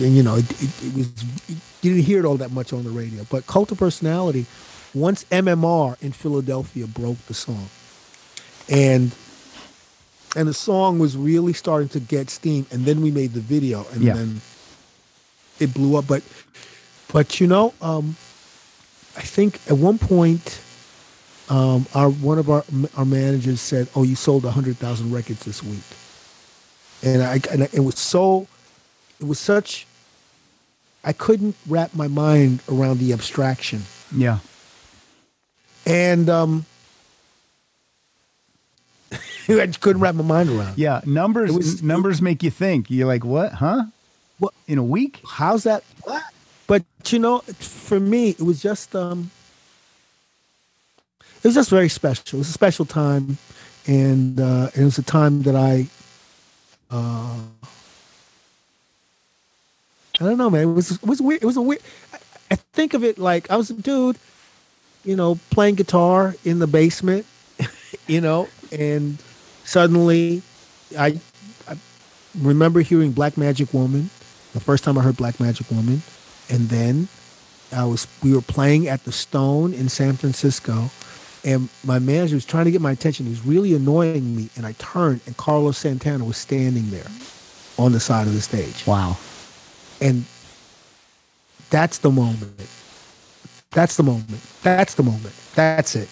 You 0.00 0.22
know 0.22 0.36
it, 0.36 0.50
it, 0.62 0.70
it 0.84 0.94
was 0.94 1.10
you 1.48 1.56
didn't 1.82 2.04
hear 2.04 2.18
it 2.20 2.24
all 2.24 2.36
that 2.38 2.52
much 2.52 2.72
on 2.72 2.84
the 2.84 2.90
radio, 2.90 3.24
but 3.30 3.46
Cult 3.46 3.72
of 3.72 3.78
Personality, 3.78 4.46
once 4.94 5.24
MMR 5.30 6.00
in 6.02 6.12
Philadelphia 6.12 6.86
broke 6.86 7.18
the 7.26 7.34
song, 7.34 7.68
and 8.70 9.12
and 10.36 10.48
the 10.48 10.54
song 10.54 10.98
was 10.98 11.16
really 11.16 11.52
starting 11.52 11.88
to 11.90 12.00
get 12.00 12.30
steam, 12.30 12.66
and 12.72 12.84
then 12.84 13.02
we 13.02 13.10
made 13.10 13.32
the 13.32 13.40
video, 13.40 13.86
and 13.92 14.02
Yeah. 14.02 14.14
then 14.14 14.40
it 15.60 15.74
blew 15.74 15.96
up. 15.96 16.06
But 16.06 16.22
but 17.12 17.40
you 17.40 17.46
know, 17.46 17.74
um, 17.82 18.16
I 19.16 19.22
think 19.22 19.60
at 19.70 19.78
one 19.78 19.98
point, 19.98 20.60
um, 21.50 21.86
our 21.94 22.10
one 22.10 22.38
of 22.38 22.50
our 22.50 22.64
our 22.96 23.04
managers 23.04 23.60
said, 23.60 23.88
"Oh, 23.96 24.02
you 24.02 24.16
sold 24.16 24.44
hundred 24.44 24.76
thousand 24.78 25.12
records 25.12 25.44
this 25.44 25.62
week," 25.62 25.84
and 27.02 27.22
I 27.22 27.40
and 27.52 27.62
it 27.62 27.80
was 27.80 27.98
so 27.98 28.46
it 29.24 29.28
was 29.28 29.38
such 29.40 29.86
I 31.02 31.12
couldn't 31.12 31.54
wrap 31.68 31.94
my 31.94 32.08
mind 32.08 32.60
around 32.70 32.98
the 32.98 33.12
abstraction. 33.12 33.82
Yeah. 34.14 34.38
And 35.86 36.28
um 36.30 36.66
I 39.48 39.66
just 39.66 39.80
couldn't 39.80 40.00
wrap 40.02 40.14
my 40.14 40.24
mind 40.24 40.48
around. 40.50 40.78
Yeah. 40.78 41.00
Numbers 41.06 41.50
It 41.50 41.56
was- 41.56 41.82
numbers 41.82 42.20
make 42.22 42.42
you 42.42 42.50
think. 42.50 42.90
You're 42.90 43.06
like, 43.06 43.24
what? 43.24 43.52
Huh? 43.52 43.84
What? 44.38 44.52
In 44.66 44.78
a 44.78 44.82
week? 44.82 45.20
How's 45.28 45.64
that? 45.64 45.84
What? 46.02 46.22
But 46.66 46.82
you 47.06 47.18
know, 47.18 47.40
for 47.58 48.00
me, 48.00 48.30
it 48.30 48.40
was 48.42 48.60
just 48.62 48.94
um 48.96 49.30
it 51.42 51.44
was 51.48 51.54
just 51.54 51.70
very 51.70 51.88
special. 51.90 52.38
It 52.38 52.40
was 52.40 52.48
a 52.48 52.52
special 52.52 52.86
time, 52.86 53.36
and 53.86 54.40
uh, 54.40 54.70
it 54.74 54.82
was 54.82 54.96
a 54.96 55.02
time 55.02 55.42
that 55.42 55.54
I, 55.54 55.88
uh, 56.90 57.36
I 60.20 60.24
don't 60.24 60.38
know, 60.38 60.50
man. 60.50 60.62
It 60.62 60.72
was 60.72 60.90
it 60.92 61.02
was 61.02 61.20
weird. 61.20 61.42
It 61.42 61.46
was 61.46 61.56
a 61.56 61.62
weird. 61.62 61.82
I, 62.12 62.18
I 62.52 62.54
think 62.56 62.94
of 62.94 63.02
it 63.02 63.18
like 63.18 63.50
I 63.50 63.56
was 63.56 63.70
a 63.70 63.74
dude, 63.74 64.16
you 65.04 65.16
know, 65.16 65.38
playing 65.50 65.74
guitar 65.74 66.34
in 66.44 66.60
the 66.60 66.66
basement, 66.66 67.26
you 68.06 68.20
know, 68.20 68.48
and 68.70 69.18
suddenly, 69.64 70.42
I, 70.96 71.18
I 71.66 71.76
remember 72.40 72.80
hearing 72.80 73.12
Black 73.12 73.36
Magic 73.36 73.74
Woman, 73.74 74.10
the 74.52 74.60
first 74.60 74.84
time 74.84 74.96
I 74.98 75.02
heard 75.02 75.16
Black 75.16 75.40
Magic 75.40 75.68
Woman, 75.70 76.02
and 76.48 76.68
then 76.68 77.08
I 77.72 77.84
was 77.84 78.06
we 78.22 78.32
were 78.34 78.42
playing 78.42 78.88
at 78.88 79.04
the 79.04 79.12
Stone 79.12 79.74
in 79.74 79.88
San 79.88 80.14
Francisco, 80.14 80.90
and 81.44 81.68
my 81.84 81.98
manager 81.98 82.36
was 82.36 82.44
trying 82.44 82.66
to 82.66 82.70
get 82.70 82.80
my 82.80 82.92
attention. 82.92 83.26
He 83.26 83.30
was 83.30 83.44
really 83.44 83.74
annoying 83.74 84.36
me, 84.36 84.48
and 84.56 84.64
I 84.64 84.72
turned, 84.78 85.22
and 85.26 85.36
Carlos 85.36 85.76
Santana 85.76 86.24
was 86.24 86.36
standing 86.36 86.90
there, 86.90 87.10
on 87.78 87.90
the 87.90 88.00
side 88.00 88.26
of 88.28 88.34
the 88.34 88.40
stage, 88.40 88.86
Wow. 88.86 89.16
And 90.04 90.24
that's 91.70 91.98
the 91.98 92.10
moment. 92.10 92.68
That's 93.72 93.96
the 93.96 94.02
moment. 94.02 94.40
That's 94.62 94.94
the 94.94 95.02
moment. 95.02 95.34
That's 95.54 95.96
it. 95.96 96.08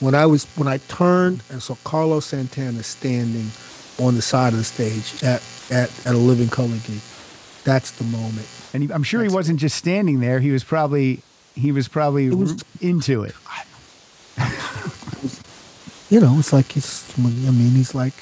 When 0.00 0.14
I 0.14 0.26
was 0.26 0.46
when 0.56 0.66
I 0.68 0.78
turned 0.78 1.42
and 1.50 1.62
saw 1.62 1.76
Carlos 1.84 2.26
Santana 2.26 2.82
standing 2.82 3.50
on 3.98 4.14
the 4.14 4.22
side 4.22 4.52
of 4.52 4.58
the 4.58 4.64
stage 4.64 5.22
at 5.22 5.42
at, 5.70 5.90
at 6.06 6.14
a 6.14 6.18
Living 6.18 6.48
Colour 6.48 6.76
gig, 6.86 7.00
that's 7.64 7.90
the 7.92 8.04
moment. 8.04 8.48
And 8.72 8.82
he, 8.82 8.92
I'm 8.92 9.02
sure 9.02 9.22
he 9.22 9.28
wasn't 9.28 9.60
just 9.60 9.76
standing 9.76 10.20
there. 10.20 10.40
He 10.40 10.50
was 10.50 10.64
probably 10.64 11.20
he 11.54 11.72
was 11.72 11.88
probably 11.88 12.30
was- 12.30 12.64
into 12.80 13.22
it. 13.22 13.34
you 16.10 16.20
know, 16.20 16.36
it's 16.38 16.52
like 16.52 16.72
he's. 16.72 17.04
I 17.18 17.22
mean, 17.22 17.70
he's 17.70 17.94
like, 17.94 18.14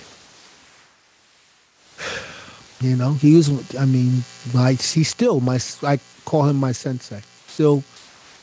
you 2.84 2.96
know, 2.96 3.14
he 3.14 3.36
was. 3.36 3.74
I 3.76 3.86
mean, 3.86 4.24
my 4.52 4.72
he's 4.72 5.08
still 5.08 5.40
my. 5.40 5.58
I 5.82 5.98
call 6.26 6.44
him 6.44 6.56
my 6.56 6.72
sensei. 6.72 7.22
Still 7.46 7.82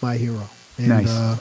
my 0.01 0.17
hero. 0.17 0.49
And, 0.77 0.87
Nice. 0.87 1.09
Uh, 1.09 1.37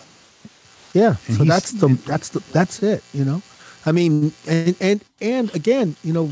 yeah. 0.93 1.17
And 1.27 1.37
so 1.37 1.45
that's 1.45 1.73
the 1.73 1.89
that's 2.07 2.29
the 2.29 2.41
that's 2.53 2.83
it. 2.83 3.03
You 3.15 3.25
know, 3.25 3.43
I 3.87 3.93
mean, 3.93 4.33
and 4.47 4.77
and 4.81 5.05
and 5.21 5.55
again, 5.55 5.97
you 6.05 6.13
know, 6.13 6.31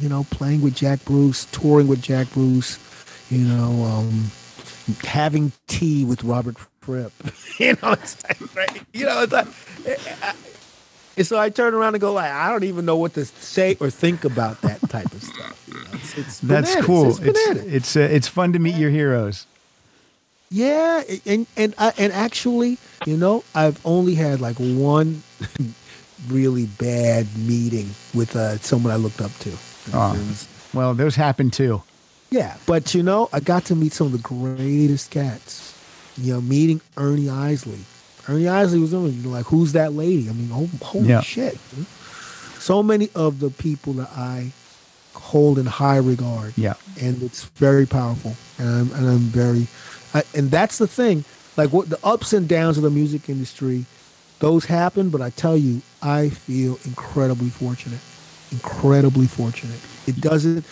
you 0.00 0.08
know, 0.08 0.24
playing 0.30 0.62
with 0.62 0.74
Jack 0.74 1.04
Bruce, 1.04 1.44
touring 1.52 1.86
with 1.86 2.00
Jack 2.00 2.32
Bruce, 2.32 2.78
you 3.30 3.44
know, 3.44 3.84
um, 3.84 4.30
having 5.04 5.52
tea 5.66 6.06
with 6.06 6.24
Robert 6.24 6.56
Fripp. 6.80 7.12
you 7.58 7.76
know, 7.82 7.92
it's 7.92 8.22
like, 8.24 8.56
right? 8.56 8.82
you 8.94 9.04
know, 9.04 9.22
it's 9.22 9.32
like. 9.32 9.48
And 11.16 11.26
so 11.26 11.38
I 11.38 11.48
turn 11.50 11.72
around 11.74 11.94
and 11.94 12.00
go 12.00 12.12
like, 12.12 12.30
I 12.30 12.50
don't 12.50 12.64
even 12.64 12.84
know 12.84 12.96
what 12.96 13.14
to 13.14 13.24
say 13.24 13.76
or 13.80 13.88
think 13.90 14.24
about 14.24 14.60
that 14.62 14.80
type 14.90 15.10
of 15.12 15.22
stuff. 15.22 15.64
you 15.66 15.74
know? 15.74 15.80
It's, 15.94 16.18
it's 16.18 16.40
That's 16.40 16.76
cool. 16.84 17.10
It's, 17.10 17.20
It's 17.20 17.60
it's 17.62 17.96
uh, 17.96 18.00
it's 18.00 18.28
fun 18.28 18.52
to 18.52 18.58
meet 18.58 18.76
your 18.76 18.90
heroes. 18.90 19.46
yeah, 20.50 21.02
and 21.24 21.46
and 21.56 21.74
I, 21.78 21.92
and 21.98 22.12
actually, 22.12 22.78
you 23.06 23.16
know, 23.16 23.44
I've 23.54 23.80
only 23.84 24.14
had 24.14 24.40
like 24.40 24.56
one 24.58 25.22
really 26.28 26.66
bad 26.66 27.26
meeting 27.36 27.90
with 28.14 28.36
uh, 28.36 28.58
someone 28.58 28.92
I 28.92 28.96
looked 28.96 29.20
up 29.20 29.32
to. 29.40 29.52
Oh. 29.92 30.16
Well, 30.74 30.94
those 30.94 31.16
happen 31.16 31.50
too. 31.50 31.82
yeah, 32.30 32.56
but 32.66 32.94
you 32.94 33.02
know, 33.02 33.28
I 33.32 33.40
got 33.40 33.64
to 33.66 33.74
meet 33.76 33.92
some 33.92 34.08
of 34.08 34.12
the 34.12 34.18
greatest 34.18 35.10
cats. 35.10 35.72
You 36.18 36.34
know, 36.34 36.40
meeting 36.40 36.80
Ernie 36.96 37.28
Isley. 37.28 37.80
Ernie 38.28 38.48
Isley 38.48 38.78
was 38.80 38.92
only 38.94 39.12
like, 39.22 39.46
"Who's 39.46 39.72
that 39.72 39.92
lady?" 39.94 40.28
I 40.28 40.32
mean, 40.32 40.50
oh, 40.52 40.68
holy 40.84 41.08
Yeah. 41.08 41.20
shit! 41.20 41.58
So 42.58 42.82
many 42.82 43.08
of 43.14 43.38
the 43.40 43.50
people 43.50 43.92
that 43.94 44.10
I 44.16 44.52
hold 45.14 45.58
in 45.58 45.66
high 45.66 45.96
regard. 45.98 46.52
Yeah. 46.56 46.74
and 47.00 47.22
it's 47.22 47.44
very 47.56 47.84
powerful, 47.86 48.34
and 48.58 48.68
I'm, 48.68 48.92
and 48.98 49.06
I'm 49.08 49.18
very, 49.18 49.66
I, 50.14 50.22
and 50.34 50.50
that's 50.50 50.78
the 50.78 50.86
thing. 50.86 51.24
Like 51.56 51.72
what 51.72 51.88
the 51.90 51.98
ups 52.04 52.32
and 52.32 52.48
downs 52.48 52.76
of 52.78 52.82
the 52.82 52.90
music 52.90 53.28
industry, 53.28 53.84
those 54.40 54.64
happen. 54.64 55.10
But 55.10 55.20
I 55.20 55.30
tell 55.30 55.56
you, 55.56 55.82
I 56.02 56.30
feel 56.30 56.78
incredibly 56.84 57.48
fortunate, 57.50 58.00
incredibly 58.50 59.26
fortunate. 59.26 59.78
It 60.06 60.20
doesn't 60.20 60.64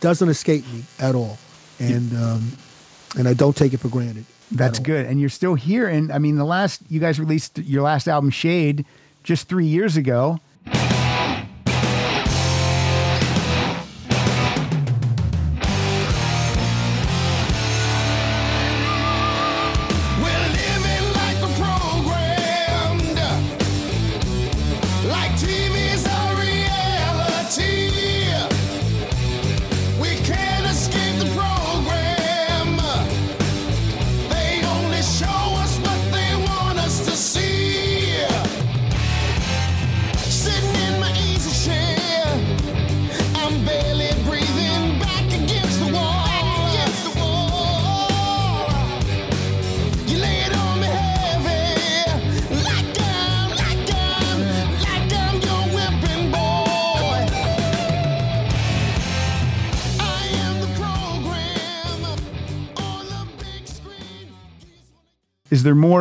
doesn't 0.00 0.28
escape 0.28 0.64
me 0.72 0.84
at 1.00 1.14
all, 1.14 1.38
and 1.78 2.16
um, 2.16 2.52
and 3.18 3.26
I 3.28 3.34
don't 3.34 3.56
take 3.56 3.72
it 3.72 3.78
for 3.78 3.88
granted. 3.88 4.24
At 4.52 4.58
That's 4.58 4.78
good. 4.78 5.06
And 5.06 5.20
you're 5.20 5.28
still 5.28 5.54
here. 5.54 5.88
And 5.88 6.12
I 6.12 6.18
mean, 6.18 6.36
the 6.36 6.44
last 6.44 6.82
you 6.88 7.00
guys 7.00 7.18
released 7.18 7.58
your 7.58 7.82
last 7.82 8.08
album, 8.08 8.30
Shade, 8.30 8.84
just 9.24 9.48
three 9.48 9.66
years 9.66 9.96
ago. 9.96 10.38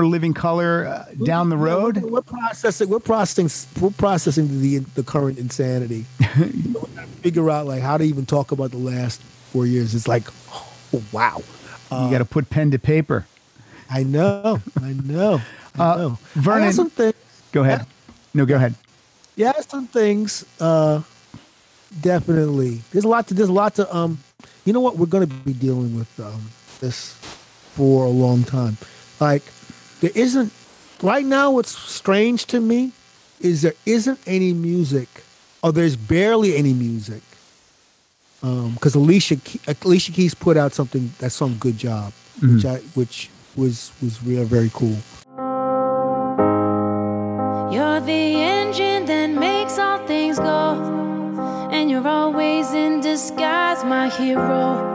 More 0.01 0.09
Living 0.09 0.33
Colour 0.33 0.87
uh, 0.87 1.13
down 1.23 1.49
the 1.49 1.57
road? 1.57 1.97
We're, 1.97 2.09
we're 2.09 2.21
processing. 2.21 2.89
We're 2.89 2.99
processing. 2.99 3.49
We're 3.81 3.91
processing 3.91 4.61
the 4.61 4.79
the 4.95 5.03
current 5.03 5.37
insanity. 5.37 6.05
You 6.37 6.73
know, 6.73 6.87
figure 7.21 7.49
out 7.51 7.67
like 7.67 7.81
how 7.83 7.97
to 7.97 8.03
even 8.03 8.25
talk 8.25 8.51
about 8.51 8.71
the 8.71 8.77
last 8.79 9.21
four 9.21 9.67
years. 9.67 9.93
It's 9.93 10.07
like, 10.07 10.23
oh, 10.51 11.03
wow. 11.11 11.43
you 11.91 12.09
got 12.09 12.17
to 12.19 12.25
put 12.25 12.49
pen 12.49 12.71
to 12.71 12.79
paper. 12.79 13.27
I 13.91 14.01
know. 14.03 14.59
I 14.81 14.93
know. 14.93 15.39
I 15.77 15.83
Uh, 15.83 15.97
know. 15.97 16.17
I 16.35 16.39
Vernon- 16.39 16.67
got 16.69 16.73
some 16.73 16.89
things. 16.89 17.13
Go 17.51 17.61
ahead. 17.63 17.85
No, 18.33 18.45
go 18.45 18.55
ahead. 18.55 18.73
Yeah, 19.35 19.51
some 19.61 19.85
things. 19.87 20.45
Uh, 20.59 21.01
definitely. 21.99 22.81
There's 22.91 23.03
a 23.05 23.07
lot 23.09 23.27
to. 23.27 23.33
There's 23.35 23.49
a 23.49 23.53
lot 23.53 23.75
to. 23.75 23.95
Um, 23.95 24.17
you 24.65 24.73
know 24.73 24.79
what? 24.79 24.97
We're 24.97 25.05
going 25.05 25.27
to 25.27 25.35
be 25.35 25.53
dealing 25.53 25.95
with 25.95 26.19
um 26.19 26.49
this 26.79 27.13
for 27.75 28.05
a 28.05 28.09
long 28.09 28.43
time. 28.43 28.77
Like, 29.19 29.43
there 30.01 30.11
isn't 30.13 30.51
right 31.01 31.25
now. 31.25 31.51
What's 31.51 31.75
strange 31.77 32.45
to 32.47 32.59
me 32.59 32.91
is 33.39 33.61
there 33.61 33.73
isn't 33.85 34.19
any 34.27 34.53
music, 34.53 35.07
or 35.63 35.71
there's 35.71 35.95
barely 35.95 36.55
any 36.57 36.73
music. 36.73 37.21
Um, 38.43 38.73
because 38.73 38.95
Alicia 38.95 39.37
Ke- 39.37 39.85
Alicia 39.85 40.11
Keys 40.11 40.33
put 40.33 40.57
out 40.57 40.73
something 40.73 41.13
that 41.19 41.31
song 41.31 41.57
"Good 41.59 41.77
Job," 41.77 42.11
which 42.41 42.65
I 42.65 42.77
which 42.95 43.29
was 43.55 43.91
was 44.01 44.21
real 44.23 44.43
very 44.45 44.71
cool. 44.73 44.97
You're 47.71 48.01
the 48.01 48.35
engine 48.57 49.05
that 49.05 49.29
makes 49.29 49.77
all 49.77 49.99
things 50.07 50.37
go. 50.39 50.97
And 51.71 51.89
you're 51.89 52.07
always 52.07 52.73
in 52.73 52.99
disguise, 52.99 53.83
my 53.85 54.09
hero. 54.09 54.89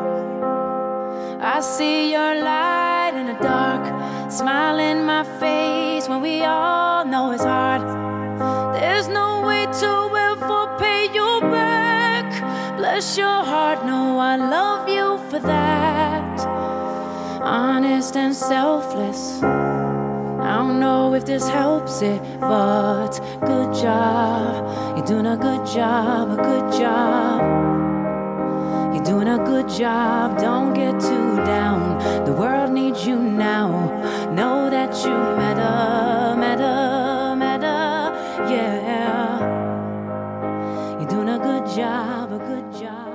I 1.41 1.61
see 1.61 2.13
your 2.13 2.35
light 2.43 2.76
in 3.17 3.27
the 3.27 3.39
dark, 3.43 4.31
smile 4.31 4.79
in 4.79 5.05
my 5.05 5.25
face 5.41 6.09
when 6.09 6.21
we 6.21 6.43
all 6.43 7.05
know 7.05 7.33
it's 7.33 7.45
hard. 7.45 7.83
There's 8.75 9.09
no 9.09 9.47
way 9.47 9.65
to 9.65 9.93
ever 10.29 10.77
pay 10.79 11.09
you 11.13 11.41
back. 11.41 12.27
Bless 12.77 13.17
your 13.17 13.43
heart, 13.53 13.85
no, 13.87 14.19
I 14.19 14.37
love 14.37 14.89
you 14.89 15.19
for 15.31 15.39
that. 15.39 16.41
honest 17.43 18.17
and 18.17 18.35
selfless. 18.35 19.41
I 19.43 20.57
don't 20.59 20.79
know 20.81 21.15
if 21.15 21.25
this 21.25 21.49
helps 21.49 22.03
it, 22.03 22.21
but 22.41 23.13
good 23.41 23.75
job. 23.75 24.97
You're 24.97 25.07
doing 25.07 25.27
a 25.27 25.37
good 25.37 25.67
job, 25.67 26.39
a 26.39 26.43
good 26.43 26.73
job. 26.73 27.76
You're 29.37 29.45
doing 29.45 29.59
a 29.59 29.63
good 29.63 29.69
job, 29.77 30.39
don't 30.39 30.73
get 30.73 30.99
too 30.99 31.37
down. 31.45 32.25
The 32.25 32.33
world 32.33 32.73
needs 32.73 33.07
you 33.07 33.19
now. 33.19 33.69
Know 34.33 34.71
that 34.71 34.97
you 35.05 35.11
matter, 35.11 36.37
matter, 36.41 37.37
matter, 37.37 38.15
yeah. 38.51 39.41
You're 40.99 41.09
doing 41.09 41.29
a 41.29 41.39
good 41.39 41.67
job, 41.77 42.33
a 42.33 42.39
good 42.39 42.73
job. 42.81 43.13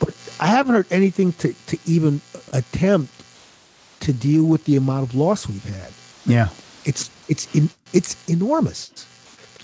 but 0.00 0.14
I 0.38 0.46
haven't 0.46 0.74
heard 0.74 0.92
anything 0.92 1.32
to, 1.34 1.54
to 1.68 1.78
even 1.86 2.20
attempt 2.52 3.12
to 4.00 4.12
deal 4.12 4.44
with 4.44 4.64
the 4.66 4.76
amount 4.76 5.08
of 5.08 5.14
loss 5.14 5.48
we've 5.48 5.64
had. 5.64 5.92
Yeah. 6.26 6.48
It's 6.84 7.10
it's 7.28 7.54
in, 7.54 7.70
it's 7.94 8.16
enormous. 8.28 9.06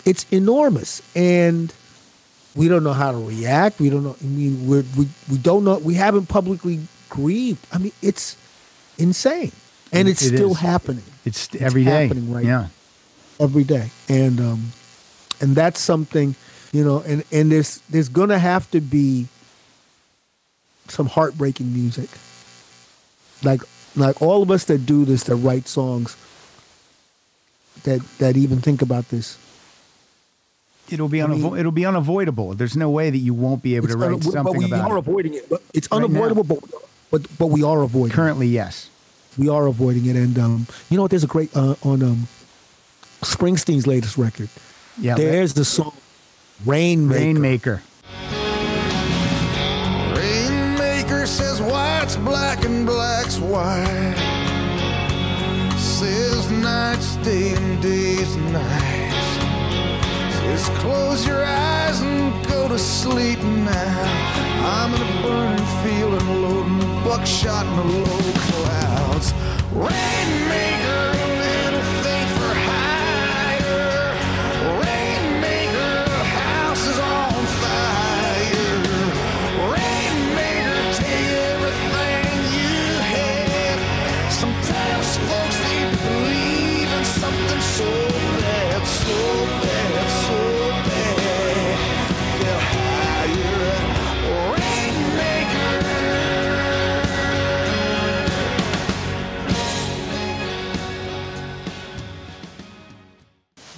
It's 0.06 0.24
enormous, 0.30 1.02
and 1.14 1.72
we 2.56 2.68
don't 2.68 2.84
know 2.84 2.92
how 2.92 3.12
to 3.12 3.18
react. 3.18 3.80
We 3.80 3.90
don't 3.90 4.04
know. 4.04 4.16
I 4.20 4.24
mean, 4.24 4.66
we're, 4.68 4.84
we 4.96 5.08
we 5.30 5.38
don't 5.38 5.64
know. 5.64 5.78
We 5.78 5.94
haven't 5.94 6.26
publicly 6.26 6.80
grieved. 7.10 7.66
I 7.72 7.78
mean, 7.78 7.92
it's 8.02 8.36
insane, 8.98 9.52
and 9.92 10.08
it's 10.08 10.22
It 10.22 10.36
still 10.36 10.52
is. 10.52 10.58
happening 10.58 11.04
It's 11.24 11.48
every 11.56 11.84
day. 11.84 12.06
happening 12.06 12.32
right 12.32 12.44
yeah. 12.44 12.68
every 13.40 13.64
day, 13.64 13.90
and 14.08 14.40
um, 14.40 14.72
and 15.40 15.56
that's 15.56 15.80
something, 15.80 16.34
you 16.72 16.84
know, 16.84 17.00
and 17.06 17.24
and 17.32 17.50
there's 17.50 17.78
there's 17.90 18.08
gonna 18.08 18.38
have 18.38 18.70
to 18.70 18.80
be 18.80 19.26
some 20.88 21.06
heartbreaking 21.06 21.72
music, 21.72 22.08
like 23.42 23.62
like 23.96 24.20
all 24.22 24.42
of 24.42 24.50
us 24.50 24.64
that 24.66 24.86
do 24.86 25.04
this, 25.04 25.24
that 25.24 25.36
write 25.36 25.66
songs, 25.66 26.16
that 27.84 28.00
that 28.18 28.36
even 28.36 28.60
think 28.60 28.82
about 28.82 29.08
this. 29.08 29.38
It'll 30.90 31.08
be 31.08 31.18
unavo- 31.18 31.58
it'll 31.58 31.72
be 31.72 31.86
unavoidable. 31.86 32.54
There's 32.54 32.76
no 32.76 32.90
way 32.90 33.10
that 33.10 33.18
you 33.18 33.32
won't 33.34 33.62
be 33.62 33.76
able 33.76 33.88
to 33.88 33.94
It's 33.94 34.00
write 34.00 34.12
un- 34.12 34.18
but 34.20 34.32
something 34.32 34.56
we 34.58 34.64
about 34.66 34.90
are 34.90 34.96
it. 34.96 34.98
avoiding 35.00 35.34
it. 35.34 35.48
But 35.48 35.62
it's 35.72 35.88
Right 35.90 35.96
unavoidable, 36.04 36.44
but 36.44 36.58
but 37.10 37.26
but 37.38 37.46
we 37.46 37.62
are 37.62 37.82
avoiding. 37.82 38.12
it. 38.12 38.14
Currently, 38.14 38.46
yes. 38.48 38.90
We 39.38 39.48
are 39.48 39.66
avoiding 39.66 40.06
it, 40.06 40.14
and 40.16 40.38
um, 40.38 40.66
you 40.90 40.96
know 40.96 41.02
what? 41.02 41.10
There's 41.10 41.24
a 41.24 41.28
great 41.28 41.56
uh, 41.56 41.74
on 41.82 42.02
um, 42.02 42.28
Springsteen's 43.22 43.86
latest 43.86 44.16
record. 44.18 44.48
Yeah. 45.00 45.14
There's 45.16 45.54
the 45.54 45.64
song 45.64 45.92
Rainmaker. 46.64 47.18
Rainmaker. 47.18 47.82
Rainmaker 50.14 51.26
says 51.26 51.60
white's 51.62 52.16
black 52.16 52.64
and 52.64 52.86
black's 52.86 53.38
white. 53.38 54.14
Says 55.78 56.50
nights 56.50 57.16
day 57.16 57.54
and 57.54 57.82
days 57.82 58.36
nights. 58.36 59.03
Says 60.56 60.68
close 60.78 61.26
your 61.26 61.44
eyes 61.44 62.00
and 62.00 62.46
go 62.46 62.68
to 62.68 62.78
sleep 62.78 63.40
now. 63.42 64.04
I'm 64.62 64.94
in 64.94 65.02
a 65.02 65.22
burning 65.22 65.66
field 65.82 66.14
and 66.14 66.42
loading 66.42 66.78
buckshot 67.02 67.66
in 67.66 67.74
the 67.74 67.82
low 67.82 68.32
clouds. 68.46 69.34
Rainmaker, 69.72 71.06
a 71.10 71.28
little 71.42 71.82
thing 72.04 72.26
for. 72.38 72.52
Rainmaker, 74.78 76.06
house 76.38 76.86
is 76.86 76.98
on 77.00 77.34
fire. 77.58 78.78
Rainmaker, 79.74 80.82
take 81.02 81.30
everything 81.50 82.30
you 82.54 82.78
have. 83.10 83.78
Sometimes 84.32 85.06
folks 85.26 85.56
they 85.66 85.82
believe 86.06 86.90
in 86.98 87.04
something 87.04 87.60
so 87.60 87.90
bad, 88.38 88.86
so 88.86 89.43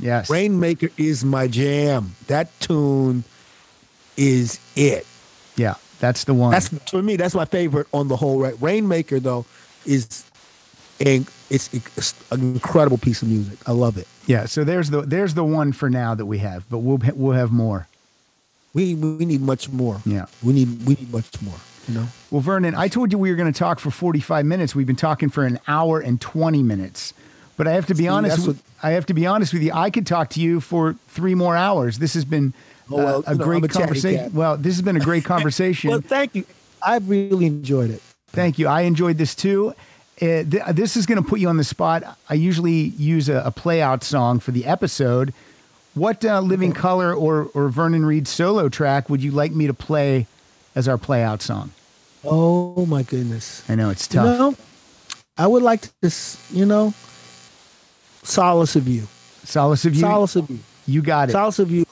Yes. 0.07 0.31
Rainmaker 0.31 0.89
is 0.97 1.25
my 1.25 1.49
jam. 1.49 2.15
That 2.29 2.49
tune 2.61 3.25
is 4.17 4.61
it. 4.77 5.07
Yeah. 5.57 5.75
That's 5.99 6.25
the 6.25 6.35
one. 6.35 6.53
That's 6.53 6.69
for 6.91 7.03
me. 7.03 7.17
That's 7.17 7.35
my 7.35 7.47
favorite 7.47 7.87
on 7.93 8.09
the 8.09 8.17
whole. 8.17 8.39
Right, 8.41 8.55
Rainmaker 8.61 9.19
though 9.19 9.47
is, 9.87 10.25
in, 10.99 11.27
it's, 11.51 11.73
it's 11.73 12.15
an 12.31 12.41
incredible 12.41 12.99
piece 12.99 13.23
of 13.23 13.29
music. 13.29 13.59
I 13.67 13.73
love 13.73 13.97
it. 13.97 14.07
yeah. 14.27 14.45
So 14.45 14.63
there's 14.63 14.91
the 14.91 15.03
there's 15.03 15.35
the 15.35 15.45
one 15.45 15.73
for 15.73 15.89
now 15.89 16.15
that 16.15 16.27
we 16.27 16.39
have, 16.39 16.69
but 16.71 16.79
we'll 16.79 17.01
we'll 17.15 17.37
have 17.37 17.51
more. 17.51 17.89
We 18.75 18.95
we 18.95 19.25
need 19.25 19.41
much 19.41 19.71
more. 19.71 20.03
Yeah. 20.05 20.27
we 20.43 20.53
need 20.53 20.85
we 20.87 20.95
need 20.95 21.11
much 21.11 21.41
more. 21.41 21.57
You 21.89 21.95
know. 21.95 22.07
Well, 22.31 22.43
Vernon, 22.43 22.75
I 22.75 22.89
told 22.89 23.11
you 23.11 23.17
we 23.19 23.31
were 23.31 23.37
going 23.37 23.51
to 23.53 23.59
talk 23.59 23.79
for 23.81 23.91
45 23.91 24.45
minutes. 24.45 24.75
We've 24.75 24.87
been 24.87 24.97
talking 24.97 25.31
for 25.31 25.45
an 25.47 25.59
hour 25.69 26.01
and 26.01 26.21
20 26.21 26.63
minutes. 26.63 27.15
But 27.57 27.67
I 27.67 27.73
have 27.73 27.87
to 27.87 27.95
be 27.95 28.05
See, 28.05 28.09
honest. 28.09 28.47
With, 28.47 28.63
I 28.83 28.91
have 28.91 29.07
to 29.07 29.15
be 29.15 29.27
honest 29.27 29.53
with 29.53 29.63
you. 29.63 29.73
I 29.75 29.91
could 29.91 30.07
talk 30.07 30.31
to 30.31 30.41
you 30.41 30.61
for 30.61 30.95
three 31.09 31.35
more 31.35 31.57
hours. 31.57 31.99
This 31.99 32.15
has 32.15 32.25
been 32.25 32.53
Oh, 32.91 32.97
well, 32.97 33.17
uh, 33.19 33.23
a 33.27 33.33
you 33.33 33.39
know, 33.39 33.45
great 33.45 33.65
a 33.65 33.69
conversation. 33.69 34.33
Well, 34.33 34.57
this 34.57 34.75
has 34.77 34.83
been 34.83 34.97
a 34.97 35.01
great 35.01 35.25
conversation. 35.35 35.91
Well, 35.91 36.01
thank 36.01 36.35
you. 36.37 36.45
I've 36.81 37.09
really 37.09 37.47
enjoyed 37.47 37.91
it. 37.91 38.01
Thank 38.29 38.59
you. 38.59 38.69
I 38.69 38.83
enjoyed 38.83 39.19
this 39.19 39.35
too. 39.35 39.75
Uh, 40.23 40.45
th- 40.45 40.63
this 40.73 40.97
is 40.97 41.05
going 41.05 41.21
to 41.23 41.29
put 41.29 41.41
you 41.41 41.49
on 41.49 41.57
the 41.57 41.65
spot. 41.65 42.17
I 42.31 42.35
usually 42.35 42.73
use 42.97 43.29
a, 43.29 43.43
a 43.45 43.51
play 43.51 43.83
out 43.83 44.05
song 44.05 44.39
for 44.39 44.53
the 44.53 44.67
episode. 44.67 45.35
What 45.95 46.25
uh, 46.25 46.41
Living 46.41 46.73
Colour 46.73 47.13
or, 47.13 47.49
or 47.55 47.69
Vernon 47.71 48.05
Reid 48.07 48.29
solo 48.29 48.69
track 48.69 49.11
would 49.11 49.23
you 49.23 49.31
like 49.33 49.53
me 49.53 49.67
to 49.67 49.75
play 49.75 50.27
as 50.75 50.87
our 50.87 50.99
play 50.99 51.23
out 51.25 51.43
song? 51.43 51.73
Oh 52.25 52.87
my 52.87 53.03
goodness. 53.03 53.63
I 53.69 53.75
know 53.75 53.91
it's 53.91 54.07
You 54.13 54.21
tough. 54.21 54.39
know, 54.39 54.55
I 55.39 55.47
would 55.47 55.63
like 55.63 55.81
to 55.83 55.91
just 56.05 56.39
you 56.53 56.67
know, 56.67 56.95
solace 58.27 58.77
of 58.77 58.89
you. 58.89 59.07
Solace 59.45 59.85
of 59.85 59.95
you. 59.95 60.01
Solace 60.01 60.37
of 60.37 60.49
you. 60.51 60.59
You 60.87 61.03
got 61.03 61.29
it. 61.29 61.33
Solace 61.33 61.59
of 61.59 61.71
you 61.71 61.85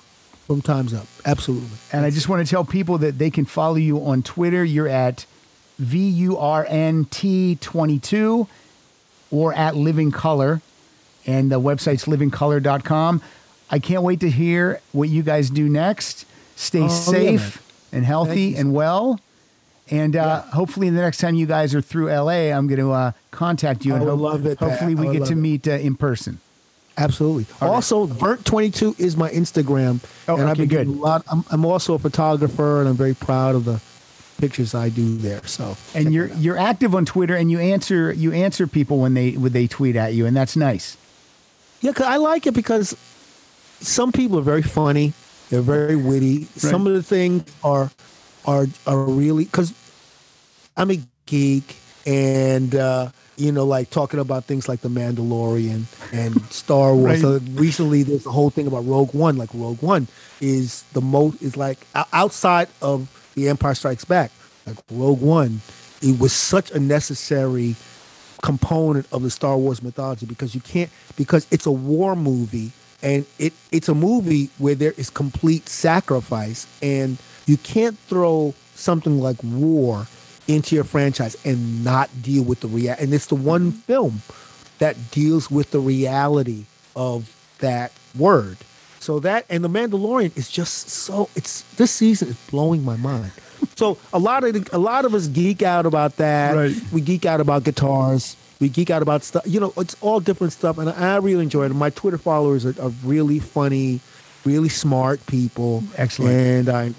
from 0.46 0.62
Time's 0.62 0.94
Up. 0.94 1.06
Absolutely. 1.24 1.68
And 1.92 2.04
I 2.04 2.10
just 2.10 2.28
want 2.28 2.44
to 2.46 2.50
tell 2.50 2.64
people 2.64 2.98
that 2.98 3.18
they 3.18 3.30
can 3.30 3.44
follow 3.44 3.76
you 3.76 4.04
on 4.04 4.22
Twitter. 4.22 4.64
You're 4.64 4.88
at 4.88 5.26
VURNT22 5.80 8.48
or 9.30 9.54
at 9.54 9.76
Living 9.76 10.10
Colour. 10.10 10.60
And 11.26 11.50
the 11.50 11.58
website's 11.60 12.04
livingcolour.com. 12.04 13.22
I 13.70 13.78
can't 13.78 14.02
wait 14.02 14.20
to 14.20 14.30
hear 14.30 14.80
what 14.92 15.08
you 15.08 15.22
guys 15.22 15.48
do 15.50 15.68
next. 15.68 16.26
Stay 16.56 16.80
Oh, 16.80 16.82
yeah, 16.82 16.88
safe 16.88 17.88
and 17.92 18.04
healthy 18.04 18.56
and 18.56 18.74
well. 18.74 19.20
And 19.90 20.16
uh, 20.16 20.40
hopefully, 20.42 20.88
the 20.90 21.00
next 21.00 21.18
time 21.18 21.34
you 21.34 21.46
guys 21.46 21.74
are 21.74 21.82
through 21.82 22.06
LA, 22.10 22.50
I'm 22.56 22.66
going 22.66 22.80
to 22.80 22.92
uh, 22.92 23.12
contact 23.30 23.84
you. 23.84 23.92
I 23.92 23.96
and 23.98 24.08
hope- 24.08 24.20
love 24.20 24.46
it, 24.46 24.58
hopefully, 24.58 24.94
we 24.94 25.12
get 25.16 25.26
to 25.26 25.32
it. 25.32 25.36
meet 25.36 25.68
uh, 25.68 25.72
in 25.72 25.94
person. 25.94 26.38
Absolutely. 26.96 27.44
All 27.60 27.68
right. 27.68 27.74
also, 27.74 28.06
Vurnt22 28.06 28.98
is 29.00 29.16
my 29.16 29.28
Instagram. 29.30 30.00
Oh, 30.28 30.36
and 30.36 30.48
I've 30.48 30.56
been 30.56 30.68
good. 30.68 30.86
a 30.86 30.90
lot. 30.90 31.24
I'm, 31.30 31.44
I'm 31.50 31.64
also 31.66 31.94
a 31.94 31.98
photographer, 31.98 32.80
and 32.80 32.88
I'm 32.88 32.94
very 32.96 33.14
proud 33.14 33.56
of 33.56 33.64
the 33.64 33.80
pictures 34.38 34.74
I 34.74 34.88
do 34.90 35.16
there. 35.18 35.44
So, 35.44 35.76
And 35.94 36.14
you're 36.14 36.28
you're 36.34 36.56
active 36.56 36.94
on 36.94 37.04
Twitter, 37.04 37.34
and 37.36 37.50
you 37.50 37.58
answer 37.58 38.12
you 38.12 38.32
answer 38.32 38.66
people 38.66 38.98
when 39.00 39.12
they 39.14 39.32
when 39.32 39.52
they 39.52 39.66
tweet 39.66 39.96
at 39.96 40.14
you, 40.14 40.24
and 40.24 40.36
that's 40.36 40.56
nice. 40.56 40.96
Yeah, 41.80 41.92
'cause 41.92 42.06
I 42.06 42.16
like 42.16 42.46
it 42.46 42.54
because 42.54 42.96
some 43.80 44.12
people 44.12 44.38
are 44.38 44.42
very 44.42 44.62
funny. 44.62 45.12
They're 45.50 45.60
very 45.62 45.96
witty. 45.96 46.44
Some 46.56 46.86
of 46.86 46.94
the 46.94 47.02
things 47.02 47.42
are 47.62 47.90
are 48.46 48.66
are 48.86 48.98
really 48.98 49.44
because 49.44 49.72
I'm 50.76 50.90
a 50.90 50.98
geek 51.26 51.76
and 52.06 52.74
uh, 52.74 53.10
you 53.36 53.52
know 53.52 53.64
like 53.64 53.90
talking 53.90 54.20
about 54.20 54.44
things 54.44 54.68
like 54.68 54.80
the 54.80 54.88
Mandalorian 54.88 55.84
and 56.12 56.42
Star 56.50 56.94
Wars. 56.94 57.22
Right. 57.22 57.40
So 57.40 57.40
recently, 57.52 58.02
there's 58.02 58.26
a 58.26 58.30
whole 58.30 58.50
thing 58.50 58.66
about 58.66 58.86
Rogue 58.86 59.14
One. 59.14 59.36
Like 59.36 59.50
Rogue 59.54 59.82
One 59.82 60.08
is 60.40 60.82
the 60.92 61.00
most 61.00 61.42
is 61.42 61.56
like 61.56 61.78
outside 62.12 62.68
of 62.82 63.08
the 63.34 63.48
Empire 63.48 63.74
Strikes 63.74 64.04
Back. 64.04 64.30
Like 64.66 64.76
Rogue 64.90 65.20
One, 65.20 65.60
it 66.02 66.18
was 66.18 66.32
such 66.32 66.70
a 66.70 66.78
necessary 66.78 67.76
component 68.42 69.06
of 69.10 69.22
the 69.22 69.30
Star 69.30 69.56
Wars 69.56 69.82
mythology 69.82 70.26
because 70.26 70.54
you 70.54 70.60
can't 70.60 70.90
because 71.16 71.46
it's 71.50 71.64
a 71.64 71.70
war 71.70 72.14
movie 72.14 72.72
and 73.02 73.24
it 73.38 73.52
it's 73.72 73.88
a 73.88 73.94
movie 73.94 74.50
where 74.58 74.74
there 74.74 74.92
is 74.92 75.08
complete 75.08 75.68
sacrifice 75.68 76.66
and 76.82 77.18
you 77.46 77.56
can't 77.56 77.98
throw 77.98 78.54
something 78.74 79.20
like 79.20 79.42
War 79.42 80.06
into 80.46 80.74
your 80.74 80.84
franchise 80.84 81.36
and 81.44 81.84
not 81.84 82.10
deal 82.22 82.42
with 82.44 82.60
the 82.60 82.68
reality. 82.68 83.02
And 83.02 83.14
it's 83.14 83.26
the 83.26 83.34
one 83.34 83.72
mm-hmm. 83.72 83.78
film 83.80 84.22
that 84.78 85.10
deals 85.10 85.50
with 85.50 85.70
the 85.70 85.80
reality 85.80 86.64
of 86.94 87.34
that 87.58 87.92
word. 88.16 88.58
So 89.00 89.20
that 89.20 89.44
and 89.50 89.62
the 89.62 89.68
Mandalorian 89.68 90.36
is 90.36 90.48
just 90.48 90.88
so 90.88 91.28
it's 91.34 91.62
this 91.76 91.90
season 91.90 92.28
is 92.28 92.36
blowing 92.50 92.84
my 92.84 92.96
mind. 92.96 93.32
So 93.76 93.96
a 94.12 94.18
lot 94.18 94.44
of 94.44 94.52
the, 94.52 94.76
a 94.76 94.78
lot 94.78 95.04
of 95.06 95.14
us 95.14 95.26
geek 95.26 95.62
out 95.62 95.86
about 95.86 96.16
that. 96.18 96.54
Right. 96.54 96.76
We 96.92 97.00
geek 97.00 97.24
out 97.24 97.40
about 97.40 97.64
guitars. 97.64 98.36
We 98.60 98.68
geek 98.68 98.90
out 98.90 99.00
about 99.00 99.24
stuff. 99.24 99.42
You 99.46 99.58
know, 99.58 99.72
it's 99.78 99.96
all 100.00 100.20
different 100.20 100.52
stuff, 100.52 100.76
and 100.76 100.90
I 100.90 101.16
really 101.16 101.42
enjoy 101.42 101.64
it. 101.64 101.70
My 101.70 101.90
Twitter 101.90 102.18
followers 102.18 102.66
are, 102.66 102.80
are 102.80 102.92
really 103.02 103.38
funny, 103.38 104.00
really 104.44 104.68
smart 104.68 105.24
people. 105.26 105.82
Excellent. 105.96 106.36
And 106.36 106.68
I 106.68 106.94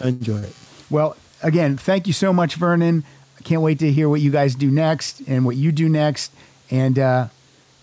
enjoy 0.00 0.38
it. 0.38 0.54
Well, 0.90 1.16
again, 1.42 1.76
thank 1.76 2.06
you 2.06 2.12
so 2.12 2.32
much, 2.32 2.54
Vernon. 2.54 3.04
I 3.38 3.42
can't 3.42 3.62
wait 3.62 3.78
to 3.80 3.90
hear 3.90 4.08
what 4.08 4.20
you 4.20 4.30
guys 4.30 4.54
do 4.54 4.70
next 4.70 5.20
and 5.26 5.44
what 5.44 5.56
you 5.56 5.72
do 5.72 5.88
next. 5.88 6.32
And 6.70 6.98
uh, 6.98 7.28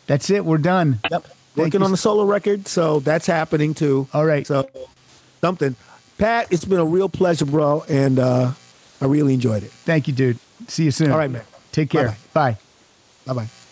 that's 0.07 0.29
it. 0.29 0.45
We're 0.45 0.57
done. 0.57 0.99
Yep. 1.09 1.23
Thank 1.23 1.65
Working 1.67 1.81
you. 1.81 1.85
on 1.85 1.91
the 1.91 1.97
solo 1.97 2.25
record, 2.25 2.67
so 2.67 2.99
that's 2.99 3.27
happening 3.27 3.73
too. 3.73 4.07
All 4.13 4.25
right. 4.25 4.45
So 4.47 4.67
something. 5.41 5.75
Pat, 6.17 6.47
it's 6.51 6.65
been 6.65 6.79
a 6.79 6.85
real 6.85 7.09
pleasure, 7.09 7.45
bro, 7.45 7.83
and 7.87 8.17
uh, 8.17 8.51
I 9.01 9.05
really 9.05 9.33
enjoyed 9.33 9.63
it. 9.63 9.71
Thank 9.71 10.07
you, 10.07 10.13
dude. 10.13 10.39
See 10.67 10.85
you 10.85 10.91
soon. 10.91 11.11
All 11.11 11.17
right, 11.17 11.29
man. 11.29 11.43
Take 11.71 11.89
care. 11.89 12.17
Bye-bye. 12.33 12.57
Bye 13.25 13.33
bye. 13.33 13.62